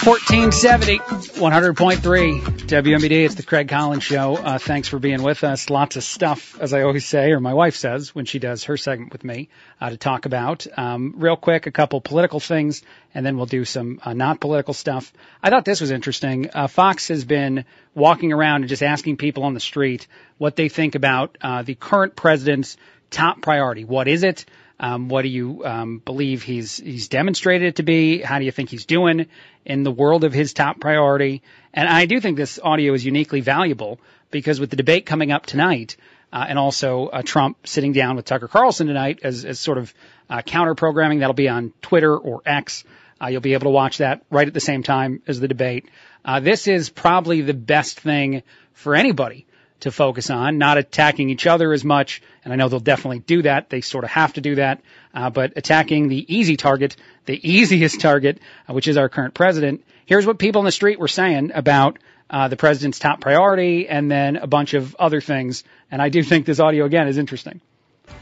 1470, 0.04 0.98
100.3 0.98 2.40
WMBD. 2.42 3.24
It's 3.24 3.36
the 3.36 3.42
Craig 3.42 3.70
Collins 3.70 4.02
Show. 4.02 4.36
Uh, 4.36 4.58
thanks 4.58 4.86
for 4.86 4.98
being 4.98 5.22
with 5.22 5.42
us. 5.44 5.70
Lots 5.70 5.96
of 5.96 6.04
stuff, 6.04 6.60
as 6.60 6.74
I 6.74 6.82
always 6.82 7.06
say, 7.06 7.32
or 7.32 7.40
my 7.40 7.54
wife 7.54 7.74
says 7.74 8.14
when 8.14 8.26
she 8.26 8.38
does 8.38 8.64
her 8.64 8.76
segment 8.76 9.14
with 9.14 9.24
me, 9.24 9.48
uh, 9.80 9.88
to 9.88 9.96
talk 9.96 10.26
about. 10.26 10.66
Um, 10.76 11.14
real 11.16 11.36
quick, 11.36 11.66
a 11.66 11.70
couple 11.70 12.02
political 12.02 12.38
things, 12.38 12.82
and 13.14 13.24
then 13.24 13.38
we'll 13.38 13.46
do 13.46 13.64
some 13.64 13.98
uh, 14.04 14.12
not 14.12 14.40
political 14.40 14.74
stuff. 14.74 15.10
I 15.42 15.48
thought 15.48 15.64
this 15.64 15.80
was 15.80 15.90
interesting. 15.90 16.50
Uh, 16.52 16.66
Fox 16.66 17.08
has 17.08 17.24
been 17.24 17.64
walking 17.94 18.34
around 18.34 18.56
and 18.56 18.68
just 18.68 18.82
asking 18.82 19.16
people 19.16 19.44
on 19.44 19.54
the 19.54 19.60
street 19.60 20.06
what 20.36 20.54
they 20.54 20.68
think 20.68 20.96
about 20.96 21.38
uh, 21.40 21.62
the 21.62 21.76
current 21.76 22.14
president's 22.14 22.76
top 23.10 23.40
priority. 23.40 23.84
What 23.86 24.06
is 24.06 24.22
it? 24.22 24.44
Um, 24.80 25.08
what 25.08 25.22
do 25.22 25.28
you 25.28 25.64
um, 25.64 25.98
believe 25.98 26.42
he's 26.42 26.78
he's 26.78 27.08
demonstrated 27.08 27.68
it 27.68 27.76
to 27.76 27.82
be? 27.82 28.20
How 28.20 28.38
do 28.38 28.44
you 28.44 28.50
think 28.50 28.70
he's 28.70 28.86
doing 28.86 29.26
in 29.64 29.82
the 29.84 29.92
world 29.92 30.24
of 30.24 30.32
his 30.32 30.52
top 30.52 30.80
priority? 30.80 31.42
And 31.72 31.88
I 31.88 32.06
do 32.06 32.20
think 32.20 32.36
this 32.36 32.58
audio 32.62 32.92
is 32.92 33.04
uniquely 33.04 33.40
valuable 33.40 34.00
because 34.30 34.58
with 34.58 34.70
the 34.70 34.76
debate 34.76 35.06
coming 35.06 35.30
up 35.30 35.46
tonight, 35.46 35.96
uh, 36.32 36.44
and 36.48 36.58
also 36.58 37.06
uh, 37.06 37.22
Trump 37.22 37.64
sitting 37.64 37.92
down 37.92 38.16
with 38.16 38.24
Tucker 38.24 38.48
Carlson 38.48 38.88
tonight 38.88 39.20
as, 39.22 39.44
as 39.44 39.60
sort 39.60 39.78
of 39.78 39.94
uh, 40.28 40.42
counter 40.42 40.74
programming, 40.74 41.20
that'll 41.20 41.32
be 41.32 41.48
on 41.48 41.72
Twitter 41.80 42.16
or 42.16 42.42
X. 42.44 42.82
Uh, 43.22 43.28
you'll 43.28 43.40
be 43.40 43.52
able 43.52 43.66
to 43.66 43.70
watch 43.70 43.98
that 43.98 44.22
right 44.30 44.48
at 44.48 44.52
the 44.52 44.60
same 44.60 44.82
time 44.82 45.22
as 45.28 45.38
the 45.38 45.46
debate. 45.46 45.88
Uh, 46.24 46.40
this 46.40 46.66
is 46.66 46.90
probably 46.90 47.42
the 47.42 47.54
best 47.54 48.00
thing 48.00 48.42
for 48.72 48.96
anybody 48.96 49.46
to 49.80 49.90
focus 49.90 50.30
on, 50.30 50.58
not 50.58 50.78
attacking 50.78 51.30
each 51.30 51.46
other 51.46 51.72
as 51.72 51.84
much. 51.84 52.22
And 52.44 52.52
I 52.52 52.56
know 52.56 52.68
they'll 52.68 52.80
definitely 52.80 53.18
do 53.20 53.42
that. 53.42 53.70
They 53.70 53.80
sort 53.80 54.04
of 54.04 54.10
have 54.10 54.32
to 54.34 54.40
do 54.40 54.54
that. 54.56 54.80
Uh, 55.12 55.30
but 55.30 55.52
attacking 55.56 56.08
the 56.08 56.34
easy 56.34 56.56
target, 56.56 56.96
the 57.26 57.38
easiest 57.48 58.00
target, 58.00 58.38
uh, 58.68 58.72
which 58.72 58.88
is 58.88 58.96
our 58.96 59.08
current 59.08 59.34
president. 59.34 59.84
Here's 60.06 60.26
what 60.26 60.38
people 60.38 60.60
in 60.60 60.64
the 60.64 60.72
street 60.72 60.98
were 60.98 61.08
saying 61.08 61.52
about 61.54 61.98
uh, 62.30 62.48
the 62.48 62.56
president's 62.56 62.98
top 62.98 63.20
priority 63.20 63.88
and 63.88 64.10
then 64.10 64.36
a 64.36 64.46
bunch 64.46 64.74
of 64.74 64.94
other 64.98 65.20
things. 65.20 65.64
And 65.90 66.00
I 66.00 66.08
do 66.08 66.22
think 66.22 66.46
this 66.46 66.60
audio 66.60 66.84
again 66.84 67.08
is 67.08 67.18
interesting. 67.18 67.60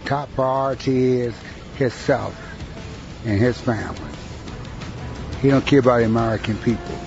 Top 0.05 0.33
priority 0.35 1.21
is 1.21 1.35
himself 1.77 2.37
and 3.25 3.39
his 3.39 3.61
family. 3.61 4.11
He 5.41 5.49
don't 5.49 5.67
care 5.67 5.81
about 5.81 5.99
the 5.99 6.05
American 6.05 6.57
people. 6.59 6.99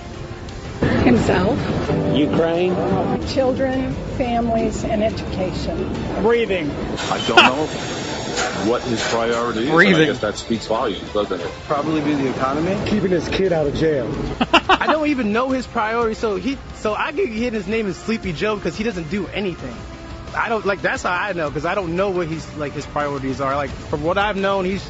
Himself. 0.80 1.58
Ukraine. 2.16 2.74
Children, 3.28 3.92
families, 4.16 4.84
and 4.84 5.02
education. 5.02 5.76
Breathing. 6.22 6.70
I 6.70 7.24
don't 7.26 7.36
know 7.36 7.66
what 8.68 8.82
his 8.82 9.02
priority 9.08 9.60
is. 9.60 9.66
and 9.66 9.74
Breathing. 9.74 10.02
I 10.02 10.06
guess 10.06 10.20
that 10.20 10.36
speaks 10.36 10.66
volumes, 10.66 11.12
doesn't 11.12 11.40
it? 11.40 11.50
Probably 11.66 12.00
be 12.00 12.14
the 12.14 12.28
economy. 12.30 12.76
Keeping 12.88 13.10
his 13.10 13.28
kid 13.28 13.52
out 13.52 13.66
of 13.66 13.74
jail. 13.74 14.12
I 14.68 14.86
don't 14.86 15.08
even 15.08 15.32
know 15.32 15.50
his 15.50 15.66
priority, 15.66 16.14
so 16.14 16.36
he, 16.36 16.58
so 16.76 16.94
I 16.94 17.12
could 17.12 17.28
hit 17.28 17.52
his 17.52 17.66
name 17.66 17.86
is 17.86 17.96
Sleepy 17.96 18.32
Joe 18.32 18.56
because 18.56 18.76
he 18.76 18.84
doesn't 18.84 19.10
do 19.10 19.26
anything. 19.28 19.74
I 20.36 20.48
don't 20.48 20.66
like 20.66 20.82
that's 20.82 21.02
how 21.02 21.12
I 21.12 21.32
know 21.32 21.48
because 21.48 21.64
I 21.64 21.74
don't 21.74 21.96
know 21.96 22.10
what 22.10 22.26
he's 22.28 22.46
like 22.56 22.72
his 22.72 22.86
priorities 22.86 23.40
are. 23.40 23.56
Like 23.56 23.70
from 23.70 24.02
what 24.02 24.18
I've 24.18 24.36
known, 24.36 24.64
he's 24.64 24.86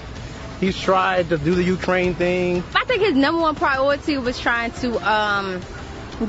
he's 0.60 0.78
tried 0.78 1.28
to 1.30 1.38
do 1.38 1.54
the 1.54 1.62
Ukraine 1.64 2.14
thing. 2.14 2.62
I 2.74 2.84
think 2.84 3.02
his 3.02 3.14
number 3.14 3.40
one 3.40 3.54
priority 3.54 4.18
was 4.18 4.38
trying 4.38 4.72
to 4.72 4.96
um, 5.10 5.60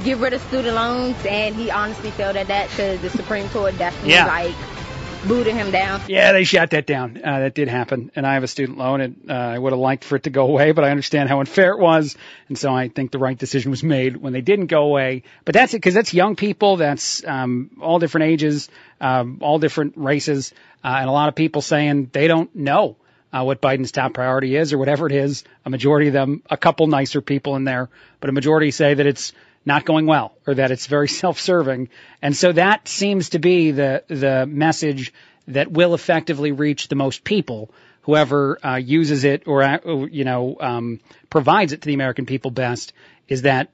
get 0.04 0.18
rid 0.18 0.34
of 0.34 0.42
student 0.42 0.76
loans, 0.76 1.16
and 1.26 1.56
he 1.56 1.72
honestly 1.72 2.12
failed 2.12 2.36
at 2.36 2.48
that 2.48 2.70
because 2.70 3.02
the 3.02 3.10
Supreme 3.10 3.48
Court 3.50 3.78
definitely 3.78 4.12
Yeah. 4.12 4.26
like 4.26 4.56
booted 5.28 5.56
him 5.56 5.72
down. 5.72 6.00
Yeah, 6.08 6.32
they 6.32 6.44
shot 6.44 6.70
that 6.70 6.86
down. 6.86 7.20
Uh, 7.22 7.40
that 7.40 7.56
did 7.56 7.68
happen. 7.68 8.12
And 8.16 8.26
I 8.26 8.36
have 8.36 8.44
a 8.44 8.48
student 8.48 8.78
loan 8.78 9.02
and 9.02 9.26
uh, 9.30 9.34
I 9.34 9.58
would 9.58 9.74
have 9.74 9.80
liked 9.80 10.04
for 10.04 10.16
it 10.16 10.24
to 10.24 10.30
go 10.30 10.44
away, 10.48 10.72
but 10.72 10.84
I 10.86 10.92
understand 10.92 11.28
how 11.28 11.40
unfair 11.40 11.72
it 11.72 11.80
was. 11.80 12.16
And 12.48 12.58
so 12.58 12.72
I 12.74 12.88
think 12.88 13.12
the 13.12 13.18
right 13.18 13.38
decision 13.38 13.72
was 13.72 13.84
made 13.84 14.16
when 14.16 14.32
they 14.32 14.42
didn't 14.42 14.68
go 14.68 14.84
away. 14.84 15.24
But 15.44 15.54
that's 15.56 15.74
it, 15.74 15.82
cause 15.82 15.96
that's 15.96 16.14
young 16.14 16.36
people. 16.36 16.78
That's, 16.78 17.26
um, 17.26 17.72
all 17.82 17.98
different 18.00 18.28
ages, 18.28 18.70
um, 19.02 19.40
all 19.42 19.58
different 19.60 19.94
races, 19.98 20.54
uh, 20.84 20.98
and 21.00 21.10
a 21.10 21.12
lot 21.12 21.30
of 21.30 21.36
people 21.36 21.62
saying 21.62 22.10
they 22.14 22.28
don't 22.28 22.56
know. 22.56 22.96
Uh, 23.32 23.44
what 23.44 23.62
Biden's 23.62 23.92
top 23.92 24.14
priority 24.14 24.56
is 24.56 24.72
or 24.72 24.78
whatever 24.78 25.06
it 25.06 25.12
is. 25.12 25.44
A 25.66 25.70
majority 25.70 26.08
of 26.08 26.14
them, 26.14 26.44
a 26.50 26.56
couple 26.56 26.88
nicer 26.88 27.22
people 27.22 27.58
in 27.58 27.66
there, 27.66 27.90
but 28.22 28.30
a 28.30 28.34
majority 28.34 28.72
say 28.72 28.94
that 28.94 29.06
it's 29.06 29.34
not 29.66 29.86
going 29.86 30.06
well 30.06 30.34
or 30.48 30.56
that 30.56 30.72
it's 30.72 30.88
very 30.88 31.08
self-serving. 31.22 31.90
And 32.22 32.36
so 32.36 32.54
that 32.54 32.88
seems 32.88 33.30
to 33.30 33.40
be 33.40 33.72
the, 33.72 34.04
the 34.08 34.46
message 34.48 35.14
that 35.50 35.72
will 35.72 35.94
effectively 35.94 36.52
reach 36.52 36.88
the 36.88 36.96
most 36.96 37.24
people. 37.24 37.70
Whoever 38.02 38.66
uh, 38.66 38.78
uses 38.78 39.26
it 39.26 39.44
or, 39.48 39.62
uh, 39.62 40.06
you 40.10 40.24
know, 40.24 40.56
um, 40.60 41.02
provides 41.30 41.74
it 41.74 41.82
to 41.82 41.88
the 41.88 41.94
American 41.94 42.26
people 42.26 42.52
best 42.52 42.94
is 43.28 43.42
that 43.42 43.70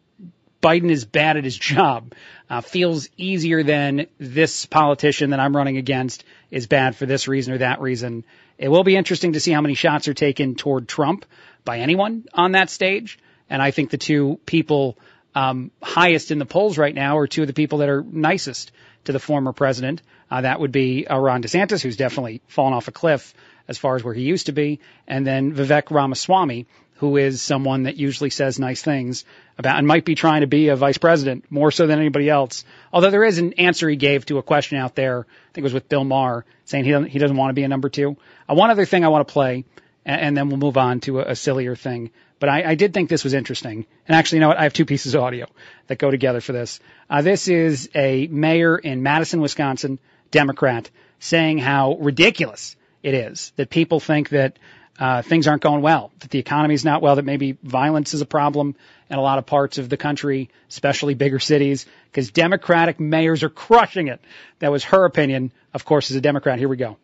Biden 0.64 0.90
is 0.90 1.04
bad 1.04 1.38
at 1.38 1.44
his 1.44 1.58
job, 1.58 2.14
uh, 2.50 2.62
feels 2.62 3.10
easier 3.18 3.64
than 3.64 4.08
this 4.18 4.66
politician 4.66 5.32
that 5.32 5.40
I'm 5.40 5.56
running 5.56 5.78
against 5.78 6.24
is 6.50 6.68
bad 6.68 6.96
for 6.96 7.06
this 7.06 7.28
reason 7.28 7.54
or 7.54 7.58
that 7.60 7.82
reason. 7.82 8.24
It 8.58 8.70
will 8.70 8.84
be 8.84 8.96
interesting 8.96 9.34
to 9.34 9.40
see 9.40 9.52
how 9.52 9.62
many 9.62 9.74
shots 9.74 10.08
are 10.08 10.14
taken 10.14 10.56
toward 10.56 10.88
Trump 10.88 11.26
by 11.66 11.80
anyone 11.80 12.26
on 12.34 12.54
that 12.54 12.70
stage. 12.70 13.20
And 13.50 13.62
I 13.62 13.72
think 13.72 13.90
the 13.90 13.98
two 13.98 14.40
people 14.46 14.98
um, 15.36 15.72
highest 15.82 16.32
in 16.32 16.40
the 16.40 16.46
polls 16.46 16.78
right 16.78 16.94
now 16.94 17.18
are 17.18 17.28
two 17.28 17.42
of 17.42 17.48
the 17.48 17.54
people 17.54 17.80
that 17.80 17.90
are 17.90 18.04
nicest 18.04 18.72
to 19.06 19.12
the 19.12 19.20
former 19.20 19.54
president. 19.54 20.02
Uh, 20.30 20.42
that 20.42 20.60
would 20.60 20.72
be 20.72 21.08
uh, 21.08 21.18
Ron 21.18 21.44
DeSantis, 21.44 21.82
who's 21.82 21.98
definitely 21.98 22.42
fallen 22.48 22.74
off 22.74 22.88
a 22.88 22.92
cliff 22.92 23.34
as 23.68 23.78
far 23.78 23.96
as 23.96 24.04
where 24.04 24.14
he 24.14 24.24
used 24.24 24.48
to 24.48 24.52
be, 24.52 24.80
and 25.08 25.26
then 25.26 25.54
Vivek 25.54 25.90
Ramaswamy, 25.90 26.66
who 26.96 27.18
is 27.18 27.42
someone 27.42 27.84
that 27.84 27.98
usually 27.98 28.30
says 28.30 28.60
nice 28.60 28.82
things 28.82 29.26
about 29.58 29.78
and 29.78 29.88
might 29.88 30.06
be 30.06 30.16
trying 30.16 30.42
to 30.42 30.48
be 30.48 30.70
a 30.70 30.76
vice 30.76 30.98
president 30.98 31.46
more 31.50 31.72
so 31.72 31.88
than 31.88 32.00
anybody 32.00 32.30
else. 32.30 32.64
Although 32.92 33.12
there 33.12 33.24
is 33.24 33.40
an 33.40 33.54
answer 33.54 33.90
he 33.90 33.96
gave 33.96 34.26
to 34.28 34.38
a 34.38 34.44
question 34.44 34.78
out 34.78 34.96
there, 34.96 35.22
I 35.22 35.52
think 35.54 35.64
it 35.64 35.64
was 35.64 35.74
with 35.74 35.90
Bill 35.90 36.04
Maher, 36.04 36.46
saying 36.66 36.86
he 36.86 36.92
doesn't, 36.92 37.10
he 37.10 37.20
doesn't 37.20 37.38
want 37.38 37.50
to 37.50 37.54
be 37.54 37.64
a 37.64 37.68
number 37.68 37.90
two. 37.90 38.18
Uh, 38.50 38.56
one 38.56 38.70
other 38.70 38.86
thing 38.86 39.04
I 39.04 39.10
want 39.10 39.28
to 39.28 39.32
play, 39.32 39.66
and, 40.06 40.22
and 40.22 40.38
then 40.38 40.50
we'll 40.50 40.58
move 40.58 40.78
on 40.78 41.00
to 41.02 41.20
a, 41.20 41.32
a 41.32 41.36
sillier 41.36 41.76
thing. 41.76 42.12
But 42.40 42.50
I, 42.50 42.72
I 42.72 42.76
did 42.76 42.94
think 42.94 43.10
this 43.10 43.24
was 43.24 43.34
interesting. 43.34 43.86
And 44.08 44.16
actually, 44.16 44.38
you 44.38 44.42
know 44.42 44.50
what? 44.50 44.58
I 44.58 44.64
have 44.64 44.74
two 44.74 44.86
pieces 44.86 45.16
of 45.16 45.22
audio 45.22 45.48
that 45.88 45.98
go 45.98 46.12
together 46.12 46.42
for 46.42 46.52
this. 46.52 46.80
Uh, 47.10 47.22
this 47.22 47.48
is 47.48 47.90
a 47.96 48.28
mayor 48.28 48.78
in 48.78 49.04
Madison, 49.04 49.40
Wisconsin, 49.40 50.00
Democrat, 50.32 50.90
saying 51.20 51.60
how 51.60 51.96
ridiculous 52.00 52.76
it 53.02 53.14
is 53.14 53.54
that 53.56 53.70
people 53.70 54.00
think 54.00 54.30
that 54.30 54.58
uh, 55.00 55.22
things 55.22 55.48
aren't 55.48 55.62
going 55.62 55.82
well, 55.82 56.12
that 56.20 56.30
the 56.30 56.40
economy 56.40 56.76
is 56.76 56.86
not 56.86 57.02
well, 57.02 57.16
that 57.16 57.26
maybe 57.26 57.58
violence 57.64 58.14
is 58.14 58.22
a 58.22 58.26
problem 58.26 58.76
in 59.10 59.18
a 59.18 59.22
lot 59.22 59.38
of 59.38 59.46
parts 59.46 59.78
of 59.78 59.90
the 59.90 59.98
country, 59.98 60.50
especially 60.70 61.14
bigger 61.14 61.40
cities, 61.40 61.86
because 62.12 62.32
Democratic 62.32 63.00
mayors 63.00 63.44
are 63.44 63.50
crushing 63.50 64.08
it. 64.08 64.22
That 64.60 64.72
was 64.72 64.84
her 64.86 65.06
opinion, 65.06 65.52
of 65.74 65.84
course, 65.86 66.12
as 66.12 66.16
a 66.16 66.22
Democrat. 66.22 66.60
Here 66.60 66.70
we 66.70 66.78
go. 66.78 66.98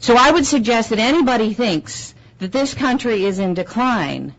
So 0.00 0.16
I 0.16 0.30
would 0.30 0.46
suggest 0.46 0.90
that 0.90 0.98
anybody 0.98 1.54
thinks 1.54 2.14
that 2.38 2.52
this 2.52 2.74
country 2.74 3.24
is 3.24 3.38
in 3.38 3.54
decline, 3.54 4.34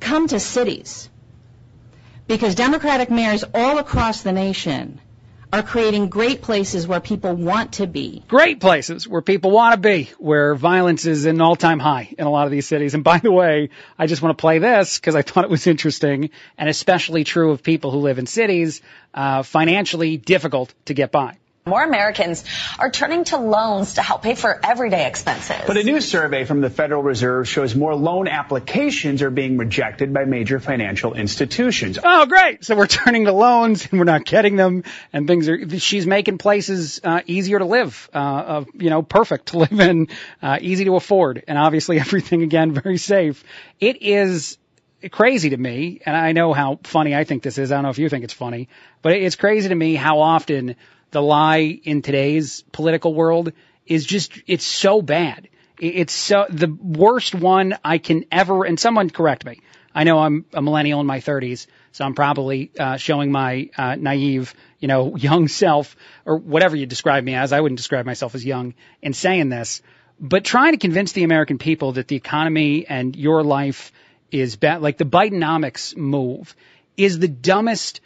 come 0.00 0.28
to 0.28 0.40
cities. 0.40 1.08
Because 2.26 2.54
Democratic 2.54 3.10
mayors 3.10 3.44
all 3.54 3.78
across 3.78 4.22
the 4.22 4.32
nation 4.32 5.00
are 5.52 5.62
creating 5.62 6.08
great 6.08 6.42
places 6.42 6.86
where 6.86 7.00
people 7.00 7.34
want 7.34 7.72
to 7.74 7.86
be. 7.86 8.22
Great 8.28 8.60
places 8.60 9.08
where 9.08 9.22
people 9.22 9.50
want 9.50 9.74
to 9.74 9.80
be, 9.80 10.10
where 10.18 10.54
violence 10.54 11.06
is 11.06 11.24
an 11.24 11.40
all-time 11.40 11.80
high 11.80 12.14
in 12.16 12.26
a 12.26 12.30
lot 12.30 12.46
of 12.46 12.52
these 12.52 12.66
cities. 12.66 12.94
And 12.94 13.02
by 13.02 13.18
the 13.18 13.32
way, 13.32 13.70
I 13.98 14.06
just 14.06 14.22
want 14.22 14.36
to 14.36 14.40
play 14.40 14.58
this 14.58 14.98
because 14.98 15.16
I 15.16 15.22
thought 15.22 15.44
it 15.44 15.50
was 15.50 15.66
interesting 15.66 16.30
and 16.56 16.68
especially 16.68 17.24
true 17.24 17.50
of 17.50 17.62
people 17.62 17.90
who 17.90 17.98
live 17.98 18.18
in 18.18 18.26
cities, 18.26 18.80
uh, 19.12 19.42
financially 19.42 20.16
difficult 20.16 20.72
to 20.84 20.94
get 20.94 21.10
by. 21.10 21.38
More 21.66 21.84
Americans 21.84 22.42
are 22.78 22.90
turning 22.90 23.24
to 23.24 23.36
loans 23.36 23.94
to 23.94 24.02
help 24.02 24.22
pay 24.22 24.34
for 24.34 24.58
everyday 24.64 25.06
expenses. 25.06 25.58
But 25.66 25.76
a 25.76 25.82
new 25.82 26.00
survey 26.00 26.46
from 26.46 26.62
the 26.62 26.70
Federal 26.70 27.02
Reserve 27.02 27.46
shows 27.46 27.74
more 27.74 27.94
loan 27.94 28.28
applications 28.28 29.20
are 29.20 29.30
being 29.30 29.58
rejected 29.58 30.14
by 30.14 30.24
major 30.24 30.58
financial 30.58 31.12
institutions. 31.12 31.98
Oh, 32.02 32.24
great. 32.24 32.64
So 32.64 32.74
we're 32.76 32.86
turning 32.86 33.26
to 33.26 33.32
loans 33.32 33.86
and 33.90 33.98
we're 34.00 34.06
not 34.06 34.24
getting 34.24 34.56
them 34.56 34.84
and 35.12 35.26
things 35.26 35.50
are, 35.50 35.78
she's 35.78 36.06
making 36.06 36.38
places, 36.38 37.02
uh, 37.04 37.20
easier 37.26 37.58
to 37.58 37.66
live, 37.66 38.08
uh, 38.14 38.16
uh, 38.16 38.64
you 38.72 38.88
know, 38.88 39.02
perfect 39.02 39.48
to 39.48 39.58
live 39.64 39.80
in, 39.80 40.08
uh, 40.42 40.58
easy 40.62 40.86
to 40.86 40.96
afford 40.96 41.44
and 41.46 41.58
obviously 41.58 42.00
everything 42.00 42.42
again, 42.42 42.72
very 42.72 42.96
safe. 42.96 43.44
It 43.78 44.00
is 44.00 44.56
crazy 45.10 45.50
to 45.50 45.56
me. 45.58 46.00
And 46.06 46.16
I 46.16 46.32
know 46.32 46.54
how 46.54 46.80
funny 46.84 47.14
I 47.14 47.24
think 47.24 47.42
this 47.42 47.58
is. 47.58 47.70
I 47.70 47.74
don't 47.76 47.84
know 47.84 47.90
if 47.90 47.98
you 47.98 48.08
think 48.08 48.24
it's 48.24 48.32
funny, 48.32 48.70
but 49.02 49.12
it's 49.12 49.36
crazy 49.36 49.68
to 49.68 49.74
me 49.74 49.94
how 49.94 50.20
often 50.20 50.76
the 51.10 51.22
lie 51.22 51.80
in 51.82 52.02
today's 52.02 52.62
political 52.72 53.14
world 53.14 53.52
is 53.86 54.04
just, 54.04 54.32
it's 54.46 54.64
so 54.64 55.02
bad. 55.02 55.48
It's 55.78 56.12
so, 56.12 56.46
the 56.48 56.68
worst 56.68 57.34
one 57.34 57.76
I 57.84 57.98
can 57.98 58.24
ever, 58.30 58.64
and 58.64 58.78
someone 58.78 59.10
correct 59.10 59.44
me. 59.44 59.60
I 59.94 60.04
know 60.04 60.18
I'm 60.18 60.44
a 60.52 60.62
millennial 60.62 61.00
in 61.00 61.06
my 61.06 61.18
30s, 61.18 61.66
so 61.92 62.04
I'm 62.04 62.14
probably 62.14 62.70
uh, 62.78 62.96
showing 62.96 63.32
my 63.32 63.70
uh, 63.76 63.96
naive, 63.96 64.54
you 64.78 64.88
know, 64.88 65.16
young 65.16 65.48
self, 65.48 65.96
or 66.24 66.36
whatever 66.36 66.76
you 66.76 66.86
describe 66.86 67.24
me 67.24 67.34
as. 67.34 67.52
I 67.52 67.60
wouldn't 67.60 67.78
describe 67.78 68.06
myself 68.06 68.34
as 68.34 68.44
young 68.44 68.74
in 69.02 69.12
saying 69.14 69.48
this, 69.48 69.82
but 70.20 70.44
trying 70.44 70.72
to 70.72 70.78
convince 70.78 71.12
the 71.12 71.24
American 71.24 71.58
people 71.58 71.92
that 71.92 72.08
the 72.08 72.16
economy 72.16 72.86
and 72.86 73.16
your 73.16 73.42
life 73.42 73.90
is 74.30 74.56
bad, 74.56 74.82
like 74.82 74.98
the 74.98 75.04
Bidenomics 75.04 75.96
move, 75.96 76.54
is 76.96 77.18
the 77.18 77.28
dumbest 77.28 78.00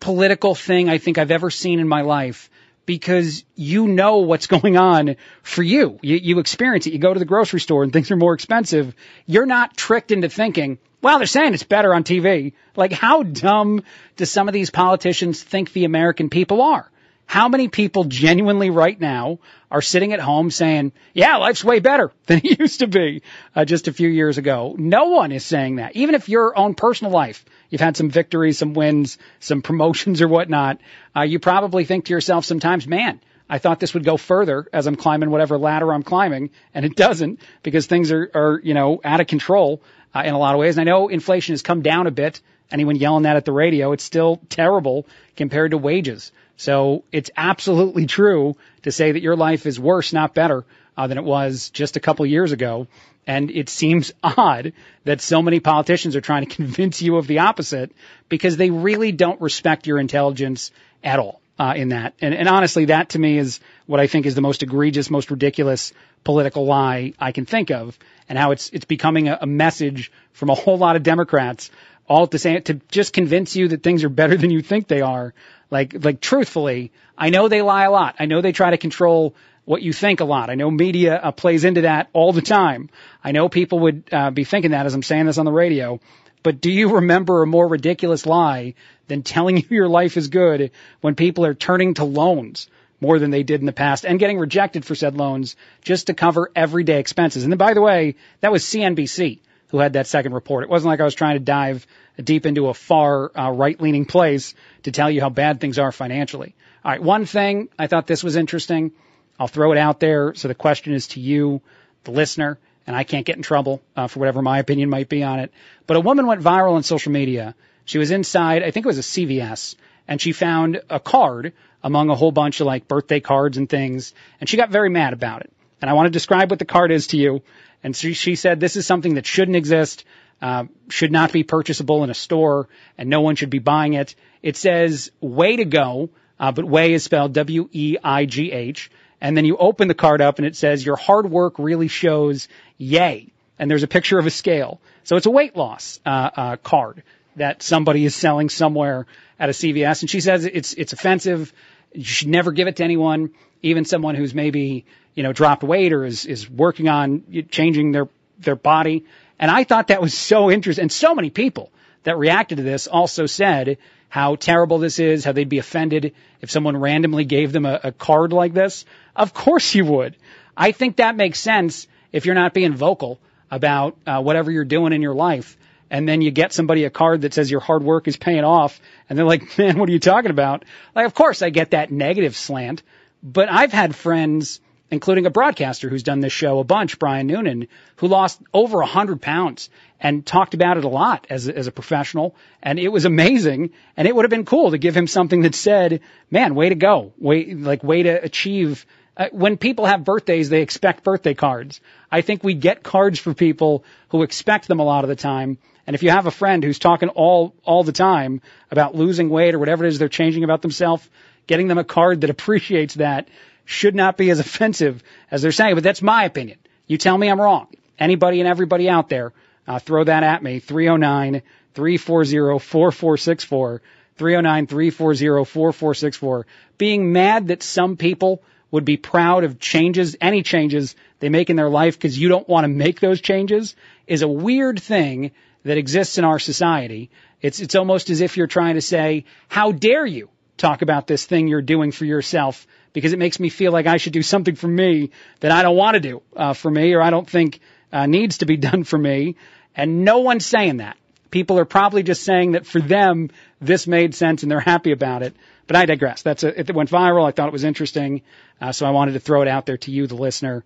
political 0.00 0.54
thing 0.54 0.88
I 0.88 0.98
think 0.98 1.18
I've 1.18 1.30
ever 1.30 1.50
seen 1.50 1.80
in 1.80 1.88
my 1.88 2.02
life 2.02 2.50
because 2.86 3.44
you 3.54 3.88
know 3.88 4.18
what's 4.18 4.46
going 4.56 4.76
on 4.76 5.16
for 5.42 5.62
you. 5.62 5.98
you. 6.02 6.16
You 6.16 6.38
experience 6.38 6.86
it. 6.86 6.92
You 6.92 6.98
go 6.98 7.12
to 7.12 7.18
the 7.18 7.24
grocery 7.24 7.60
store 7.60 7.82
and 7.82 7.92
things 7.92 8.10
are 8.10 8.16
more 8.16 8.34
expensive. 8.34 8.94
You're 9.26 9.46
not 9.46 9.76
tricked 9.76 10.12
into 10.12 10.28
thinking, 10.28 10.78
well, 11.02 11.18
they're 11.18 11.26
saying 11.26 11.54
it's 11.54 11.62
better 11.62 11.94
on 11.94 12.04
TV. 12.04 12.54
Like 12.74 12.92
how 12.92 13.22
dumb 13.22 13.82
do 14.16 14.24
some 14.24 14.48
of 14.48 14.54
these 14.54 14.70
politicians 14.70 15.42
think 15.42 15.72
the 15.72 15.84
American 15.84 16.30
people 16.30 16.62
are? 16.62 16.90
How 17.26 17.48
many 17.48 17.68
people 17.68 18.04
genuinely 18.04 18.70
right 18.70 18.98
now 18.98 19.40
are 19.70 19.82
sitting 19.82 20.12
at 20.12 20.20
home 20.20 20.50
saying, 20.50 20.92
yeah, 21.12 21.36
life's 21.36 21.64
way 21.64 21.80
better 21.80 22.12
than 22.26 22.38
it 22.38 22.60
used 22.60 22.80
to 22.80 22.86
be 22.86 23.22
uh, 23.54 23.64
just 23.64 23.88
a 23.88 23.92
few 23.92 24.08
years 24.08 24.38
ago? 24.38 24.74
No 24.78 25.06
one 25.06 25.32
is 25.32 25.44
saying 25.44 25.76
that. 25.76 25.96
Even 25.96 26.14
if 26.14 26.28
your 26.28 26.56
own 26.56 26.74
personal 26.74 27.12
life, 27.12 27.44
you've 27.68 27.80
had 27.80 27.96
some 27.96 28.10
victories, 28.10 28.58
some 28.58 28.74
wins, 28.74 29.18
some 29.40 29.60
promotions 29.60 30.22
or 30.22 30.28
whatnot, 30.28 30.78
uh, 31.16 31.22
you 31.22 31.40
probably 31.40 31.84
think 31.84 32.06
to 32.06 32.14
yourself 32.14 32.44
sometimes, 32.44 32.86
man, 32.86 33.20
I 33.48 33.58
thought 33.58 33.80
this 33.80 33.94
would 33.94 34.04
go 34.04 34.16
further 34.16 34.68
as 34.72 34.86
I'm 34.86 34.96
climbing 34.96 35.30
whatever 35.30 35.58
ladder 35.58 35.92
I'm 35.92 36.02
climbing, 36.02 36.50
and 36.74 36.84
it 36.84 36.96
doesn't 36.96 37.40
because 37.62 37.86
things 37.86 38.10
are, 38.12 38.30
are 38.34 38.60
you 38.62 38.74
know, 38.74 39.00
out 39.04 39.20
of 39.20 39.26
control 39.26 39.82
uh, 40.14 40.22
in 40.24 40.34
a 40.34 40.38
lot 40.38 40.54
of 40.54 40.60
ways. 40.60 40.78
And 40.78 40.88
I 40.88 40.90
know 40.90 41.08
inflation 41.08 41.52
has 41.52 41.62
come 41.62 41.82
down 41.82 42.06
a 42.06 42.10
bit. 42.10 42.40
Anyone 42.70 42.96
yelling 42.96 43.22
that 43.22 43.36
at 43.36 43.44
the 43.44 43.52
radio, 43.52 43.92
it's 43.92 44.02
still 44.02 44.40
terrible 44.48 45.06
compared 45.36 45.70
to 45.70 45.78
wages. 45.78 46.32
So 46.56 47.04
it's 47.12 47.30
absolutely 47.36 48.06
true 48.06 48.56
to 48.82 48.92
say 48.92 49.12
that 49.12 49.22
your 49.22 49.36
life 49.36 49.66
is 49.66 49.78
worse, 49.78 50.12
not 50.12 50.34
better, 50.34 50.64
uh, 50.96 51.06
than 51.06 51.18
it 51.18 51.24
was 51.24 51.70
just 51.70 51.96
a 51.96 52.00
couple 52.00 52.24
years 52.26 52.52
ago. 52.52 52.86
And 53.26 53.50
it 53.50 53.68
seems 53.68 54.12
odd 54.22 54.72
that 55.04 55.20
so 55.20 55.42
many 55.42 55.60
politicians 55.60 56.16
are 56.16 56.20
trying 56.20 56.46
to 56.46 56.54
convince 56.54 57.02
you 57.02 57.16
of 57.16 57.26
the 57.26 57.40
opposite 57.40 57.92
because 58.28 58.56
they 58.56 58.70
really 58.70 59.12
don't 59.12 59.40
respect 59.40 59.86
your 59.86 59.98
intelligence 59.98 60.70
at 61.04 61.18
all 61.18 61.40
uh, 61.58 61.74
in 61.76 61.90
that. 61.90 62.14
And, 62.20 62.34
and 62.34 62.48
honestly, 62.48 62.86
that 62.86 63.10
to 63.10 63.18
me 63.18 63.38
is 63.38 63.60
what 63.86 64.00
I 64.00 64.06
think 64.06 64.26
is 64.26 64.34
the 64.34 64.40
most 64.40 64.62
egregious, 64.62 65.10
most 65.10 65.30
ridiculous 65.30 65.92
political 66.24 66.66
lie 66.66 67.12
I 67.18 67.32
can 67.32 67.46
think 67.46 67.70
of, 67.70 67.98
and 68.28 68.38
how 68.38 68.50
it's 68.50 68.68
it's 68.70 68.84
becoming 68.84 69.28
a, 69.28 69.38
a 69.42 69.46
message 69.46 70.10
from 70.32 70.50
a 70.50 70.54
whole 70.54 70.78
lot 70.78 70.96
of 70.96 71.02
Democrats 71.02 71.70
all 72.08 72.26
to 72.28 72.38
say 72.38 72.60
to 72.60 72.74
just 72.88 73.12
convince 73.12 73.56
you 73.56 73.68
that 73.68 73.82
things 73.82 74.04
are 74.04 74.08
better 74.08 74.36
than 74.36 74.50
you 74.50 74.62
think 74.62 74.86
they 74.88 75.00
are. 75.00 75.34
Like 75.70 76.04
like 76.04 76.20
truthfully, 76.20 76.92
I 77.16 77.30
know 77.30 77.48
they 77.48 77.62
lie 77.62 77.84
a 77.84 77.90
lot. 77.90 78.16
I 78.18 78.26
know 78.26 78.40
they 78.40 78.52
try 78.52 78.70
to 78.70 78.78
control 78.78 79.34
what 79.64 79.82
you 79.82 79.92
think 79.92 80.20
a 80.20 80.24
lot. 80.24 80.48
I 80.48 80.54
know 80.54 80.70
media 80.70 81.16
uh, 81.16 81.32
plays 81.32 81.64
into 81.64 81.82
that 81.82 82.08
all 82.12 82.32
the 82.32 82.40
time. 82.40 82.88
I 83.22 83.32
know 83.32 83.48
people 83.48 83.80
would 83.80 84.04
uh, 84.12 84.30
be 84.30 84.44
thinking 84.44 84.70
that 84.70 84.86
as 84.86 84.94
I'm 84.94 85.02
saying 85.02 85.26
this 85.26 85.38
on 85.38 85.44
the 85.44 85.52
radio. 85.52 86.00
But 86.44 86.60
do 86.60 86.70
you 86.70 86.94
remember 86.94 87.42
a 87.42 87.46
more 87.46 87.66
ridiculous 87.66 88.24
lie 88.24 88.74
than 89.08 89.22
telling 89.22 89.56
you 89.56 89.66
your 89.68 89.88
life 89.88 90.16
is 90.16 90.28
good 90.28 90.70
when 91.00 91.16
people 91.16 91.44
are 91.44 91.54
turning 91.54 91.94
to 91.94 92.04
loans 92.04 92.68
more 93.00 93.18
than 93.18 93.30
they 93.30 93.42
did 93.42 93.60
in 93.60 93.66
the 93.66 93.72
past 93.72 94.06
and 94.06 94.20
getting 94.20 94.38
rejected 94.38 94.84
for 94.84 94.94
said 94.94 95.16
loans 95.16 95.56
just 95.82 96.06
to 96.06 96.14
cover 96.14 96.50
everyday 96.54 97.00
expenses? 97.00 97.42
And 97.42 97.52
then, 97.52 97.58
by 97.58 97.74
the 97.74 97.82
way, 97.82 98.14
that 98.40 98.52
was 98.52 98.62
CNBC 98.62 99.40
who 99.70 99.78
had 99.78 99.94
that 99.94 100.06
second 100.06 100.32
report. 100.32 100.62
It 100.62 100.70
wasn't 100.70 100.90
like 100.90 101.00
I 101.00 101.04
was 101.04 101.16
trying 101.16 101.34
to 101.34 101.44
dive 101.44 101.84
deep 102.22 102.46
into 102.46 102.68
a 102.68 102.74
far 102.74 103.30
uh, 103.38 103.50
right-leaning 103.50 104.06
place 104.06 104.54
to 104.84 104.92
tell 104.92 105.10
you 105.10 105.20
how 105.20 105.28
bad 105.28 105.60
things 105.60 105.78
are 105.78 105.92
financially. 105.92 106.54
All 106.84 106.92
right, 106.92 107.02
one 107.02 107.26
thing 107.26 107.68
I 107.78 107.86
thought 107.86 108.06
this 108.06 108.24
was 108.24 108.36
interesting. 108.36 108.92
I'll 109.38 109.48
throw 109.48 109.72
it 109.72 109.78
out 109.78 110.00
there. 110.00 110.34
So 110.34 110.48
the 110.48 110.54
question 110.54 110.94
is 110.94 111.08
to 111.08 111.20
you, 111.20 111.60
the 112.04 112.12
listener 112.12 112.58
and 112.86 112.94
I 112.94 113.04
can't 113.04 113.26
get 113.26 113.36
in 113.36 113.42
trouble 113.42 113.82
uh, 113.96 114.06
for 114.06 114.20
whatever 114.20 114.42
my 114.42 114.58
opinion 114.58 114.88
might 114.88 115.08
be 115.08 115.22
on 115.22 115.40
it. 115.40 115.52
But 115.86 115.96
a 115.96 116.00
woman 116.00 116.26
went 116.26 116.40
viral 116.40 116.74
on 116.74 116.82
social 116.82 117.12
media. 117.12 117.54
She 117.84 117.98
was 117.98 118.10
inside, 118.10 118.62
I 118.62 118.70
think 118.70 118.86
it 118.86 118.88
was 118.88 118.98
a 118.98 119.02
CVS, 119.02 119.76
and 120.06 120.20
she 120.20 120.32
found 120.32 120.80
a 120.88 121.00
card 121.00 121.52
among 121.82 122.10
a 122.10 122.14
whole 122.14 122.32
bunch 122.32 122.60
of 122.60 122.66
like 122.66 122.88
birthday 122.88 123.20
cards 123.20 123.56
and 123.56 123.68
things, 123.68 124.14
and 124.40 124.48
she 124.48 124.56
got 124.56 124.70
very 124.70 124.88
mad 124.88 125.12
about 125.12 125.42
it. 125.42 125.52
And 125.80 125.90
I 125.90 125.94
want 125.94 126.06
to 126.06 126.10
describe 126.10 126.50
what 126.50 126.58
the 126.58 126.64
card 126.64 126.90
is 126.90 127.08
to 127.08 127.16
you. 127.16 127.42
And 127.82 127.94
she, 127.94 128.14
she 128.14 128.34
said 128.34 128.58
this 128.58 128.76
is 128.76 128.86
something 128.86 129.14
that 129.14 129.26
shouldn't 129.26 129.56
exist, 129.56 130.04
uh, 130.42 130.64
should 130.88 131.12
not 131.12 131.32
be 131.32 131.42
purchasable 131.42 132.04
in 132.04 132.10
a 132.10 132.14
store, 132.14 132.68
and 132.98 133.08
no 133.08 133.20
one 133.20 133.36
should 133.36 133.50
be 133.50 133.58
buying 133.58 133.94
it. 133.94 134.14
It 134.42 134.56
says 134.56 135.10
"Way 135.20 135.56
to 135.56 135.64
go," 135.64 136.10
uh, 136.38 136.52
but 136.52 136.64
"way" 136.64 136.92
is 136.92 137.04
spelled 137.04 137.32
W-E-I-G-H. 137.32 138.90
And 139.20 139.36
then 139.36 139.44
you 139.44 139.56
open 139.56 139.88
the 139.88 139.94
card 139.94 140.20
up 140.20 140.38
and 140.38 140.46
it 140.46 140.56
says 140.56 140.84
your 140.84 140.96
hard 140.96 141.30
work 141.30 141.58
really 141.58 141.88
shows 141.88 142.48
yay. 142.76 143.28
And 143.58 143.70
there's 143.70 143.82
a 143.82 143.88
picture 143.88 144.18
of 144.18 144.26
a 144.26 144.30
scale. 144.30 144.80
So 145.04 145.16
it's 145.16 145.26
a 145.26 145.30
weight 145.30 145.56
loss, 145.56 146.00
uh, 146.04 146.30
uh, 146.36 146.56
card 146.56 147.02
that 147.36 147.62
somebody 147.62 148.04
is 148.04 148.14
selling 148.14 148.48
somewhere 148.48 149.06
at 149.38 149.48
a 149.48 149.52
CVS. 149.52 150.02
And 150.02 150.10
she 150.10 150.20
says 150.20 150.44
it's, 150.44 150.74
it's 150.74 150.92
offensive. 150.92 151.52
You 151.92 152.04
should 152.04 152.28
never 152.28 152.52
give 152.52 152.68
it 152.68 152.76
to 152.76 152.84
anyone, 152.84 153.30
even 153.62 153.84
someone 153.84 154.14
who's 154.14 154.34
maybe, 154.34 154.84
you 155.14 155.22
know, 155.22 155.32
dropped 155.32 155.62
weight 155.62 155.92
or 155.92 156.04
is, 156.04 156.26
is 156.26 156.48
working 156.48 156.88
on 156.88 157.46
changing 157.50 157.92
their, 157.92 158.08
their 158.38 158.56
body. 158.56 159.04
And 159.38 159.50
I 159.50 159.64
thought 159.64 159.88
that 159.88 160.00
was 160.00 160.14
so 160.14 160.50
interesting. 160.50 160.82
And 160.82 160.92
so 160.92 161.14
many 161.14 161.30
people 161.30 161.70
that 162.04 162.18
reacted 162.18 162.56
to 162.58 162.64
this 162.64 162.86
also 162.86 163.26
said 163.26 163.78
how 164.08 164.36
terrible 164.36 164.78
this 164.78 164.98
is, 164.98 165.24
how 165.24 165.32
they'd 165.32 165.48
be 165.48 165.58
offended 165.58 166.14
if 166.40 166.50
someone 166.50 166.76
randomly 166.76 167.24
gave 167.24 167.52
them 167.52 167.66
a, 167.66 167.80
a 167.84 167.92
card 167.92 168.32
like 168.32 168.54
this. 168.54 168.84
Of 169.14 169.34
course 169.34 169.74
you 169.74 169.84
would. 169.84 170.16
I 170.56 170.72
think 170.72 170.96
that 170.96 171.16
makes 171.16 171.40
sense 171.40 171.86
if 172.12 172.24
you're 172.24 172.34
not 172.34 172.54
being 172.54 172.74
vocal 172.74 173.18
about 173.50 173.96
uh, 174.06 174.22
whatever 174.22 174.50
you're 174.50 174.64
doing 174.64 174.92
in 174.92 175.02
your 175.02 175.14
life. 175.14 175.56
And 175.90 176.08
then 176.08 176.20
you 176.20 176.30
get 176.30 176.52
somebody 176.52 176.84
a 176.84 176.90
card 176.90 177.22
that 177.22 177.34
says 177.34 177.50
your 177.50 177.60
hard 177.60 177.82
work 177.82 178.08
is 178.08 178.16
paying 178.16 178.44
off. 178.44 178.80
And 179.08 179.18
they're 179.18 179.26
like, 179.26 179.58
man, 179.58 179.78
what 179.78 179.88
are 179.88 179.92
you 179.92 180.00
talking 180.00 180.30
about? 180.30 180.64
Like, 180.94 181.06
of 181.06 181.14
course 181.14 181.42
I 181.42 181.50
get 181.50 181.72
that 181.72 181.90
negative 181.90 182.36
slant, 182.36 182.82
but 183.22 183.50
I've 183.50 183.72
had 183.72 183.94
friends, 183.94 184.60
including 184.90 185.26
a 185.26 185.30
broadcaster 185.30 185.88
who's 185.88 186.02
done 186.02 186.20
this 186.20 186.32
show 186.32 186.58
a 186.58 186.64
bunch, 186.64 186.98
Brian 186.98 187.26
Noonan, 187.26 187.68
who 187.96 188.08
lost 188.08 188.40
over 188.54 188.80
a 188.80 188.86
hundred 188.86 189.20
pounds 189.20 189.68
and 190.00 190.24
talked 190.24 190.54
about 190.54 190.76
it 190.76 190.84
a 190.84 190.88
lot 190.88 191.26
as 191.30 191.48
as 191.48 191.66
a 191.66 191.72
professional. 191.72 192.36
And 192.62 192.78
it 192.78 192.88
was 192.88 193.04
amazing. 193.04 193.70
And 193.96 194.06
it 194.06 194.14
would 194.14 194.24
have 194.24 194.30
been 194.30 194.44
cool 194.44 194.70
to 194.70 194.78
give 194.78 194.96
him 194.96 195.06
something 195.06 195.42
that 195.42 195.54
said, 195.54 196.00
man, 196.30 196.54
way 196.54 196.68
to 196.68 196.74
go. 196.74 197.12
Way, 197.18 197.54
like 197.54 197.82
way 197.82 198.02
to 198.04 198.24
achieve 198.24 198.86
uh, 199.16 199.28
when 199.32 199.56
people 199.56 199.86
have 199.86 200.04
birthdays, 200.04 200.50
they 200.50 200.60
expect 200.60 201.02
birthday 201.02 201.32
cards. 201.32 201.80
I 202.12 202.20
think 202.20 202.44
we 202.44 202.54
get 202.54 202.82
cards 202.82 203.18
for 203.18 203.32
people 203.32 203.84
who 204.10 204.22
expect 204.22 204.68
them 204.68 204.78
a 204.78 204.84
lot 204.84 205.04
of 205.04 205.08
the 205.08 205.16
time. 205.16 205.58
And 205.86 205.94
if 205.94 206.02
you 206.02 206.10
have 206.10 206.26
a 206.26 206.30
friend 206.30 206.62
who's 206.62 206.78
talking 206.78 207.08
all 207.08 207.54
all 207.64 207.82
the 207.82 207.92
time 207.92 208.42
about 208.70 208.94
losing 208.94 209.30
weight 209.30 209.54
or 209.54 209.58
whatever 209.58 209.84
it 209.84 209.88
is 209.88 209.98
they're 209.98 210.08
changing 210.08 210.44
about 210.44 210.60
themselves, 210.60 211.08
getting 211.46 211.68
them 211.68 211.78
a 211.78 211.84
card 211.84 212.20
that 212.22 212.30
appreciates 212.30 212.94
that 212.94 213.28
should 213.66 213.94
not 213.94 214.16
be 214.16 214.30
as 214.30 214.38
offensive 214.46 215.02
as 215.30 215.42
they're 215.42 215.52
saying. 215.52 215.74
But 215.74 215.84
that's 215.84 216.00
my 216.00 216.24
opinion. 216.24 216.58
You 216.86 216.96
tell 216.96 217.18
me 217.18 217.28
I'm 217.28 217.40
wrong. 217.40 217.68
Anybody 217.98 218.40
and 218.40 218.48
everybody 218.48 218.88
out 218.88 219.10
there, 219.10 219.32
uh, 219.68 219.78
throw 219.78 220.04
that 220.04 220.22
at 220.22 220.42
me. 220.42 220.60
309 220.60 221.42
340 221.74 222.58
4464. 222.58 223.82
309 224.16 224.66
340 224.66 225.44
4464. 225.44 226.46
Being 226.78 227.12
mad 227.12 227.48
that 227.48 227.62
some 227.62 227.96
people 227.96 228.42
would 228.70 228.84
be 228.84 228.96
proud 228.96 229.44
of 229.44 229.58
changes, 229.58 230.16
any 230.20 230.42
changes 230.42 230.96
they 231.20 231.28
make 231.28 231.50
in 231.50 231.56
their 231.56 231.68
life 231.68 231.98
because 231.98 232.18
you 232.18 232.28
don't 232.28 232.48
want 232.48 232.64
to 232.64 232.68
make 232.68 233.00
those 233.00 233.20
changes 233.20 233.76
is 234.06 234.22
a 234.22 234.28
weird 234.28 234.80
thing 234.80 235.32
that 235.64 235.78
exists 235.78 236.18
in 236.18 236.24
our 236.24 236.38
society. 236.38 237.10
It's, 237.40 237.60
it's 237.60 237.74
almost 237.74 238.10
as 238.10 238.20
if 238.20 238.36
you're 238.36 238.46
trying 238.46 238.74
to 238.74 238.80
say, 238.80 239.24
how 239.48 239.72
dare 239.72 240.06
you 240.06 240.28
talk 240.56 240.82
about 240.82 241.06
this 241.06 241.24
thing 241.24 241.48
you're 241.48 241.62
doing 241.62 241.92
for 241.92 242.04
yourself 242.04 242.66
because 242.96 243.12
it 243.12 243.18
makes 243.18 243.38
me 243.38 243.50
feel 243.50 243.72
like 243.72 243.86
I 243.86 243.98
should 243.98 244.14
do 244.14 244.22
something 244.22 244.54
for 244.54 244.68
me 244.68 245.10
that 245.40 245.52
I 245.52 245.60
don't 245.60 245.76
want 245.76 245.96
to 245.96 246.00
do 246.00 246.22
uh, 246.34 246.54
for 246.54 246.70
me 246.70 246.94
or 246.94 247.02
I 247.02 247.10
don't 247.10 247.28
think 247.28 247.60
uh, 247.92 248.06
needs 248.06 248.38
to 248.38 248.46
be 248.46 248.56
done 248.68 248.84
for 248.84 248.96
me. 248.96 249.36
And 249.76 250.02
no 250.02 250.20
one's 250.20 250.46
saying 250.46 250.78
that. 250.78 250.96
People 251.30 251.58
are 251.58 251.66
probably 251.66 252.02
just 252.02 252.22
saying 252.22 252.52
that 252.52 252.64
for 252.64 252.80
them, 252.80 253.28
this 253.60 253.86
made 253.86 254.14
sense 254.14 254.42
and 254.42 254.50
they're 254.50 254.60
happy 254.60 254.92
about 254.92 255.22
it. 255.22 255.36
But 255.66 255.76
I 255.76 255.84
digress. 255.84 256.22
That's 256.22 256.42
a, 256.42 256.58
it 256.58 256.74
went 256.74 256.88
viral. 256.88 257.28
I 257.28 257.32
thought 257.32 257.48
it 257.48 257.52
was 257.52 257.64
interesting. 257.64 258.22
Uh, 258.62 258.72
so 258.72 258.86
I 258.86 258.90
wanted 258.92 259.12
to 259.12 259.20
throw 259.20 259.42
it 259.42 259.48
out 259.48 259.66
there 259.66 259.76
to 259.76 259.90
you, 259.90 260.06
the 260.06 260.14
listener. 260.14 260.64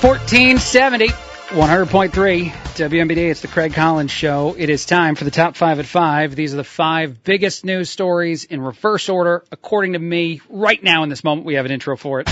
1470, 0.00 1.08
100.3 1.50 2.52
WMBD. 2.52 3.28
It's 3.28 3.40
the 3.40 3.48
Craig 3.48 3.74
Collins 3.74 4.12
Show. 4.12 4.54
It 4.56 4.70
is 4.70 4.86
time 4.86 5.16
for 5.16 5.24
the 5.24 5.32
top 5.32 5.56
five 5.56 5.80
at 5.80 5.86
five. 5.86 6.36
These 6.36 6.54
are 6.54 6.58
the 6.58 6.64
five 6.64 7.24
biggest 7.24 7.64
news 7.64 7.90
stories 7.90 8.44
in 8.44 8.60
reverse 8.60 9.08
order, 9.08 9.44
according 9.50 9.94
to 9.94 9.98
me. 9.98 10.40
Right 10.48 10.80
now, 10.80 11.02
in 11.02 11.08
this 11.08 11.24
moment, 11.24 11.46
we 11.46 11.54
have 11.54 11.66
an 11.66 11.72
intro 11.72 11.96
for 11.96 12.20
it. 12.20 12.28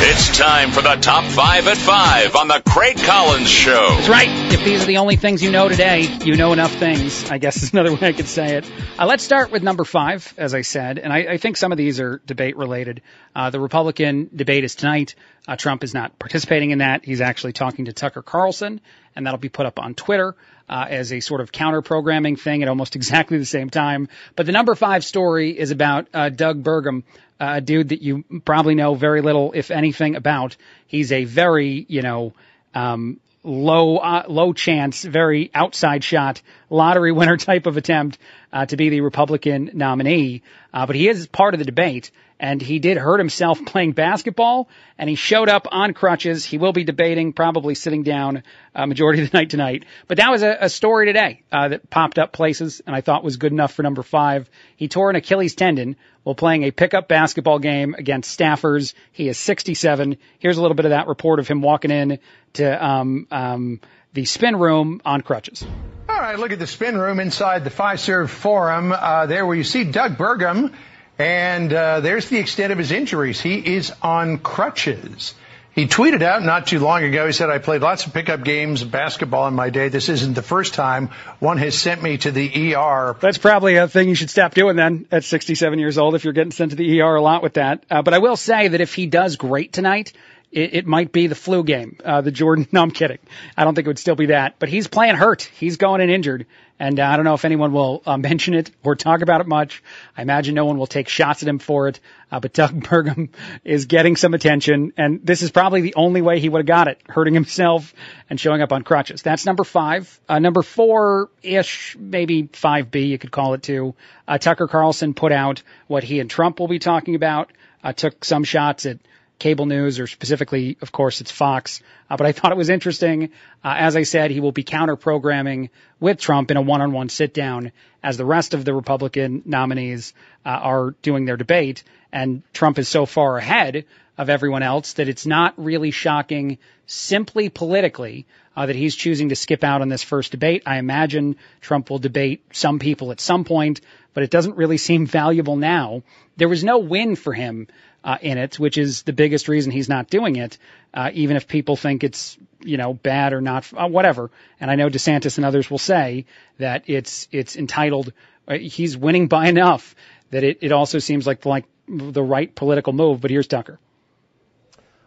It's 0.00 0.38
time 0.38 0.70
for 0.70 0.80
the 0.80 0.94
top 0.94 1.24
five 1.24 1.66
at 1.66 1.76
five 1.76 2.36
on 2.36 2.48
the 2.48 2.62
Craig 2.66 2.96
Collins 2.96 3.50
Show. 3.50 3.88
That's 3.90 4.08
right. 4.08 4.28
If 4.52 4.64
these 4.64 4.82
are 4.82 4.86
the 4.86 4.98
only 4.98 5.16
things 5.16 5.42
you 5.42 5.50
know 5.50 5.68
today, 5.68 6.02
you 6.24 6.36
know 6.36 6.54
enough 6.54 6.72
things. 6.72 7.30
I 7.30 7.36
guess 7.36 7.62
is 7.62 7.72
another 7.74 7.92
way 7.94 8.08
I 8.08 8.12
could 8.12 8.28
say 8.28 8.56
it. 8.56 8.70
Uh, 8.98 9.04
let's 9.04 9.24
start 9.24 9.50
with 9.50 9.62
number 9.62 9.84
five, 9.84 10.32
as 10.38 10.54
I 10.54 10.62
said, 10.62 10.98
and 10.98 11.12
I, 11.12 11.18
I 11.32 11.36
think 11.36 11.58
some 11.58 11.70
of 11.70 11.78
these 11.78 12.00
are 12.00 12.22
debate 12.24 12.56
related. 12.56 13.02
Uh, 13.34 13.50
the 13.50 13.60
Republican 13.60 14.30
debate 14.34 14.64
is 14.64 14.74
tonight. 14.74 15.14
Uh, 15.48 15.56
Trump 15.56 15.82
is 15.82 15.94
not 15.94 16.18
participating 16.18 16.70
in 16.70 16.78
that. 16.78 17.04
He's 17.04 17.22
actually 17.22 17.54
talking 17.54 17.86
to 17.86 17.92
Tucker 17.94 18.22
Carlson, 18.22 18.82
and 19.16 19.26
that'll 19.26 19.38
be 19.38 19.48
put 19.48 19.66
up 19.66 19.78
on 19.78 19.94
Twitter. 19.94 20.36
Uh, 20.70 20.84
as 20.86 21.14
a 21.14 21.20
sort 21.20 21.40
of 21.40 21.50
counter 21.50 21.80
programming 21.80 22.36
thing 22.36 22.62
at 22.62 22.68
almost 22.68 22.94
exactly 23.00 23.38
the 23.38 23.46
same 23.46 23.70
time. 23.70 24.06
But 24.36 24.44
the 24.44 24.52
number 24.52 24.74
five 24.74 25.02
story 25.02 25.58
is 25.58 25.70
about 25.70 26.08
uh, 26.12 26.28
Doug 26.28 26.62
Burgum, 26.62 27.04
uh, 27.40 27.54
a 27.54 27.60
dude 27.62 27.88
that 27.88 28.02
you 28.02 28.22
probably 28.44 28.74
know 28.74 28.94
very 28.94 29.22
little, 29.22 29.52
if 29.54 29.70
anything, 29.70 30.14
about. 30.14 30.58
He's 30.86 31.10
a 31.10 31.24
very, 31.24 31.86
you 31.88 32.02
know, 32.02 32.34
um, 32.74 33.18
low 33.42 33.96
uh, 33.96 34.24
low 34.28 34.52
chance, 34.52 35.02
very 35.02 35.50
outside 35.54 36.04
shot 36.04 36.42
lottery 36.70 37.12
winner 37.18 37.36
type 37.36 37.66
of 37.66 37.76
attempt 37.76 38.18
uh, 38.52 38.66
to 38.66 38.76
be 38.76 38.90
the 38.90 39.00
Republican 39.00 39.70
nominee. 39.74 40.42
Uh, 40.72 40.86
but 40.86 40.96
he 40.96 41.08
is 41.08 41.26
part 41.26 41.54
of 41.54 41.58
the 41.58 41.64
debate, 41.64 42.10
and 42.40 42.62
he 42.62 42.78
did 42.78 42.96
hurt 42.96 43.18
himself 43.18 43.64
playing 43.64 43.92
basketball, 43.92 44.68
and 44.96 45.08
he 45.08 45.16
showed 45.16 45.48
up 45.48 45.66
on 45.70 45.94
crutches. 45.94 46.44
He 46.44 46.58
will 46.58 46.72
be 46.72 46.84
debating, 46.84 47.32
probably 47.32 47.74
sitting 47.74 48.02
down 48.02 48.42
uh, 48.74 48.86
majority 48.86 49.22
of 49.22 49.30
the 49.30 49.36
night 49.38 49.50
tonight. 49.50 49.84
But 50.06 50.18
that 50.18 50.30
was 50.30 50.42
a, 50.42 50.56
a 50.60 50.68
story 50.68 51.06
today 51.06 51.42
uh, 51.50 51.68
that 51.68 51.90
popped 51.90 52.18
up 52.18 52.32
places, 52.32 52.80
and 52.86 52.94
I 52.94 53.00
thought 53.00 53.24
was 53.24 53.36
good 53.36 53.52
enough 53.52 53.72
for 53.72 53.82
number 53.82 54.02
five. 54.02 54.48
He 54.76 54.88
tore 54.88 55.10
an 55.10 55.16
Achilles 55.16 55.54
tendon 55.54 55.96
while 56.22 56.34
playing 56.34 56.64
a 56.64 56.70
pickup 56.70 57.08
basketball 57.08 57.58
game 57.58 57.94
against 57.94 58.38
staffers. 58.38 58.94
He 59.12 59.28
is 59.28 59.38
67. 59.38 60.18
Here's 60.38 60.58
a 60.58 60.62
little 60.62 60.74
bit 60.74 60.84
of 60.84 60.90
that 60.90 61.06
report 61.06 61.40
of 61.40 61.48
him 61.48 61.62
walking 61.62 61.90
in 61.90 62.18
to 62.54 62.86
um, 62.86 63.26
um, 63.30 63.80
the 64.12 64.24
spin 64.24 64.56
room 64.56 65.00
on 65.04 65.22
crutches. 65.22 65.66
All 66.08 66.16
right, 66.16 66.38
look 66.38 66.52
at 66.52 66.58
the 66.58 66.66
spin 66.66 66.98
room 66.98 67.20
inside 67.20 67.64
the 67.64 67.70
Fiserv 67.70 68.28
Forum. 68.28 68.92
Uh, 68.92 69.26
there 69.26 69.46
where 69.46 69.56
you 69.56 69.64
see 69.64 69.84
Doug 69.84 70.16
Burgum, 70.16 70.74
and 71.18 71.72
uh, 71.72 72.00
there's 72.00 72.28
the 72.28 72.38
extent 72.38 72.72
of 72.72 72.78
his 72.78 72.92
injuries. 72.92 73.40
He 73.40 73.56
is 73.56 73.92
on 74.02 74.38
crutches. 74.38 75.34
He 75.78 75.86
tweeted 75.86 76.22
out 76.22 76.42
not 76.42 76.66
too 76.66 76.80
long 76.80 77.04
ago, 77.04 77.26
he 77.26 77.32
said, 77.32 77.50
I 77.50 77.58
played 77.58 77.82
lots 77.82 78.04
of 78.04 78.12
pickup 78.12 78.42
games, 78.42 78.82
basketball 78.82 79.46
in 79.46 79.54
my 79.54 79.70
day. 79.70 79.88
This 79.88 80.08
isn't 80.08 80.34
the 80.34 80.42
first 80.42 80.74
time 80.74 81.10
one 81.38 81.56
has 81.58 81.78
sent 81.78 82.02
me 82.02 82.18
to 82.18 82.32
the 82.32 82.74
ER. 82.74 83.16
That's 83.20 83.38
probably 83.38 83.76
a 83.76 83.86
thing 83.86 84.08
you 84.08 84.16
should 84.16 84.30
stop 84.30 84.54
doing 84.54 84.74
then 84.74 85.06
at 85.12 85.22
67 85.22 85.78
years 85.78 85.96
old 85.96 86.16
if 86.16 86.24
you're 86.24 86.32
getting 86.32 86.50
sent 86.50 86.72
to 86.72 86.76
the 86.76 87.00
ER 87.00 87.14
a 87.14 87.22
lot 87.22 87.44
with 87.44 87.54
that. 87.54 87.84
Uh, 87.88 88.02
but 88.02 88.12
I 88.12 88.18
will 88.18 88.36
say 88.36 88.66
that 88.66 88.80
if 88.80 88.92
he 88.92 89.06
does 89.06 89.36
great 89.36 89.72
tonight, 89.72 90.12
it, 90.50 90.74
it 90.74 90.86
might 90.86 91.12
be 91.12 91.26
the 91.26 91.34
flu 91.34 91.62
game, 91.62 91.98
uh, 92.04 92.20
the 92.20 92.30
Jordan. 92.30 92.66
No, 92.72 92.82
I'm 92.82 92.90
kidding. 92.90 93.18
I 93.56 93.64
don't 93.64 93.74
think 93.74 93.86
it 93.86 93.90
would 93.90 93.98
still 93.98 94.14
be 94.14 94.26
that. 94.26 94.56
But 94.58 94.68
he's 94.68 94.86
playing 94.86 95.16
hurt. 95.16 95.42
He's 95.42 95.76
going 95.76 96.00
in 96.00 96.10
injured, 96.10 96.46
and 96.78 96.98
uh, 97.00 97.06
I 97.06 97.16
don't 97.16 97.24
know 97.24 97.34
if 97.34 97.44
anyone 97.44 97.72
will 97.72 98.02
uh, 98.06 98.16
mention 98.16 98.54
it 98.54 98.70
or 98.82 98.94
talk 98.94 99.22
about 99.22 99.40
it 99.40 99.46
much. 99.46 99.82
I 100.16 100.22
imagine 100.22 100.54
no 100.54 100.64
one 100.64 100.78
will 100.78 100.86
take 100.86 101.08
shots 101.08 101.42
at 101.42 101.48
him 101.48 101.58
for 101.58 101.88
it. 101.88 102.00
Uh, 102.30 102.40
but 102.40 102.52
Doug 102.52 102.72
Burgum 102.84 103.30
is 103.64 103.86
getting 103.86 104.16
some 104.16 104.34
attention, 104.34 104.92
and 104.96 105.20
this 105.24 105.42
is 105.42 105.50
probably 105.50 105.80
the 105.80 105.94
only 105.96 106.22
way 106.22 106.40
he 106.40 106.48
would 106.48 106.60
have 106.60 106.66
got 106.66 106.88
it, 106.88 107.00
hurting 107.08 107.34
himself 107.34 107.94
and 108.28 108.38
showing 108.38 108.62
up 108.62 108.72
on 108.72 108.82
crutches. 108.82 109.22
That's 109.22 109.46
number 109.46 109.64
five. 109.64 110.20
Uh, 110.28 110.38
number 110.38 110.62
four 110.62 111.30
ish, 111.42 111.96
maybe 111.98 112.48
five 112.52 112.90
B, 112.90 113.06
you 113.06 113.18
could 113.18 113.30
call 113.30 113.54
it 113.54 113.62
too. 113.62 113.94
Uh, 114.26 114.38
Tucker 114.38 114.68
Carlson 114.68 115.14
put 115.14 115.32
out 115.32 115.62
what 115.86 116.04
he 116.04 116.20
and 116.20 116.30
Trump 116.30 116.60
will 116.60 116.68
be 116.68 116.78
talking 116.78 117.14
about. 117.14 117.50
Uh, 117.82 117.92
took 117.92 118.24
some 118.24 118.44
shots 118.44 118.86
at 118.86 118.98
cable 119.38 119.66
news, 119.66 120.00
or 120.00 120.06
specifically, 120.06 120.76
of 120.80 120.92
course, 120.92 121.20
it's 121.20 121.30
Fox. 121.30 121.82
Uh, 122.10 122.16
but 122.16 122.26
I 122.26 122.32
thought 122.32 122.52
it 122.52 122.58
was 122.58 122.70
interesting. 122.70 123.30
Uh, 123.64 123.74
as 123.76 123.96
I 123.96 124.02
said, 124.02 124.30
he 124.30 124.40
will 124.40 124.52
be 124.52 124.64
counter 124.64 124.96
programming 124.96 125.70
with 126.00 126.18
Trump 126.18 126.50
in 126.50 126.56
a 126.56 126.62
one-on-one 126.62 127.08
sit 127.08 127.34
down 127.34 127.72
as 128.02 128.16
the 128.16 128.24
rest 128.24 128.54
of 128.54 128.64
the 128.64 128.74
Republican 128.74 129.42
nominees 129.44 130.12
uh, 130.44 130.50
are 130.50 130.90
doing 131.02 131.24
their 131.24 131.36
debate. 131.36 131.84
And 132.12 132.42
Trump 132.52 132.78
is 132.78 132.88
so 132.88 133.06
far 133.06 133.38
ahead 133.38 133.84
of 134.16 134.28
everyone 134.28 134.64
else 134.64 134.94
that 134.94 135.08
it's 135.08 135.26
not 135.26 135.54
really 135.56 135.92
shocking 135.92 136.58
simply 136.86 137.48
politically 137.48 138.26
uh, 138.56 138.66
that 138.66 138.74
he's 138.74 138.96
choosing 138.96 139.28
to 139.28 139.36
skip 139.36 139.62
out 139.62 139.82
on 139.82 139.88
this 139.88 140.02
first 140.02 140.32
debate. 140.32 140.64
I 140.66 140.78
imagine 140.78 141.36
Trump 141.60 141.90
will 141.90 142.00
debate 142.00 142.42
some 142.52 142.80
people 142.80 143.12
at 143.12 143.20
some 143.20 143.44
point, 143.44 143.80
but 144.14 144.24
it 144.24 144.30
doesn't 144.30 144.56
really 144.56 144.78
seem 144.78 145.06
valuable 145.06 145.54
now. 145.54 146.02
There 146.36 146.48
was 146.48 146.64
no 146.64 146.78
win 146.78 147.14
for 147.14 147.32
him 147.32 147.68
uh, 148.04 148.18
in 148.20 148.38
it, 148.38 148.58
which 148.58 148.78
is 148.78 149.02
the 149.02 149.12
biggest 149.12 149.48
reason 149.48 149.72
he's 149.72 149.88
not 149.88 150.08
doing 150.08 150.36
it, 150.36 150.58
uh, 150.94 151.10
even 151.14 151.36
if 151.36 151.48
people 151.48 151.76
think 151.76 152.04
it's 152.04 152.38
you 152.60 152.76
know 152.76 152.94
bad 152.94 153.32
or 153.32 153.40
not, 153.40 153.70
uh, 153.76 153.88
whatever. 153.88 154.30
And 154.60 154.70
I 154.70 154.76
know 154.76 154.88
DeSantis 154.88 155.36
and 155.36 155.44
others 155.44 155.70
will 155.70 155.78
say 155.78 156.26
that 156.58 156.84
it's 156.86 157.28
it's 157.32 157.56
entitled. 157.56 158.12
Uh, 158.46 158.58
he's 158.58 158.96
winning 158.96 159.28
by 159.28 159.48
enough 159.48 159.94
that 160.30 160.44
it, 160.44 160.58
it 160.60 160.72
also 160.72 160.98
seems 160.98 161.26
like 161.26 161.44
like 161.44 161.64
the 161.86 162.22
right 162.22 162.54
political 162.54 162.92
move. 162.92 163.20
But 163.20 163.30
here's 163.30 163.46
Tucker. 163.46 163.78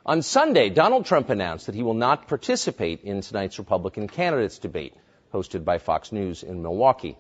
On 0.06 0.24
Sunday, 0.24 0.70
Donald 0.70 1.06
Trump 1.06 1.30
announced 1.30 1.68
that 1.68 1.76
he 1.76 1.84
will 1.84 1.94
not 1.94 2.28
participate 2.28 3.04
in 3.04 3.22
tonight's 3.22 3.60
Republican 3.60 4.08
candidates 4.08 4.58
debate 4.58 4.96
hosted 5.32 5.64
by 5.64 5.78
Fox 5.78 6.12
News 6.12 6.44
in 6.44 6.62
Milwaukee. 6.62 7.18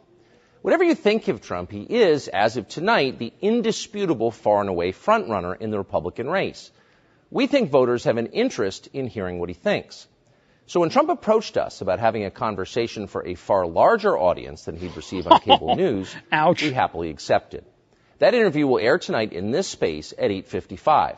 Whatever 0.61 0.83
you 0.83 0.93
think 0.93 1.27
of 1.27 1.41
Trump, 1.41 1.71
he 1.71 1.81
is, 1.81 2.27
as 2.27 2.55
of 2.55 2.67
tonight, 2.67 3.17
the 3.17 3.33
indisputable 3.41 4.29
far 4.29 4.59
and 4.61 4.69
away 4.69 4.91
frontrunner 4.91 5.59
in 5.59 5.71
the 5.71 5.79
Republican 5.79 6.29
race. 6.29 6.71
We 7.31 7.47
think 7.47 7.71
voters 7.71 8.03
have 8.03 8.17
an 8.17 8.27
interest 8.27 8.87
in 8.93 9.07
hearing 9.07 9.39
what 9.39 9.49
he 9.49 9.55
thinks. 9.55 10.07
So 10.67 10.79
when 10.79 10.91
Trump 10.91 11.09
approached 11.09 11.57
us 11.57 11.81
about 11.81 11.99
having 11.99 12.25
a 12.25 12.31
conversation 12.31 13.07
for 13.07 13.25
a 13.25 13.33
far 13.33 13.65
larger 13.65 14.15
audience 14.15 14.65
than 14.65 14.77
he'd 14.77 14.95
receive 14.95 15.25
on 15.25 15.39
cable 15.39 15.75
news, 15.83 16.15
Ouch. 16.31 16.61
we 16.61 16.71
happily 16.71 17.09
accepted. 17.09 17.65
That 18.19 18.35
interview 18.35 18.67
will 18.67 18.77
air 18.77 18.99
tonight 18.99 19.33
in 19.33 19.49
this 19.49 19.67
space 19.67 20.13
at 20.15 20.29
8:55. 20.29 21.17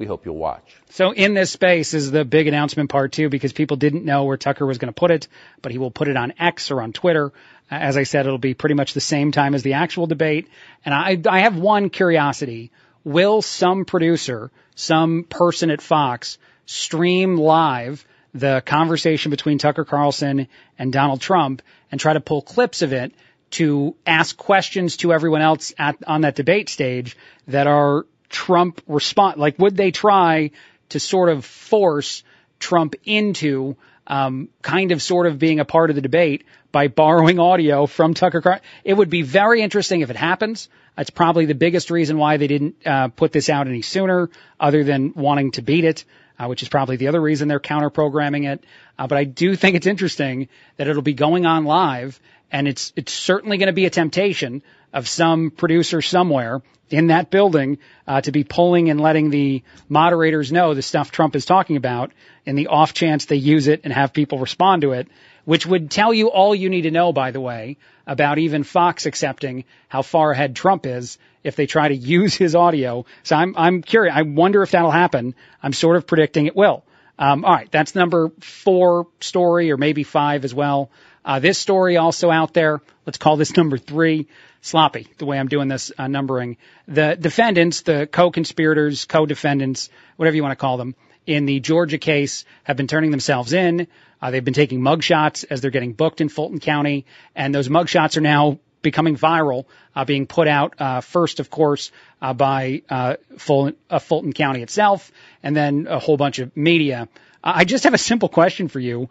We 0.00 0.06
hope 0.06 0.24
you'll 0.24 0.38
watch. 0.38 0.80
So 0.88 1.12
in 1.12 1.34
this 1.34 1.50
space 1.50 1.92
is 1.92 2.10
the 2.10 2.24
big 2.24 2.46
announcement 2.46 2.88
part 2.88 3.12
too, 3.12 3.28
because 3.28 3.52
people 3.52 3.76
didn't 3.76 4.02
know 4.02 4.24
where 4.24 4.38
Tucker 4.38 4.64
was 4.64 4.78
going 4.78 4.88
to 4.88 4.98
put 4.98 5.10
it, 5.10 5.28
but 5.60 5.72
he 5.72 5.78
will 5.78 5.90
put 5.90 6.08
it 6.08 6.16
on 6.16 6.32
X 6.38 6.70
or 6.70 6.80
on 6.80 6.94
Twitter. 6.94 7.34
Uh, 7.70 7.74
as 7.74 7.98
I 7.98 8.04
said, 8.04 8.24
it'll 8.24 8.38
be 8.38 8.54
pretty 8.54 8.74
much 8.74 8.94
the 8.94 9.02
same 9.02 9.30
time 9.30 9.54
as 9.54 9.62
the 9.62 9.74
actual 9.74 10.06
debate. 10.06 10.48
And 10.86 10.94
I, 10.94 11.20
I 11.28 11.40
have 11.40 11.58
one 11.58 11.90
curiosity. 11.90 12.70
Will 13.04 13.42
some 13.42 13.84
producer, 13.84 14.50
some 14.74 15.24
person 15.24 15.70
at 15.70 15.82
Fox 15.82 16.38
stream 16.64 17.36
live 17.36 18.06
the 18.32 18.62
conversation 18.64 19.28
between 19.30 19.58
Tucker 19.58 19.84
Carlson 19.84 20.48
and 20.78 20.94
Donald 20.94 21.20
Trump 21.20 21.60
and 21.92 22.00
try 22.00 22.14
to 22.14 22.20
pull 22.20 22.40
clips 22.40 22.80
of 22.80 22.94
it 22.94 23.12
to 23.50 23.96
ask 24.06 24.34
questions 24.34 24.96
to 24.98 25.12
everyone 25.12 25.42
else 25.42 25.74
at, 25.76 25.96
on 26.06 26.22
that 26.22 26.36
debate 26.36 26.70
stage 26.70 27.18
that 27.48 27.66
are 27.66 28.06
Trump 28.30 28.80
response? 28.86 29.36
Like, 29.36 29.58
would 29.58 29.76
they 29.76 29.90
try 29.90 30.52
to 30.90 31.00
sort 31.00 31.28
of 31.28 31.44
force 31.44 32.22
Trump 32.58 32.94
into 33.04 33.76
um, 34.06 34.48
kind 34.62 34.92
of 34.92 35.02
sort 35.02 35.26
of 35.26 35.38
being 35.38 35.60
a 35.60 35.64
part 35.64 35.90
of 35.90 35.96
the 35.96 36.02
debate 36.02 36.44
by 36.72 36.88
borrowing 36.88 37.38
audio 37.38 37.86
from 37.86 38.14
Tucker 38.14 38.40
Carlson? 38.40 38.64
It 38.84 38.94
would 38.94 39.10
be 39.10 39.22
very 39.22 39.60
interesting 39.60 40.00
if 40.00 40.10
it 40.10 40.16
happens. 40.16 40.68
That's 40.96 41.10
probably 41.10 41.46
the 41.46 41.54
biggest 41.54 41.90
reason 41.90 42.16
why 42.18 42.36
they 42.36 42.46
didn't 42.46 42.86
uh, 42.86 43.08
put 43.08 43.32
this 43.32 43.48
out 43.48 43.68
any 43.68 43.82
sooner, 43.82 44.30
other 44.58 44.84
than 44.84 45.12
wanting 45.14 45.52
to 45.52 45.62
beat 45.62 45.84
it. 45.84 46.04
Uh, 46.38 46.46
which 46.46 46.62
is 46.62 46.70
probably 46.70 46.96
the 46.96 47.08
other 47.08 47.20
reason 47.20 47.48
they're 47.48 47.60
counter 47.60 47.90
programming 47.90 48.44
it. 48.44 48.64
Uh, 48.98 49.06
but 49.06 49.18
I 49.18 49.24
do 49.24 49.54
think 49.56 49.76
it's 49.76 49.86
interesting 49.86 50.48
that 50.78 50.88
it'll 50.88 51.02
be 51.02 51.12
going 51.12 51.44
on 51.44 51.66
live 51.66 52.18
and 52.50 52.66
it's 52.66 52.92
it's 52.96 53.12
certainly 53.12 53.58
going 53.58 53.68
to 53.68 53.72
be 53.72 53.86
a 53.86 53.90
temptation 53.90 54.62
of 54.92 55.08
some 55.08 55.50
producer 55.50 56.02
somewhere 56.02 56.62
in 56.90 57.08
that 57.08 57.30
building 57.30 57.78
uh, 58.06 58.20
to 58.20 58.32
be 58.32 58.44
pulling 58.44 58.90
and 58.90 59.00
letting 59.00 59.30
the 59.30 59.62
moderators 59.88 60.50
know 60.50 60.74
the 60.74 60.82
stuff 60.82 61.10
Trump 61.10 61.36
is 61.36 61.44
talking 61.44 61.76
about 61.76 62.12
and 62.44 62.58
the 62.58 62.66
off 62.66 62.92
chance 62.92 63.26
they 63.26 63.36
use 63.36 63.68
it 63.68 63.82
and 63.84 63.92
have 63.92 64.12
people 64.12 64.38
respond 64.38 64.82
to 64.82 64.92
it, 64.92 65.08
which 65.44 65.66
would 65.66 65.90
tell 65.90 66.12
you 66.12 66.30
all 66.30 66.54
you 66.54 66.68
need 66.68 66.82
to 66.82 66.90
know, 66.90 67.12
by 67.12 67.30
the 67.30 67.40
way, 67.40 67.76
about 68.06 68.38
even 68.38 68.64
Fox 68.64 69.06
accepting 69.06 69.64
how 69.88 70.02
far 70.02 70.32
ahead 70.32 70.56
Trump 70.56 70.84
is 70.84 71.18
if 71.44 71.56
they 71.56 71.66
try 71.66 71.88
to 71.88 71.94
use 71.94 72.34
his 72.34 72.54
audio. 72.54 73.06
So 73.22 73.36
I'm 73.36 73.54
I'm 73.56 73.82
curious. 73.82 74.14
I 74.16 74.22
wonder 74.22 74.62
if 74.62 74.72
that'll 74.72 74.90
happen. 74.90 75.34
I'm 75.62 75.72
sort 75.72 75.96
of 75.96 76.06
predicting 76.06 76.46
it 76.46 76.56
will. 76.56 76.84
Um, 77.18 77.44
all 77.44 77.52
right, 77.52 77.70
that's 77.70 77.94
number 77.94 78.32
four 78.40 79.06
story, 79.20 79.70
or 79.70 79.76
maybe 79.76 80.04
five 80.04 80.44
as 80.44 80.54
well. 80.54 80.90
Uh, 81.24 81.38
this 81.38 81.58
story 81.58 81.98
also 81.98 82.30
out 82.30 82.54
there. 82.54 82.80
Let's 83.04 83.18
call 83.18 83.36
this 83.36 83.56
number 83.56 83.76
three. 83.76 84.26
Sloppy, 84.62 85.08
the 85.18 85.24
way 85.24 85.38
I'm 85.38 85.48
doing 85.48 85.68
this 85.68 85.90
uh, 85.96 86.06
numbering. 86.06 86.56
The 86.86 87.16
defendants, 87.18 87.82
the 87.82 88.06
co-conspirators, 88.06 89.06
co-defendants, 89.06 89.88
whatever 90.16 90.36
you 90.36 90.42
want 90.42 90.52
to 90.52 90.60
call 90.60 90.76
them, 90.76 90.94
in 91.26 91.46
the 91.46 91.60
Georgia 91.60 91.98
case 91.98 92.44
have 92.64 92.76
been 92.76 92.86
turning 92.86 93.10
themselves 93.10 93.52
in. 93.52 93.86
Uh, 94.20 94.30
they've 94.30 94.44
been 94.44 94.54
taking 94.54 94.80
mugshots 94.80 95.44
as 95.48 95.60
they're 95.60 95.70
getting 95.70 95.94
booked 95.94 96.20
in 96.20 96.28
Fulton 96.28 96.60
County, 96.60 97.06
and 97.34 97.54
those 97.54 97.68
mugshots 97.68 98.16
are 98.16 98.22
now 98.22 98.58
becoming 98.82 99.16
viral, 99.16 99.64
uh, 99.94 100.04
being 100.04 100.26
put 100.26 100.48
out 100.48 100.74
uh, 100.78 101.00
first, 101.00 101.40
of 101.40 101.50
course, 101.50 101.90
uh, 102.20 102.32
by 102.34 102.82
uh, 102.88 103.16
Fulton, 103.38 103.76
uh, 103.88 103.98
Fulton 103.98 104.32
County 104.32 104.62
itself, 104.62 105.10
and 105.42 105.56
then 105.56 105.86
a 105.88 105.98
whole 105.98 106.16
bunch 106.16 106.38
of 106.38 106.54
media. 106.56 107.08
I 107.42 107.64
just 107.64 107.84
have 107.84 107.94
a 107.94 107.98
simple 107.98 108.28
question 108.28 108.68
for 108.68 108.80
you. 108.80 109.08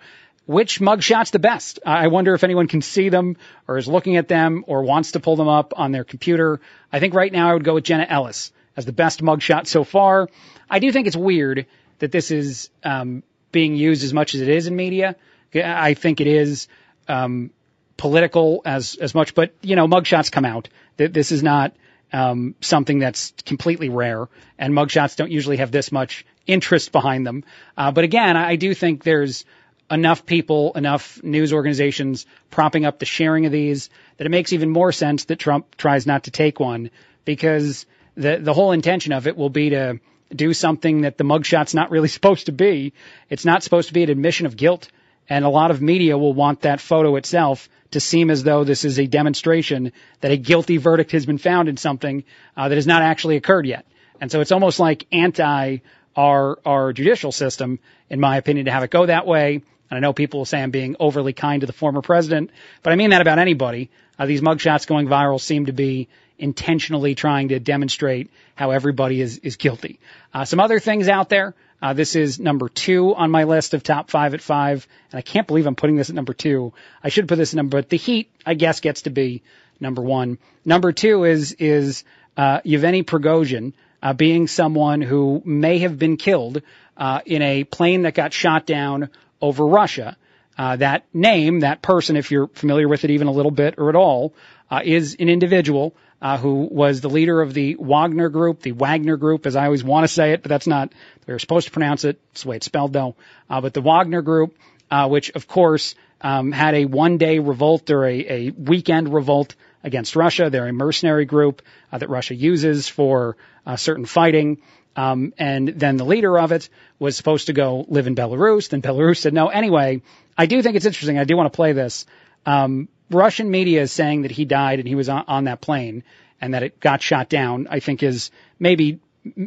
Which 0.50 0.80
mugshot's 0.80 1.30
the 1.30 1.38
best? 1.38 1.78
I 1.86 2.08
wonder 2.08 2.34
if 2.34 2.44
anyone 2.44 2.68
can 2.68 2.82
see 2.82 3.10
them 3.10 3.38
or 3.68 3.78
is 3.78 3.88
looking 3.88 4.18
at 4.18 4.28
them 4.28 4.64
or 4.66 4.82
wants 4.82 5.12
to 5.12 5.20
pull 5.20 5.36
them 5.36 5.48
up 5.48 5.74
on 5.78 5.92
their 5.92 6.04
computer. 6.04 6.60
I 6.92 7.00
think 7.00 7.14
right 7.14 7.32
now 7.32 7.52
I 7.52 7.54
would 7.54 7.64
go 7.64 7.76
with 7.76 7.84
Jenna 7.84 8.08
Ellis 8.10 8.52
as 8.76 8.84
the 8.84 8.92
best 8.92 9.22
mugshot 9.22 9.68
so 9.68 9.84
far. 9.84 10.28
I 10.68 10.80
do 10.80 10.92
think 10.92 11.06
it's 11.06 11.16
weird 11.16 11.68
that 12.00 12.12
this 12.12 12.32
is 12.32 12.72
um, 12.84 13.22
being 13.52 13.76
used 13.76 14.04
as 14.04 14.12
much 14.12 14.34
as 14.34 14.42
it 14.42 14.50
is 14.50 14.66
in 14.66 14.76
media. 14.76 15.18
I 15.54 15.94
think 15.94 16.20
it 16.20 16.26
is 16.26 16.68
um, 17.08 17.52
political 17.96 18.64
as 18.66 18.96
as 18.96 19.14
much, 19.14 19.36
but 19.36 19.54
you 19.62 19.76
know, 19.76 19.88
mugshots 19.88 20.32
come 20.32 20.46
out. 20.46 20.68
This 20.98 21.32
is 21.32 21.44
not 21.44 21.76
um, 22.12 22.56
something 22.60 22.98
that's 22.98 23.36
completely 23.46 23.90
rare, 23.90 24.28
and 24.58 24.74
mugshots 24.74 25.16
don't 25.16 25.30
usually 25.30 25.58
have 25.58 25.70
this 25.70 25.92
much 25.92 26.26
interest 26.48 26.92
behind 26.92 27.28
them. 27.28 27.44
Uh, 27.78 27.92
but 27.92 28.04
again, 28.04 28.36
I 28.36 28.56
do 28.56 28.74
think 28.74 29.04
there's 29.04 29.46
enough 29.92 30.26
people, 30.26 30.74
enough 30.76 31.22
news 31.24 31.54
organizations 31.54 32.26
propping 32.50 32.86
up 32.86 33.00
the 33.00 33.06
sharing 33.06 33.46
of 33.46 33.52
these 33.52 33.90
that 34.18 34.26
it 34.26 34.30
makes 34.30 34.54
even 34.54 34.70
more 34.70 34.92
sense 34.92 35.26
that 35.26 35.38
Trump 35.40 35.76
tries 35.76 36.06
not 36.06 36.26
to 36.26 36.32
take 36.32 36.60
one 36.60 36.92
because 37.26 37.86
the 38.16 38.38
the 38.38 38.54
whole 38.54 38.72
intention 38.72 39.14
of 39.14 39.28
it 39.28 39.38
will 39.38 39.50
be 39.50 39.72
to 39.72 40.00
do 40.34 40.54
something 40.54 41.02
that 41.02 41.18
the 41.18 41.24
mugshot's 41.24 41.74
not 41.74 41.92
really 41.92 42.08
supposed 42.18 42.46
to 42.46 42.52
be. 42.52 42.94
It's 43.30 43.46
not 43.46 43.64
supposed 43.64 43.88
to 43.88 43.94
be 43.94 44.04
an 44.04 44.10
admission 44.10 44.46
of 44.46 44.56
guilt. 44.56 44.90
And 45.32 45.46
a 45.46 45.50
lot 45.50 45.70
of 45.70 45.80
media 45.80 46.18
will 46.18 46.34
want 46.34 46.62
that 46.62 46.82
photo 46.82 47.16
itself 47.16 47.70
to 47.92 48.00
seem 48.00 48.32
as 48.32 48.44
though 48.44 48.64
this 48.64 48.84
is 48.84 49.00
a 49.00 49.06
demonstration 49.06 49.92
that 50.22 50.32
a 50.32 50.38
guilty 50.38 50.78
verdict 50.78 51.12
has 51.12 51.26
been 51.26 51.38
found 51.38 51.70
in 51.70 51.78
something 51.78 52.24
uh, 52.58 52.68
that 52.68 52.76
has 52.76 52.88
not 52.88 53.04
actually 53.04 53.36
occurred 53.36 53.68
yet. 53.68 53.86
And 54.20 54.32
so 54.32 54.42
it's 54.42 54.52
almost 54.52 54.80
like 54.80 55.06
anti 55.12 55.78
our 56.16 56.60
our 56.66 56.94
judicial 56.94 57.32
system, 57.32 57.80
in 58.10 58.20
my 58.20 58.38
opinion, 58.38 58.66
to 58.66 58.72
have 58.72 58.84
it 58.84 58.92
go 58.92 59.06
that 59.06 59.26
way. 59.28 59.62
And 59.90 59.98
I 59.98 60.00
know 60.00 60.14
people 60.14 60.42
will 60.42 60.46
say 60.46 60.62
I'm 60.62 60.72
being 60.72 60.96
overly 61.00 61.34
kind 61.34 61.62
to 61.62 61.68
the 61.68 61.74
former 61.74 62.02
president, 62.02 62.52
but 62.84 62.94
I 62.94 62.96
mean 62.96 63.10
that 63.10 63.22
about 63.22 63.40
anybody. 63.40 63.90
Uh, 64.18 64.26
these 64.26 64.42
mugshots 64.42 64.86
going 64.86 65.08
viral 65.08 65.40
seem 65.40 65.66
to 65.66 65.74
be 65.74 66.08
intentionally 66.38 67.16
trying 67.16 67.50
to 67.50 67.60
demonstrate 67.60 68.30
how 68.56 68.72
everybody 68.72 69.22
is 69.22 69.40
is 69.40 69.58
guilty. 69.58 70.00
Uh, 70.34 70.46
some 70.46 70.60
other 70.60 70.80
things 70.80 71.08
out 71.08 71.30
there. 71.30 71.54
Uh, 71.82 71.94
this 71.94 72.16
is 72.16 72.40
number 72.40 72.68
two 72.68 73.16
on 73.16 73.32
my 73.32 73.46
list 73.46 73.74
of 73.74 73.84
top 73.84 74.10
five 74.10 74.34
at 74.34 74.42
five, 74.42 74.86
and 75.12 75.20
I 75.20 75.22
can't 75.22 75.48
believe 75.48 75.66
I'm 75.66 75.76
putting 75.76 75.96
this 75.96 76.10
at 76.10 76.16
number 76.16 76.34
two. 76.34 76.74
I 77.02 77.10
should 77.10 77.28
put 77.28 77.38
this 77.38 77.54
at 77.54 77.58
number, 77.58 77.78
but 77.78 77.90
the 77.90 77.98
Heat, 77.98 78.30
I 78.46 78.54
guess, 78.54 78.82
gets 78.82 79.04
to 79.04 79.10
be 79.10 79.44
number 79.80 80.02
one. 80.02 80.38
Number 80.66 80.92
two 80.92 81.24
is 81.24 81.54
is 81.54 82.04
uh, 82.36 82.62
Yevgeny 82.64 83.04
Prigozhin 83.04 83.74
uh, 84.02 84.14
being 84.14 84.48
someone 84.48 85.02
who 85.02 85.42
may 85.46 85.80
have 85.80 85.98
been 85.98 86.18
killed 86.18 86.62
uh, 86.98 87.22
in 87.26 87.42
a 87.42 87.64
plane 87.64 88.04
that 88.04 88.14
got 88.14 88.34
shot 88.34 88.66
down 88.66 89.10
over 89.42 89.66
Russia. 89.66 90.18
Uh, 90.58 90.76
that 90.76 91.06
name, 91.14 91.62
that 91.62 91.82
person, 91.82 92.18
if 92.18 92.32
you're 92.32 92.48
familiar 92.50 92.88
with 92.88 93.06
it 93.06 93.12
even 93.12 93.28
a 93.28 93.32
little 93.32 93.52
bit 93.52 93.76
or 93.78 93.90
at 93.90 93.96
all, 93.96 94.34
uh, 94.70 94.82
is 94.84 95.16
an 95.18 95.30
individual 95.30 95.96
uh, 96.22 96.38
who 96.38 96.68
was 96.70 97.00
the 97.00 97.10
leader 97.10 97.42
of 97.42 97.54
the 97.54 97.76
Wagner 97.80 98.28
Group, 98.28 98.62
the 98.62 98.74
Wagner 98.74 99.16
Group, 99.16 99.46
as 99.46 99.56
I 99.56 99.66
always 99.66 99.84
want 99.84 100.04
to 100.04 100.10
say 100.10 100.34
it, 100.34 100.42
but 100.42 100.50
that's 100.50 100.68
not 100.68 100.92
we 101.26 101.34
are 101.34 101.40
supposed 101.40 101.68
to 101.68 101.72
pronounce 101.72 102.04
it. 102.04 102.20
It's 102.32 102.44
the 102.44 102.50
way 102.50 102.56
it's 102.58 102.66
spelled, 102.66 102.92
though. 102.92 103.16
Uh, 103.50 103.62
but 103.62 103.74
the 103.74 103.82
Wagner 103.82 104.22
Group, 104.22 104.58
uh, 104.92 105.08
which 105.08 105.30
of 105.32 105.48
course 105.48 105.96
um, 106.20 106.52
had 106.52 106.76
a 106.76 106.86
one-day 106.86 107.40
revolt 107.40 107.90
or 107.90 108.06
a, 108.06 108.48
a 108.48 108.50
weekend 108.50 109.14
revolt 109.14 109.56
against 109.82 110.18
Russia. 110.18 110.50
They're 110.50 110.68
a 110.68 110.74
mercenary 110.74 111.24
group 111.24 111.62
uh, 111.92 112.00
that 112.00 112.10
Russia 112.10 112.36
uses 112.36 112.90
for 112.90 113.38
certain 113.78 114.06
fighting. 114.06 114.62
Um, 115.00 115.34
and 115.38 115.70
then 115.70 115.96
the 115.96 116.04
leader 116.04 116.38
of 116.38 116.52
it 116.52 116.68
was 117.00 117.16
supposed 117.16 117.48
to 117.48 117.54
go 117.54 117.86
live 117.88 118.08
in 118.08 118.16
Belarus. 118.16 118.68
Then 118.68 118.82
Belarus 118.82 119.20
said 119.20 119.34
no. 119.34 119.48
Anyway, 119.48 120.02
I 120.38 120.46
do 120.46 120.62
think 120.62 120.76
it's 120.76 120.86
interesting. 120.86 121.18
I 121.18 121.24
do 121.24 121.38
want 121.38 121.52
to 121.52 121.56
play 121.56 121.72
this. 121.72 122.06
Um, 122.46 122.90
Russian 123.10 123.50
media 123.50 123.82
is 123.82 123.94
saying 123.94 124.24
that 124.24 124.32
he 124.32 124.44
died 124.44 124.80
and 124.80 124.88
he 124.88 124.96
was 124.96 125.08
on, 125.08 125.24
on 125.30 125.44
that 125.46 125.62
plane 125.62 126.04
and 126.42 126.54
that 126.54 126.64
it 126.64 126.82
got 126.82 127.02
shot 127.02 127.30
down. 127.30 127.68
I 127.70 127.80
think 127.80 128.04
is 128.04 128.30
maybe 128.60 129.00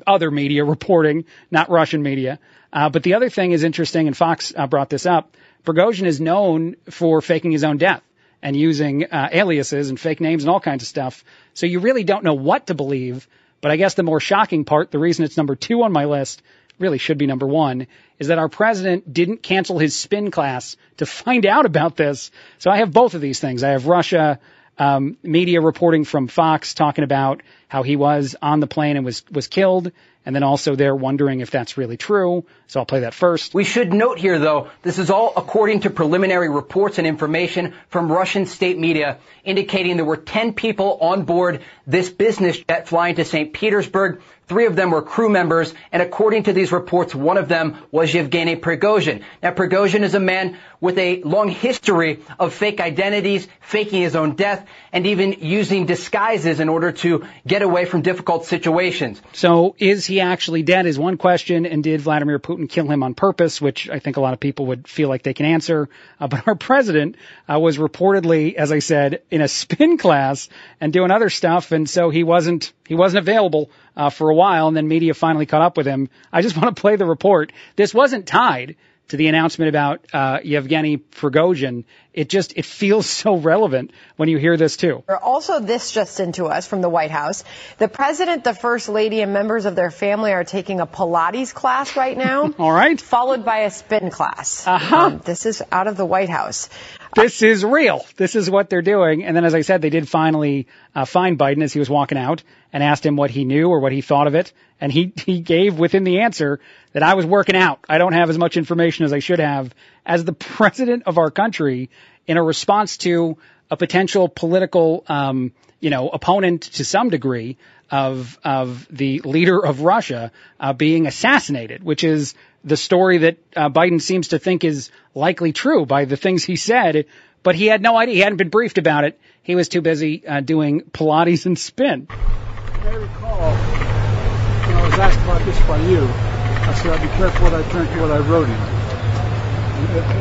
other 0.06 0.30
media 0.30 0.64
reporting, 0.74 1.26
not 1.50 1.68
Russian 1.68 2.02
media. 2.02 2.38
Uh, 2.72 2.88
but 2.88 3.02
the 3.02 3.12
other 3.12 3.28
thing 3.28 3.52
is 3.52 3.62
interesting, 3.62 4.06
and 4.06 4.16
Fox 4.16 4.54
uh, 4.56 4.66
brought 4.66 4.88
this 4.88 5.04
up. 5.04 5.36
Prigozhin 5.66 6.06
is 6.06 6.18
known 6.18 6.76
for 6.88 7.20
faking 7.20 7.52
his 7.52 7.62
own 7.62 7.76
death 7.76 8.02
and 8.40 8.56
using 8.56 9.04
uh, 9.04 9.28
aliases 9.30 9.90
and 9.90 10.00
fake 10.00 10.20
names 10.20 10.44
and 10.44 10.50
all 10.50 10.60
kinds 10.60 10.82
of 10.82 10.88
stuff. 10.88 11.24
So 11.52 11.66
you 11.66 11.80
really 11.80 12.04
don't 12.04 12.24
know 12.24 12.34
what 12.34 12.68
to 12.68 12.74
believe. 12.74 13.28
But 13.62 13.70
I 13.70 13.76
guess 13.76 13.94
the 13.94 14.02
more 14.02 14.20
shocking 14.20 14.66
part, 14.66 14.90
the 14.90 14.98
reason 14.98 15.24
it's 15.24 15.38
number 15.38 15.56
two 15.56 15.82
on 15.82 15.92
my 15.92 16.04
list, 16.04 16.42
really 16.78 16.98
should 16.98 17.16
be 17.16 17.26
number 17.26 17.46
one, 17.46 17.86
is 18.18 18.28
that 18.28 18.38
our 18.38 18.48
president 18.48 19.10
didn't 19.10 19.42
cancel 19.42 19.78
his 19.78 19.96
spin 19.96 20.30
class 20.30 20.76
to 20.98 21.06
find 21.06 21.46
out 21.46 21.64
about 21.64 21.96
this. 21.96 22.30
So 22.58 22.70
I 22.70 22.78
have 22.78 22.92
both 22.92 23.14
of 23.14 23.20
these 23.20 23.40
things. 23.40 23.62
I 23.62 23.70
have 23.70 23.86
Russia 23.86 24.40
um, 24.82 25.16
media 25.22 25.60
reporting 25.60 26.04
from 26.04 26.26
Fox 26.26 26.74
talking 26.74 27.04
about 27.04 27.42
how 27.68 27.84
he 27.84 27.94
was 27.94 28.34
on 28.42 28.58
the 28.58 28.66
plane 28.66 28.96
and 28.96 29.04
was 29.04 29.22
was 29.30 29.46
killed, 29.46 29.92
and 30.26 30.34
then 30.34 30.42
also 30.42 30.74
they're 30.74 30.96
wondering 30.96 31.38
if 31.38 31.52
that's 31.52 31.76
really 31.76 31.96
true. 31.96 32.44
So 32.66 32.80
I'll 32.80 32.86
play 32.86 33.00
that 33.00 33.14
first. 33.14 33.54
We 33.54 33.62
should 33.62 33.92
note 33.92 34.18
here, 34.18 34.40
though, 34.40 34.70
this 34.82 34.98
is 34.98 35.08
all 35.08 35.32
according 35.36 35.80
to 35.80 35.90
preliminary 35.90 36.48
reports 36.48 36.98
and 36.98 37.06
information 37.06 37.74
from 37.90 38.10
Russian 38.10 38.46
state 38.46 38.76
media 38.76 39.18
indicating 39.44 39.96
there 39.96 40.04
were 40.04 40.16
10 40.16 40.52
people 40.54 40.98
on 41.00 41.22
board 41.22 41.62
this 41.86 42.10
business 42.10 42.58
jet 42.58 42.88
flying 42.88 43.14
to 43.16 43.24
St. 43.24 43.52
Petersburg. 43.52 44.20
Three 44.52 44.66
of 44.66 44.76
them 44.76 44.90
were 44.90 45.00
crew 45.00 45.30
members, 45.30 45.72
and 45.92 46.02
according 46.02 46.42
to 46.42 46.52
these 46.52 46.72
reports, 46.72 47.14
one 47.14 47.38
of 47.38 47.48
them 47.48 47.78
was 47.90 48.12
Yevgeny 48.12 48.56
Prigozhin. 48.56 49.22
Now, 49.42 49.52
Prigozhin 49.52 50.02
is 50.02 50.14
a 50.14 50.20
man 50.20 50.58
with 50.78 50.98
a 50.98 51.22
long 51.22 51.48
history 51.48 52.20
of 52.38 52.52
fake 52.52 52.78
identities, 52.78 53.48
faking 53.62 54.02
his 54.02 54.14
own 54.14 54.34
death, 54.34 54.66
and 54.92 55.06
even 55.06 55.36
using 55.40 55.86
disguises 55.86 56.60
in 56.60 56.68
order 56.68 56.92
to 56.92 57.24
get 57.46 57.62
away 57.62 57.86
from 57.86 58.02
difficult 58.02 58.44
situations. 58.44 59.22
So, 59.32 59.74
is 59.78 60.04
he 60.04 60.20
actually 60.20 60.62
dead? 60.64 60.84
Is 60.84 60.98
one 60.98 61.16
question, 61.16 61.64
and 61.64 61.82
did 61.82 62.02
Vladimir 62.02 62.38
Putin 62.38 62.68
kill 62.68 62.88
him 62.88 63.02
on 63.02 63.14
purpose? 63.14 63.58
Which 63.58 63.88
I 63.88 64.00
think 64.00 64.18
a 64.18 64.20
lot 64.20 64.34
of 64.34 64.40
people 64.40 64.66
would 64.66 64.86
feel 64.86 65.08
like 65.08 65.22
they 65.22 65.32
can 65.32 65.46
answer. 65.46 65.88
Uh, 66.20 66.28
but 66.28 66.46
our 66.46 66.56
president 66.56 67.16
uh, 67.50 67.58
was 67.58 67.78
reportedly, 67.78 68.52
as 68.52 68.70
I 68.70 68.80
said, 68.80 69.22
in 69.30 69.40
a 69.40 69.48
spin 69.48 69.96
class 69.96 70.50
and 70.78 70.92
doing 70.92 71.10
other 71.10 71.30
stuff, 71.30 71.72
and 71.72 71.88
so 71.88 72.10
he 72.10 72.22
wasn't 72.22 72.70
he 72.86 72.94
wasn't 72.94 73.26
available 73.26 73.70
uh, 73.96 74.10
for 74.10 74.30
a 74.30 74.34
while, 74.34 74.68
and 74.68 74.76
then 74.76 74.88
media 74.88 75.14
finally 75.14 75.46
caught 75.46 75.62
up 75.62 75.76
with 75.76 75.86
him. 75.86 76.08
I 76.32 76.42
just 76.42 76.56
want 76.60 76.74
to 76.74 76.80
play 76.80 76.96
the 76.96 77.06
report. 77.06 77.52
This 77.76 77.94
wasn't 77.94 78.26
tied 78.26 78.76
to 79.08 79.16
the 79.16 79.28
announcement 79.28 79.68
about 79.68 80.06
uh, 80.12 80.38
Yevgeny 80.42 80.96
Prigozhin. 80.96 81.84
It 82.14 82.28
just 82.28 82.52
it 82.56 82.66
feels 82.66 83.06
so 83.06 83.36
relevant 83.36 83.92
when 84.16 84.28
you 84.28 84.36
hear 84.36 84.58
this 84.58 84.76
too. 84.76 85.02
Also, 85.22 85.60
this 85.60 85.90
just 85.90 86.20
into 86.20 86.44
us 86.44 86.66
from 86.66 86.82
the 86.82 86.88
White 86.90 87.10
House: 87.10 87.42
the 87.78 87.88
president, 87.88 88.44
the 88.44 88.52
first 88.54 88.90
lady, 88.90 89.22
and 89.22 89.32
members 89.32 89.64
of 89.64 89.76
their 89.76 89.90
family 89.90 90.32
are 90.32 90.44
taking 90.44 90.80
a 90.80 90.86
Pilates 90.86 91.54
class 91.54 91.96
right 91.96 92.16
now. 92.16 92.52
All 92.58 92.72
right, 92.72 93.00
followed 93.00 93.46
by 93.46 93.60
a 93.60 93.70
spin 93.70 94.10
class. 94.10 94.66
Uh-huh. 94.66 94.96
Um, 94.96 95.22
this 95.24 95.46
is 95.46 95.62
out 95.72 95.86
of 95.86 95.96
the 95.96 96.04
White 96.04 96.28
House. 96.28 96.68
This 97.14 97.42
is 97.42 97.64
real. 97.64 98.06
This 98.16 98.36
is 98.36 98.50
what 98.50 98.70
they're 98.70 98.82
doing. 98.82 99.24
And 99.24 99.36
then, 99.36 99.44
as 99.44 99.54
I 99.54 99.60
said, 99.60 99.82
they 99.82 99.90
did 99.90 100.08
finally 100.08 100.66
uh, 100.94 101.04
find 101.04 101.38
Biden 101.38 101.62
as 101.62 101.72
he 101.72 101.78
was 101.78 101.90
walking 101.90 102.16
out 102.16 102.42
and 102.72 102.82
asked 102.82 103.04
him 103.04 103.16
what 103.16 103.30
he 103.30 103.44
knew 103.44 103.68
or 103.68 103.80
what 103.80 103.92
he 103.92 104.00
thought 104.00 104.26
of 104.26 104.34
it. 104.34 104.52
And 104.80 104.90
he, 104.90 105.12
he 105.26 105.40
gave 105.40 105.78
within 105.78 106.04
the 106.04 106.20
answer 106.20 106.60
that 106.92 107.02
I 107.02 107.14
was 107.14 107.26
working 107.26 107.56
out. 107.56 107.80
I 107.88 107.98
don't 107.98 108.14
have 108.14 108.30
as 108.30 108.38
much 108.38 108.56
information 108.56 109.04
as 109.04 109.12
I 109.12 109.18
should 109.18 109.40
have 109.40 109.74
as 110.04 110.24
the 110.24 110.32
president 110.32 111.04
of 111.06 111.18
our 111.18 111.30
country 111.30 111.90
in 112.26 112.36
a 112.36 112.42
response 112.42 112.96
to 112.98 113.38
a 113.70 113.76
potential 113.76 114.28
political, 114.28 115.04
um, 115.08 115.52
you 115.80 115.90
know, 115.90 116.08
opponent 116.08 116.62
to 116.62 116.84
some 116.84 117.10
degree 117.10 117.56
of, 117.90 118.38
of 118.44 118.86
the 118.90 119.20
leader 119.20 119.64
of 119.64 119.80
Russia, 119.80 120.32
uh, 120.60 120.72
being 120.72 121.06
assassinated, 121.06 121.82
which 121.82 122.04
is 122.04 122.34
the 122.64 122.76
story 122.76 123.18
that 123.18 123.38
uh, 123.56 123.68
Biden 123.68 124.00
seems 124.00 124.28
to 124.28 124.38
think 124.38 124.64
is 124.64 124.90
likely 125.14 125.52
true 125.52 125.84
by 125.84 126.04
the 126.04 126.16
things 126.16 126.44
he 126.44 126.56
said, 126.56 127.06
but 127.42 127.54
he 127.54 127.66
had 127.66 127.82
no 127.82 127.96
idea. 127.96 128.14
He 128.14 128.20
hadn't 128.20 128.38
been 128.38 128.50
briefed 128.50 128.78
about 128.78 129.04
it. 129.04 129.18
He 129.42 129.54
was 129.54 129.68
too 129.68 129.80
busy 129.80 130.26
uh, 130.26 130.40
doing 130.40 130.82
Pilates 130.82 131.46
and 131.46 131.58
spin. 131.58 132.06
I 132.10 132.90
recall 132.94 133.52
when 133.52 134.76
I 134.76 134.84
was 134.86 134.98
asked 134.98 135.20
about 135.20 135.42
this 135.44 135.58
by 135.66 135.78
you, 135.78 136.06
I 136.06 136.74
said, 136.74 136.92
I'd 136.92 137.02
be 137.02 137.08
careful 137.08 137.44
what 137.44 137.54
I 137.54 137.62
turn 137.70 137.86
to 137.88 138.00
what 138.00 138.10
I 138.10 138.18
wrote 138.18 138.48
in. 138.48 138.81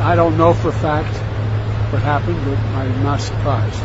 I 0.00 0.16
don't 0.16 0.36
know 0.36 0.54
for 0.54 0.68
a 0.68 0.72
fact 0.72 1.14
what 1.92 2.02
happened, 2.02 2.44
but 2.44 2.58
I'm 2.58 3.02
not 3.02 3.20
surprised. 3.20 3.82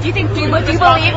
Do 0.00 0.06
you 0.06 0.12
think, 0.12 0.34
do 0.34 0.40
you, 0.40 0.46
do 0.46 0.72
you 0.72 0.78
believe? 0.78 1.14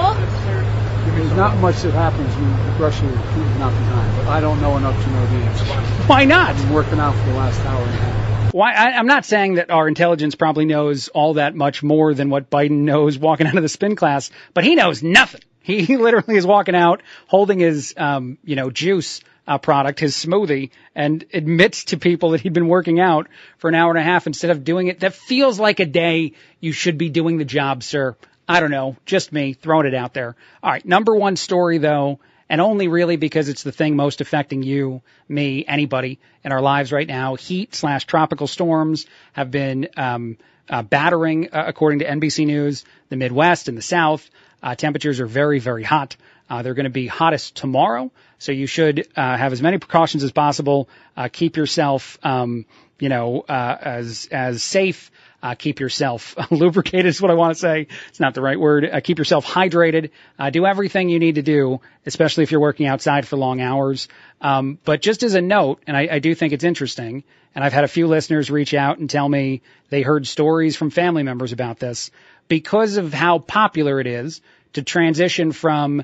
There's 1.05 1.31
not 1.33 1.57
much 1.57 1.81
that 1.81 1.93
happens 1.93 2.33
when 2.35 2.79
Russia 2.79 3.05
is 3.05 3.59
not 3.59 3.71
behind, 3.71 4.15
but 4.17 4.27
I 4.27 4.41
don't 4.41 4.61
know 4.61 4.77
enough 4.77 5.01
to 5.03 5.09
know 5.11 5.25
the 5.27 5.35
answer. 5.35 5.65
Why 6.07 6.25
not? 6.25 6.49
I've 6.51 6.57
been 6.57 6.73
working 6.73 6.99
out 6.99 7.15
for 7.15 7.29
the 7.29 7.35
last 7.35 7.59
hour 7.61 7.81
and 7.81 7.89
a 7.89 7.97
half. 7.97 8.53
Why? 8.53 8.73
I, 8.73 8.91
I'm 8.91 9.07
not 9.07 9.25
saying 9.25 9.55
that 9.55 9.69
our 9.69 9.87
intelligence 9.87 10.35
probably 10.35 10.65
knows 10.65 11.09
all 11.09 11.35
that 11.35 11.55
much 11.55 11.83
more 11.83 12.13
than 12.13 12.29
what 12.29 12.49
Biden 12.49 12.81
knows 12.81 13.17
walking 13.17 13.47
out 13.47 13.55
of 13.55 13.63
the 13.63 13.69
spin 13.69 13.95
class, 13.95 14.31
but 14.53 14.63
he 14.63 14.75
knows 14.75 15.03
nothing. 15.03 15.41
He, 15.61 15.83
he 15.83 15.97
literally 15.97 16.35
is 16.35 16.45
walking 16.45 16.75
out 16.75 17.01
holding 17.27 17.59
his, 17.59 17.93
um, 17.97 18.37
you 18.43 18.55
know, 18.55 18.69
juice 18.69 19.21
uh, 19.47 19.57
product, 19.57 19.99
his 19.99 20.15
smoothie, 20.15 20.69
and 20.95 21.25
admits 21.33 21.85
to 21.85 21.97
people 21.97 22.31
that 22.31 22.41
he'd 22.41 22.53
been 22.53 22.67
working 22.67 22.99
out 22.99 23.27
for 23.57 23.69
an 23.69 23.75
hour 23.75 23.89
and 23.89 23.99
a 23.99 24.03
half 24.03 24.27
instead 24.27 24.51
of 24.51 24.63
doing 24.63 24.87
it. 24.87 25.01
That 25.01 25.13
feels 25.13 25.59
like 25.59 25.79
a 25.79 25.85
day 25.85 26.33
you 26.59 26.71
should 26.71 26.97
be 26.97 27.09
doing 27.09 27.37
the 27.37 27.45
job, 27.45 27.83
sir. 27.83 28.15
I 28.47 28.59
don't 28.59 28.71
know, 28.71 28.97
just 29.05 29.31
me 29.31 29.53
throwing 29.53 29.87
it 29.87 29.95
out 29.95 30.13
there. 30.13 30.35
All 30.61 30.71
right, 30.71 30.85
number 30.85 31.15
one 31.15 31.35
story 31.35 31.77
though, 31.77 32.19
and 32.49 32.59
only 32.59 32.87
really 32.87 33.15
because 33.15 33.49
it's 33.49 33.63
the 33.63 33.71
thing 33.71 33.95
most 33.95 34.21
affecting 34.21 34.63
you, 34.63 35.01
me, 35.27 35.65
anybody 35.65 36.19
in 36.43 36.51
our 36.51 36.61
lives 36.61 36.91
right 36.91 37.07
now. 37.07 37.35
Heat 37.35 37.73
slash 37.73 38.05
tropical 38.05 38.47
storms 38.47 39.05
have 39.31 39.49
been 39.49 39.87
um, 39.95 40.37
uh, 40.69 40.83
battering, 40.83 41.49
uh, 41.53 41.63
according 41.67 41.99
to 41.99 42.05
NBC 42.05 42.45
News, 42.45 42.83
the 43.09 43.15
Midwest 43.15 43.69
and 43.69 43.77
the 43.77 43.81
South. 43.81 44.29
Uh, 44.61 44.75
temperatures 44.75 45.19
are 45.19 45.25
very, 45.25 45.59
very 45.59 45.83
hot. 45.83 46.15
Uh, 46.53 46.61
they're 46.61 46.75
going 46.75 46.83
to 46.83 46.91
be 46.91 47.07
hottest 47.07 47.55
tomorrow, 47.55 48.11
so 48.37 48.51
you 48.51 48.67
should 48.67 49.07
uh, 49.15 49.35
have 49.37 49.53
as 49.53 49.61
many 49.63 49.79
precautions 49.79 50.23
as 50.23 50.31
possible. 50.31 50.87
Uh, 51.17 51.27
keep 51.27 51.57
yourself, 51.57 52.19
um, 52.21 52.67
you 52.99 53.09
know, 53.09 53.43
uh, 53.49 53.75
as 53.81 54.27
as 54.31 54.61
safe. 54.61 55.09
Uh, 55.41 55.55
keep 55.55 55.79
yourself 55.79 56.35
lubricated 56.51 57.07
is 57.07 57.19
what 57.19 57.31
I 57.31 57.33
want 57.33 57.55
to 57.55 57.59
say. 57.59 57.87
It's 58.09 58.19
not 58.19 58.35
the 58.35 58.43
right 58.43 58.59
word. 58.59 58.87
Uh, 58.87 58.99
keep 58.99 59.17
yourself 59.17 59.47
hydrated. 59.47 60.11
Do 60.51 60.67
everything 60.67 61.09
you 61.09 61.17
need 61.17 61.35
to 61.35 61.41
do, 61.41 61.81
especially 62.05 62.43
if 62.43 62.51
you're 62.51 62.61
working 62.61 62.85
outside 62.85 63.27
for 63.27 63.35
long 63.35 63.59
hours. 63.59 64.07
Um, 64.39 64.77
but 64.85 65.01
just 65.01 65.23
as 65.23 65.33
a 65.33 65.41
note, 65.41 65.81
and 65.87 65.97
I, 65.97 66.07
I 66.11 66.19
do 66.19 66.35
think 66.35 66.53
it's 66.53 66.63
interesting, 66.63 67.23
and 67.55 67.65
I've 67.65 67.73
had 67.73 67.83
a 67.83 67.87
few 67.87 68.05
listeners 68.05 68.51
reach 68.51 68.75
out 68.75 68.99
and 68.99 69.09
tell 69.09 69.27
me 69.27 69.63
they 69.89 70.03
heard 70.03 70.27
stories 70.27 70.75
from 70.75 70.91
family 70.91 71.23
members 71.23 71.51
about 71.51 71.79
this 71.79 72.11
because 72.47 72.97
of 72.97 73.11
how 73.11 73.39
popular 73.39 73.99
it 73.99 74.05
is 74.05 74.39
to 74.73 74.83
transition 74.83 75.51
from 75.51 76.03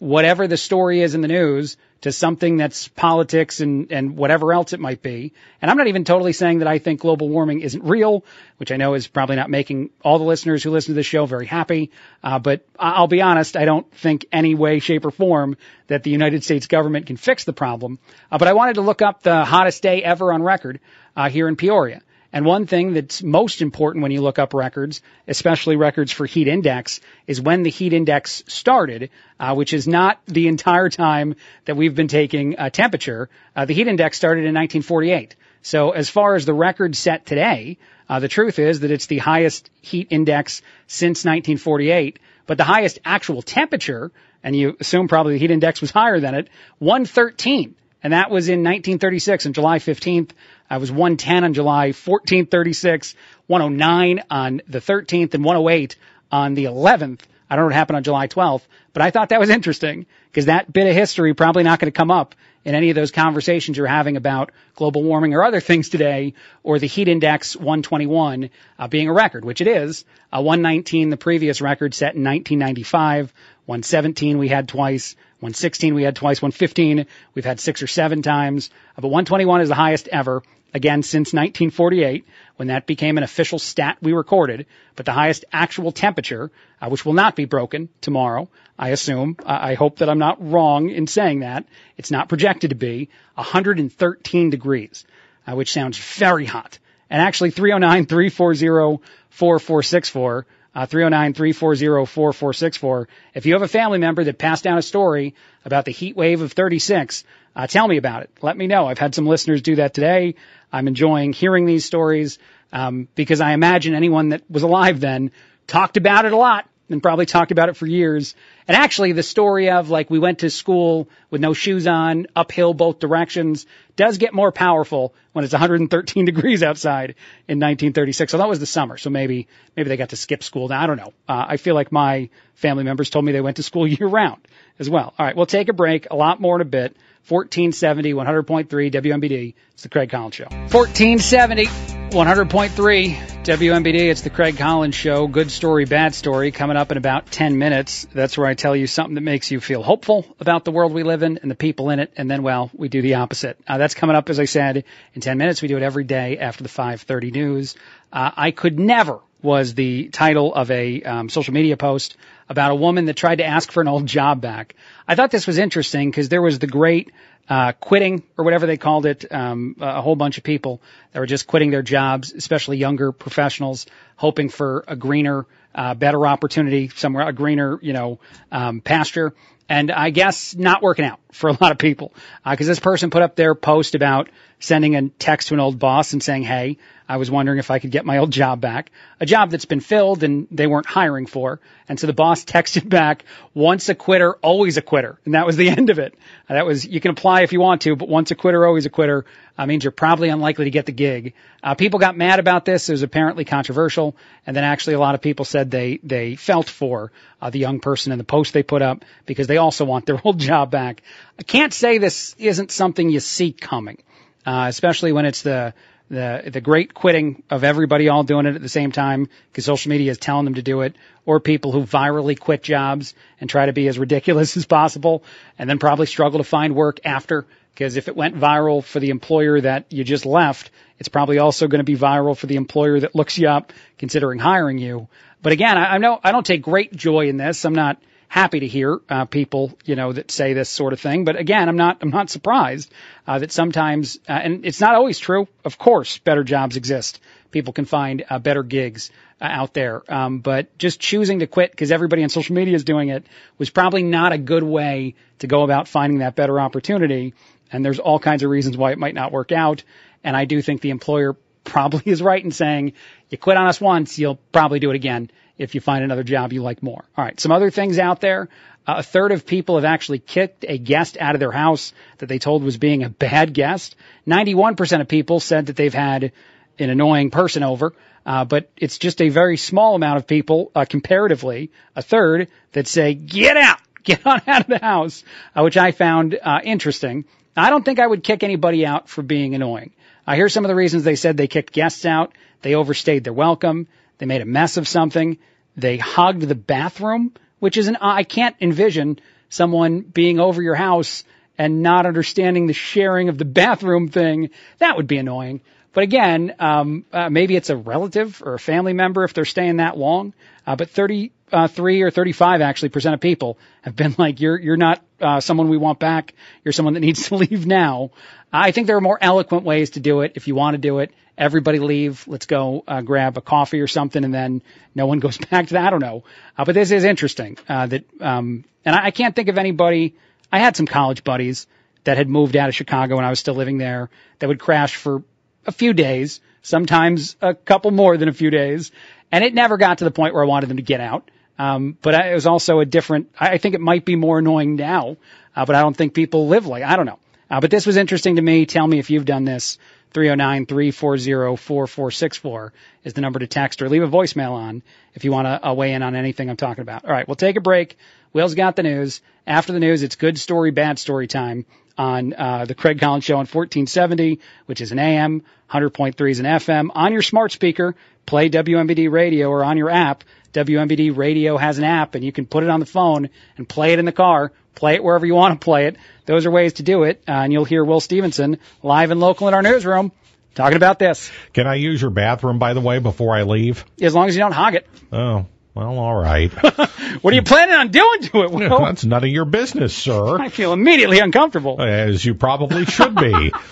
whatever 0.00 0.48
the 0.48 0.56
story 0.56 1.02
is 1.02 1.14
in 1.14 1.20
the 1.20 1.28
news 1.28 1.76
to 2.00 2.10
something 2.10 2.56
that's 2.56 2.88
politics 2.88 3.60
and, 3.60 3.92
and 3.92 4.16
whatever 4.16 4.54
else 4.54 4.72
it 4.72 4.80
might 4.80 5.02
be. 5.02 5.34
And 5.60 5.70
I'm 5.70 5.76
not 5.76 5.88
even 5.88 6.04
totally 6.04 6.32
saying 6.32 6.60
that 6.60 6.68
I 6.68 6.78
think 6.78 7.00
global 7.00 7.28
warming 7.28 7.60
isn't 7.60 7.84
real, 7.84 8.24
which 8.56 8.72
I 8.72 8.78
know 8.78 8.94
is 8.94 9.06
probably 9.06 9.36
not 9.36 9.50
making 9.50 9.90
all 10.02 10.18
the 10.18 10.24
listeners 10.24 10.62
who 10.62 10.70
listen 10.70 10.94
to 10.94 10.96
this 10.96 11.04
show 11.04 11.26
very 11.26 11.44
happy. 11.44 11.90
Uh, 12.24 12.38
but 12.38 12.66
I'll 12.78 13.08
be 13.08 13.20
honest, 13.20 13.58
I 13.58 13.66
don't 13.66 13.88
think 13.92 14.24
any 14.32 14.54
way, 14.54 14.78
shape, 14.78 15.04
or 15.04 15.10
form 15.10 15.58
that 15.88 16.02
the 16.02 16.10
United 16.10 16.44
States 16.44 16.66
government 16.66 17.04
can 17.04 17.18
fix 17.18 17.44
the 17.44 17.52
problem. 17.52 17.98
Uh, 18.32 18.38
but 18.38 18.48
I 18.48 18.54
wanted 18.54 18.76
to 18.76 18.80
look 18.80 19.02
up 19.02 19.22
the 19.22 19.44
hottest 19.44 19.82
day 19.82 20.02
ever 20.02 20.32
on 20.32 20.42
record 20.42 20.80
uh, 21.14 21.28
here 21.28 21.46
in 21.46 21.56
Peoria. 21.56 22.00
And 22.32 22.44
one 22.44 22.66
thing 22.66 22.92
that's 22.94 23.22
most 23.22 23.60
important 23.60 24.02
when 24.02 24.12
you 24.12 24.20
look 24.20 24.38
up 24.38 24.54
records, 24.54 25.02
especially 25.26 25.74
records 25.74 26.12
for 26.12 26.26
heat 26.26 26.46
index, 26.46 27.00
is 27.26 27.40
when 27.40 27.64
the 27.64 27.70
heat 27.70 27.92
index 27.92 28.44
started, 28.46 29.10
uh, 29.40 29.54
which 29.54 29.72
is 29.72 29.88
not 29.88 30.20
the 30.26 30.46
entire 30.46 30.88
time 30.88 31.34
that 31.64 31.76
we've 31.76 31.94
been 31.94 32.08
taking 32.08 32.56
uh, 32.56 32.70
temperature. 32.70 33.28
Uh, 33.56 33.64
the 33.64 33.74
heat 33.74 33.88
index 33.88 34.16
started 34.16 34.42
in 34.42 34.54
1948. 34.54 35.34
So 35.62 35.90
as 35.90 36.08
far 36.08 36.36
as 36.36 36.46
the 36.46 36.54
record 36.54 36.94
set 36.94 37.26
today, 37.26 37.78
uh, 38.08 38.20
the 38.20 38.28
truth 38.28 38.58
is 38.58 38.80
that 38.80 38.90
it's 38.90 39.06
the 39.06 39.18
highest 39.18 39.70
heat 39.82 40.08
index 40.10 40.62
since 40.86 41.24
1948, 41.24 42.18
but 42.46 42.58
the 42.58 42.64
highest 42.64 43.00
actual 43.04 43.42
temperature, 43.42 44.12
and 44.42 44.54
you 44.54 44.76
assume 44.80 45.08
probably 45.08 45.34
the 45.34 45.38
heat 45.40 45.50
index 45.50 45.80
was 45.80 45.90
higher 45.90 46.20
than 46.20 46.34
it, 46.34 46.48
113. 46.78 47.74
And 48.02 48.12
that 48.12 48.30
was 48.30 48.48
in 48.48 48.60
1936 48.60 49.46
on 49.46 49.52
July 49.52 49.78
15th. 49.78 50.30
I 50.68 50.78
was 50.78 50.90
110 50.90 51.44
on 51.44 51.54
July 51.54 51.90
14th, 51.90 52.50
36, 52.50 53.14
109 53.46 54.22
on 54.30 54.62
the 54.68 54.80
13th, 54.80 55.34
and 55.34 55.44
108 55.44 55.96
on 56.32 56.54
the 56.54 56.64
11th. 56.64 57.20
I 57.50 57.56
don't 57.56 57.64
know 57.64 57.66
what 57.66 57.74
happened 57.74 57.96
on 57.96 58.04
July 58.04 58.28
12th, 58.28 58.62
but 58.92 59.02
I 59.02 59.10
thought 59.10 59.30
that 59.30 59.40
was 59.40 59.50
interesting 59.50 60.06
because 60.30 60.46
that 60.46 60.72
bit 60.72 60.86
of 60.86 60.94
history 60.94 61.34
probably 61.34 61.64
not 61.64 61.80
going 61.80 61.92
to 61.92 61.96
come 61.96 62.10
up 62.10 62.36
in 62.64 62.74
any 62.74 62.90
of 62.90 62.94
those 62.94 63.10
conversations 63.10 63.76
you're 63.76 63.86
having 63.86 64.16
about 64.16 64.52
global 64.76 65.02
warming 65.02 65.34
or 65.34 65.42
other 65.42 65.60
things 65.60 65.88
today, 65.88 66.34
or 66.62 66.78
the 66.78 66.86
heat 66.86 67.08
index 67.08 67.56
121 67.56 68.50
uh, 68.78 68.88
being 68.88 69.08
a 69.08 69.12
record, 69.12 69.44
which 69.44 69.60
it 69.60 69.66
is. 69.66 70.04
Uh, 70.32 70.42
119, 70.42 71.10
the 71.10 71.16
previous 71.16 71.60
record 71.60 71.94
set 71.94 72.14
in 72.14 72.22
1995. 72.22 73.32
117 73.66 74.38
we 74.38 74.48
had 74.48 74.68
twice. 74.68 75.16
116 75.40 75.94
we 75.94 76.02
had 76.02 76.16
twice. 76.16 76.42
115 76.42 77.06
we've 77.34 77.44
had 77.44 77.60
six 77.60 77.82
or 77.82 77.86
seven 77.86 78.22
times. 78.22 78.70
But 78.96 79.08
121 79.08 79.62
is 79.62 79.68
the 79.68 79.74
highest 79.74 80.08
ever. 80.08 80.42
Again, 80.72 81.02
since 81.02 81.32
1948, 81.32 82.24
when 82.56 82.68
that 82.68 82.86
became 82.86 83.16
an 83.16 83.24
official 83.24 83.58
stat 83.58 83.98
we 84.02 84.12
recorded, 84.12 84.66
but 84.94 85.04
the 85.04 85.12
highest 85.12 85.44
actual 85.52 85.90
temperature, 85.90 86.52
uh, 86.80 86.88
which 86.88 87.04
will 87.04 87.14
not 87.14 87.34
be 87.34 87.44
broken 87.44 87.88
tomorrow, 88.00 88.48
I 88.78 88.90
assume. 88.90 89.36
Uh, 89.40 89.58
I 89.60 89.74
hope 89.74 89.98
that 89.98 90.08
I'm 90.08 90.18
not 90.18 90.50
wrong 90.50 90.90
in 90.90 91.06
saying 91.06 91.40
that. 91.40 91.64
It's 91.96 92.10
not 92.10 92.28
projected 92.28 92.70
to 92.70 92.76
be 92.76 93.08
113 93.34 94.50
degrees, 94.50 95.04
uh, 95.46 95.56
which 95.56 95.72
sounds 95.72 95.98
very 95.98 96.44
hot. 96.44 96.78
And 97.08 97.20
actually 97.20 97.50
309 97.50 98.06
340 98.06 99.02
4464 99.30 100.46
uh, 100.74 100.86
309-340-4464. 100.86 103.06
If 103.34 103.46
you 103.46 103.54
have 103.54 103.62
a 103.62 103.68
family 103.68 103.98
member 103.98 104.24
that 104.24 104.38
passed 104.38 104.64
down 104.64 104.78
a 104.78 104.82
story 104.82 105.34
about 105.64 105.84
the 105.84 105.92
heat 105.92 106.16
wave 106.16 106.42
of 106.42 106.52
36, 106.52 107.24
uh, 107.56 107.66
tell 107.66 107.88
me 107.88 107.96
about 107.96 108.22
it. 108.22 108.30
Let 108.40 108.56
me 108.56 108.66
know. 108.66 108.86
I've 108.86 108.98
had 108.98 109.14
some 109.14 109.26
listeners 109.26 109.62
do 109.62 109.76
that 109.76 109.94
today. 109.94 110.34
I'm 110.72 110.88
enjoying 110.88 111.32
hearing 111.32 111.66
these 111.66 111.84
stories 111.84 112.38
um, 112.72 113.08
because 113.14 113.40
I 113.40 113.52
imagine 113.52 113.94
anyone 113.94 114.30
that 114.30 114.42
was 114.48 114.62
alive 114.62 115.00
then 115.00 115.32
talked 115.66 115.96
about 115.96 116.24
it 116.24 116.32
a 116.32 116.36
lot 116.36 116.68
and 116.90 117.02
probably 117.02 117.24
talked 117.24 117.52
about 117.52 117.68
it 117.68 117.76
for 117.76 117.86
years. 117.86 118.34
And 118.66 118.76
actually, 118.76 119.12
the 119.12 119.22
story 119.22 119.70
of 119.70 119.88
like 119.90 120.10
we 120.10 120.18
went 120.18 120.40
to 120.40 120.50
school 120.50 121.08
with 121.30 121.40
no 121.40 121.54
shoes 121.54 121.86
on, 121.86 122.26
uphill 122.36 122.74
both 122.74 122.98
directions, 122.98 123.66
does 123.96 124.18
get 124.18 124.34
more 124.34 124.52
powerful 124.52 125.14
when 125.32 125.44
it's 125.44 125.52
113 125.52 126.24
degrees 126.26 126.62
outside 126.62 127.14
in 127.48 127.58
1936. 127.58 128.32
So 128.32 128.38
that 128.38 128.48
was 128.48 128.60
the 128.60 128.66
summer. 128.66 128.98
So 128.98 129.08
maybe 129.08 129.48
maybe 129.76 129.88
they 129.88 129.96
got 129.96 130.10
to 130.10 130.16
skip 130.16 130.42
school. 130.42 130.68
Now 130.68 130.82
I 130.82 130.86
don't 130.86 130.96
know. 130.96 131.12
Uh, 131.28 131.46
I 131.48 131.56
feel 131.56 131.74
like 131.74 131.92
my 131.92 132.28
family 132.54 132.84
members 132.84 133.08
told 133.08 133.24
me 133.24 133.32
they 133.32 133.40
went 133.40 133.56
to 133.56 133.62
school 133.62 133.86
year 133.86 134.06
round 134.06 134.46
as 134.78 134.90
well. 134.90 135.14
All 135.18 135.26
right, 135.26 135.36
we'll 135.36 135.46
take 135.46 135.68
a 135.68 135.74
break. 135.74 136.08
A 136.10 136.16
lot 136.16 136.40
more 136.40 136.56
in 136.56 136.62
a 136.62 136.66
bit. 136.66 136.96
1470, 137.28 138.14
100.3 138.14 138.68
WMBD. 138.90 139.54
It's 139.74 139.82
the 139.82 139.88
Craig 139.88 140.10
Collins 140.10 140.34
Show. 140.34 140.46
1470, 140.50 141.66
100.3 141.66 143.30
WMBD. 143.44 144.10
It's 144.10 144.20
the 144.22 144.30
Craig 144.30 144.56
Collins 144.58 144.94
Show. 144.94 145.26
Good 145.26 145.50
story, 145.50 145.84
bad 145.84 146.14
story. 146.14 146.50
Coming 146.50 146.76
up 146.76 146.90
in 146.90 146.98
about 146.98 147.30
10 147.30 147.58
minutes. 147.58 148.06
That's 148.12 148.36
where 148.36 148.46
I 148.46 148.54
tell 148.54 148.74
you 148.74 148.86
something 148.86 149.14
that 149.14 149.20
makes 149.20 149.50
you 149.50 149.60
feel 149.60 149.82
hopeful 149.82 150.26
about 150.40 150.64
the 150.64 150.70
world 150.70 150.92
we 150.92 151.02
live 151.02 151.22
in 151.22 151.38
and 151.38 151.50
the 151.50 151.54
people 151.54 151.90
in 151.90 152.00
it. 152.00 152.12
And 152.16 152.30
then, 152.30 152.42
well, 152.42 152.70
we 152.74 152.88
do 152.88 153.00
the 153.00 153.14
opposite. 153.14 153.58
Uh, 153.66 153.78
that's 153.78 153.94
coming 153.94 154.16
up, 154.16 154.28
as 154.28 154.40
I 154.40 154.44
said, 154.44 154.84
in 155.14 155.20
10 155.20 155.38
minutes. 155.38 155.62
We 155.62 155.68
do 155.68 155.76
it 155.76 155.82
every 155.82 156.04
day 156.04 156.38
after 156.38 156.62
the 156.62 156.68
530 156.68 157.30
news. 157.30 157.76
Uh, 158.12 158.30
I 158.36 158.50
could 158.50 158.78
never 158.78 159.20
was 159.42 159.74
the 159.74 160.08
title 160.08 160.54
of 160.54 160.70
a 160.70 161.02
um, 161.02 161.28
social 161.28 161.54
media 161.54 161.76
post 161.76 162.16
about 162.48 162.72
a 162.72 162.74
woman 162.74 163.06
that 163.06 163.16
tried 163.16 163.36
to 163.36 163.44
ask 163.44 163.70
for 163.70 163.80
an 163.80 163.88
old 163.88 164.06
job 164.06 164.40
back. 164.40 164.74
I 165.10 165.16
thought 165.16 165.32
this 165.32 165.48
was 165.48 165.58
interesting 165.58 166.08
because 166.08 166.28
there 166.28 166.40
was 166.40 166.60
the 166.60 166.68
great 166.68 167.10
uh, 167.48 167.72
quitting 167.72 168.22
or 168.38 168.44
whatever 168.44 168.66
they 168.66 168.76
called 168.76 169.06
it, 169.06 169.24
um, 169.32 169.74
a 169.80 170.00
whole 170.00 170.14
bunch 170.14 170.38
of 170.38 170.44
people 170.44 170.80
that 171.10 171.18
were 171.18 171.26
just 171.26 171.48
quitting 171.48 171.72
their 171.72 171.82
jobs, 171.82 172.32
especially 172.32 172.76
younger 172.76 173.10
professionals, 173.10 173.86
hoping 174.14 174.50
for 174.50 174.84
a 174.86 174.94
greener, 174.94 175.46
uh, 175.74 175.94
better 175.94 176.28
opportunity 176.28 176.90
somewhere, 176.94 177.26
a 177.26 177.32
greener, 177.32 177.80
you 177.82 177.92
know, 177.92 178.20
um, 178.52 178.80
pasture. 178.80 179.34
And 179.68 179.90
I 179.90 180.10
guess 180.10 180.54
not 180.54 180.80
working 180.80 181.04
out 181.04 181.18
for 181.32 181.48
a 181.50 181.56
lot 181.60 181.72
of 181.72 181.78
people 181.78 182.12
because 182.48 182.68
uh, 182.68 182.70
this 182.70 182.80
person 182.80 183.10
put 183.10 183.22
up 183.22 183.36
their 183.36 183.54
post 183.54 183.94
about 183.94 184.28
sending 184.58 184.96
a 184.96 185.08
text 185.08 185.48
to 185.48 185.54
an 185.54 185.60
old 185.60 185.78
boss 185.78 186.12
and 186.12 186.22
saying, 186.22 186.42
"Hey, 186.42 186.78
I 187.10 187.16
was 187.16 187.28
wondering 187.28 187.58
if 187.58 187.72
I 187.72 187.80
could 187.80 187.90
get 187.90 188.06
my 188.06 188.18
old 188.18 188.30
job 188.30 188.60
back. 188.60 188.92
A 189.18 189.26
job 189.26 189.50
that's 189.50 189.64
been 189.64 189.80
filled 189.80 190.22
and 190.22 190.46
they 190.52 190.68
weren't 190.68 190.86
hiring 190.86 191.26
for. 191.26 191.58
And 191.88 191.98
so 191.98 192.06
the 192.06 192.12
boss 192.12 192.44
texted 192.56 192.88
back, 192.88 193.24
once 193.52 193.88
a 193.88 193.96
quitter, 193.96 194.34
always 194.34 194.76
a 194.76 194.82
quitter. 194.82 195.18
And 195.24 195.34
that 195.34 195.44
was 195.44 195.56
the 195.56 195.68
end 195.78 195.90
of 195.90 195.98
it. 195.98 196.14
And 196.48 196.56
that 196.56 196.66
was, 196.66 196.86
you 196.86 197.00
can 197.00 197.10
apply 197.10 197.40
if 197.40 197.52
you 197.52 197.60
want 197.60 197.82
to, 197.82 197.96
but 197.96 198.08
once 198.08 198.30
a 198.30 198.36
quitter, 198.36 198.64
always 198.64 198.86
a 198.86 198.90
quitter 198.90 199.24
uh, 199.58 199.66
means 199.66 199.82
you're 199.82 199.90
probably 199.90 200.28
unlikely 200.28 200.66
to 200.66 200.70
get 200.70 200.86
the 200.86 200.92
gig. 200.92 201.34
Uh, 201.64 201.74
people 201.74 201.98
got 201.98 202.16
mad 202.16 202.38
about 202.38 202.64
this. 202.64 202.88
It 202.88 202.92
was 202.92 203.02
apparently 203.02 203.44
controversial. 203.44 204.14
And 204.46 204.54
then 204.54 204.62
actually 204.62 204.94
a 204.94 205.00
lot 205.00 205.16
of 205.16 205.20
people 205.20 205.44
said 205.44 205.68
they, 205.68 205.98
they 206.04 206.36
felt 206.36 206.68
for 206.68 207.10
uh, 207.42 207.50
the 207.50 207.58
young 207.58 207.80
person 207.80 208.12
in 208.12 208.18
the 208.18 208.24
post 208.24 208.52
they 208.52 208.62
put 208.62 208.82
up 208.82 209.04
because 209.26 209.48
they 209.48 209.56
also 209.56 209.84
want 209.84 210.06
their 210.06 210.20
old 210.24 210.38
job 210.38 210.70
back. 210.70 211.02
I 211.38 211.42
can't 211.42 211.72
say 211.72 211.98
this 211.98 212.34
isn't 212.38 212.70
something 212.70 213.10
you 213.10 213.20
see 213.20 213.52
coming. 213.52 213.98
Uh, 214.46 214.66
especially 214.68 215.12
when 215.12 215.26
it's 215.26 215.42
the 215.42 215.74
the 216.10 216.50
the 216.52 216.60
great 216.60 216.92
quitting 216.92 217.42
of 217.50 217.62
everybody 217.62 218.08
all 218.08 218.24
doing 218.24 218.46
it 218.46 218.56
at 218.56 218.62
the 218.62 218.68
same 218.68 218.90
time 218.90 219.28
because 219.50 219.64
social 219.64 219.90
media 219.90 220.10
is 220.10 220.18
telling 220.18 220.44
them 220.44 220.54
to 220.54 220.62
do 220.62 220.80
it, 220.80 220.96
or 221.24 221.40
people 221.40 221.72
who 221.72 221.82
virally 221.82 222.38
quit 222.38 222.62
jobs 222.62 223.14
and 223.40 223.48
try 223.48 223.66
to 223.66 223.72
be 223.72 223.86
as 223.86 223.98
ridiculous 223.98 224.56
as 224.56 224.66
possible, 224.66 225.22
and 225.58 225.68
then 225.70 225.78
probably 225.78 226.06
struggle 226.06 226.38
to 226.38 226.44
find 226.44 226.74
work 226.74 227.00
after. 227.04 227.46
Because 227.74 227.96
if 227.96 228.08
it 228.08 228.16
went 228.16 228.34
viral 228.34 228.82
for 228.82 228.98
the 228.98 229.10
employer 229.10 229.60
that 229.60 229.86
you 229.90 230.04
just 230.04 230.26
left, 230.26 230.70
it's 230.98 231.08
probably 231.08 231.38
also 231.38 231.68
going 231.68 231.78
to 231.78 231.84
be 231.84 231.96
viral 231.96 232.36
for 232.36 232.46
the 232.46 232.56
employer 232.56 233.00
that 233.00 233.14
looks 233.14 233.38
you 233.38 233.48
up, 233.48 233.72
considering 233.96 234.38
hiring 234.38 234.78
you. 234.78 235.08
But 235.42 235.52
again, 235.52 235.78
I, 235.78 235.94
I 235.94 235.98
know 235.98 236.18
I 236.22 236.32
don't 236.32 236.44
take 236.44 236.62
great 236.62 236.94
joy 236.94 237.28
in 237.28 237.36
this. 237.36 237.64
I'm 237.64 237.74
not 237.74 237.98
happy 238.30 238.60
to 238.60 238.66
hear 238.68 239.00
uh, 239.08 239.24
people, 239.24 239.76
you 239.84 239.96
know, 239.96 240.12
that 240.12 240.30
say 240.30 240.52
this 240.52 240.68
sort 240.68 240.92
of 240.92 241.00
thing. 241.00 241.24
But 241.24 241.34
again, 241.34 241.68
I'm 241.68 241.76
not 241.76 241.98
I'm 242.00 242.10
not 242.10 242.30
surprised 242.30 242.90
uh, 243.26 243.40
that 243.40 243.50
sometimes, 243.50 244.18
uh, 244.28 244.32
and 244.32 244.64
it's 244.64 244.80
not 244.80 244.94
always 244.94 245.18
true. 245.18 245.48
Of 245.64 245.78
course, 245.78 246.16
better 246.18 246.44
jobs 246.44 246.76
exist. 246.76 247.20
People 247.50 247.72
can 247.72 247.86
find 247.86 248.24
uh, 248.30 248.38
better 248.38 248.62
gigs 248.62 249.10
uh, 249.40 249.46
out 249.46 249.74
there. 249.74 250.02
Um, 250.08 250.38
but 250.38 250.78
just 250.78 251.00
choosing 251.00 251.40
to 251.40 251.48
quit 251.48 251.72
because 251.72 251.90
everybody 251.90 252.22
on 252.22 252.28
social 252.28 252.54
media 252.54 252.76
is 252.76 252.84
doing 252.84 253.08
it 253.08 253.26
was 253.58 253.68
probably 253.68 254.04
not 254.04 254.32
a 254.32 254.38
good 254.38 254.62
way 254.62 255.16
to 255.40 255.48
go 255.48 255.64
about 255.64 255.88
finding 255.88 256.20
that 256.20 256.36
better 256.36 256.60
opportunity. 256.60 257.34
And 257.72 257.84
there's 257.84 257.98
all 257.98 258.20
kinds 258.20 258.44
of 258.44 258.50
reasons 258.50 258.76
why 258.76 258.92
it 258.92 258.98
might 258.98 259.14
not 259.14 259.32
work 259.32 259.50
out. 259.50 259.82
And 260.22 260.36
I 260.36 260.44
do 260.44 260.62
think 260.62 260.82
the 260.82 260.90
employer 260.90 261.36
probably 261.64 262.02
is 262.06 262.22
right 262.22 262.42
in 262.42 262.52
saying 262.52 262.92
you 263.28 263.38
quit 263.38 263.56
on 263.56 263.66
us 263.66 263.80
once, 263.80 264.20
you'll 264.20 264.38
probably 264.52 264.78
do 264.78 264.90
it 264.90 264.96
again 264.96 265.30
if 265.60 265.74
you 265.74 265.80
find 265.80 266.02
another 266.02 266.24
job 266.24 266.52
you 266.52 266.62
like 266.62 266.82
more. 266.82 267.04
All 267.16 267.24
right, 267.24 267.38
some 267.38 267.52
other 267.52 267.70
things 267.70 267.98
out 267.98 268.20
there. 268.20 268.48
Uh, 268.86 268.96
a 268.98 269.02
third 269.02 269.30
of 269.30 269.46
people 269.46 269.76
have 269.76 269.84
actually 269.84 270.18
kicked 270.18 270.64
a 270.66 270.78
guest 270.78 271.18
out 271.20 271.34
of 271.34 271.40
their 271.40 271.52
house 271.52 271.92
that 272.18 272.26
they 272.26 272.38
told 272.38 272.64
was 272.64 272.78
being 272.78 273.02
a 273.02 273.10
bad 273.10 273.52
guest. 273.52 273.94
91% 274.26 275.00
of 275.02 275.08
people 275.08 275.38
said 275.38 275.66
that 275.66 275.76
they've 275.76 275.92
had 275.94 276.32
an 276.78 276.90
annoying 276.90 277.30
person 277.30 277.62
over. 277.62 277.92
Uh, 278.24 278.44
but 278.44 278.70
it's 278.76 278.98
just 278.98 279.20
a 279.20 279.28
very 279.28 279.56
small 279.56 279.94
amount 279.94 280.16
of 280.18 280.26
people, 280.26 280.70
uh, 280.74 280.84
comparatively, 280.84 281.70
a 281.96 282.02
third, 282.02 282.48
that 282.72 282.86
say, 282.86 283.14
get 283.14 283.56
out, 283.56 283.78
get 284.02 284.26
on 284.26 284.40
out 284.46 284.62
of 284.62 284.66
the 284.66 284.78
house, 284.78 285.24
uh, 285.54 285.62
which 285.62 285.76
I 285.76 285.92
found, 285.92 286.38
uh, 286.42 286.60
interesting. 286.64 287.24
I 287.56 287.70
don't 287.70 287.84
think 287.84 287.98
I 287.98 288.06
would 288.06 288.22
kick 288.22 288.42
anybody 288.42 288.86
out 288.86 289.08
for 289.08 289.22
being 289.22 289.54
annoying. 289.54 289.92
Uh, 290.26 290.34
here's 290.34 290.52
some 290.52 290.64
of 290.64 290.68
the 290.68 290.74
reasons 290.74 291.04
they 291.04 291.16
said 291.16 291.36
they 291.36 291.48
kicked 291.48 291.72
guests 291.72 292.04
out. 292.04 292.32
They 292.62 292.74
overstayed 292.74 293.24
their 293.24 293.32
welcome. 293.32 293.88
They 294.20 294.26
made 294.26 294.42
a 294.42 294.46
mess 294.46 294.76
of 294.76 294.86
something. 294.86 295.38
They 295.76 295.96
hogged 295.96 296.42
the 296.42 296.54
bathroom, 296.54 297.32
which 297.58 297.78
is 297.78 297.88
an, 297.88 297.96
I 298.00 298.22
can't 298.22 298.54
envision 298.60 299.18
someone 299.48 300.00
being 300.00 300.38
over 300.38 300.62
your 300.62 300.74
house 300.74 301.24
and 301.56 301.82
not 301.82 302.04
understanding 302.04 302.66
the 302.66 302.74
sharing 302.74 303.30
of 303.30 303.38
the 303.38 303.46
bathroom 303.46 304.08
thing. 304.08 304.50
That 304.78 304.96
would 304.98 305.06
be 305.06 305.16
annoying. 305.16 305.62
But 305.94 306.04
again, 306.04 306.54
um, 306.58 307.06
uh, 307.12 307.30
maybe 307.30 307.56
it's 307.56 307.70
a 307.70 307.76
relative 307.76 308.42
or 308.44 308.54
a 308.54 308.58
family 308.58 308.92
member 308.92 309.24
if 309.24 309.32
they're 309.32 309.46
staying 309.46 309.78
that 309.78 309.96
long. 309.96 310.34
Uh, 310.66 310.76
but 310.76 310.90
33 310.90 312.02
or 312.02 312.10
35 312.10 312.60
actually 312.60 312.90
percent 312.90 313.14
of 313.14 313.20
people 313.20 313.58
have 313.80 313.96
been 313.96 314.14
like, 314.18 314.40
you're, 314.40 314.58
you're 314.58 314.76
not, 314.76 315.02
uh, 315.18 315.40
someone 315.40 315.68
we 315.68 315.78
want 315.78 315.98
back. 315.98 316.34
You're 316.62 316.72
someone 316.72 316.94
that 316.94 317.00
needs 317.00 317.28
to 317.28 317.36
leave 317.36 317.66
now. 317.66 318.10
I 318.52 318.72
think 318.72 318.86
there 318.86 318.96
are 318.96 319.00
more 319.00 319.18
eloquent 319.20 319.64
ways 319.64 319.90
to 319.90 320.00
do 320.00 320.22
it. 320.22 320.32
If 320.34 320.48
you 320.48 320.54
want 320.54 320.74
to 320.74 320.78
do 320.78 320.98
it, 320.98 321.12
everybody 321.38 321.78
leave. 321.78 322.26
Let's 322.26 322.46
go, 322.46 322.84
uh, 322.86 323.00
grab 323.00 323.36
a 323.38 323.40
coffee 323.40 323.80
or 323.80 323.86
something 323.86 324.24
and 324.24 324.34
then 324.34 324.62
no 324.94 325.06
one 325.06 325.18
goes 325.26 325.38
back 325.38 325.68
to 325.68 325.74
that. 325.74 325.86
I 325.86 325.90
don't 325.90 326.00
know. 326.00 326.24
Uh, 326.56 326.64
but 326.64 326.74
this 326.74 326.90
is 326.90 327.04
interesting, 327.04 327.58
uh, 327.68 327.86
that, 327.86 328.04
um, 328.20 328.64
and 328.84 328.94
I, 328.94 329.06
I 329.06 329.10
can't 329.10 329.34
think 329.34 329.48
of 329.48 329.58
anybody. 329.58 330.14
I 330.50 330.58
had 330.58 330.76
some 330.76 330.86
college 330.86 331.22
buddies 331.24 331.66
that 332.04 332.16
had 332.16 332.28
moved 332.28 332.56
out 332.56 332.68
of 332.68 332.74
Chicago 332.74 333.16
when 333.16 333.24
I 333.24 333.30
was 333.30 333.38
still 333.38 333.54
living 333.54 333.78
there 333.78 334.10
that 334.38 334.48
would 334.48 334.58
crash 334.58 334.96
for 334.96 335.22
a 335.66 335.72
few 335.72 335.92
days, 335.92 336.40
sometimes 336.62 337.36
a 337.40 337.54
couple 337.54 337.90
more 337.90 338.16
than 338.16 338.28
a 338.28 338.32
few 338.32 338.50
days, 338.50 338.90
and 339.30 339.44
it 339.44 339.54
never 339.54 339.76
got 339.76 339.98
to 339.98 340.04
the 340.04 340.10
point 340.10 340.34
where 340.34 340.42
I 340.42 340.46
wanted 340.46 340.70
them 340.70 340.78
to 340.78 340.82
get 340.82 341.00
out. 341.00 341.30
Um, 341.58 341.96
but 342.00 342.14
I, 342.14 342.30
it 342.30 342.34
was 342.34 342.46
also 342.46 342.80
a 342.80 342.86
different. 342.86 343.34
I 343.38 343.58
think 343.58 343.74
it 343.74 343.82
might 343.82 344.06
be 344.06 344.16
more 344.16 344.38
annoying 344.38 344.76
now, 344.76 345.18
uh, 345.54 345.66
but 345.66 345.76
I 345.76 345.82
don't 345.82 345.94
think 345.94 346.14
people 346.14 346.48
live 346.48 346.66
like. 346.66 346.82
I 346.82 346.96
don't 346.96 347.04
know. 347.04 347.18
Uh, 347.50 347.60
but 347.60 347.70
this 347.70 347.86
was 347.86 347.96
interesting 347.96 348.36
to 348.36 348.42
me. 348.42 348.66
Tell 348.66 348.86
me 348.86 348.98
if 348.98 349.10
you've 349.10 349.24
done 349.24 349.44
this. 349.44 349.78
309-340-4464 350.14 352.70
is 353.04 353.14
the 353.14 353.20
number 353.20 353.38
to 353.38 353.46
text 353.46 353.80
or 353.80 353.88
leave 353.88 354.02
a 354.02 354.08
voicemail 354.08 354.50
on 354.52 354.82
if 355.14 355.24
you 355.24 355.30
want 355.32 355.46
to 355.46 355.68
uh, 355.68 355.72
weigh 355.72 355.92
in 355.92 356.02
on 356.02 356.16
anything 356.16 356.50
I'm 356.50 356.56
talking 356.56 356.82
about. 356.82 357.04
All 357.04 357.12
right, 357.12 357.28
we'll 357.28 357.36
take 357.36 357.56
a 357.56 357.60
break. 357.60 357.96
Will's 358.32 358.54
got 358.54 358.76
the 358.76 358.82
news. 358.82 359.20
After 359.46 359.72
the 359.72 359.80
news, 359.80 360.02
it's 360.02 360.16
good 360.16 360.38
story, 360.38 360.72
bad 360.72 360.98
story 360.98 361.26
time 361.26 361.64
on 361.96 362.32
uh, 362.32 362.64
the 362.64 362.74
Craig 362.74 363.00
Collins 363.00 363.24
Show 363.24 363.34
on 363.34 363.46
1470, 363.46 364.40
which 364.66 364.80
is 364.80 364.92
an 364.92 364.98
AM, 364.98 365.42
100.3 365.70 366.30
is 366.30 366.40
an 366.40 366.46
FM. 366.46 366.90
On 366.94 367.12
your 367.12 367.22
smart 367.22 367.52
speaker, 367.52 367.94
play 368.26 368.48
WMBD 368.48 369.10
radio 369.10 369.48
or 369.48 369.64
on 369.64 369.76
your 369.76 369.90
app. 369.90 370.24
WMBD 370.52 371.16
radio 371.16 371.56
has 371.56 371.78
an 371.78 371.84
app 371.84 372.14
and 372.14 372.24
you 372.24 372.32
can 372.32 372.46
put 372.46 372.64
it 372.64 372.70
on 372.70 372.80
the 372.80 372.86
phone 372.86 373.30
and 373.56 373.68
play 373.68 373.92
it 373.92 373.98
in 373.98 374.04
the 374.04 374.12
car, 374.12 374.52
play 374.74 374.94
it 374.94 375.04
wherever 375.04 375.24
you 375.26 375.34
want 375.34 375.60
to 375.60 375.64
play 375.64 375.86
it. 375.86 375.96
Those 376.26 376.46
are 376.46 376.50
ways 376.50 376.74
to 376.74 376.82
do 376.82 377.04
it. 377.04 377.22
Uh, 377.28 377.32
and 377.32 377.52
you'll 377.52 377.64
hear 377.64 377.84
Will 377.84 378.00
Stevenson 378.00 378.58
live 378.82 379.10
and 379.10 379.20
local 379.20 379.48
in 379.48 379.54
our 379.54 379.62
newsroom 379.62 380.12
talking 380.54 380.76
about 380.76 380.98
this. 380.98 381.30
Can 381.52 381.66
I 381.66 381.76
use 381.76 382.00
your 382.00 382.10
bathroom, 382.10 382.58
by 382.58 382.74
the 382.74 382.80
way, 382.80 382.98
before 382.98 383.34
I 383.34 383.42
leave? 383.42 383.84
As 384.00 384.14
long 384.14 384.28
as 384.28 384.34
you 384.34 384.40
don't 384.40 384.52
hog 384.52 384.74
it. 384.74 384.86
Oh, 385.12 385.46
well, 385.74 385.98
all 385.98 386.20
right. 386.20 386.50
what 387.22 387.32
are 387.32 387.36
you 387.36 387.42
planning 387.42 387.74
on 387.74 387.88
doing 387.88 388.22
to 388.22 388.42
it, 388.42 388.50
Will? 388.50 388.78
That's 388.84 389.04
none 389.04 389.22
of 389.22 389.30
your 389.30 389.44
business, 389.44 389.94
sir. 389.94 390.38
I 390.38 390.48
feel 390.48 390.72
immediately 390.72 391.20
uncomfortable. 391.20 391.80
As 391.80 392.24
you 392.24 392.34
probably 392.34 392.84
should 392.86 393.14
be. 393.14 393.52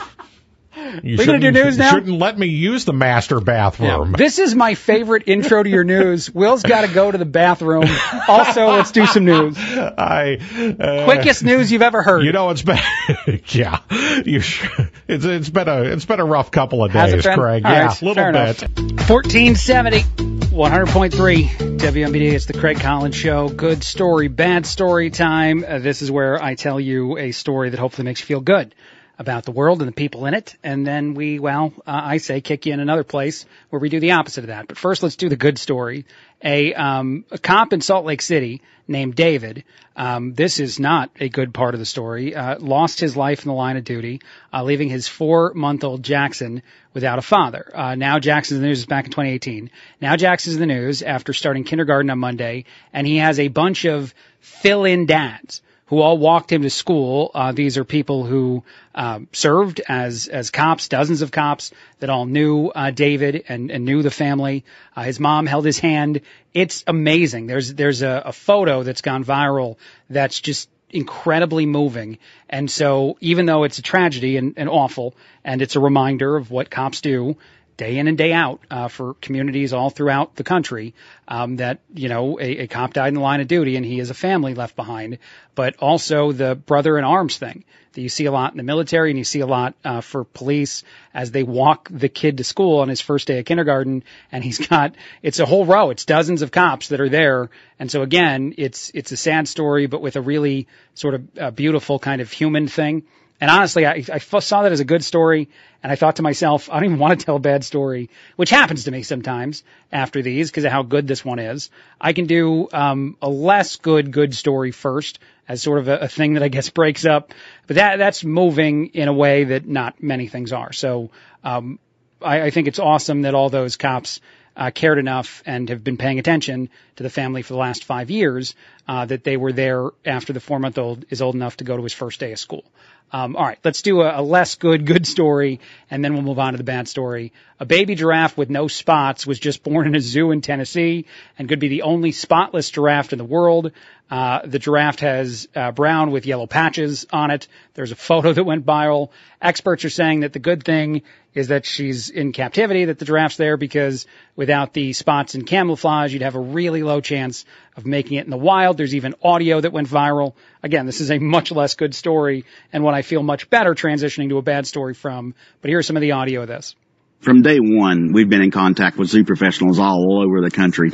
You 1.03 1.17
We're 1.17 1.27
gonna 1.27 1.41
do 1.41 1.51
news 1.51 1.79
now? 1.79 1.91
shouldn't 1.91 2.19
let 2.19 2.39
me 2.39 2.47
use 2.47 2.85
the 2.85 2.93
master 2.93 3.41
bathroom. 3.41 4.13
This 4.13 4.39
is 4.39 4.55
my 4.55 4.75
favorite 4.75 5.25
intro 5.27 5.63
to 5.63 5.69
your 5.69 5.85
news. 5.85 6.31
Will's 6.31 6.63
got 6.63 6.83
to 6.83 6.89
go 6.89 7.11
to 7.11 7.19
the 7.19 7.25
bathroom. 7.25 7.85
Also, 8.29 8.67
let's 8.67 8.93
do 8.93 9.07
some 9.07 9.25
news. 9.25 9.57
I 9.59 10.39
uh, 10.81 11.05
Quickest 11.05 11.45
news 11.45 11.71
you've 11.73 11.83
ever 11.83 12.03
heard. 12.03 12.25
You 12.25 12.33
know, 12.33 12.51
it's 12.51 12.63
been 12.63 12.79
yeah. 13.49 13.81
You 14.25 14.41
sh- 14.41 14.69
it's 15.07 15.25
it's 15.25 15.51
been 15.51 15.69
a 15.69 15.83
it's 15.83 16.05
been 16.05 16.21
a 16.21 16.25
rough 16.25 16.51
couple 16.51 16.85
of 16.85 16.93
days. 16.93 17.23
Craig. 17.23 17.65
All 17.65 17.73
yeah, 17.73 17.87
right, 17.87 18.03
a 18.03 18.05
little 18.05 18.25
bit. 18.25 18.63
enough. 18.63 18.63
1470, 19.09 20.01
100.3 20.01 21.79
WMBD. 21.79 22.33
It's 22.33 22.47
the 22.47 22.53
Craig 22.55 22.81
Collins 22.81 23.17
Show. 23.17 23.49
Good 23.49 23.83
story, 23.83 24.29
bad 24.29 24.67
story 24.67 25.11
time. 25.11 25.65
Uh, 25.67 25.79
this 25.79 26.03
is 26.03 26.11
where 26.11 26.43
I 26.43 26.55
tell 26.55 26.79
you 26.79 27.17
a 27.19 27.33
story 27.33 27.71
that 27.71 27.79
hopefully 27.79 28.05
makes 28.05 28.21
you 28.21 28.27
feel 28.27 28.41
good 28.41 28.75
about 29.19 29.45
the 29.45 29.51
world 29.51 29.81
and 29.81 29.89
the 29.89 29.95
people 29.95 30.27
in 30.27 30.35
it. 30.35 30.57
And 30.62 30.86
then 30.86 31.15
we, 31.15 31.39
well, 31.39 31.73
uh, 31.86 32.01
I 32.05 32.19
say 32.19 32.40
kick 32.40 32.66
you 32.66 32.73
in 32.73 32.81
another 32.81 33.05
place 33.05 33.47
where 33.70 33.81
we 33.81 33.89
do 33.89 33.99
the 33.99 34.12
opposite 34.12 34.45
of 34.45 34.49
that. 34.49 34.69
But 34.69 34.78
first, 34.78 35.03
let's 35.03 35.16
do 35.16 35.28
the 35.28 35.36
good 35.36 35.59
story. 35.59 36.07
A, 36.43 36.73
um, 36.74 37.24
a 37.32 37.39
cop 37.39 37.73
in 37.73 37.81
Salt 37.81 38.05
Lake 38.05 38.23
City 38.23 38.62
named 38.86 39.16
David. 39.16 39.65
Um, 39.97 40.35
this 40.35 40.61
is 40.61 40.78
not 40.78 41.11
a 41.19 41.28
good 41.28 41.53
part 41.53 41.74
of 41.74 41.81
the 41.81 41.86
story. 41.86 42.36
Uh, 42.36 42.61
lost 42.61 43.01
his 43.01 43.16
life 43.16 43.43
in 43.43 43.49
the 43.49 43.55
line 43.55 43.77
of 43.77 43.82
duty, 43.82 44.20
uh, 44.53 44.62
leaving 44.62 44.89
his 44.89 45.09
four-month-old 45.09 46.05
Jackson 46.05 46.62
without 46.95 47.19
a 47.19 47.23
father. 47.23 47.70
Uh, 47.74 47.97
now 47.97 48.20
Jackson's 48.20 48.59
in 48.59 48.62
the 48.62 48.69
news 48.69 48.78
is 48.78 48.86
back 48.86 49.07
in 49.07 49.11
2018. 49.11 49.70
Now 50.01 50.15
Jackson's 50.15 50.55
in 50.55 50.61
the 50.61 50.66
news 50.66 51.03
after 51.03 51.32
starting 51.32 51.65
kindergarten 51.65 52.11
on 52.11 52.20
Monday, 52.20 52.66
and 52.93 53.05
he 53.05 53.16
has 53.16 53.40
a 53.40 53.49
bunch 53.49 53.85
of 53.85 54.15
fill-in 54.40 55.07
dads 55.07 55.61
who 55.89 56.01
all 56.01 56.19
walked 56.19 56.52
him 56.52 56.62
to 56.62 56.70
school. 56.70 57.31
Uh, 57.35 57.52
these 57.52 57.78
are 57.78 57.85
people 57.85 58.24
who 58.24 58.62
um, 58.94 59.28
served 59.32 59.81
as 59.89 60.28
as 60.28 60.51
cops, 60.51 60.89
dozens 60.89 61.23
of 61.23 61.31
cops 61.31 61.73
that 62.01 62.10
all 62.10 62.27
knew 62.27 62.69
uh, 62.69 62.90
David 62.90 63.44
and, 63.48 63.70
and 63.70 63.85
knew 63.85 64.02
the 64.02 64.10
family. 64.10 64.65
Uh, 64.94 65.02
his 65.02 65.19
mom 65.19 65.47
held 65.47 65.65
his 65.65 65.78
hand. 65.78 66.20
It's 66.55 66.85
amazing. 66.86 67.47
There's 67.47 67.74
there's 67.74 68.02
a, 68.02 68.23
a 68.27 68.32
photo 68.32 68.82
that's 68.82 69.01
gone 69.01 69.24
viral 69.24 69.77
that's 70.10 70.40
just 70.40 70.69
incredibly 70.90 71.66
moving. 71.66 72.19
And 72.48 72.70
so 72.70 73.16
even 73.20 73.47
though 73.47 73.65
it's 73.65 73.78
a 73.78 73.82
tragedy 73.82 74.36
and, 74.36 74.55
and 74.56 74.69
awful, 74.69 75.15
and 75.44 75.60
it's 75.60 75.77
a 75.77 75.81
reminder 75.81 76.36
of 76.36 76.51
what 76.51 76.70
cops 76.70 77.01
do 77.01 77.36
day 77.79 77.97
in 77.97 78.09
and 78.09 78.19
day 78.19 78.33
out 78.33 78.61
uh, 78.71 78.89
for 78.89 79.15
communities 79.15 79.73
all 79.73 79.89
throughout 79.89 80.35
the 80.35 80.45
country 80.45 80.95
um, 81.29 81.57
that 81.57 81.79
you 81.95 82.09
know 82.11 82.39
a, 82.39 82.59
a 82.59 82.67
cop 82.67 82.93
died 82.93 83.09
in 83.09 83.15
the 83.15 83.21
line 83.21 83.41
of 83.41 83.49
duty 83.49 83.77
and 83.77 83.87
he 83.87 83.99
has 83.99 84.11
a 84.11 84.15
family 84.15 84.53
left 84.53 84.77
behind. 84.77 85.19
But 85.55 85.77
also 85.79 86.33
the 86.33 86.55
brother 86.55 86.99
in 86.99 87.05
arms 87.05 87.39
thing 87.39 87.65
that 87.93 88.01
you 88.01 88.09
see 88.09 88.27
a 88.27 88.33
lot 88.33 88.53
in 88.53 88.59
the 88.59 88.65
military 88.65 89.11
and 89.11 89.19
you 89.19 89.25
see 89.25 89.41
a 89.41 89.47
lot 89.47 89.75
uh, 89.85 90.01
for 90.01 90.25
police 90.25 90.85
as 91.15 91.31
they 91.31 91.45
walk 91.45 91.89
the 91.91 92.09
kid 92.09 92.37
to 92.39 92.45
school 92.45 92.81
on 92.81 92.89
his 92.89 93.01
first 93.01 93.27
day 93.29 93.39
of 93.39 93.45
kindergarten 93.45 94.03
and 94.31 94.45
he's 94.45 94.59
got 94.69 94.97
it's 95.23 95.39
a 95.39 95.47
whole 95.47 95.65
row. 95.65 95.91
It's 95.91 96.05
dozens 96.05 96.43
of 96.43 96.51
cops 96.51 96.89
that 96.89 97.01
are 97.01 97.09
there. 97.09 97.49
And 97.79 97.91
so 97.91 98.03
again 98.03 98.55
it's 98.59 98.91
it's 98.93 99.13
a 99.13 99.17
sad 99.17 99.47
story 99.47 99.87
but 99.87 100.03
with 100.03 100.17
a 100.17 100.21
really 100.21 100.67
sort 100.95 101.15
of 101.15 101.39
uh, 101.39 101.51
beautiful 101.53 102.01
kind 102.01 102.21
of 102.21 102.33
human 102.33 102.67
thing 102.67 103.05
and 103.40 103.51
honestly, 103.51 103.86
I, 103.86 104.01
saw 104.19 104.62
that 104.62 104.73
as 104.73 104.81
a 104.81 104.85
good 104.85 105.05
story, 105.05 105.48
and 105.82 105.93
I 105.93 105.94
thought 105.94 106.16
to 106.16 106.23
myself, 106.23 106.69
I 106.70 106.74
don't 106.74 106.86
even 106.86 106.98
want 106.98 107.20
to 107.20 107.24
tell 107.24 107.36
a 107.36 107.40
bad 107.40 107.62
story, 107.62 108.10
which 108.35 108.51
happens 108.51 108.85
to 108.85 108.90
me 108.90 109.05
sometimes 109.05 109.62
after 109.93 110.23
these 110.23 110.51
because 110.51 110.65
of 110.65 110.73
how 110.73 110.82
good 110.82 111.06
this 111.06 111.24
one 111.24 111.39
is. 111.39 111.70
I 112.01 112.15
can 112.15 112.27
do 112.27 112.69
um, 112.73 113.16
a 113.23 113.28
less 113.28 113.77
good 113.77 114.10
good 114.10 114.35
story 114.35 114.73
first 114.73 115.20
as 115.47 115.62
sort 115.62 115.78
of 115.78 115.86
a, 115.86 115.98
a 115.98 116.09
thing 116.09 116.35
that 116.35 116.43
I 116.43 116.48
guess 116.48 116.69
breaks 116.81 117.05
up, 117.05 117.32
but 117.69 117.77
that 117.77 117.98
that's 117.98 118.24
moving 118.24 118.86
in 118.86 119.06
a 119.06 119.12
way 119.12 119.44
that 119.44 119.66
not 119.66 120.02
many 120.02 120.27
things 120.27 120.52
are. 120.52 120.73
So 120.73 121.10
um, 121.44 121.78
I, 122.20 122.43
I 122.43 122.51
think 122.51 122.66
it's 122.66 122.81
awesome 122.81 123.23
that 123.23 123.35
all 123.35 123.51
those 123.51 123.77
cops 123.77 124.20
uh, 124.56 124.73
cared 124.73 124.98
enough 124.98 125.44
and 125.47 125.69
have 125.69 125.85
been 125.85 125.97
paying 125.97 126.19
attention 126.19 126.69
to 126.97 127.05
the 127.05 127.10
family 127.10 127.43
for 127.43 127.52
the 127.52 127.59
last 127.59 127.85
five 127.85 128.10
years 128.10 128.56
uh, 128.89 129.06
that 129.06 129.23
they 129.23 129.36
were 129.36 129.52
there 129.52 129.90
after 130.05 130.32
the 130.32 130.40
four 130.40 130.59
month 130.59 130.77
old 130.77 131.05
is 131.10 131.23
old 131.23 131.36
enough 131.36 131.59
to 131.59 131.65
go 131.65 131.77
to 131.77 131.82
his 131.85 131.93
first 131.93 132.19
day 132.19 132.32
of 132.32 132.39
school. 132.40 132.65
Um, 133.10 133.36
all 133.36 133.44
right, 133.44 133.59
let's 133.64 133.82
do 133.82 134.02
a, 134.02 134.20
a 134.20 134.22
less 134.22 134.56
good 134.56 134.86
good 134.86 135.06
story, 135.06 135.60
and 135.90 136.05
then 136.05 136.12
we'll 136.12 136.22
move 136.22 136.39
on 136.39 136.52
to 136.52 136.59
the 136.59 136.64
bad 136.64 136.89
story. 136.89 137.32
A 137.59 137.64
baby 137.64 137.94
giraffe 137.94 138.36
with 138.36 138.51
no 138.51 138.68
spots 138.68 139.26
was 139.26 139.39
just 139.39 139.62
born 139.62 139.86
in 139.86 139.94
a 139.94 140.01
zoo 140.01 140.30
in 140.30 140.43
Tennessee 140.43 141.06
and 141.39 141.48
could 141.48 141.59
be 141.59 141.68
the 141.68 141.82
only 141.82 142.12
spotless 142.12 142.70
giraffe 142.70 143.12
in 143.12 143.18
the 143.18 143.24
world. 143.24 143.72
Uh, 144.10 144.40
the 144.44 144.59
giraffe 144.59 145.01
has 145.01 145.48
uh, 145.55 145.70
brown 145.72 146.10
with 146.10 146.24
yellow 146.24 146.47
patches 146.47 147.06
on 147.12 147.30
it. 147.30 147.48
There's 147.74 147.93
a 147.93 147.97
photo 147.97 148.32
that 148.32 148.44
went 148.44 148.64
viral. 148.64 149.10
Experts 149.40 149.85
are 149.85 149.90
saying 149.90 150.20
that 150.20 150.32
the 150.32 150.39
good 150.39 150.64
thing 150.64 151.02
is 151.35 151.48
that 151.48 151.66
she's 151.66 152.10
in 152.10 152.32
captivity, 152.32 152.86
that 152.86 152.98
the 152.98 153.05
giraffe's 153.05 153.36
there 153.36 153.56
because 153.56 154.06
without 154.35 154.72
the 154.72 154.93
spots 154.93 155.35
and 155.35 155.47
camouflage, 155.47 156.12
you'd 156.12 156.22
have 156.22 156.35
a 156.36 156.40
really 156.40 156.82
low 156.82 157.01
chance 157.01 157.44
of 157.79 157.87
making 157.87 158.19
it 158.19 158.25
in 158.25 158.31
the 158.31 158.37
wild. 158.37 158.77
There's 158.77 158.95
even 158.95 159.15
audio 159.23 159.61
that 159.61 159.73
went 159.73 159.89
viral. 159.89 160.35
Again, 160.63 160.85
this 160.85 161.01
is 161.01 161.11
a 161.11 161.19
much 161.19 161.53
less 161.53 161.77
good 161.77 161.95
story 161.95 162.45
and 162.73 162.83
one 162.83 162.95
I 162.95 163.03
feel 163.03 163.23
much 163.23 163.49
better 163.49 163.73
transitioning 163.73 164.29
to 164.31 164.39
a 164.39 164.43
bad 164.43 164.67
story 164.67 164.95
from. 164.95 165.35
But 165.63 165.71
here's 165.71 165.87
some 165.87 165.97
of 165.97 166.03
the 166.03 166.13
audio 166.13 166.43
of 166.43 166.49
this. 166.49 166.75
from 167.21 167.43
day 167.43 167.59
one, 167.59 168.13
we've 168.13 168.29
been 168.29 168.43
in 168.43 168.51
contact 168.51 168.97
with 168.97 169.09
zoo 169.09 169.25
professionals 169.25 169.79
all 169.79 170.23
over 170.25 170.41
the 170.41 170.51
country. 170.51 170.91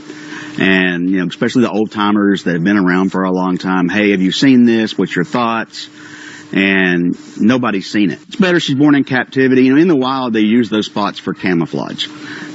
And, 0.58 1.10
you 1.10 1.18
know, 1.18 1.26
especially 1.26 1.62
the 1.62 1.70
old 1.70 1.90
timers 1.90 2.44
that 2.44 2.54
have 2.54 2.64
been 2.64 2.78
around 2.78 3.10
for 3.10 3.22
a 3.22 3.32
long 3.32 3.58
time. 3.58 3.88
Hey, 3.88 4.12
have 4.12 4.22
you 4.22 4.32
seen 4.32 4.64
this? 4.64 4.96
What's 4.96 5.14
your 5.14 5.24
thoughts? 5.24 5.88
And 6.52 7.16
nobody's 7.40 7.90
seen 7.90 8.10
it. 8.10 8.20
It's 8.28 8.36
better 8.36 8.60
she's 8.60 8.76
born 8.76 8.94
in 8.94 9.04
captivity. 9.04 9.64
You 9.64 9.74
know, 9.74 9.80
in 9.80 9.88
the 9.88 9.96
wild, 9.96 10.32
they 10.32 10.40
use 10.40 10.70
those 10.70 10.86
spots 10.86 11.18
for 11.18 11.34
camouflage. 11.34 12.06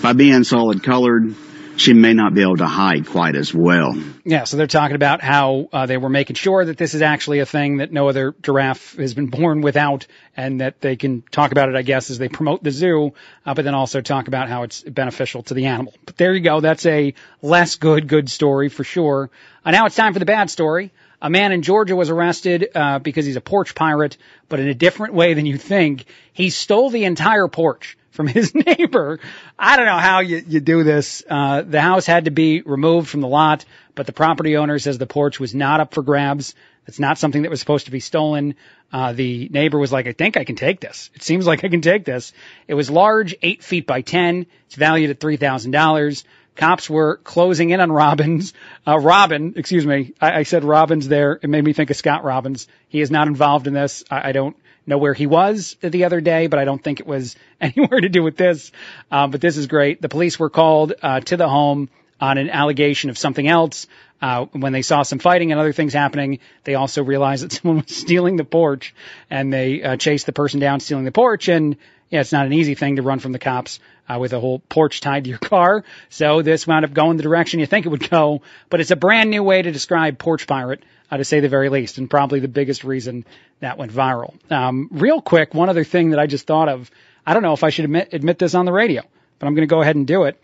By 0.01 0.13
being 0.13 0.43
solid 0.45 0.83
colored, 0.83 1.35
she 1.79 1.93
may 1.93 2.13
not 2.13 2.33
be 2.33 2.41
able 2.41 2.57
to 2.57 2.67
hide 2.67 3.07
quite 3.07 3.35
as 3.35 3.53
well. 3.53 3.95
Yeah, 4.25 4.43
so 4.43 4.57
they're 4.57 4.67
talking 4.67 4.95
about 4.95 5.21
how 5.21 5.69
uh, 5.71 5.85
they 5.85 5.97
were 5.97 6.09
making 6.09 6.35
sure 6.35 6.65
that 6.65 6.77
this 6.77 6.93
is 6.93 7.01
actually 7.01 7.39
a 7.39 7.45
thing 7.45 7.77
that 7.77 7.91
no 7.91 8.09
other 8.09 8.35
giraffe 8.41 8.95
has 8.97 9.13
been 9.13 9.27
born 9.39 9.61
without, 9.61 10.05
and 10.35 10.61
that 10.61 10.81
they 10.81 10.95
can 10.95 11.21
talk 11.31 11.51
about 11.51 11.69
it, 11.69 11.75
I 11.75 11.81
guess, 11.81 12.09
as 12.09 12.17
they 12.17 12.27
promote 12.27 12.63
the 12.63 12.71
zoo, 12.71 13.13
uh, 13.45 13.53
but 13.53 13.63
then 13.63 13.75
also 13.75 14.01
talk 14.01 14.27
about 14.27 14.49
how 14.49 14.63
it's 14.63 14.81
beneficial 14.83 15.43
to 15.43 15.53
the 15.53 15.67
animal. 15.67 15.93
But 16.05 16.17
there 16.17 16.33
you 16.33 16.41
go. 16.41 16.59
That's 16.59 16.85
a 16.85 17.13
less 17.41 17.75
good, 17.75 18.07
good 18.07 18.29
story 18.29 18.69
for 18.69 18.83
sure. 18.83 19.29
Uh, 19.63 19.71
now 19.71 19.85
it's 19.85 19.95
time 19.95 20.13
for 20.13 20.19
the 20.19 20.25
bad 20.25 20.49
story. 20.49 20.91
A 21.21 21.29
man 21.29 21.51
in 21.51 21.61
Georgia 21.61 21.95
was 21.95 22.09
arrested 22.09 22.69
uh, 22.75 22.99
because 22.99 23.25
he's 23.25 23.35
a 23.35 23.41
porch 23.41 23.75
pirate, 23.75 24.17
but 24.47 24.59
in 24.59 24.69
a 24.69 24.73
different 24.73 25.13
way 25.13 25.33
than 25.33 25.45
you 25.45 25.57
think. 25.57 26.05
He 26.31 26.49
stole 26.49 26.89
the 26.89 27.03
entire 27.03 27.49
porch 27.49 27.97
from 28.19 28.27
his 28.27 28.53
neighbor. 28.67 29.17
I 29.57 29.77
don't 29.77 29.85
know 29.85 29.97
how 29.97 30.19
you, 30.19 30.43
you 30.45 30.59
do 30.59 30.83
this. 30.83 31.23
Uh, 31.29 31.61
the 31.61 31.79
house 31.79 32.05
had 32.05 32.25
to 32.25 32.31
be 32.31 32.59
removed 32.59 33.07
from 33.07 33.21
the 33.21 33.29
lot, 33.29 33.63
but 33.95 34.07
the 34.07 34.11
property 34.11 34.57
owner 34.57 34.77
says 34.77 34.97
the 34.97 35.07
porch 35.07 35.39
was 35.39 35.55
not 35.55 35.79
up 35.79 35.93
for 35.93 36.03
grabs. 36.03 36.53
It's 36.85 36.99
not 36.99 37.17
something 37.17 37.43
that 37.43 37.49
was 37.49 37.61
supposed 37.61 37.85
to 37.85 37.91
be 37.91 38.01
stolen. 38.01 38.55
Uh, 38.91 39.13
the 39.13 39.47
neighbor 39.47 39.79
was 39.79 39.93
like, 39.93 40.05
I 40.05 40.11
think 40.11 40.35
I 40.35 40.43
can 40.43 40.57
take 40.57 40.81
this. 40.81 41.09
It 41.13 41.23
seems 41.23 41.47
like 41.47 41.63
I 41.63 41.69
can 41.69 41.79
take 41.79 42.03
this. 42.03 42.33
It 42.67 42.73
was 42.73 42.89
large, 42.89 43.35
eight 43.41 43.63
feet 43.63 43.87
by 43.87 44.01
10. 44.01 44.47
It's 44.65 44.75
valued 44.75 45.11
at 45.11 45.21
$3,000. 45.21 46.23
Cops 46.57 46.89
were 46.89 47.21
closing 47.23 47.69
in 47.69 47.79
on 47.79 47.89
Robbins. 47.89 48.53
Uh, 48.85 48.99
Robin, 48.99 49.53
excuse 49.55 49.85
me. 49.85 50.13
I, 50.19 50.39
I, 50.39 50.43
said 50.43 50.65
Robbins 50.65 51.07
there. 51.07 51.39
It 51.41 51.49
made 51.49 51.63
me 51.63 51.71
think 51.71 51.89
of 51.89 51.95
Scott 51.95 52.25
Robbins. 52.25 52.67
He 52.89 52.99
is 52.99 53.11
not 53.11 53.27
involved 53.27 53.67
in 53.67 53.73
this. 53.73 54.03
I, 54.11 54.29
I 54.29 54.31
don't 54.33 54.57
know 54.89 54.97
where 54.97 55.13
he 55.13 55.27
was 55.27 55.77
the 55.81 56.03
other 56.03 56.19
day, 56.19 56.47
but 56.47 56.59
I 56.59 56.65
don't 56.65 56.83
think 56.83 56.99
it 56.99 57.07
was 57.07 57.35
anywhere 57.61 58.01
to 58.01 58.09
do 58.09 58.23
with 58.23 58.35
this. 58.35 58.71
Uh, 59.09 59.27
but 59.27 59.39
this 59.39 59.55
is 59.55 59.67
great. 59.67 60.01
The 60.01 60.09
police 60.09 60.37
were 60.37 60.49
called 60.49 60.93
uh, 61.01 61.21
to 61.21 61.37
the 61.37 61.47
home 61.47 61.89
on 62.19 62.37
an 62.37 62.49
allegation 62.49 63.09
of 63.09 63.17
something 63.17 63.47
else. 63.47 63.87
Uh, 64.21 64.45
when 64.51 64.73
they 64.73 64.81
saw 64.81 65.03
some 65.03 65.19
fighting 65.19 65.53
and 65.53 65.61
other 65.61 65.71
things 65.71 65.93
happening, 65.93 66.39
they 66.65 66.75
also 66.75 67.03
realized 67.03 67.45
that 67.45 67.51
someone 67.53 67.83
was 67.85 67.95
stealing 67.95 68.35
the 68.35 68.43
porch, 68.43 68.93
and 69.29 69.53
they 69.53 69.81
uh, 69.81 69.95
chased 69.95 70.25
the 70.25 70.33
person 70.33 70.59
down 70.59 70.81
stealing 70.81 71.05
the 71.05 71.11
porch. 71.11 71.47
And 71.47 71.77
yeah, 72.09 72.21
it's 72.21 72.33
not 72.33 72.45
an 72.45 72.53
easy 72.53 72.75
thing 72.75 72.97
to 72.97 73.01
run 73.01 73.19
from 73.19 73.31
the 73.31 73.39
cops 73.39 73.79
uh, 74.09 74.17
with 74.19 74.33
a 74.33 74.39
whole 74.39 74.59
porch 74.59 75.01
tied 75.01 75.25
to 75.25 75.29
your 75.29 75.39
car. 75.39 75.83
So 76.09 76.41
this 76.41 76.65
wound 76.65 76.85
up 76.85 76.93
going 76.93 77.17
the 77.17 77.23
direction 77.23 77.59
you 77.59 77.65
think 77.65 77.85
it 77.85 77.89
would 77.89 78.09
go, 78.09 78.41
but 78.69 78.81
it's 78.81 78.91
a 78.91 78.95
brand 78.95 79.29
new 79.29 79.43
way 79.43 79.61
to 79.61 79.71
describe 79.71 80.17
porch 80.17 80.47
pirate, 80.47 80.83
uh, 81.11 81.17
to 81.17 81.23
say 81.23 81.39
the 81.39 81.49
very 81.49 81.69
least, 81.69 81.97
and 81.97 82.09
probably 82.09 82.39
the 82.39 82.47
biggest 82.47 82.83
reason 82.83 83.25
that 83.59 83.77
went 83.77 83.91
viral. 83.91 84.33
Um, 84.51 84.89
real 84.91 85.21
quick, 85.21 85.53
one 85.53 85.69
other 85.69 85.83
thing 85.83 86.11
that 86.11 86.19
I 86.19 86.27
just 86.27 86.47
thought 86.47 86.69
of. 86.69 86.89
I 87.25 87.33
don't 87.33 87.43
know 87.43 87.53
if 87.53 87.63
I 87.63 87.69
should 87.69 87.85
admit, 87.85 88.09
admit 88.13 88.39
this 88.39 88.55
on 88.55 88.65
the 88.65 88.71
radio, 88.71 89.03
but 89.37 89.47
I'm 89.47 89.53
going 89.53 89.67
to 89.67 89.71
go 89.71 89.81
ahead 89.81 89.95
and 89.95 90.07
do 90.07 90.23
it. 90.23 90.41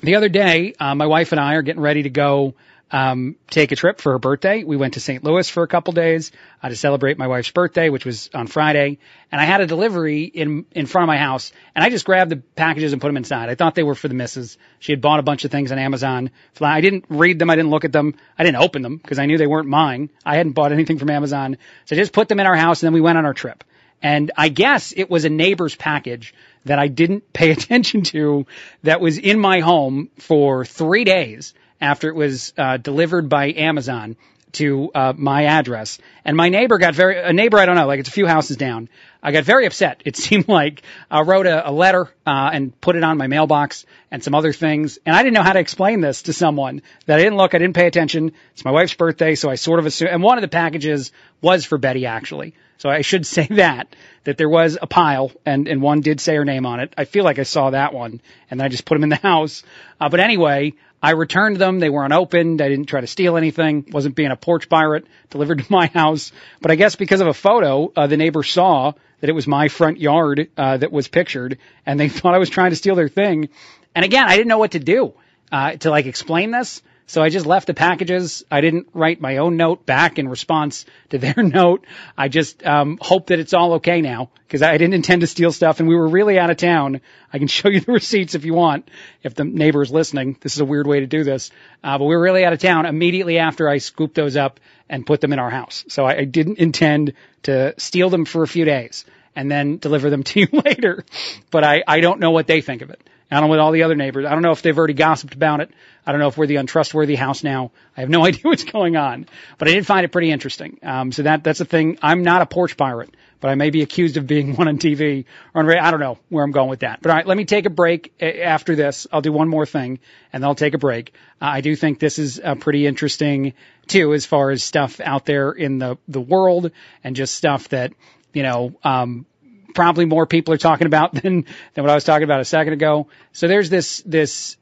The 0.00 0.16
other 0.16 0.28
day, 0.28 0.74
uh, 0.78 0.94
my 0.94 1.06
wife 1.06 1.32
and 1.32 1.40
I 1.40 1.54
are 1.54 1.62
getting 1.62 1.80
ready 1.80 2.02
to 2.04 2.10
go 2.10 2.54
um, 2.90 3.36
take 3.50 3.72
a 3.72 3.76
trip 3.76 4.00
for 4.00 4.12
her 4.12 4.18
birthday. 4.18 4.64
We 4.64 4.76
went 4.76 4.94
to 4.94 5.00
St. 5.00 5.22
Louis 5.22 5.48
for 5.48 5.62
a 5.62 5.68
couple 5.68 5.92
days 5.92 6.32
uh, 6.62 6.68
to 6.68 6.76
celebrate 6.76 7.18
my 7.18 7.26
wife's 7.26 7.50
birthday, 7.50 7.90
which 7.90 8.04
was 8.04 8.30
on 8.32 8.46
Friday. 8.46 8.98
And 9.30 9.40
I 9.40 9.44
had 9.44 9.60
a 9.60 9.66
delivery 9.66 10.24
in 10.24 10.64
in 10.72 10.86
front 10.86 11.04
of 11.04 11.08
my 11.08 11.18
house, 11.18 11.52
and 11.74 11.84
I 11.84 11.90
just 11.90 12.06
grabbed 12.06 12.30
the 12.30 12.36
packages 12.36 12.92
and 12.92 13.02
put 13.02 13.08
them 13.08 13.16
inside. 13.16 13.50
I 13.50 13.54
thought 13.54 13.74
they 13.74 13.82
were 13.82 13.94
for 13.94 14.08
the 14.08 14.14
missus. 14.14 14.56
She 14.78 14.92
had 14.92 15.00
bought 15.00 15.20
a 15.20 15.22
bunch 15.22 15.44
of 15.44 15.50
things 15.50 15.70
on 15.70 15.78
Amazon. 15.78 16.30
I 16.60 16.80
didn't 16.80 17.04
read 17.08 17.38
them. 17.38 17.50
I 17.50 17.56
didn't 17.56 17.70
look 17.70 17.84
at 17.84 17.92
them. 17.92 18.14
I 18.38 18.44
didn't 18.44 18.62
open 18.62 18.82
them 18.82 18.96
because 18.96 19.18
I 19.18 19.26
knew 19.26 19.36
they 19.36 19.46
weren't 19.46 19.68
mine. 19.68 20.10
I 20.24 20.36
hadn't 20.36 20.52
bought 20.52 20.72
anything 20.72 20.98
from 20.98 21.10
Amazon, 21.10 21.58
so 21.84 21.94
I 21.94 21.98
just 21.98 22.12
put 22.12 22.28
them 22.28 22.40
in 22.40 22.46
our 22.46 22.56
house, 22.56 22.82
and 22.82 22.88
then 22.88 22.94
we 22.94 23.00
went 23.00 23.18
on 23.18 23.26
our 23.26 23.34
trip. 23.34 23.64
And 24.00 24.30
I 24.36 24.48
guess 24.48 24.94
it 24.96 25.10
was 25.10 25.24
a 25.24 25.28
neighbor's 25.28 25.74
package 25.74 26.32
that 26.64 26.78
I 26.78 26.88
didn't 26.88 27.32
pay 27.32 27.50
attention 27.56 28.02
to 28.04 28.46
that 28.82 29.00
was 29.00 29.18
in 29.18 29.38
my 29.38 29.60
home 29.60 30.08
for 30.18 30.64
three 30.64 31.04
days 31.04 31.54
after 31.80 32.08
it 32.08 32.14
was 32.14 32.52
uh, 32.56 32.76
delivered 32.76 33.28
by 33.28 33.52
Amazon 33.52 34.16
to 34.52 34.90
uh, 34.94 35.12
my 35.16 35.44
address. 35.44 35.98
And 36.24 36.36
my 36.36 36.48
neighbor 36.48 36.78
got 36.78 36.94
very, 36.94 37.18
a 37.18 37.32
neighbor 37.32 37.58
I 37.58 37.66
don't 37.66 37.76
know, 37.76 37.86
like 37.86 38.00
it's 38.00 38.08
a 38.08 38.12
few 38.12 38.26
houses 38.26 38.56
down. 38.56 38.88
I 39.22 39.32
got 39.32 39.44
very 39.44 39.66
upset. 39.66 40.02
It 40.04 40.16
seemed 40.24 40.48
like 40.48 40.82
I 41.10 41.22
wrote 41.22 41.46
a, 41.46 41.68
a 41.68 41.72
letter 41.72 42.10
uh, 42.26 42.50
and 42.52 42.78
put 42.80 42.96
it 42.96 43.04
on 43.04 43.18
my 43.18 43.26
mailbox 43.26 43.84
and 44.10 44.22
some 44.22 44.34
other 44.34 44.52
things. 44.52 44.98
And 45.04 45.14
I 45.14 45.22
didn't 45.22 45.34
know 45.34 45.42
how 45.42 45.52
to 45.52 45.60
explain 45.60 46.00
this 46.00 46.22
to 46.22 46.32
someone 46.32 46.82
that 47.06 47.18
I 47.18 47.22
didn't 47.22 47.36
look, 47.36 47.54
I 47.54 47.58
didn't 47.58 47.76
pay 47.76 47.86
attention. 47.86 48.32
It's 48.52 48.64
my 48.64 48.70
wife's 48.70 48.94
birthday, 48.94 49.34
so 49.34 49.50
I 49.50 49.56
sort 49.56 49.80
of 49.80 49.86
assumed. 49.86 50.10
And 50.10 50.22
one 50.22 50.38
of 50.38 50.42
the 50.42 50.48
packages 50.48 51.12
was 51.40 51.64
for 51.64 51.78
Betty 51.78 52.06
actually. 52.06 52.54
So 52.78 52.88
I 52.88 53.02
should 53.02 53.26
say 53.36 53.46
that, 53.50 53.94
that 54.24 54.38
there 54.38 54.48
was 54.48 54.78
a 54.80 54.86
pile 54.86 55.32
and, 55.44 55.68
and 55.68 55.82
one 55.82 56.00
did 56.00 56.20
say 56.20 56.36
her 56.36 56.44
name 56.44 56.64
on 56.64 56.80
it. 56.80 56.94
I 56.96 57.04
feel 57.04 57.24
like 57.24 57.38
I 57.38 57.44
saw 57.44 57.70
that 57.70 57.92
one 57.92 58.20
and 58.50 58.58
then 58.58 58.64
I 58.64 58.68
just 58.68 58.84
put 58.84 58.94
them 58.94 59.04
in 59.04 59.10
the 59.10 59.16
house. 59.22 59.62
Uh, 60.00 60.08
but 60.08 60.20
anyway, 60.20 60.74
I 61.02 61.12
returned 61.12 61.56
them. 61.56 61.78
They 61.78 61.90
weren't 61.90 62.12
opened. 62.12 62.60
I 62.60 62.68
didn't 62.68 62.86
try 62.86 63.00
to 63.00 63.06
steal 63.06 63.36
anything. 63.36 63.86
Wasn't 63.92 64.14
being 64.14 64.30
a 64.30 64.36
porch 64.36 64.68
pirate. 64.68 65.06
Delivered 65.30 65.58
to 65.64 65.72
my 65.72 65.86
house. 65.86 66.32
But 66.60 66.70
I 66.70 66.74
guess 66.74 66.96
because 66.96 67.20
of 67.20 67.28
a 67.28 67.34
photo, 67.34 67.92
uh, 67.94 68.06
the 68.06 68.16
neighbor 68.16 68.42
saw 68.42 68.92
that 69.20 69.30
it 69.30 69.34
was 69.34 69.46
my 69.46 69.68
front 69.68 69.98
yard 70.00 70.48
uh, 70.56 70.76
that 70.76 70.92
was 70.92 71.08
pictured, 71.08 71.58
and 71.86 71.98
they 71.98 72.08
thought 72.08 72.34
I 72.34 72.38
was 72.38 72.50
trying 72.50 72.70
to 72.70 72.76
steal 72.76 72.94
their 72.94 73.08
thing. 73.08 73.48
And 73.94 74.04
again, 74.04 74.26
I 74.26 74.36
didn't 74.36 74.48
know 74.48 74.58
what 74.58 74.72
to 74.72 74.78
do 74.78 75.14
uh, 75.50 75.72
to 75.72 75.90
like 75.90 76.06
explain 76.06 76.50
this. 76.50 76.82
So 77.08 77.22
I 77.22 77.30
just 77.30 77.46
left 77.46 77.66
the 77.66 77.72
packages. 77.72 78.44
I 78.50 78.60
didn't 78.60 78.88
write 78.92 79.18
my 79.18 79.38
own 79.38 79.56
note 79.56 79.86
back 79.86 80.18
in 80.18 80.28
response 80.28 80.84
to 81.08 81.18
their 81.18 81.42
note. 81.42 81.86
I 82.16 82.28
just 82.28 82.64
um, 82.64 82.98
hope 83.00 83.28
that 83.28 83.40
it's 83.40 83.54
all 83.54 83.74
okay 83.74 84.02
now 84.02 84.30
because 84.46 84.60
I 84.60 84.76
didn't 84.76 84.92
intend 84.92 85.22
to 85.22 85.26
steal 85.26 85.50
stuff 85.50 85.80
and 85.80 85.88
we 85.88 85.96
were 85.96 86.06
really 86.06 86.38
out 86.38 86.50
of 86.50 86.58
town. 86.58 87.00
I 87.32 87.38
can 87.38 87.48
show 87.48 87.70
you 87.70 87.80
the 87.80 87.92
receipts 87.92 88.34
if 88.34 88.44
you 88.44 88.52
want, 88.52 88.90
if 89.22 89.34
the 89.34 89.44
neighbor 89.44 89.80
is 89.80 89.90
listening. 89.90 90.36
This 90.40 90.52
is 90.52 90.60
a 90.60 90.66
weird 90.66 90.86
way 90.86 91.00
to 91.00 91.06
do 91.06 91.24
this. 91.24 91.50
Uh, 91.82 91.96
but 91.96 92.04
we 92.04 92.14
were 92.14 92.22
really 92.22 92.44
out 92.44 92.52
of 92.52 92.58
town 92.58 92.84
immediately 92.84 93.38
after 93.38 93.70
I 93.70 93.78
scooped 93.78 94.14
those 94.14 94.36
up 94.36 94.60
and 94.86 95.06
put 95.06 95.22
them 95.22 95.32
in 95.32 95.38
our 95.38 95.50
house. 95.50 95.86
So 95.88 96.04
I, 96.04 96.18
I 96.18 96.24
didn't 96.24 96.58
intend 96.58 97.14
to 97.44 97.72
steal 97.78 98.10
them 98.10 98.26
for 98.26 98.42
a 98.42 98.48
few 98.48 98.66
days 98.66 99.06
and 99.34 99.50
then 99.50 99.78
deliver 99.78 100.10
them 100.10 100.22
to 100.24 100.40
you 100.40 100.48
later. 100.52 101.06
But 101.50 101.64
I, 101.64 101.82
I 101.88 102.00
don't 102.00 102.20
know 102.20 102.32
what 102.32 102.46
they 102.46 102.60
think 102.60 102.82
of 102.82 102.90
it. 102.90 103.00
I 103.30 103.40
don't 103.40 103.50
know 103.50 103.58
all 103.58 103.72
the 103.72 103.82
other 103.82 103.94
neighbors. 103.94 104.24
I 104.24 104.30
don't 104.30 104.42
know 104.42 104.52
if 104.52 104.62
they've 104.62 104.76
already 104.76 104.94
gossiped 104.94 105.34
about 105.34 105.60
it. 105.60 105.70
I 106.06 106.12
don't 106.12 106.20
know 106.20 106.28
if 106.28 106.38
we're 106.38 106.46
the 106.46 106.56
untrustworthy 106.56 107.14
house 107.14 107.44
now. 107.44 107.72
I 107.96 108.00
have 108.00 108.08
no 108.08 108.24
idea 108.24 108.42
what's 108.44 108.64
going 108.64 108.96
on, 108.96 109.26
but 109.58 109.68
I 109.68 109.72
did 109.72 109.86
find 109.86 110.04
it 110.04 110.12
pretty 110.12 110.30
interesting. 110.30 110.78
Um, 110.82 111.12
so 111.12 111.22
that 111.22 111.44
that's 111.44 111.60
a 111.60 111.64
thing. 111.66 111.98
I'm 112.00 112.22
not 112.22 112.40
a 112.40 112.46
porch 112.46 112.76
pirate, 112.76 113.10
but 113.40 113.48
I 113.48 113.54
may 113.54 113.70
be 113.70 113.82
accused 113.82 114.16
of 114.16 114.26
being 114.26 114.56
one 114.56 114.68
on 114.68 114.78
TV 114.78 115.26
or 115.54 115.60
on 115.60 115.66
radio. 115.66 115.82
I 115.82 115.90
don't 115.90 116.00
know 116.00 116.18
where 116.30 116.42
I'm 116.42 116.52
going 116.52 116.70
with 116.70 116.80
that. 116.80 117.00
But 117.02 117.10
all 117.10 117.16
right, 117.16 117.26
let 117.26 117.36
me 117.36 117.44
take 117.44 117.66
a 117.66 117.70
break 117.70 118.14
after 118.22 118.74
this. 118.74 119.06
I'll 119.12 119.20
do 119.20 119.32
one 119.32 119.48
more 119.48 119.66
thing 119.66 119.98
and 120.32 120.42
then 120.42 120.48
I'll 120.48 120.54
take 120.54 120.74
a 120.74 120.78
break. 120.78 121.12
Uh, 121.40 121.46
I 121.46 121.60
do 121.60 121.76
think 121.76 121.98
this 121.98 122.18
is 122.18 122.40
uh, 122.42 122.54
pretty 122.54 122.86
interesting 122.86 123.52
too, 123.86 124.14
as 124.14 124.24
far 124.24 124.50
as 124.50 124.62
stuff 124.62 125.00
out 125.00 125.26
there 125.26 125.50
in 125.52 125.78
the 125.78 125.98
the 126.08 126.20
world 126.20 126.70
and 127.04 127.14
just 127.14 127.34
stuff 127.34 127.68
that 127.70 127.92
you 128.32 128.42
know. 128.42 128.74
Um, 128.82 129.26
probably 129.74 130.04
more 130.04 130.26
people 130.26 130.54
are 130.54 130.58
talking 130.58 130.86
about 130.86 131.12
than 131.22 131.44
than 131.74 131.84
what 131.84 131.90
I 131.90 131.94
was 131.94 132.04
talking 132.04 132.24
about 132.24 132.40
a 132.40 132.44
second 132.44 132.72
ago. 132.72 133.08
So 133.32 133.48
there's 133.48 133.70
this 133.70 134.02
this 134.04 134.56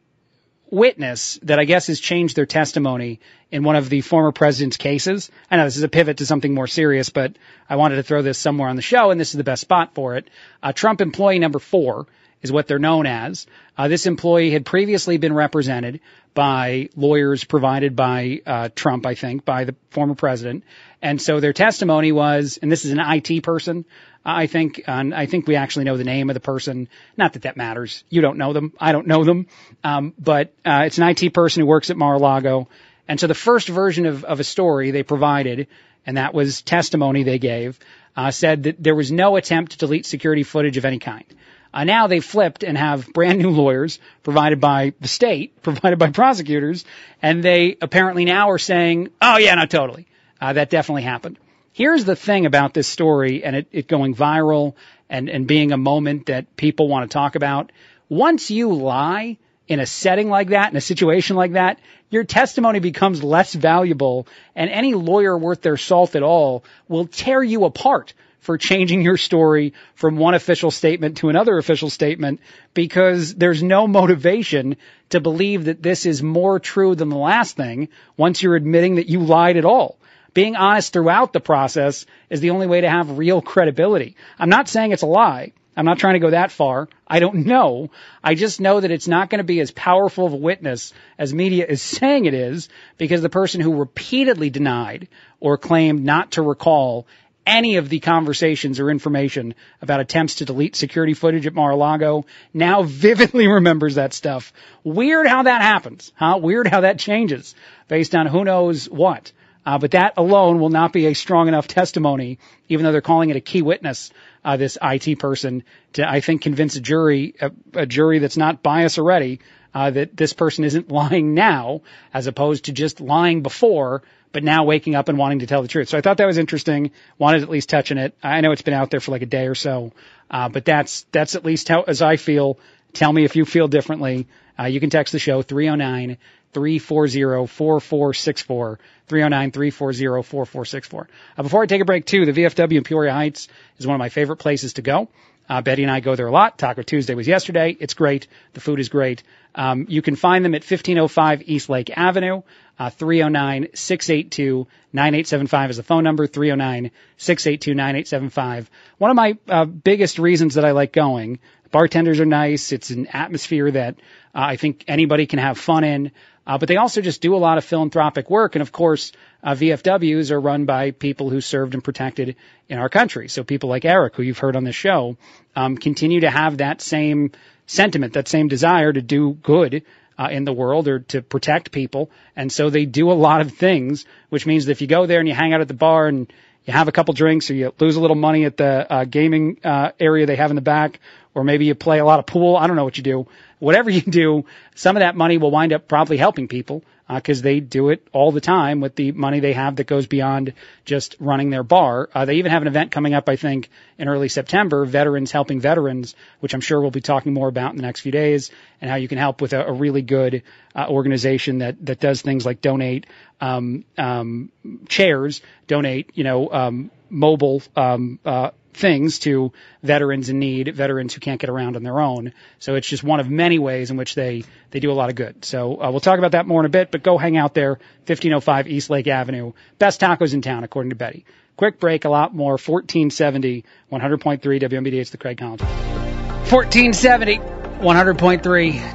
witness 0.71 1.39
that 1.43 1.59
I 1.59 1.65
guess 1.65 1.87
has 1.87 2.01
changed 2.01 2.37
their 2.37 2.47
testimony 2.47 3.21
in 3.51 3.63
one 3.63 3.77
of 3.77 3.89
the 3.89 4.01
former 4.01 4.33
president's 4.33 4.77
cases. 4.77 5.31
I 5.51 5.57
know 5.57 5.65
this 5.65 5.77
is 5.77 5.85
a 5.85 5.89
pivot 5.89 6.19
to 6.19 6.27
something 6.27 6.53
more 6.53 6.67
serious, 6.67 7.11
but 7.11 7.37
I 7.69 7.77
wanted 7.77 7.97
to 7.97 8.03
throw 8.03 8.23
this 8.23 8.39
somewhere 8.39 8.69
on 8.69 8.77
the 8.77 8.83
show, 8.83 9.11
and 9.11 9.21
this 9.21 9.31
is 9.31 9.37
the 9.37 9.45
best 9.45 9.61
spot 9.61 9.95
for 9.95 10.17
it. 10.17 10.29
Uh, 10.63 10.73
Trump 10.73 11.01
employee 11.01 11.39
number 11.39 11.61
four 11.61 12.07
is 12.43 12.53
what 12.53 12.67
they're 12.67 12.79
known 12.79 13.07
as. 13.07 13.47
Uh, 13.79 13.89
this 13.89 14.07
employee 14.07 14.51
had 14.51 14.67
previously 14.67 15.19
been 15.19 15.33
represented 15.33 16.01
by 16.35 16.89
lawyers 16.97 17.45
provided 17.45 17.97
by 17.97 18.41
uh, 18.45 18.69
Trump, 18.75 19.07
I 19.07 19.15
think, 19.15 19.45
by 19.45 19.65
the 19.65 19.75
former 19.91 20.15
president. 20.15 20.65
And 21.01 21.21
so 21.21 21.41
their 21.41 21.53
testimony 21.53 22.13
was, 22.13 22.59
and 22.61 22.71
this 22.71 22.85
is 22.85 22.93
an 22.93 23.01
IT 23.01 23.43
person, 23.43 23.85
I 24.29 24.49
think, 24.49 24.83
and 24.89 25.15
I 25.15 25.27
think 25.27 25.47
we 25.47 25.55
actually 25.55 25.85
know 25.85 25.97
the 25.97 26.05
name 26.05 26.29
of 26.29 26.35
the 26.35 26.41
person. 26.41 26.89
Not 27.17 27.35
that 27.35 27.43
that 27.43 27.57
matters. 27.57 28.03
You 28.11 28.21
don't 28.21 28.39
know 28.39 28.53
them. 28.53 28.73
I 28.81 28.91
don't 28.91 29.07
know 29.07 29.23
them. 29.23 29.47
Um, 29.85 30.15
but 30.19 30.53
uh, 30.65 30.83
it's 30.87 30.99
an 30.99 31.09
IT 31.09 31.33
person 31.33 31.61
who 31.61 31.67
works 31.67 31.91
at 31.91 31.97
Mar-a-Lago. 31.97 32.69
And 33.07 33.21
so 33.21 33.29
the 33.29 33.35
first 33.35 33.69
version 33.69 34.05
of, 34.05 34.25
of 34.25 34.41
a 34.41 34.45
story 34.45 34.91
they 34.91 35.05
provided, 35.05 35.69
and 36.05 36.17
that 36.17 36.35
was 36.35 36.61
testimony 36.61 37.23
they 37.23 37.39
gave, 37.39 37.79
uh, 38.17 38.33
said 38.33 38.65
that 38.65 38.83
there 38.83 38.97
was 38.97 39.13
no 39.13 39.37
attempt 39.37 39.73
to 39.73 39.79
delete 39.79 40.07
security 40.07 40.43
footage 40.43 40.77
of 40.77 40.85
any 40.85 40.99
kind. 40.99 41.25
Uh, 41.73 41.85
now 41.85 42.09
they 42.09 42.19
flipped 42.19 42.65
and 42.65 42.77
have 42.77 43.07
brand 43.13 43.39
new 43.39 43.51
lawyers 43.51 44.01
provided 44.25 44.61
by 44.61 44.93
the 45.01 45.09
state, 45.09 45.63
provided 45.63 46.01
by 46.01 46.11
prosecutors, 46.11 46.85
and 47.23 47.45
they 47.45 47.77
apparently 47.81 48.25
now 48.25 48.51
are 48.51 48.59
saying, 48.59 49.11
oh 49.23 49.37
yeah, 49.37 49.55
no, 49.55 49.67
totally. 49.67 50.09
Uh, 50.41 50.53
that 50.53 50.69
definitely 50.69 51.03
happened. 51.03 51.39
Here's 51.77 52.07
the 52.07 52.17
thing 52.17 52.47
about 52.47 52.73
this 52.73 52.89
story 52.89 53.45
and 53.45 53.55
it, 53.55 53.69
it 53.71 53.87
going 53.87 54.15
viral 54.15 54.77
and, 55.11 55.29
and 55.29 55.47
being 55.47 55.73
a 55.73 55.77
moment 55.77 56.25
that 56.25 56.57
people 56.57 56.89
want 56.89 57.11
to 57.11 57.13
talk 57.13 57.35
about. 57.35 57.71
Once 58.09 58.51
you 58.51 58.73
lie 58.73 59.37
in 59.69 59.79
a 59.79 59.85
setting 59.85 60.31
like 60.31 60.49
that, 60.49 60.71
in 60.71 60.79
a 60.79 60.81
situation 60.81 61.37
like 61.37 61.53
that, 61.53 61.79
your 62.09 62.25
testimony 62.25 62.79
becomes 62.79 63.23
less 63.23 63.53
valuable 63.53 64.27
and 64.55 64.71
any 64.71 64.95
lawyer 64.95 65.37
worth 65.37 65.61
their 65.61 65.77
salt 65.77 66.17
at 66.17 66.23
all 66.23 66.65
will 66.89 67.07
tear 67.09 67.43
you 67.43 67.67
apart 67.67 68.15
for 68.41 68.57
changing 68.57 69.03
your 69.03 69.19
story 69.19 69.75
from 69.97 70.17
one 70.17 70.33
official 70.33 70.71
statement 70.71 71.19
to 71.19 71.29
another 71.29 71.59
official 71.59 71.91
statement 71.91 72.41
because 72.73 73.35
there's 73.35 73.63
no 73.63 73.87
motivation 73.87 74.77
to 75.11 75.21
believe 75.21 75.67
that 75.67 75.83
this 75.83 76.07
is 76.07 76.23
more 76.23 76.59
true 76.59 76.95
than 76.95 77.11
the 77.11 77.19
last 77.19 77.55
thing 77.55 77.91
once 78.17 78.43
you're 78.43 78.57
admitting 78.57 78.95
that 78.95 79.11
you 79.11 79.21
lied 79.21 79.59
at 79.59 79.67
all. 79.67 79.99
Being 80.37 80.55
honest 80.55 80.93
throughout 80.93 81.33
the 81.33 81.41
process 81.41 82.05
is 82.29 82.43
the 82.43 82.51
only 82.51 82.67
way 82.67 82.83
to 82.83 82.91
have 82.91 83.17
real 83.17 83.41
credibility. 83.41 84.17
I'm 84.39 84.51
not 84.51 84.69
saying 84.69 84.93
it's 84.93 85.01
a 85.01 85.07
lie. 85.07 85.55
I'm 85.75 85.87
not 85.87 85.99
trying 85.99 86.13
to 86.13 86.21
go 86.21 86.29
that 86.29 86.53
far. 86.53 86.91
I 87.09 87.21
don't 87.21 87.47
know. 87.47 87.91
I 88.23 88.35
just 88.35 88.61
know 88.61 88.79
that 88.79 88.91
it's 88.91 89.09
not 89.09 89.31
going 89.31 89.39
to 89.39 89.45
be 89.45 89.61
as 89.61 89.71
powerful 89.71 90.27
of 90.27 90.35
a 90.35 90.37
witness 90.37 90.93
as 91.17 91.33
media 91.33 91.65
is 91.67 91.81
saying 91.81 92.27
it 92.27 92.35
is 92.35 92.69
because 92.99 93.23
the 93.23 93.31
person 93.31 93.63
who 93.63 93.77
repeatedly 93.77 94.51
denied 94.51 95.09
or 95.41 95.57
claimed 95.57 96.05
not 96.05 96.33
to 96.33 96.43
recall 96.43 97.07
any 97.47 97.77
of 97.77 97.89
the 97.89 98.01
conversations 98.01 98.79
or 98.79 98.91
information 98.91 99.55
about 99.81 100.01
attempts 100.01 100.35
to 100.35 100.45
delete 100.45 100.77
security 100.77 101.15
footage 101.15 101.47
at 101.47 101.55
Mar-a-Lago 101.55 102.27
now 102.53 102.83
vividly 102.83 103.47
remembers 103.61 103.95
that 103.95 104.13
stuff. 104.13 104.53
Weird 104.85 105.27
how 105.27 105.45
that 105.45 105.63
happens, 105.63 106.13
huh? 106.15 106.39
Weird 106.43 106.67
how 106.67 106.83
that 106.83 106.99
changes 106.99 107.55
based 107.89 108.15
on 108.15 108.27
who 108.27 108.45
knows 108.45 108.85
what. 108.85 109.33
Uh, 109.67 109.79
but 109.79 109.91
that 109.91 110.15
alone 110.17 110.61
will 110.61 110.71
not 110.71 110.93
be 110.93 111.07
a 111.07 111.15
strong 111.15 111.49
enough 111.49 111.67
testimony, 111.67 112.39
even 112.69 112.85
though 112.85 112.93
they're 112.93 113.01
calling 113.01 113.31
it 113.31 113.37
a 113.37 113.41
key 113.41 113.63
witness, 113.63 114.13
uh, 114.45 114.57
this 114.57 114.79
IT 114.81 115.19
person, 115.19 115.65
to, 115.95 116.09
I 116.09 116.21
think, 116.21 116.43
convince 116.43 116.77
a 116.77 116.81
jury, 116.81 117.35
a, 117.41 117.51
a 117.75 117.85
jury 117.85 118.21
that's 118.21 118.37
not 118.37 118.63
biased 118.63 118.97
already, 118.97 119.41
uh, 119.75 119.91
that 119.91 120.17
this 120.17 120.33
person 120.33 120.65
isn't 120.65 120.91
lying 121.01 121.35
now, 121.35 121.83
as 122.15 122.29
opposed 122.29 122.67
to 122.67 122.73
just 122.73 123.01
lying 123.01 123.43
before, 123.43 124.03
but 124.31 124.45
now 124.45 124.65
waking 124.65 124.95
up 124.95 125.09
and 125.09 125.19
wanting 125.19 125.41
to 125.41 125.47
tell 125.47 125.63
the 125.63 125.69
truth. 125.69 125.89
So 125.89 125.99
I 125.99 126.01
thought 126.01 126.19
that 126.19 126.27
was 126.27 126.39
interesting. 126.39 126.93
Wanted 127.19 127.43
at 127.43 127.49
least 127.51 127.69
touching 127.69 127.99
it. 127.99 128.17
I 128.23 128.43
know 128.43 128.53
it's 128.53 128.63
been 128.63 128.75
out 128.75 128.91
there 128.91 129.01
for 129.01 129.11
like 129.11 129.23
a 129.23 129.27
day 129.27 129.49
or 129.49 129.55
so, 129.57 129.93
uh, 130.31 130.49
but 130.49 130.65
that's 130.65 131.07
that's 131.11 131.35
at 131.35 131.45
least 131.45 131.69
how 131.69 131.83
as 131.83 132.03
I 132.03 132.17
feel. 132.17 132.59
Tell 132.93 133.13
me 133.13 133.25
if 133.25 133.37
you 133.37 133.45
feel 133.45 133.69
differently. 133.69 134.27
Uh, 134.59 134.65
you 134.65 134.81
can 134.81 134.89
text 134.89 135.13
the 135.13 135.19
show 135.19 135.43
309 135.43 136.17
340 136.57 137.47
4464. 137.47 138.79
309 139.09 139.53
340 139.53 140.23
4464. 140.23 141.09
Uh, 141.37 141.43
before 141.43 141.63
I 141.63 141.67
take 141.67 141.83
a 141.83 141.85
break, 141.85 142.07
too, 142.07 142.25
the 142.25 142.33
VFW 142.33 142.79
in 142.79 142.83
Peoria 142.83 143.13
Heights 143.13 143.49
is 143.77 143.87
one 143.87 143.95
of 143.95 143.99
my 143.99 144.09
favorite 144.09 144.39
places 144.39 144.73
to 144.75 144.83
go. 144.83 145.09
Uh, 145.51 145.61
Betty 145.61 145.83
and 145.83 145.93
I 145.93 146.01
go 146.01 146.17
there 146.17 146.29
a 146.29 146.33
lot. 146.33 146.57
Taco 146.57 146.81
Tuesday 146.81 147.15
was 147.15 147.29
yesterday. 147.29 147.77
It's 147.79 147.93
great. 147.93 148.27
The 148.55 148.61
food 148.61 148.81
is 148.81 148.89
great. 148.89 149.23
Um, 149.55 149.85
you 149.91 150.01
can 150.01 150.17
find 150.17 150.47
them 150.47 150.55
at 150.55 150.63
1505 150.63 151.43
East 151.45 151.69
Lake 151.69 151.91
Avenue. 151.95 152.41
Uh, 152.79 152.89
309-682-9875 152.89 155.71
is 155.71 155.77
the 155.77 155.83
phone 155.83 156.05
number. 156.05 156.27
309-682-9875. 156.27 158.67
One 158.97 159.11
of 159.11 159.15
my 159.15 159.37
uh, 159.47 159.67
biggest 159.67 160.19
reasons 160.19 160.55
that 160.55 160.65
I 160.65 160.71
like 160.71 160.95
going. 160.95 161.39
Bartenders 161.71 162.21
are 162.21 162.27
nice. 162.27 162.73
It's 162.73 162.91
an 162.91 163.07
atmosphere 163.09 163.71
that 163.71 163.97
I 164.37 164.57
think 164.57 164.85
anybody 164.87 165.27
can 165.27 165.39
have 165.39 165.59
fun 165.59 165.85
in. 165.85 166.13
Uh, 166.47 166.59
but 166.59 166.69
they 166.69 166.77
also 166.77 167.01
just 167.01 167.21
do 167.21 167.35
a 167.35 167.39
lot 167.39 167.59
of 167.59 167.65
philanthropic 167.65 168.31
work. 168.31 168.55
And 168.55 168.63
of 168.63 168.71
course, 168.71 169.11
uh, 169.43 169.53
VFWs 169.55 170.31
are 170.31 170.41
run 170.41 170.65
by 170.65 170.93
people 170.93 171.29
who 171.29 171.41
served 171.41 171.75
and 171.75 171.83
protected 171.83 172.37
in 172.69 172.79
our 172.79 172.89
country. 172.89 173.29
So 173.29 173.43
people 173.43 173.69
like 173.69 173.85
Eric, 173.85 174.15
who 174.15 174.23
you've 174.23 174.39
heard 174.39 174.55
on 174.55 174.63
this 174.63 174.77
show, 174.77 175.17
um, 175.57 175.77
continue 175.77 176.21
to 176.21 176.31
have 176.31 176.59
that 176.59 176.81
same 176.81 177.33
sentiment, 177.67 178.13
that 178.13 178.29
same 178.29 178.47
desire 178.47 178.93
to 178.93 179.03
do 179.03 179.33
good 179.33 179.83
uh, 180.19 180.29
in 180.31 180.45
the 180.45 180.53
world 180.53 180.87
or 180.87 181.01
to 181.01 181.21
protect 181.21 181.73
people. 181.73 182.11
And 182.37 182.53
so 182.53 182.71
they 182.71 182.87
do 182.87 183.11
a 183.11 183.15
lot 183.15 183.41
of 183.41 183.53
things, 183.53 184.07
which 184.29 184.47
means 184.47 184.67
that 184.67 184.73
if 184.73 184.81
you 184.81 184.87
go 184.87 185.07
there 185.07 185.19
and 185.19 185.29
you 185.29 185.35
hang 185.35 185.53
out 185.53 185.61
at 185.61 185.69
the 185.69 185.75
bar 185.75 186.07
and 186.07 186.33
you 186.65 186.73
have 186.73 186.89
a 186.89 186.93
couple 186.93 187.13
drinks 187.15 187.51
or 187.51 187.55
you 187.55 187.73
lose 187.81 187.97
a 187.97 188.01
little 188.01 188.17
money 188.17 188.45
at 188.45 188.57
the 188.57 188.93
uh, 188.93 189.05
gaming 189.05 189.59
uh, 189.65 189.93
area 189.99 190.27
they 190.27 190.37
have 190.37 190.51
in 190.51 190.57
the 190.57 190.63
back, 190.63 191.01
or 191.35 191.45
maybe 191.45 191.67
you 191.67 191.75
play 191.75 191.99
a 191.99 192.05
lot 192.05 192.19
of 192.19 192.27
pool. 192.27 192.57
I 192.57 192.67
don't 192.67 192.77
know 192.77 192.85
what 192.85 192.97
you 192.97 193.03
do. 193.03 193.29
Whatever 193.59 193.91
you 193.91 194.03
do, 194.03 194.45
some 194.75 194.97
of 194.97 195.01
that 195.01 195.17
money 195.17 195.39
will 195.39 195.51
wind 195.51 195.73
up 195.73 195.89
probably 195.89 196.17
helping 196.17 196.49
people 196.49 196.83
because 197.09 197.41
uh, 197.41 197.45
they 197.45 197.61
do 197.61 197.91
it 197.91 198.07
all 198.13 198.33
the 198.33 198.41
time 198.41 198.81
with 198.81 198.97
the 198.97 199.13
money 199.13 199.39
they 199.39 199.53
have 199.53 199.77
that 199.77 199.87
goes 199.87 200.09
beyond 200.09 200.55
just 200.85 201.15
running 201.21 201.51
their 201.51 201.63
bar. 201.63 202.09
Uh, 202.13 202.25
they 202.25 202.35
even 202.35 202.51
have 202.51 202.63
an 202.63 202.69
event 202.69 202.91
coming 202.91 203.15
up, 203.15 203.29
I 203.29 203.37
think, 203.37 203.71
in 203.97 204.09
early 204.09 204.29
September, 204.29 204.85
Veterans 204.85 205.31
Helping 205.31 205.61
Veterans, 205.61 206.17
which 206.41 206.53
I'm 206.53 206.61
sure 206.61 206.81
we'll 206.81 206.91
be 206.91 207.01
talking 207.01 207.33
more 207.33 207.49
about 207.49 207.71
in 207.71 207.77
the 207.77 207.83
next 207.83 208.01
few 208.01 208.11
days, 208.11 208.51
and 208.81 208.91
how 208.91 208.97
you 208.97 209.07
can 209.07 209.19
help 209.19 209.41
with 209.41 209.53
a, 209.53 209.67
a 209.67 209.73
really 209.73 210.03
good 210.03 210.43
uh, 210.75 210.87
organization 210.89 211.59
that 211.59 211.85
that 211.87 212.01
does 212.01 212.23
things 212.23 212.45
like 212.45 212.61
donate 212.61 213.07
um, 213.41 213.85
um, 213.97 214.51
chairs, 214.89 215.43
donate, 215.69 216.11
you 216.15 216.25
know, 216.25 216.51
um, 216.51 216.91
mobile 217.09 217.63
um, 217.77 218.19
uh, 218.25 218.51
things 218.77 219.19
to 219.21 219.53
veterans 219.83 220.29
in 220.29 220.39
need, 220.39 220.75
veterans 220.75 221.15
who 221.15 221.21
can't 221.21 221.41
get 221.41 221.49
around 221.51 221.77
on 221.77 221.83
their 221.83 221.99
own. 221.99 222.33
So 222.59 222.75
it's 222.75 222.87
just 222.87 223.03
one 223.03 223.21
of 223.21 223.29
many 223.29 223.59
ways 223.59 223.91
in 223.91 223.97
which 223.97 224.15
they, 224.15 224.45
they 224.71 224.81
do 224.81 224.93
a 224.93 224.95
lot 224.95 225.09
of 225.09 225.17
good. 225.17 225.45
So 225.45 225.83
uh, 225.83 225.91
we'll 225.91 226.01
talk 226.01 226.19
about 226.19 226.33
that 226.33 226.47
more 226.47 226.61
in 226.61 226.67
a 226.67 226.71
bit, 226.71 226.91
but 226.91 227.03
go 227.03 227.17
hang 227.19 227.37
out 227.37 227.55
there, 227.55 227.79
1505 228.07 228.69
East 228.69 228.91
Lake 228.91 229.07
Avenue. 229.07 229.53
Best 229.79 230.01
tacos 230.01 230.35
in 230.35 230.43
town, 230.43 230.63
according 230.63 230.91
to 230.91 230.97
Betty. 230.97 231.25
Quick 231.57 231.81
break, 231.81 232.05
a 232.05 232.11
lot 232.11 232.35
more, 232.35 232.53
1470, 232.53 233.65
100.3 233.91 234.41
WMBD. 234.41 234.93
It's 234.95 235.11
the 235.11 235.17
Craig 235.17 235.39
Collins. 235.39 235.63
1470. 235.63 237.56
100.3 237.81 238.41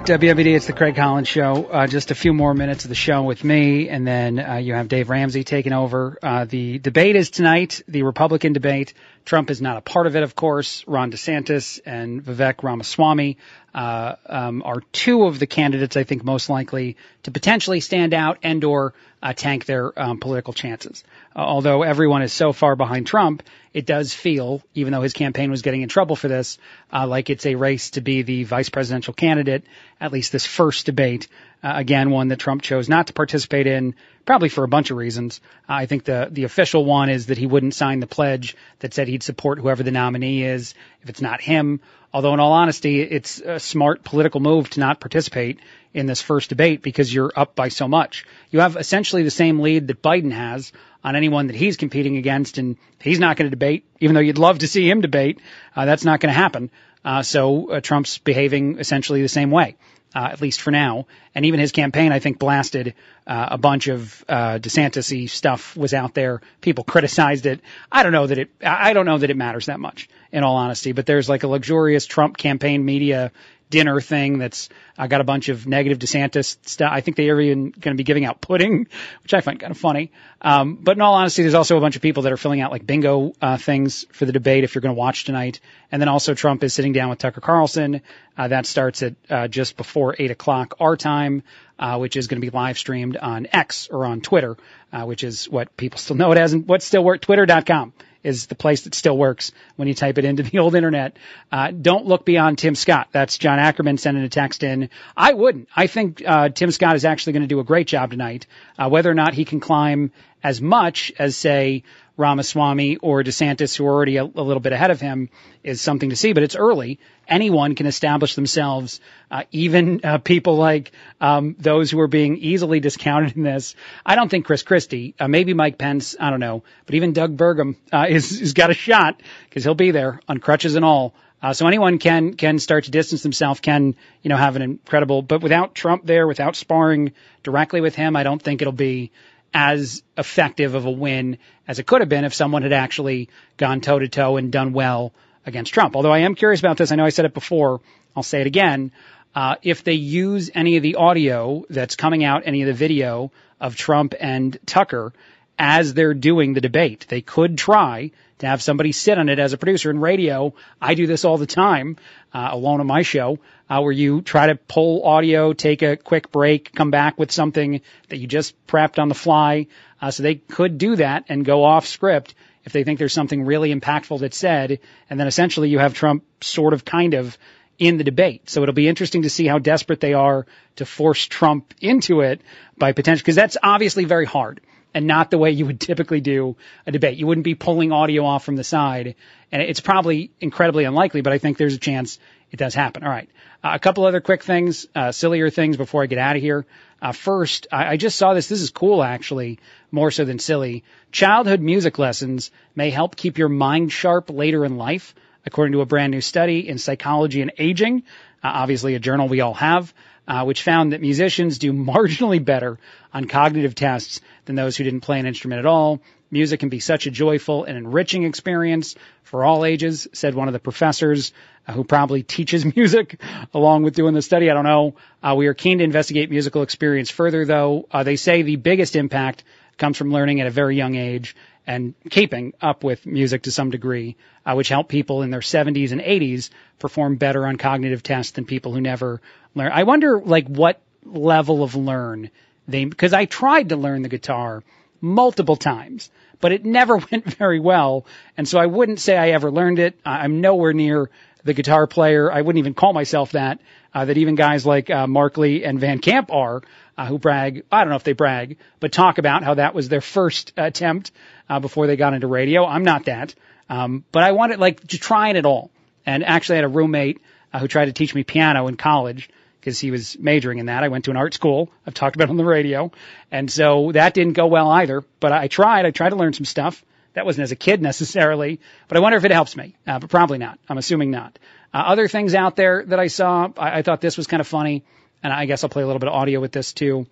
WMBD. 0.05 0.55
It's 0.55 0.65
the 0.65 0.73
Craig 0.73 0.95
Collins 0.95 1.27
Show. 1.27 1.65
Uh, 1.65 1.85
just 1.85 2.09
a 2.09 2.15
few 2.15 2.33
more 2.33 2.55
minutes 2.55 2.83
of 2.83 2.89
the 2.89 2.95
show 2.95 3.21
with 3.21 3.43
me, 3.43 3.89
and 3.89 4.07
then 4.07 4.39
uh, 4.39 4.55
you 4.55 4.73
have 4.73 4.87
Dave 4.87 5.11
Ramsey 5.11 5.43
taking 5.43 5.71
over. 5.71 6.17
Uh, 6.21 6.45
the 6.45 6.79
debate 6.79 7.15
is 7.15 7.29
tonight, 7.29 7.83
the 7.87 8.01
Republican 8.01 8.53
debate. 8.53 8.95
Trump 9.23 9.51
is 9.51 9.61
not 9.61 9.77
a 9.77 9.81
part 9.81 10.07
of 10.07 10.15
it, 10.15 10.23
of 10.23 10.35
course. 10.35 10.83
Ron 10.87 11.11
DeSantis 11.11 11.79
and 11.85 12.23
Vivek 12.23 12.63
Ramaswamy 12.63 13.37
uh, 13.75 14.15
um, 14.25 14.63
are 14.65 14.81
two 14.91 15.25
of 15.25 15.37
the 15.37 15.45
candidates 15.47 15.95
I 15.95 16.03
think 16.03 16.23
most 16.23 16.49
likely 16.49 16.97
to 17.23 17.31
potentially 17.31 17.81
stand 17.81 18.15
out 18.15 18.39
and/or 18.41 18.95
uh, 19.21 19.33
tank 19.33 19.65
their 19.65 19.97
um, 19.97 20.19
political 20.19 20.53
chances. 20.53 21.03
Uh, 21.35 21.39
although 21.39 21.83
everyone 21.83 22.21
is 22.21 22.33
so 22.33 22.51
far 22.51 22.75
behind 22.75 23.07
Trump, 23.07 23.43
it 23.73 23.85
does 23.85 24.13
feel, 24.13 24.61
even 24.73 24.91
though 24.91 25.01
his 25.01 25.13
campaign 25.13 25.49
was 25.49 25.61
getting 25.61 25.81
in 25.81 25.87
trouble 25.89 26.15
for 26.15 26.27
this, 26.27 26.57
uh, 26.91 27.07
like 27.07 27.29
it's 27.29 27.45
a 27.45 27.55
race 27.55 27.91
to 27.91 28.01
be 28.01 28.21
the 28.21 28.43
vice 28.43 28.69
presidential 28.69 29.13
candidate. 29.13 29.63
At 29.99 30.11
least 30.11 30.33
this 30.33 30.45
first 30.45 30.85
debate, 30.85 31.29
uh, 31.63 31.71
again, 31.75 32.09
one 32.09 32.27
that 32.29 32.39
Trump 32.39 32.61
chose 32.61 32.89
not 32.89 33.07
to 33.07 33.13
participate 33.13 33.67
in, 33.67 33.95
probably 34.25 34.49
for 34.49 34.65
a 34.65 34.67
bunch 34.67 34.91
of 34.91 34.97
reasons. 34.97 35.39
Uh, 35.69 35.73
I 35.73 35.85
think 35.85 36.03
the 36.03 36.27
the 36.29 36.43
official 36.43 36.83
one 36.83 37.09
is 37.09 37.27
that 37.27 37.37
he 37.37 37.47
wouldn't 37.47 37.75
sign 37.75 38.01
the 38.01 38.07
pledge 38.07 38.57
that 38.79 38.93
said 38.93 39.07
he'd 39.07 39.23
support 39.23 39.59
whoever 39.59 39.83
the 39.83 39.91
nominee 39.91 40.43
is 40.43 40.73
if 41.01 41.09
it's 41.09 41.21
not 41.21 41.39
him. 41.39 41.79
Although, 42.13 42.33
in 42.33 42.41
all 42.41 42.51
honesty, 42.51 43.01
it's 43.01 43.39
a 43.39 43.57
smart 43.57 44.03
political 44.03 44.41
move 44.41 44.69
to 44.71 44.81
not 44.81 44.99
participate 44.99 45.59
in 45.93 46.05
this 46.05 46.21
first 46.21 46.49
debate 46.49 46.81
because 46.81 47.13
you're 47.13 47.31
up 47.35 47.55
by 47.55 47.69
so 47.69 47.87
much. 47.87 48.25
You 48.49 48.59
have 48.59 48.75
essentially 48.75 49.23
the 49.23 49.31
same 49.31 49.59
lead 49.59 49.87
that 49.87 50.01
Biden 50.01 50.31
has 50.31 50.71
on 51.03 51.15
anyone 51.15 51.47
that 51.47 51.55
he's 51.55 51.77
competing 51.77 52.17
against, 52.17 52.57
and 52.57 52.77
he's 52.99 53.19
not 53.19 53.37
going 53.37 53.47
to 53.47 53.55
debate, 53.55 53.85
even 53.99 54.13
though 54.13 54.21
you'd 54.21 54.37
love 54.37 54.59
to 54.59 54.67
see 54.67 54.89
him 54.89 55.01
debate. 55.01 55.39
Uh, 55.75 55.85
that's 55.85 56.05
not 56.05 56.19
going 56.19 56.33
to 56.33 56.39
happen. 56.39 56.69
Uh, 57.03 57.23
so 57.23 57.71
uh, 57.71 57.81
Trump's 57.81 58.19
behaving 58.19 58.79
essentially 58.79 59.21
the 59.21 59.27
same 59.27 59.51
way 59.51 59.75
uh, 60.13 60.29
at 60.31 60.41
least 60.41 60.61
for 60.61 60.71
now. 60.71 61.07
And 61.33 61.45
even 61.45 61.59
his 61.59 61.71
campaign, 61.71 62.11
I 62.11 62.19
think, 62.19 62.39
blasted 62.39 62.95
uh, 63.25 63.47
a 63.51 63.57
bunch 63.57 63.87
of 63.87 64.23
uh, 64.27 64.59
DeSantis 64.59 65.29
stuff 65.29 65.77
was 65.77 65.93
out 65.93 66.13
there. 66.13 66.41
People 66.59 66.83
criticized 66.83 67.45
it. 67.45 67.61
I 67.91 68.03
don't 68.03 68.11
know 68.11 68.27
that 68.27 68.37
it. 68.37 68.49
I 68.63 68.93
don't 68.93 69.05
know 69.05 69.17
that 69.17 69.29
it 69.29 69.37
matters 69.37 69.67
that 69.67 69.79
much, 69.79 70.09
in 70.31 70.43
all 70.43 70.57
honesty. 70.57 70.91
But 70.91 71.05
there's 71.05 71.29
like 71.29 71.43
a 71.43 71.47
luxurious 71.47 72.05
Trump 72.05 72.37
campaign 72.37 72.83
media 72.83 73.31
dinner 73.71 73.99
thing 73.99 74.37
that's 74.37 74.69
uh, 74.97 75.07
got 75.07 75.21
a 75.21 75.23
bunch 75.23 75.49
of 75.49 75.65
negative 75.65 75.97
DeSantis 75.97 76.57
stuff. 76.67 76.91
I 76.93 77.01
think 77.01 77.17
they 77.17 77.29
are 77.29 77.41
even 77.41 77.71
going 77.71 77.95
to 77.95 77.97
be 77.97 78.03
giving 78.03 78.25
out 78.25 78.39
pudding, 78.39 78.87
which 79.23 79.33
I 79.33 79.41
find 79.41 79.59
kind 79.59 79.71
of 79.71 79.77
funny. 79.77 80.11
Um, 80.41 80.75
but 80.75 80.97
in 80.97 81.01
all 81.01 81.15
honesty, 81.15 81.41
there's 81.41 81.55
also 81.55 81.77
a 81.77 81.81
bunch 81.81 81.95
of 81.95 82.03
people 82.03 82.23
that 82.23 82.31
are 82.31 82.37
filling 82.37 82.61
out 82.61 82.71
like 82.71 82.85
bingo 82.85 83.33
uh, 83.41 83.57
things 83.57 84.05
for 84.11 84.25
the 84.25 84.31
debate 84.31 84.63
if 84.63 84.75
you're 84.75 84.81
going 84.83 84.93
to 84.93 84.99
watch 84.99 85.23
tonight. 85.23 85.59
And 85.91 85.99
then 85.99 86.09
also 86.09 86.35
Trump 86.35 86.63
is 86.63 86.73
sitting 86.75 86.93
down 86.93 87.09
with 87.09 87.17
Tucker 87.17 87.41
Carlson. 87.41 88.01
Uh, 88.37 88.49
that 88.49 88.67
starts 88.67 89.01
at 89.01 89.15
uh, 89.29 89.47
just 89.47 89.77
before 89.77 90.15
eight 90.19 90.29
o'clock 90.29 90.75
our 90.79 90.95
time, 90.95 91.41
uh, 91.79 91.97
which 91.97 92.15
is 92.15 92.27
going 92.27 92.39
to 92.39 92.45
be 92.45 92.55
live 92.55 92.77
streamed 92.77 93.17
on 93.17 93.47
X 93.51 93.87
or 93.89 94.05
on 94.05 94.21
Twitter, 94.21 94.57
uh, 94.93 95.05
which 95.05 95.23
is 95.23 95.49
what 95.49 95.75
people 95.77 95.97
still 95.97 96.15
know 96.15 96.31
it 96.31 96.37
as 96.37 96.53
and 96.53 96.67
what 96.67 96.83
still 96.83 97.03
work 97.03 97.21
twitter.com 97.21 97.93
is 98.23 98.47
the 98.47 98.55
place 98.55 98.81
that 98.83 98.95
still 98.95 99.17
works 99.17 99.51
when 99.75 99.87
you 99.87 99.93
type 99.93 100.17
it 100.17 100.25
into 100.25 100.43
the 100.43 100.59
old 100.59 100.75
internet. 100.75 101.17
Uh, 101.51 101.71
don't 101.71 102.05
look 102.05 102.25
beyond 102.25 102.57
Tim 102.57 102.75
Scott. 102.75 103.09
That's 103.11 103.37
John 103.37 103.59
Ackerman 103.59 103.97
sending 103.97 104.23
a 104.23 104.29
text 104.29 104.63
in. 104.63 104.89
I 105.15 105.33
wouldn't. 105.33 105.67
I 105.75 105.87
think 105.87 106.23
uh, 106.25 106.49
Tim 106.49 106.71
Scott 106.71 106.95
is 106.95 107.05
actually 107.05 107.33
going 107.33 107.43
to 107.43 107.47
do 107.47 107.59
a 107.59 107.63
great 107.63 107.87
job 107.87 108.11
tonight. 108.11 108.47
Uh, 108.77 108.89
whether 108.89 109.09
or 109.09 109.15
not 109.15 109.33
he 109.33 109.45
can 109.45 109.59
climb 109.59 110.11
as 110.43 110.61
much 110.61 111.11
as 111.19 111.37
say 111.37 111.83
Ramaswamy 112.17 112.97
or 112.97 113.23
DeSantis, 113.23 113.75
who 113.75 113.85
are 113.85 113.91
already 113.91 114.17
a, 114.17 114.23
a, 114.23 114.43
little 114.43 114.59
bit 114.59 114.73
ahead 114.73 114.91
of 114.91 114.99
him, 115.01 115.29
is 115.63 115.81
something 115.81 116.09
to 116.09 116.15
see. 116.15 116.33
But 116.33 116.43
it's 116.43 116.55
early. 116.55 116.99
Anyone 117.27 117.75
can 117.75 117.85
establish 117.85 118.35
themselves, 118.35 118.99
uh, 119.29 119.43
even 119.51 120.01
uh, 120.03 120.17
people 120.17 120.57
like 120.57 120.91
um, 121.19 121.55
those 121.57 121.89
who 121.89 121.99
are 121.99 122.07
being 122.07 122.37
easily 122.37 122.79
discounted 122.79 123.35
in 123.37 123.43
this. 123.43 123.75
I 124.05 124.15
don't 124.15 124.29
think 124.29 124.45
Chris 124.45 124.63
Christie, 124.63 125.15
uh, 125.19 125.27
maybe 125.27 125.53
Mike 125.53 125.77
Pence, 125.77 126.15
I 126.19 126.29
don't 126.29 126.39
know, 126.39 126.63
but 126.85 126.95
even 126.95 127.13
Doug 127.13 127.37
Burgum 127.37 127.75
uh, 127.91 128.07
is 128.09 128.41
is 128.41 128.53
got 128.53 128.69
a 128.69 128.75
shot 128.75 129.21
because 129.49 129.63
he'll 129.63 129.75
be 129.75 129.91
there 129.91 130.19
on 130.27 130.39
crutches 130.39 130.75
and 130.75 130.85
all. 130.85 131.13
Uh, 131.41 131.53
so 131.53 131.65
anyone 131.65 131.97
can 131.97 132.35
can 132.35 132.59
start 132.59 132.83
to 132.83 132.91
distance 132.91 133.23
themselves, 133.23 133.59
can 133.59 133.95
you 134.21 134.29
know 134.29 134.37
have 134.37 134.55
an 134.55 134.61
incredible, 134.61 135.23
but 135.23 135.41
without 135.41 135.73
Trump 135.73 136.05
there, 136.05 136.27
without 136.27 136.55
sparring 136.55 137.13
directly 137.41 137.81
with 137.81 137.95
him, 137.95 138.15
I 138.15 138.21
don't 138.21 138.41
think 138.41 138.61
it'll 138.61 138.73
be 138.73 139.11
as 139.53 140.03
effective 140.17 140.75
of 140.75 140.85
a 140.85 140.91
win 140.91 141.37
as 141.67 141.79
it 141.79 141.85
could 141.85 142.01
have 142.01 142.09
been 142.09 142.23
if 142.23 142.33
someone 142.33 142.61
had 142.61 142.73
actually 142.73 143.29
gone 143.57 143.81
toe 143.81 143.99
to 143.99 144.07
toe 144.07 144.37
and 144.37 144.51
done 144.51 144.73
well 144.73 145.13
against 145.45 145.73
Trump. 145.73 145.95
Although 145.95 146.13
I 146.13 146.19
am 146.19 146.35
curious 146.35 146.59
about 146.59 146.77
this, 146.77 146.91
I 146.91 146.95
know 146.95 147.05
I 147.05 147.09
said 147.09 147.25
it 147.25 147.33
before, 147.33 147.81
I'll 148.15 148.23
say 148.23 148.41
it 148.41 148.47
again. 148.47 148.91
Uh, 149.33 149.55
if 149.63 149.83
they 149.83 149.93
use 149.93 150.51
any 150.53 150.77
of 150.77 150.83
the 150.83 150.95
audio 150.95 151.65
that's 151.69 151.95
coming 151.95 152.23
out, 152.23 152.43
any 152.45 152.61
of 152.61 152.67
the 152.67 152.73
video 152.73 153.31
of 153.59 153.75
Trump 153.75 154.13
and 154.19 154.57
Tucker 154.65 155.13
as 155.61 155.93
they're 155.93 156.15
doing 156.15 156.53
the 156.53 156.59
debate, 156.59 157.05
they 157.07 157.21
could 157.21 157.55
try 157.55 158.09
to 158.39 158.47
have 158.47 158.63
somebody 158.63 158.91
sit 158.91 159.19
on 159.19 159.29
it 159.29 159.37
as 159.37 159.53
a 159.53 159.57
producer 159.59 159.91
in 159.91 159.99
radio. 159.99 160.55
I 160.81 160.95
do 160.95 161.05
this 161.05 161.23
all 161.23 161.37
the 161.37 161.45
time, 161.45 161.97
uh, 162.33 162.49
alone 162.51 162.79
on 162.79 162.87
my 162.87 163.03
show, 163.03 163.37
uh, 163.69 163.79
where 163.79 163.91
you 163.91 164.23
try 164.23 164.47
to 164.47 164.55
pull 164.55 165.05
audio, 165.05 165.53
take 165.53 165.83
a 165.83 165.97
quick 165.97 166.31
break, 166.31 166.73
come 166.73 166.89
back 166.89 167.19
with 167.19 167.31
something 167.31 167.81
that 168.09 168.17
you 168.17 168.25
just 168.25 168.55
prepped 168.65 168.97
on 168.97 169.07
the 169.07 169.13
fly. 169.13 169.67
Uh, 170.01 170.09
so 170.09 170.23
they 170.23 170.33
could 170.33 170.79
do 170.79 170.95
that 170.95 171.25
and 171.29 171.45
go 171.45 171.63
off 171.63 171.85
script 171.85 172.33
if 172.65 172.73
they 172.73 172.83
think 172.83 172.97
there's 172.97 173.13
something 173.13 173.45
really 173.45 173.71
impactful 173.71 174.19
that's 174.19 174.37
said. 174.37 174.79
And 175.11 175.19
then 175.19 175.27
essentially 175.27 175.69
you 175.69 175.77
have 175.77 175.93
Trump 175.93 176.23
sort 176.43 176.73
of 176.73 176.83
kind 176.83 177.13
of 177.13 177.37
in 177.77 177.99
the 177.99 178.03
debate. 178.03 178.49
So 178.49 178.63
it'll 178.63 178.73
be 178.73 178.87
interesting 178.87 179.21
to 179.21 179.29
see 179.29 179.45
how 179.45 179.59
desperate 179.59 179.99
they 179.99 180.15
are 180.15 180.47
to 180.77 180.85
force 180.87 181.23
Trump 181.23 181.75
into 181.81 182.21
it 182.21 182.41
by 182.79 182.93
potential, 182.93 183.21
because 183.21 183.35
that's 183.35 183.57
obviously 183.61 184.05
very 184.05 184.25
hard 184.25 184.59
and 184.93 185.07
not 185.07 185.31
the 185.31 185.37
way 185.37 185.51
you 185.51 185.65
would 185.65 185.79
typically 185.79 186.21
do 186.21 186.55
a 186.85 186.91
debate. 186.91 187.17
You 187.17 187.27
wouldn't 187.27 187.45
be 187.45 187.55
pulling 187.55 187.91
audio 187.91 188.25
off 188.25 188.43
from 188.43 188.55
the 188.55 188.63
side, 188.63 189.15
and 189.51 189.61
it's 189.61 189.79
probably 189.79 190.31
incredibly 190.39 190.83
unlikely, 190.83 191.21
but 191.21 191.33
I 191.33 191.37
think 191.37 191.57
there's 191.57 191.75
a 191.75 191.79
chance 191.79 192.19
it 192.51 192.57
does 192.57 192.75
happen. 192.75 193.03
All 193.03 193.09
right. 193.09 193.29
Uh, 193.63 193.71
a 193.73 193.79
couple 193.79 194.05
other 194.05 194.21
quick 194.21 194.43
things, 194.43 194.87
uh, 194.95 195.11
sillier 195.11 195.49
things 195.49 195.77
before 195.77 196.03
I 196.03 196.07
get 196.07 196.17
out 196.17 196.35
of 196.35 196.41
here. 196.41 196.65
Uh, 197.01 197.13
first, 197.13 197.67
I, 197.71 197.91
I 197.93 197.97
just 197.97 198.17
saw 198.17 198.33
this. 198.33 198.47
This 198.47 198.61
is 198.61 198.69
cool, 198.69 199.01
actually, 199.01 199.59
more 199.91 200.11
so 200.11 200.25
than 200.25 200.39
silly. 200.39 200.83
Childhood 201.11 201.61
music 201.61 201.97
lessons 201.97 202.51
may 202.75 202.89
help 202.89 203.15
keep 203.15 203.37
your 203.37 203.49
mind 203.49 203.91
sharp 203.91 204.29
later 204.29 204.65
in 204.65 204.77
life, 204.77 205.15
according 205.45 205.73
to 205.73 205.81
a 205.81 205.85
brand 205.85 206.11
new 206.11 206.21
study 206.21 206.67
in 206.67 206.77
Psychology 206.77 207.41
and 207.41 207.51
Aging, 207.57 208.03
uh, 208.43 208.51
obviously 208.53 208.95
a 208.95 208.99
journal 208.99 209.27
we 209.27 209.41
all 209.41 209.53
have 209.53 209.93
uh, 210.31 210.45
which 210.45 210.63
found 210.63 210.93
that 210.93 211.01
musicians 211.01 211.57
do 211.57 211.73
marginally 211.91 212.43
better 212.43 212.79
on 213.13 213.25
cognitive 213.25 213.75
tests 213.75 214.21
than 214.45 214.55
those 214.55 214.77
who 214.77 214.85
didn't 214.85 215.01
play 215.01 215.19
an 215.19 215.25
instrument 215.25 215.59
at 215.59 215.65
all. 215.65 215.99
Music 216.31 216.61
can 216.61 216.69
be 216.69 216.79
such 216.79 217.05
a 217.05 217.11
joyful 217.11 217.65
and 217.65 217.77
enriching 217.77 218.23
experience 218.23 218.95
for 219.23 219.43
all 219.43 219.65
ages, 219.65 220.07
said 220.13 220.33
one 220.33 220.47
of 220.47 220.53
the 220.53 220.59
professors 220.59 221.33
uh, 221.67 221.73
who 221.73 221.83
probably 221.83 222.23
teaches 222.37 222.63
music 222.63 223.19
along 223.53 223.83
with 223.83 223.93
doing 223.93 224.13
the 224.13 224.21
study. 224.21 224.49
I 224.49 224.53
don't 224.53 224.63
know. 224.63 224.95
Uh, 225.21 225.35
we 225.35 225.47
are 225.47 225.53
keen 225.53 225.79
to 225.79 225.83
investigate 225.83 226.29
musical 226.29 226.61
experience 226.61 227.11
further, 227.11 227.43
though. 227.43 227.85
Uh, 227.91 228.03
they 228.03 228.15
say 228.15 228.41
the 228.41 228.55
biggest 228.55 228.95
impact 228.95 229.43
comes 229.77 229.97
from 229.97 230.13
learning 230.13 230.39
at 230.39 230.47
a 230.47 230.51
very 230.51 230.77
young 230.77 230.95
age 230.95 231.35
and 231.67 231.93
keeping 232.09 232.53
up 232.61 232.83
with 232.83 233.05
music 233.05 233.43
to 233.43 233.51
some 233.51 233.69
degree, 233.69 234.15
uh, 234.45 234.53
which 234.53 234.69
help 234.69 234.87
people 234.87 235.21
in 235.21 235.29
their 235.29 235.41
70s 235.41 235.91
and 235.91 236.01
80s 236.01 236.49
perform 236.79 237.15
better 237.15 237.45
on 237.45 237.57
cognitive 237.57 238.03
tests 238.03 238.33
than 238.33 238.45
people 238.45 238.73
who 238.73 238.81
never 238.81 239.21
learn. 239.55 239.71
I 239.71 239.83
wonder, 239.83 240.19
like, 240.19 240.47
what 240.47 240.81
level 241.05 241.63
of 241.63 241.75
learn 241.75 242.29
they, 242.67 242.85
because 242.85 243.13
I 243.13 243.25
tried 243.25 243.69
to 243.69 243.75
learn 243.75 244.01
the 244.01 244.09
guitar 244.09 244.63
multiple 245.01 245.55
times, 245.55 246.09
but 246.39 246.51
it 246.51 246.65
never 246.65 246.97
went 247.11 247.25
very 247.25 247.59
well. 247.59 248.05
And 248.37 248.47
so 248.47 248.59
I 248.59 248.65
wouldn't 248.65 248.99
say 248.99 249.17
I 249.17 249.29
ever 249.29 249.51
learned 249.51 249.79
it. 249.79 249.99
I'm 250.05 250.41
nowhere 250.41 250.73
near 250.73 251.09
the 251.43 251.53
guitar 251.53 251.87
player. 251.87 252.31
I 252.31 252.41
wouldn't 252.41 252.59
even 252.59 252.73
call 252.73 252.93
myself 252.93 253.31
that. 253.31 253.59
Uh, 253.93 254.05
that 254.05 254.17
even 254.17 254.35
guys 254.35 254.65
like 254.65 254.89
uh, 254.89 255.05
Markley 255.05 255.65
and 255.65 255.77
Van 255.77 255.99
Camp 255.99 256.31
are, 256.31 256.61
uh, 256.97 257.05
who 257.07 257.19
brag. 257.19 257.63
I 257.69 257.81
don't 257.81 257.89
know 257.89 257.97
if 257.97 258.05
they 258.05 258.13
brag, 258.13 258.57
but 258.79 258.93
talk 258.93 259.17
about 259.17 259.43
how 259.43 259.55
that 259.55 259.75
was 259.75 259.89
their 259.89 260.01
first 260.01 260.53
attempt 260.55 261.11
uh, 261.51 261.59
before 261.59 261.85
they 261.85 261.97
got 261.97 262.13
into 262.13 262.27
radio. 262.27 262.65
I'm 262.65 262.83
not 262.83 263.05
that, 263.05 263.35
um, 263.69 264.05
but 264.13 264.23
I 264.23 264.31
wanted 264.31 264.59
like 264.59 264.87
to 264.87 264.97
try 264.97 265.29
it 265.29 265.45
all. 265.45 265.69
And 266.05 266.23
actually, 266.23 266.55
I 266.55 266.57
had 266.59 266.65
a 266.65 266.69
roommate 266.69 267.21
uh, 267.53 267.59
who 267.59 267.67
tried 267.67 267.85
to 267.85 267.93
teach 267.93 268.15
me 268.15 268.23
piano 268.23 268.67
in 268.67 268.77
college 268.77 269.29
because 269.59 269.77
he 269.77 269.91
was 269.91 270.17
majoring 270.17 270.59
in 270.59 270.67
that. 270.67 270.83
I 270.83 270.87
went 270.87 271.05
to 271.05 271.11
an 271.11 271.17
art 271.17 271.33
school. 271.33 271.69
I've 271.85 271.93
talked 271.93 272.15
about 272.15 272.29
on 272.29 272.37
the 272.37 272.45
radio, 272.45 272.91
and 273.31 273.51
so 273.51 273.91
that 273.91 274.13
didn't 274.13 274.33
go 274.33 274.47
well 274.47 274.71
either. 274.71 275.03
But 275.19 275.33
I 275.33 275.49
tried. 275.49 275.85
I 275.85 275.91
tried 275.91 276.11
to 276.11 276.15
learn 276.15 276.31
some 276.31 276.45
stuff. 276.45 276.85
That 277.15 277.25
wasn't 277.25 277.43
as 277.43 277.51
a 277.51 277.57
kid 277.57 277.81
necessarily, 277.91 278.61
but 278.87 278.95
I 278.95 279.01
wonder 279.01 279.17
if 279.17 279.25
it 279.25 279.31
helps 279.31 279.57
me. 279.57 279.75
Uh, 279.85 279.99
but 279.99 280.09
probably 280.09 280.37
not. 280.37 280.57
I'm 280.69 280.77
assuming 280.77 281.11
not. 281.11 281.37
Uh, 281.73 281.83
other 281.85 282.07
things 282.07 282.33
out 282.33 282.55
there 282.55 282.85
that 282.85 282.99
I 282.99 283.07
saw, 283.07 283.49
I, 283.57 283.79
I 283.79 283.81
thought 283.81 283.99
this 283.99 284.15
was 284.15 284.27
kind 284.27 284.39
of 284.39 284.47
funny, 284.47 284.85
and 285.21 285.33
I 285.33 285.45
guess 285.47 285.65
I'll 285.65 285.69
play 285.69 285.83
a 285.83 285.85
little 285.85 285.99
bit 285.99 286.07
of 286.07 286.15
audio 286.15 286.39
with 286.39 286.53
this 286.53 286.71
too. 286.71 287.07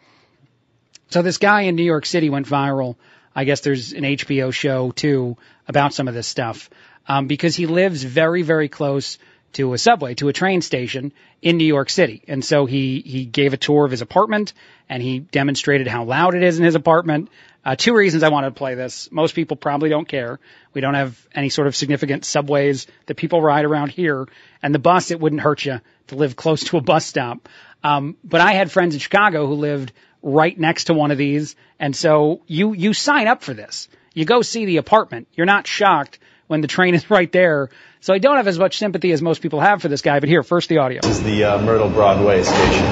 So 1.09 1.23
this 1.23 1.39
guy 1.39 1.63
in 1.63 1.75
New 1.75 1.83
York 1.83 2.05
City 2.05 2.29
went 2.29 2.47
viral. 2.47 2.95
I 3.35 3.43
guess 3.43 3.61
there's 3.61 3.93
an 3.93 4.03
HBO 4.03 4.53
show 4.53 4.91
too 4.91 5.37
about 5.67 5.93
some 5.93 6.07
of 6.07 6.13
this 6.13 6.27
stuff 6.27 6.69
um, 7.07 7.27
because 7.27 7.55
he 7.55 7.65
lives 7.65 8.03
very, 8.03 8.41
very 8.41 8.69
close 8.69 9.17
to 9.53 9.73
a 9.73 9.77
subway, 9.77 10.13
to 10.15 10.29
a 10.29 10.33
train 10.33 10.61
station 10.61 11.11
in 11.41 11.57
New 11.57 11.65
York 11.65 11.89
City. 11.89 12.21
And 12.27 12.43
so 12.43 12.65
he, 12.65 13.01
he 13.01 13.25
gave 13.25 13.53
a 13.53 13.57
tour 13.57 13.85
of 13.85 13.91
his 13.91 14.01
apartment 14.01 14.53
and 14.87 15.01
he 15.01 15.19
demonstrated 15.19 15.87
how 15.87 16.03
loud 16.03 16.35
it 16.35 16.43
is 16.43 16.59
in 16.59 16.65
his 16.65 16.75
apartment. 16.75 17.29
Uh, 17.65 17.75
two 17.75 17.95
reasons 17.95 18.23
I 18.23 18.29
wanted 18.29 18.49
to 18.49 18.55
play 18.55 18.75
this. 18.75 19.11
Most 19.11 19.35
people 19.35 19.57
probably 19.57 19.89
don't 19.89 20.07
care. 20.07 20.39
We 20.73 20.81
don't 20.81 20.93
have 20.93 21.19
any 21.33 21.49
sort 21.49 21.67
of 21.67 21.75
significant 21.75 22.25
subways 22.25 22.87
that 23.07 23.15
people 23.15 23.41
ride 23.41 23.65
around 23.65 23.89
here. 23.89 24.27
And 24.61 24.73
the 24.73 24.79
bus, 24.79 25.11
it 25.11 25.19
wouldn't 25.19 25.41
hurt 25.41 25.65
you 25.65 25.81
to 26.07 26.15
live 26.15 26.35
close 26.35 26.63
to 26.65 26.77
a 26.77 26.81
bus 26.81 27.05
stop. 27.05 27.49
Um, 27.83 28.17
but 28.23 28.41
I 28.41 28.53
had 28.53 28.71
friends 28.71 28.93
in 28.93 28.99
Chicago 28.99 29.47
who 29.47 29.55
lived 29.55 29.93
right 30.21 30.57
next 30.57 30.85
to 30.85 30.93
one 30.93 31.11
of 31.11 31.17
these. 31.17 31.55
And 31.79 31.95
so 31.95 32.41
you, 32.47 32.73
you 32.73 32.93
sign 32.93 33.27
up 33.27 33.43
for 33.43 33.53
this. 33.53 33.87
You 34.13 34.25
go 34.25 34.41
see 34.41 34.65
the 34.65 34.77
apartment. 34.77 35.27
You're 35.33 35.45
not 35.45 35.67
shocked 35.67 36.19
when 36.47 36.61
the 36.61 36.67
train 36.67 36.95
is 36.99 37.09
right 37.09 37.31
there. 37.31 37.69
So 38.01 38.13
I 38.13 38.19
don't 38.19 38.37
have 38.37 38.47
as 38.47 38.57
much 38.57 38.77
sympathy 38.77 39.11
as 39.11 39.21
most 39.21 39.41
people 39.41 39.59
have 39.59 39.81
for 39.81 39.87
this 39.87 40.01
guy. 40.01 40.19
But 40.19 40.29
here, 40.29 40.43
first 40.43 40.69
the 40.69 40.77
audio. 40.77 41.01
This 41.01 41.17
is 41.17 41.23
the 41.23 41.43
uh, 41.43 41.61
Myrtle 41.61 41.89
Broadway 41.89 42.43
station. 42.43 42.85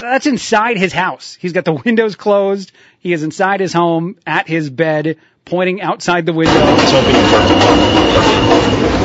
That's 0.00 0.26
inside 0.26 0.76
his 0.76 0.92
house. 0.92 1.38
He's 1.40 1.52
got 1.52 1.64
the 1.64 1.72
windows 1.84 2.16
closed. 2.16 2.72
He 2.98 3.12
is 3.12 3.22
inside 3.22 3.60
his 3.60 3.72
home 3.72 4.16
at 4.26 4.48
his 4.48 4.68
bed, 4.68 5.18
pointing 5.44 5.80
outside 5.80 6.26
the 6.26 6.32
window. 6.32 6.76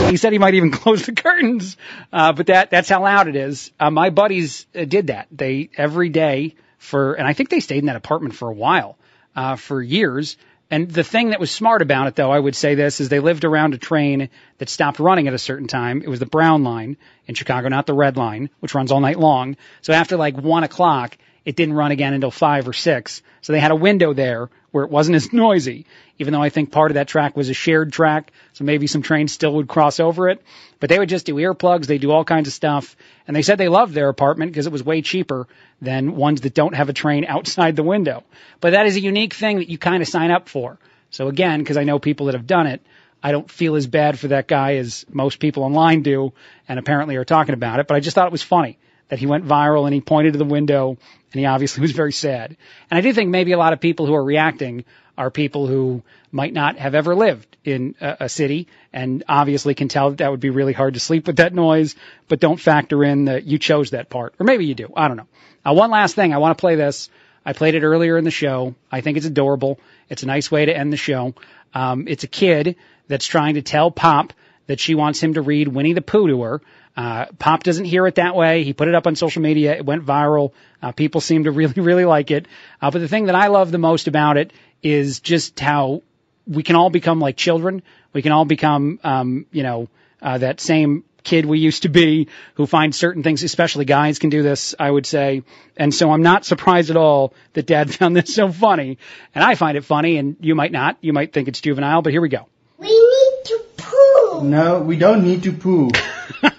He 0.09 0.17
said 0.17 0.33
he 0.33 0.39
might 0.39 0.53
even 0.53 0.71
close 0.81 1.05
the 1.05 1.13
curtains, 1.13 1.77
uh, 2.13 2.33
but 2.33 2.47
that 2.47 2.69
that's 2.69 2.89
how 2.89 3.01
loud 3.01 3.27
it 3.27 3.35
is. 3.35 3.71
Uh, 3.79 3.91
my 3.91 4.09
buddies 4.09 4.65
uh, 4.75 4.85
did 4.85 5.07
that. 5.07 5.27
They 5.31 5.69
every 5.75 6.09
day 6.09 6.55
for, 6.77 7.13
and 7.13 7.27
I 7.27 7.33
think 7.33 7.49
they 7.49 7.59
stayed 7.59 7.79
in 7.79 7.85
that 7.87 7.95
apartment 7.95 8.35
for 8.35 8.49
a 8.49 8.53
while, 8.53 8.97
uh, 9.35 9.55
for 9.55 9.81
years. 9.81 10.37
And 10.71 10.89
the 10.89 11.03
thing 11.03 11.29
that 11.29 11.39
was 11.39 11.51
smart 11.51 11.81
about 11.83 12.07
it, 12.07 12.15
though, 12.15 12.31
I 12.31 12.39
would 12.39 12.55
say 12.55 12.73
this, 12.73 12.99
is 12.99 13.07
they 13.07 13.19
lived 13.19 13.45
around 13.45 13.75
a 13.75 13.77
train 13.77 14.29
that 14.57 14.67
stopped 14.67 14.99
running 14.99 15.27
at 15.27 15.33
a 15.33 15.39
certain 15.39 15.67
time. 15.67 16.01
It 16.01 16.09
was 16.09 16.19
the 16.19 16.25
Brown 16.25 16.63
line 16.63 16.97
in 17.27 17.35
Chicago, 17.35 17.69
not 17.69 17.85
the 17.85 17.93
Red 17.93 18.17
line, 18.17 18.49
which 18.61 18.73
runs 18.73 18.91
all 18.91 18.99
night 18.99 19.19
long. 19.19 19.57
So 19.81 19.93
after 19.93 20.17
like 20.17 20.35
one 20.37 20.63
o'clock, 20.63 21.17
it 21.45 21.55
didn't 21.55 21.75
run 21.75 21.91
again 21.91 22.13
until 22.13 22.31
five 22.31 22.67
or 22.67 22.73
six. 22.73 23.21
So 23.41 23.53
they 23.53 23.59
had 23.59 23.71
a 23.71 23.75
window 23.75 24.13
there 24.13 24.49
where 24.71 24.83
it 24.83 24.89
wasn't 24.89 25.15
as 25.15 25.31
noisy, 25.31 25.85
even 26.17 26.33
though 26.33 26.41
I 26.41 26.49
think 26.49 26.71
part 26.71 26.91
of 26.91 26.95
that 26.95 27.07
track 27.07 27.37
was 27.37 27.49
a 27.49 27.53
shared 27.53 27.93
track. 27.93 28.31
So 28.53 28.63
maybe 28.63 28.87
some 28.87 29.03
trains 29.03 29.31
still 29.31 29.53
would 29.55 29.67
cross 29.67 29.99
over 29.99 30.27
it, 30.29 30.41
but 30.79 30.89
they 30.89 30.97
would 30.97 31.09
just 31.09 31.27
do 31.27 31.35
earplugs. 31.35 31.85
They 31.85 31.99
do 31.99 32.11
all 32.11 32.25
kinds 32.25 32.47
of 32.47 32.53
stuff. 32.53 32.95
And 33.27 33.35
they 33.35 33.43
said 33.43 33.57
they 33.57 33.69
loved 33.69 33.93
their 33.93 34.09
apartment 34.09 34.51
because 34.51 34.65
it 34.65 34.73
was 34.73 34.83
way 34.83 35.01
cheaper 35.01 35.47
than 35.81 36.15
ones 36.15 36.41
that 36.41 36.55
don't 36.55 36.75
have 36.75 36.89
a 36.89 36.93
train 36.93 37.25
outside 37.29 37.75
the 37.75 37.83
window. 37.83 38.23
But 38.59 38.71
that 38.71 38.87
is 38.87 38.95
a 38.95 39.01
unique 39.01 39.35
thing 39.35 39.57
that 39.57 39.69
you 39.69 39.77
kind 39.77 40.01
of 40.01 40.09
sign 40.09 40.31
up 40.31 40.49
for. 40.49 40.79
So 41.11 41.27
again, 41.27 41.59
because 41.59 41.77
I 41.77 41.83
know 41.83 41.99
people 41.99 42.25
that 42.25 42.35
have 42.35 42.47
done 42.47 42.67
it, 42.67 42.81
I 43.23 43.31
don't 43.31 43.49
feel 43.49 43.75
as 43.75 43.87
bad 43.87 44.19
for 44.19 44.29
that 44.29 44.47
guy 44.47 44.75
as 44.75 45.05
most 45.09 45.39
people 45.39 45.63
online 45.63 46.01
do 46.01 46.33
and 46.67 46.77
apparently 46.77 47.15
are 47.15 47.25
talking 47.25 47.53
about 47.53 47.79
it, 47.79 47.87
but 47.87 47.95
I 47.95 47.99
just 47.99 48.13
thought 48.13 48.27
it 48.27 48.31
was 48.31 48.43
funny 48.43 48.77
that 49.09 49.19
he 49.19 49.25
went 49.25 49.45
viral 49.45 49.85
and 49.85 49.93
he 49.93 50.01
pointed 50.01 50.33
to 50.33 50.39
the 50.39 50.45
window 50.45 50.97
and 51.31 51.39
he 51.39 51.45
obviously 51.45 51.81
was 51.81 51.91
very 51.91 52.13
sad. 52.13 52.55
And 52.89 52.97
I 52.97 53.01
do 53.01 53.13
think 53.13 53.29
maybe 53.29 53.51
a 53.51 53.57
lot 53.57 53.73
of 53.73 53.79
people 53.79 54.05
who 54.05 54.15
are 54.15 54.23
reacting 54.23 54.85
are 55.17 55.31
people 55.31 55.67
who 55.67 56.03
might 56.31 56.53
not 56.53 56.77
have 56.77 56.95
ever 56.95 57.15
lived 57.15 57.55
in 57.63 57.95
a, 58.01 58.17
a, 58.21 58.29
city 58.29 58.67
and 58.91 59.23
obviously 59.29 59.73
can 59.73 59.87
tell 59.87 60.09
that 60.09 60.17
that 60.17 60.31
would 60.31 60.41
be 60.41 60.49
really 60.49 60.73
hard 60.73 60.95
to 60.95 60.99
sleep 60.99 61.27
with 61.27 61.37
that 61.37 61.53
noise, 61.53 61.95
but 62.27 62.39
don't 62.39 62.59
factor 62.59 63.03
in 63.03 63.25
that 63.25 63.45
you 63.45 63.57
chose 63.57 63.91
that 63.91 64.09
part. 64.09 64.33
Or 64.39 64.43
maybe 64.43 64.65
you 64.65 64.75
do. 64.75 64.91
I 64.95 65.07
don't 65.07 65.17
know. 65.17 65.27
Uh, 65.65 65.73
one 65.73 65.89
last 65.89 66.15
thing. 66.15 66.33
I 66.33 66.37
want 66.37 66.57
to 66.57 66.61
play 66.61 66.75
this. 66.75 67.09
I 67.45 67.53
played 67.53 67.75
it 67.75 67.83
earlier 67.83 68.17
in 68.17 68.23
the 68.23 68.31
show. 68.31 68.75
I 68.91 69.01
think 69.01 69.17
it's 69.17 69.25
adorable. 69.25 69.79
It's 70.09 70.23
a 70.23 70.27
nice 70.27 70.51
way 70.51 70.65
to 70.65 70.75
end 70.75 70.91
the 70.91 70.97
show. 70.97 71.33
Um, 71.73 72.07
it's 72.07 72.23
a 72.23 72.27
kid 72.27 72.75
that's 73.07 73.25
trying 73.25 73.55
to 73.55 73.61
tell 73.61 73.91
Pop 73.91 74.33
that 74.67 74.79
she 74.79 74.95
wants 74.95 75.21
him 75.21 75.35
to 75.35 75.41
read 75.41 75.67
Winnie 75.67 75.93
the 75.93 76.01
Pooh 76.01 76.27
to 76.27 76.41
her. 76.41 76.61
Uh, 76.95 77.25
Pop 77.39 77.63
doesn't 77.63 77.85
hear 77.85 78.07
it 78.07 78.15
that 78.15 78.35
way. 78.35 78.63
He 78.63 78.73
put 78.73 78.87
it 78.87 78.95
up 78.95 79.07
on 79.07 79.15
social 79.15 79.41
media. 79.41 79.75
It 79.75 79.85
went 79.85 80.05
viral. 80.05 80.53
Uh, 80.81 80.91
people 80.91 81.21
seem 81.21 81.43
to 81.43 81.51
really, 81.51 81.73
really 81.81 82.05
like 82.05 82.31
it. 82.31 82.47
Uh, 82.81 82.91
but 82.91 82.99
the 82.99 83.07
thing 83.07 83.25
that 83.25 83.35
I 83.35 83.47
love 83.47 83.71
the 83.71 83.77
most 83.77 84.07
about 84.07 84.37
it 84.37 84.53
is 84.81 85.19
just 85.19 85.59
how 85.59 86.01
we 86.47 86.63
can 86.63 86.75
all 86.75 86.89
become 86.89 87.19
like 87.19 87.35
children. 87.35 87.83
We 88.13 88.21
can 88.21 88.31
all 88.31 88.45
become, 88.45 88.99
um, 89.03 89.45
you 89.51 89.63
know, 89.63 89.89
uh, 90.21 90.37
that 90.37 90.61
same 90.61 91.03
kid 91.23 91.45
we 91.45 91.59
used 91.59 91.81
to 91.83 91.89
be 91.89 92.29
who 92.53 92.65
finds 92.65 92.97
certain 92.97 93.23
things, 93.23 93.43
especially 93.43 93.83
guys 93.83 94.19
can 94.19 94.29
do 94.29 94.43
this, 94.43 94.75
I 94.79 94.89
would 94.89 95.05
say. 95.05 95.43
And 95.75 95.93
so 95.93 96.11
I'm 96.11 96.21
not 96.21 96.45
surprised 96.45 96.91
at 96.91 96.97
all 96.97 97.33
that 97.53 97.65
dad 97.65 97.93
found 97.93 98.15
this 98.15 98.33
so 98.33 98.51
funny. 98.51 98.97
And 99.33 99.43
I 99.43 99.55
find 99.55 99.77
it 99.77 99.83
funny 99.83 100.17
and 100.17 100.37
you 100.39 100.55
might 100.55 100.71
not. 100.71 100.97
You 101.01 101.11
might 101.11 101.33
think 101.33 101.49
it's 101.49 101.59
juvenile, 101.59 102.01
but 102.01 102.13
here 102.13 102.21
we 102.21 102.29
go. 102.29 102.47
We 102.77 102.87
need 102.87 103.45
to 103.45 103.65
poo. 103.77 104.43
No, 104.43 104.79
we 104.79 104.97
don't 104.97 105.23
need 105.23 105.43
to 105.43 105.51
poo. 105.51 105.89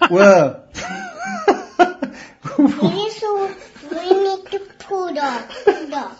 Well, 0.09 0.63
we, 2.57 2.65
need 2.65 3.11
to, 3.11 3.55
we 3.91 4.23
need 4.23 4.45
to 4.51 4.59
poo 4.79 5.13
dog. 5.13 5.41
Poo 5.65 5.89
dog. 5.89 6.15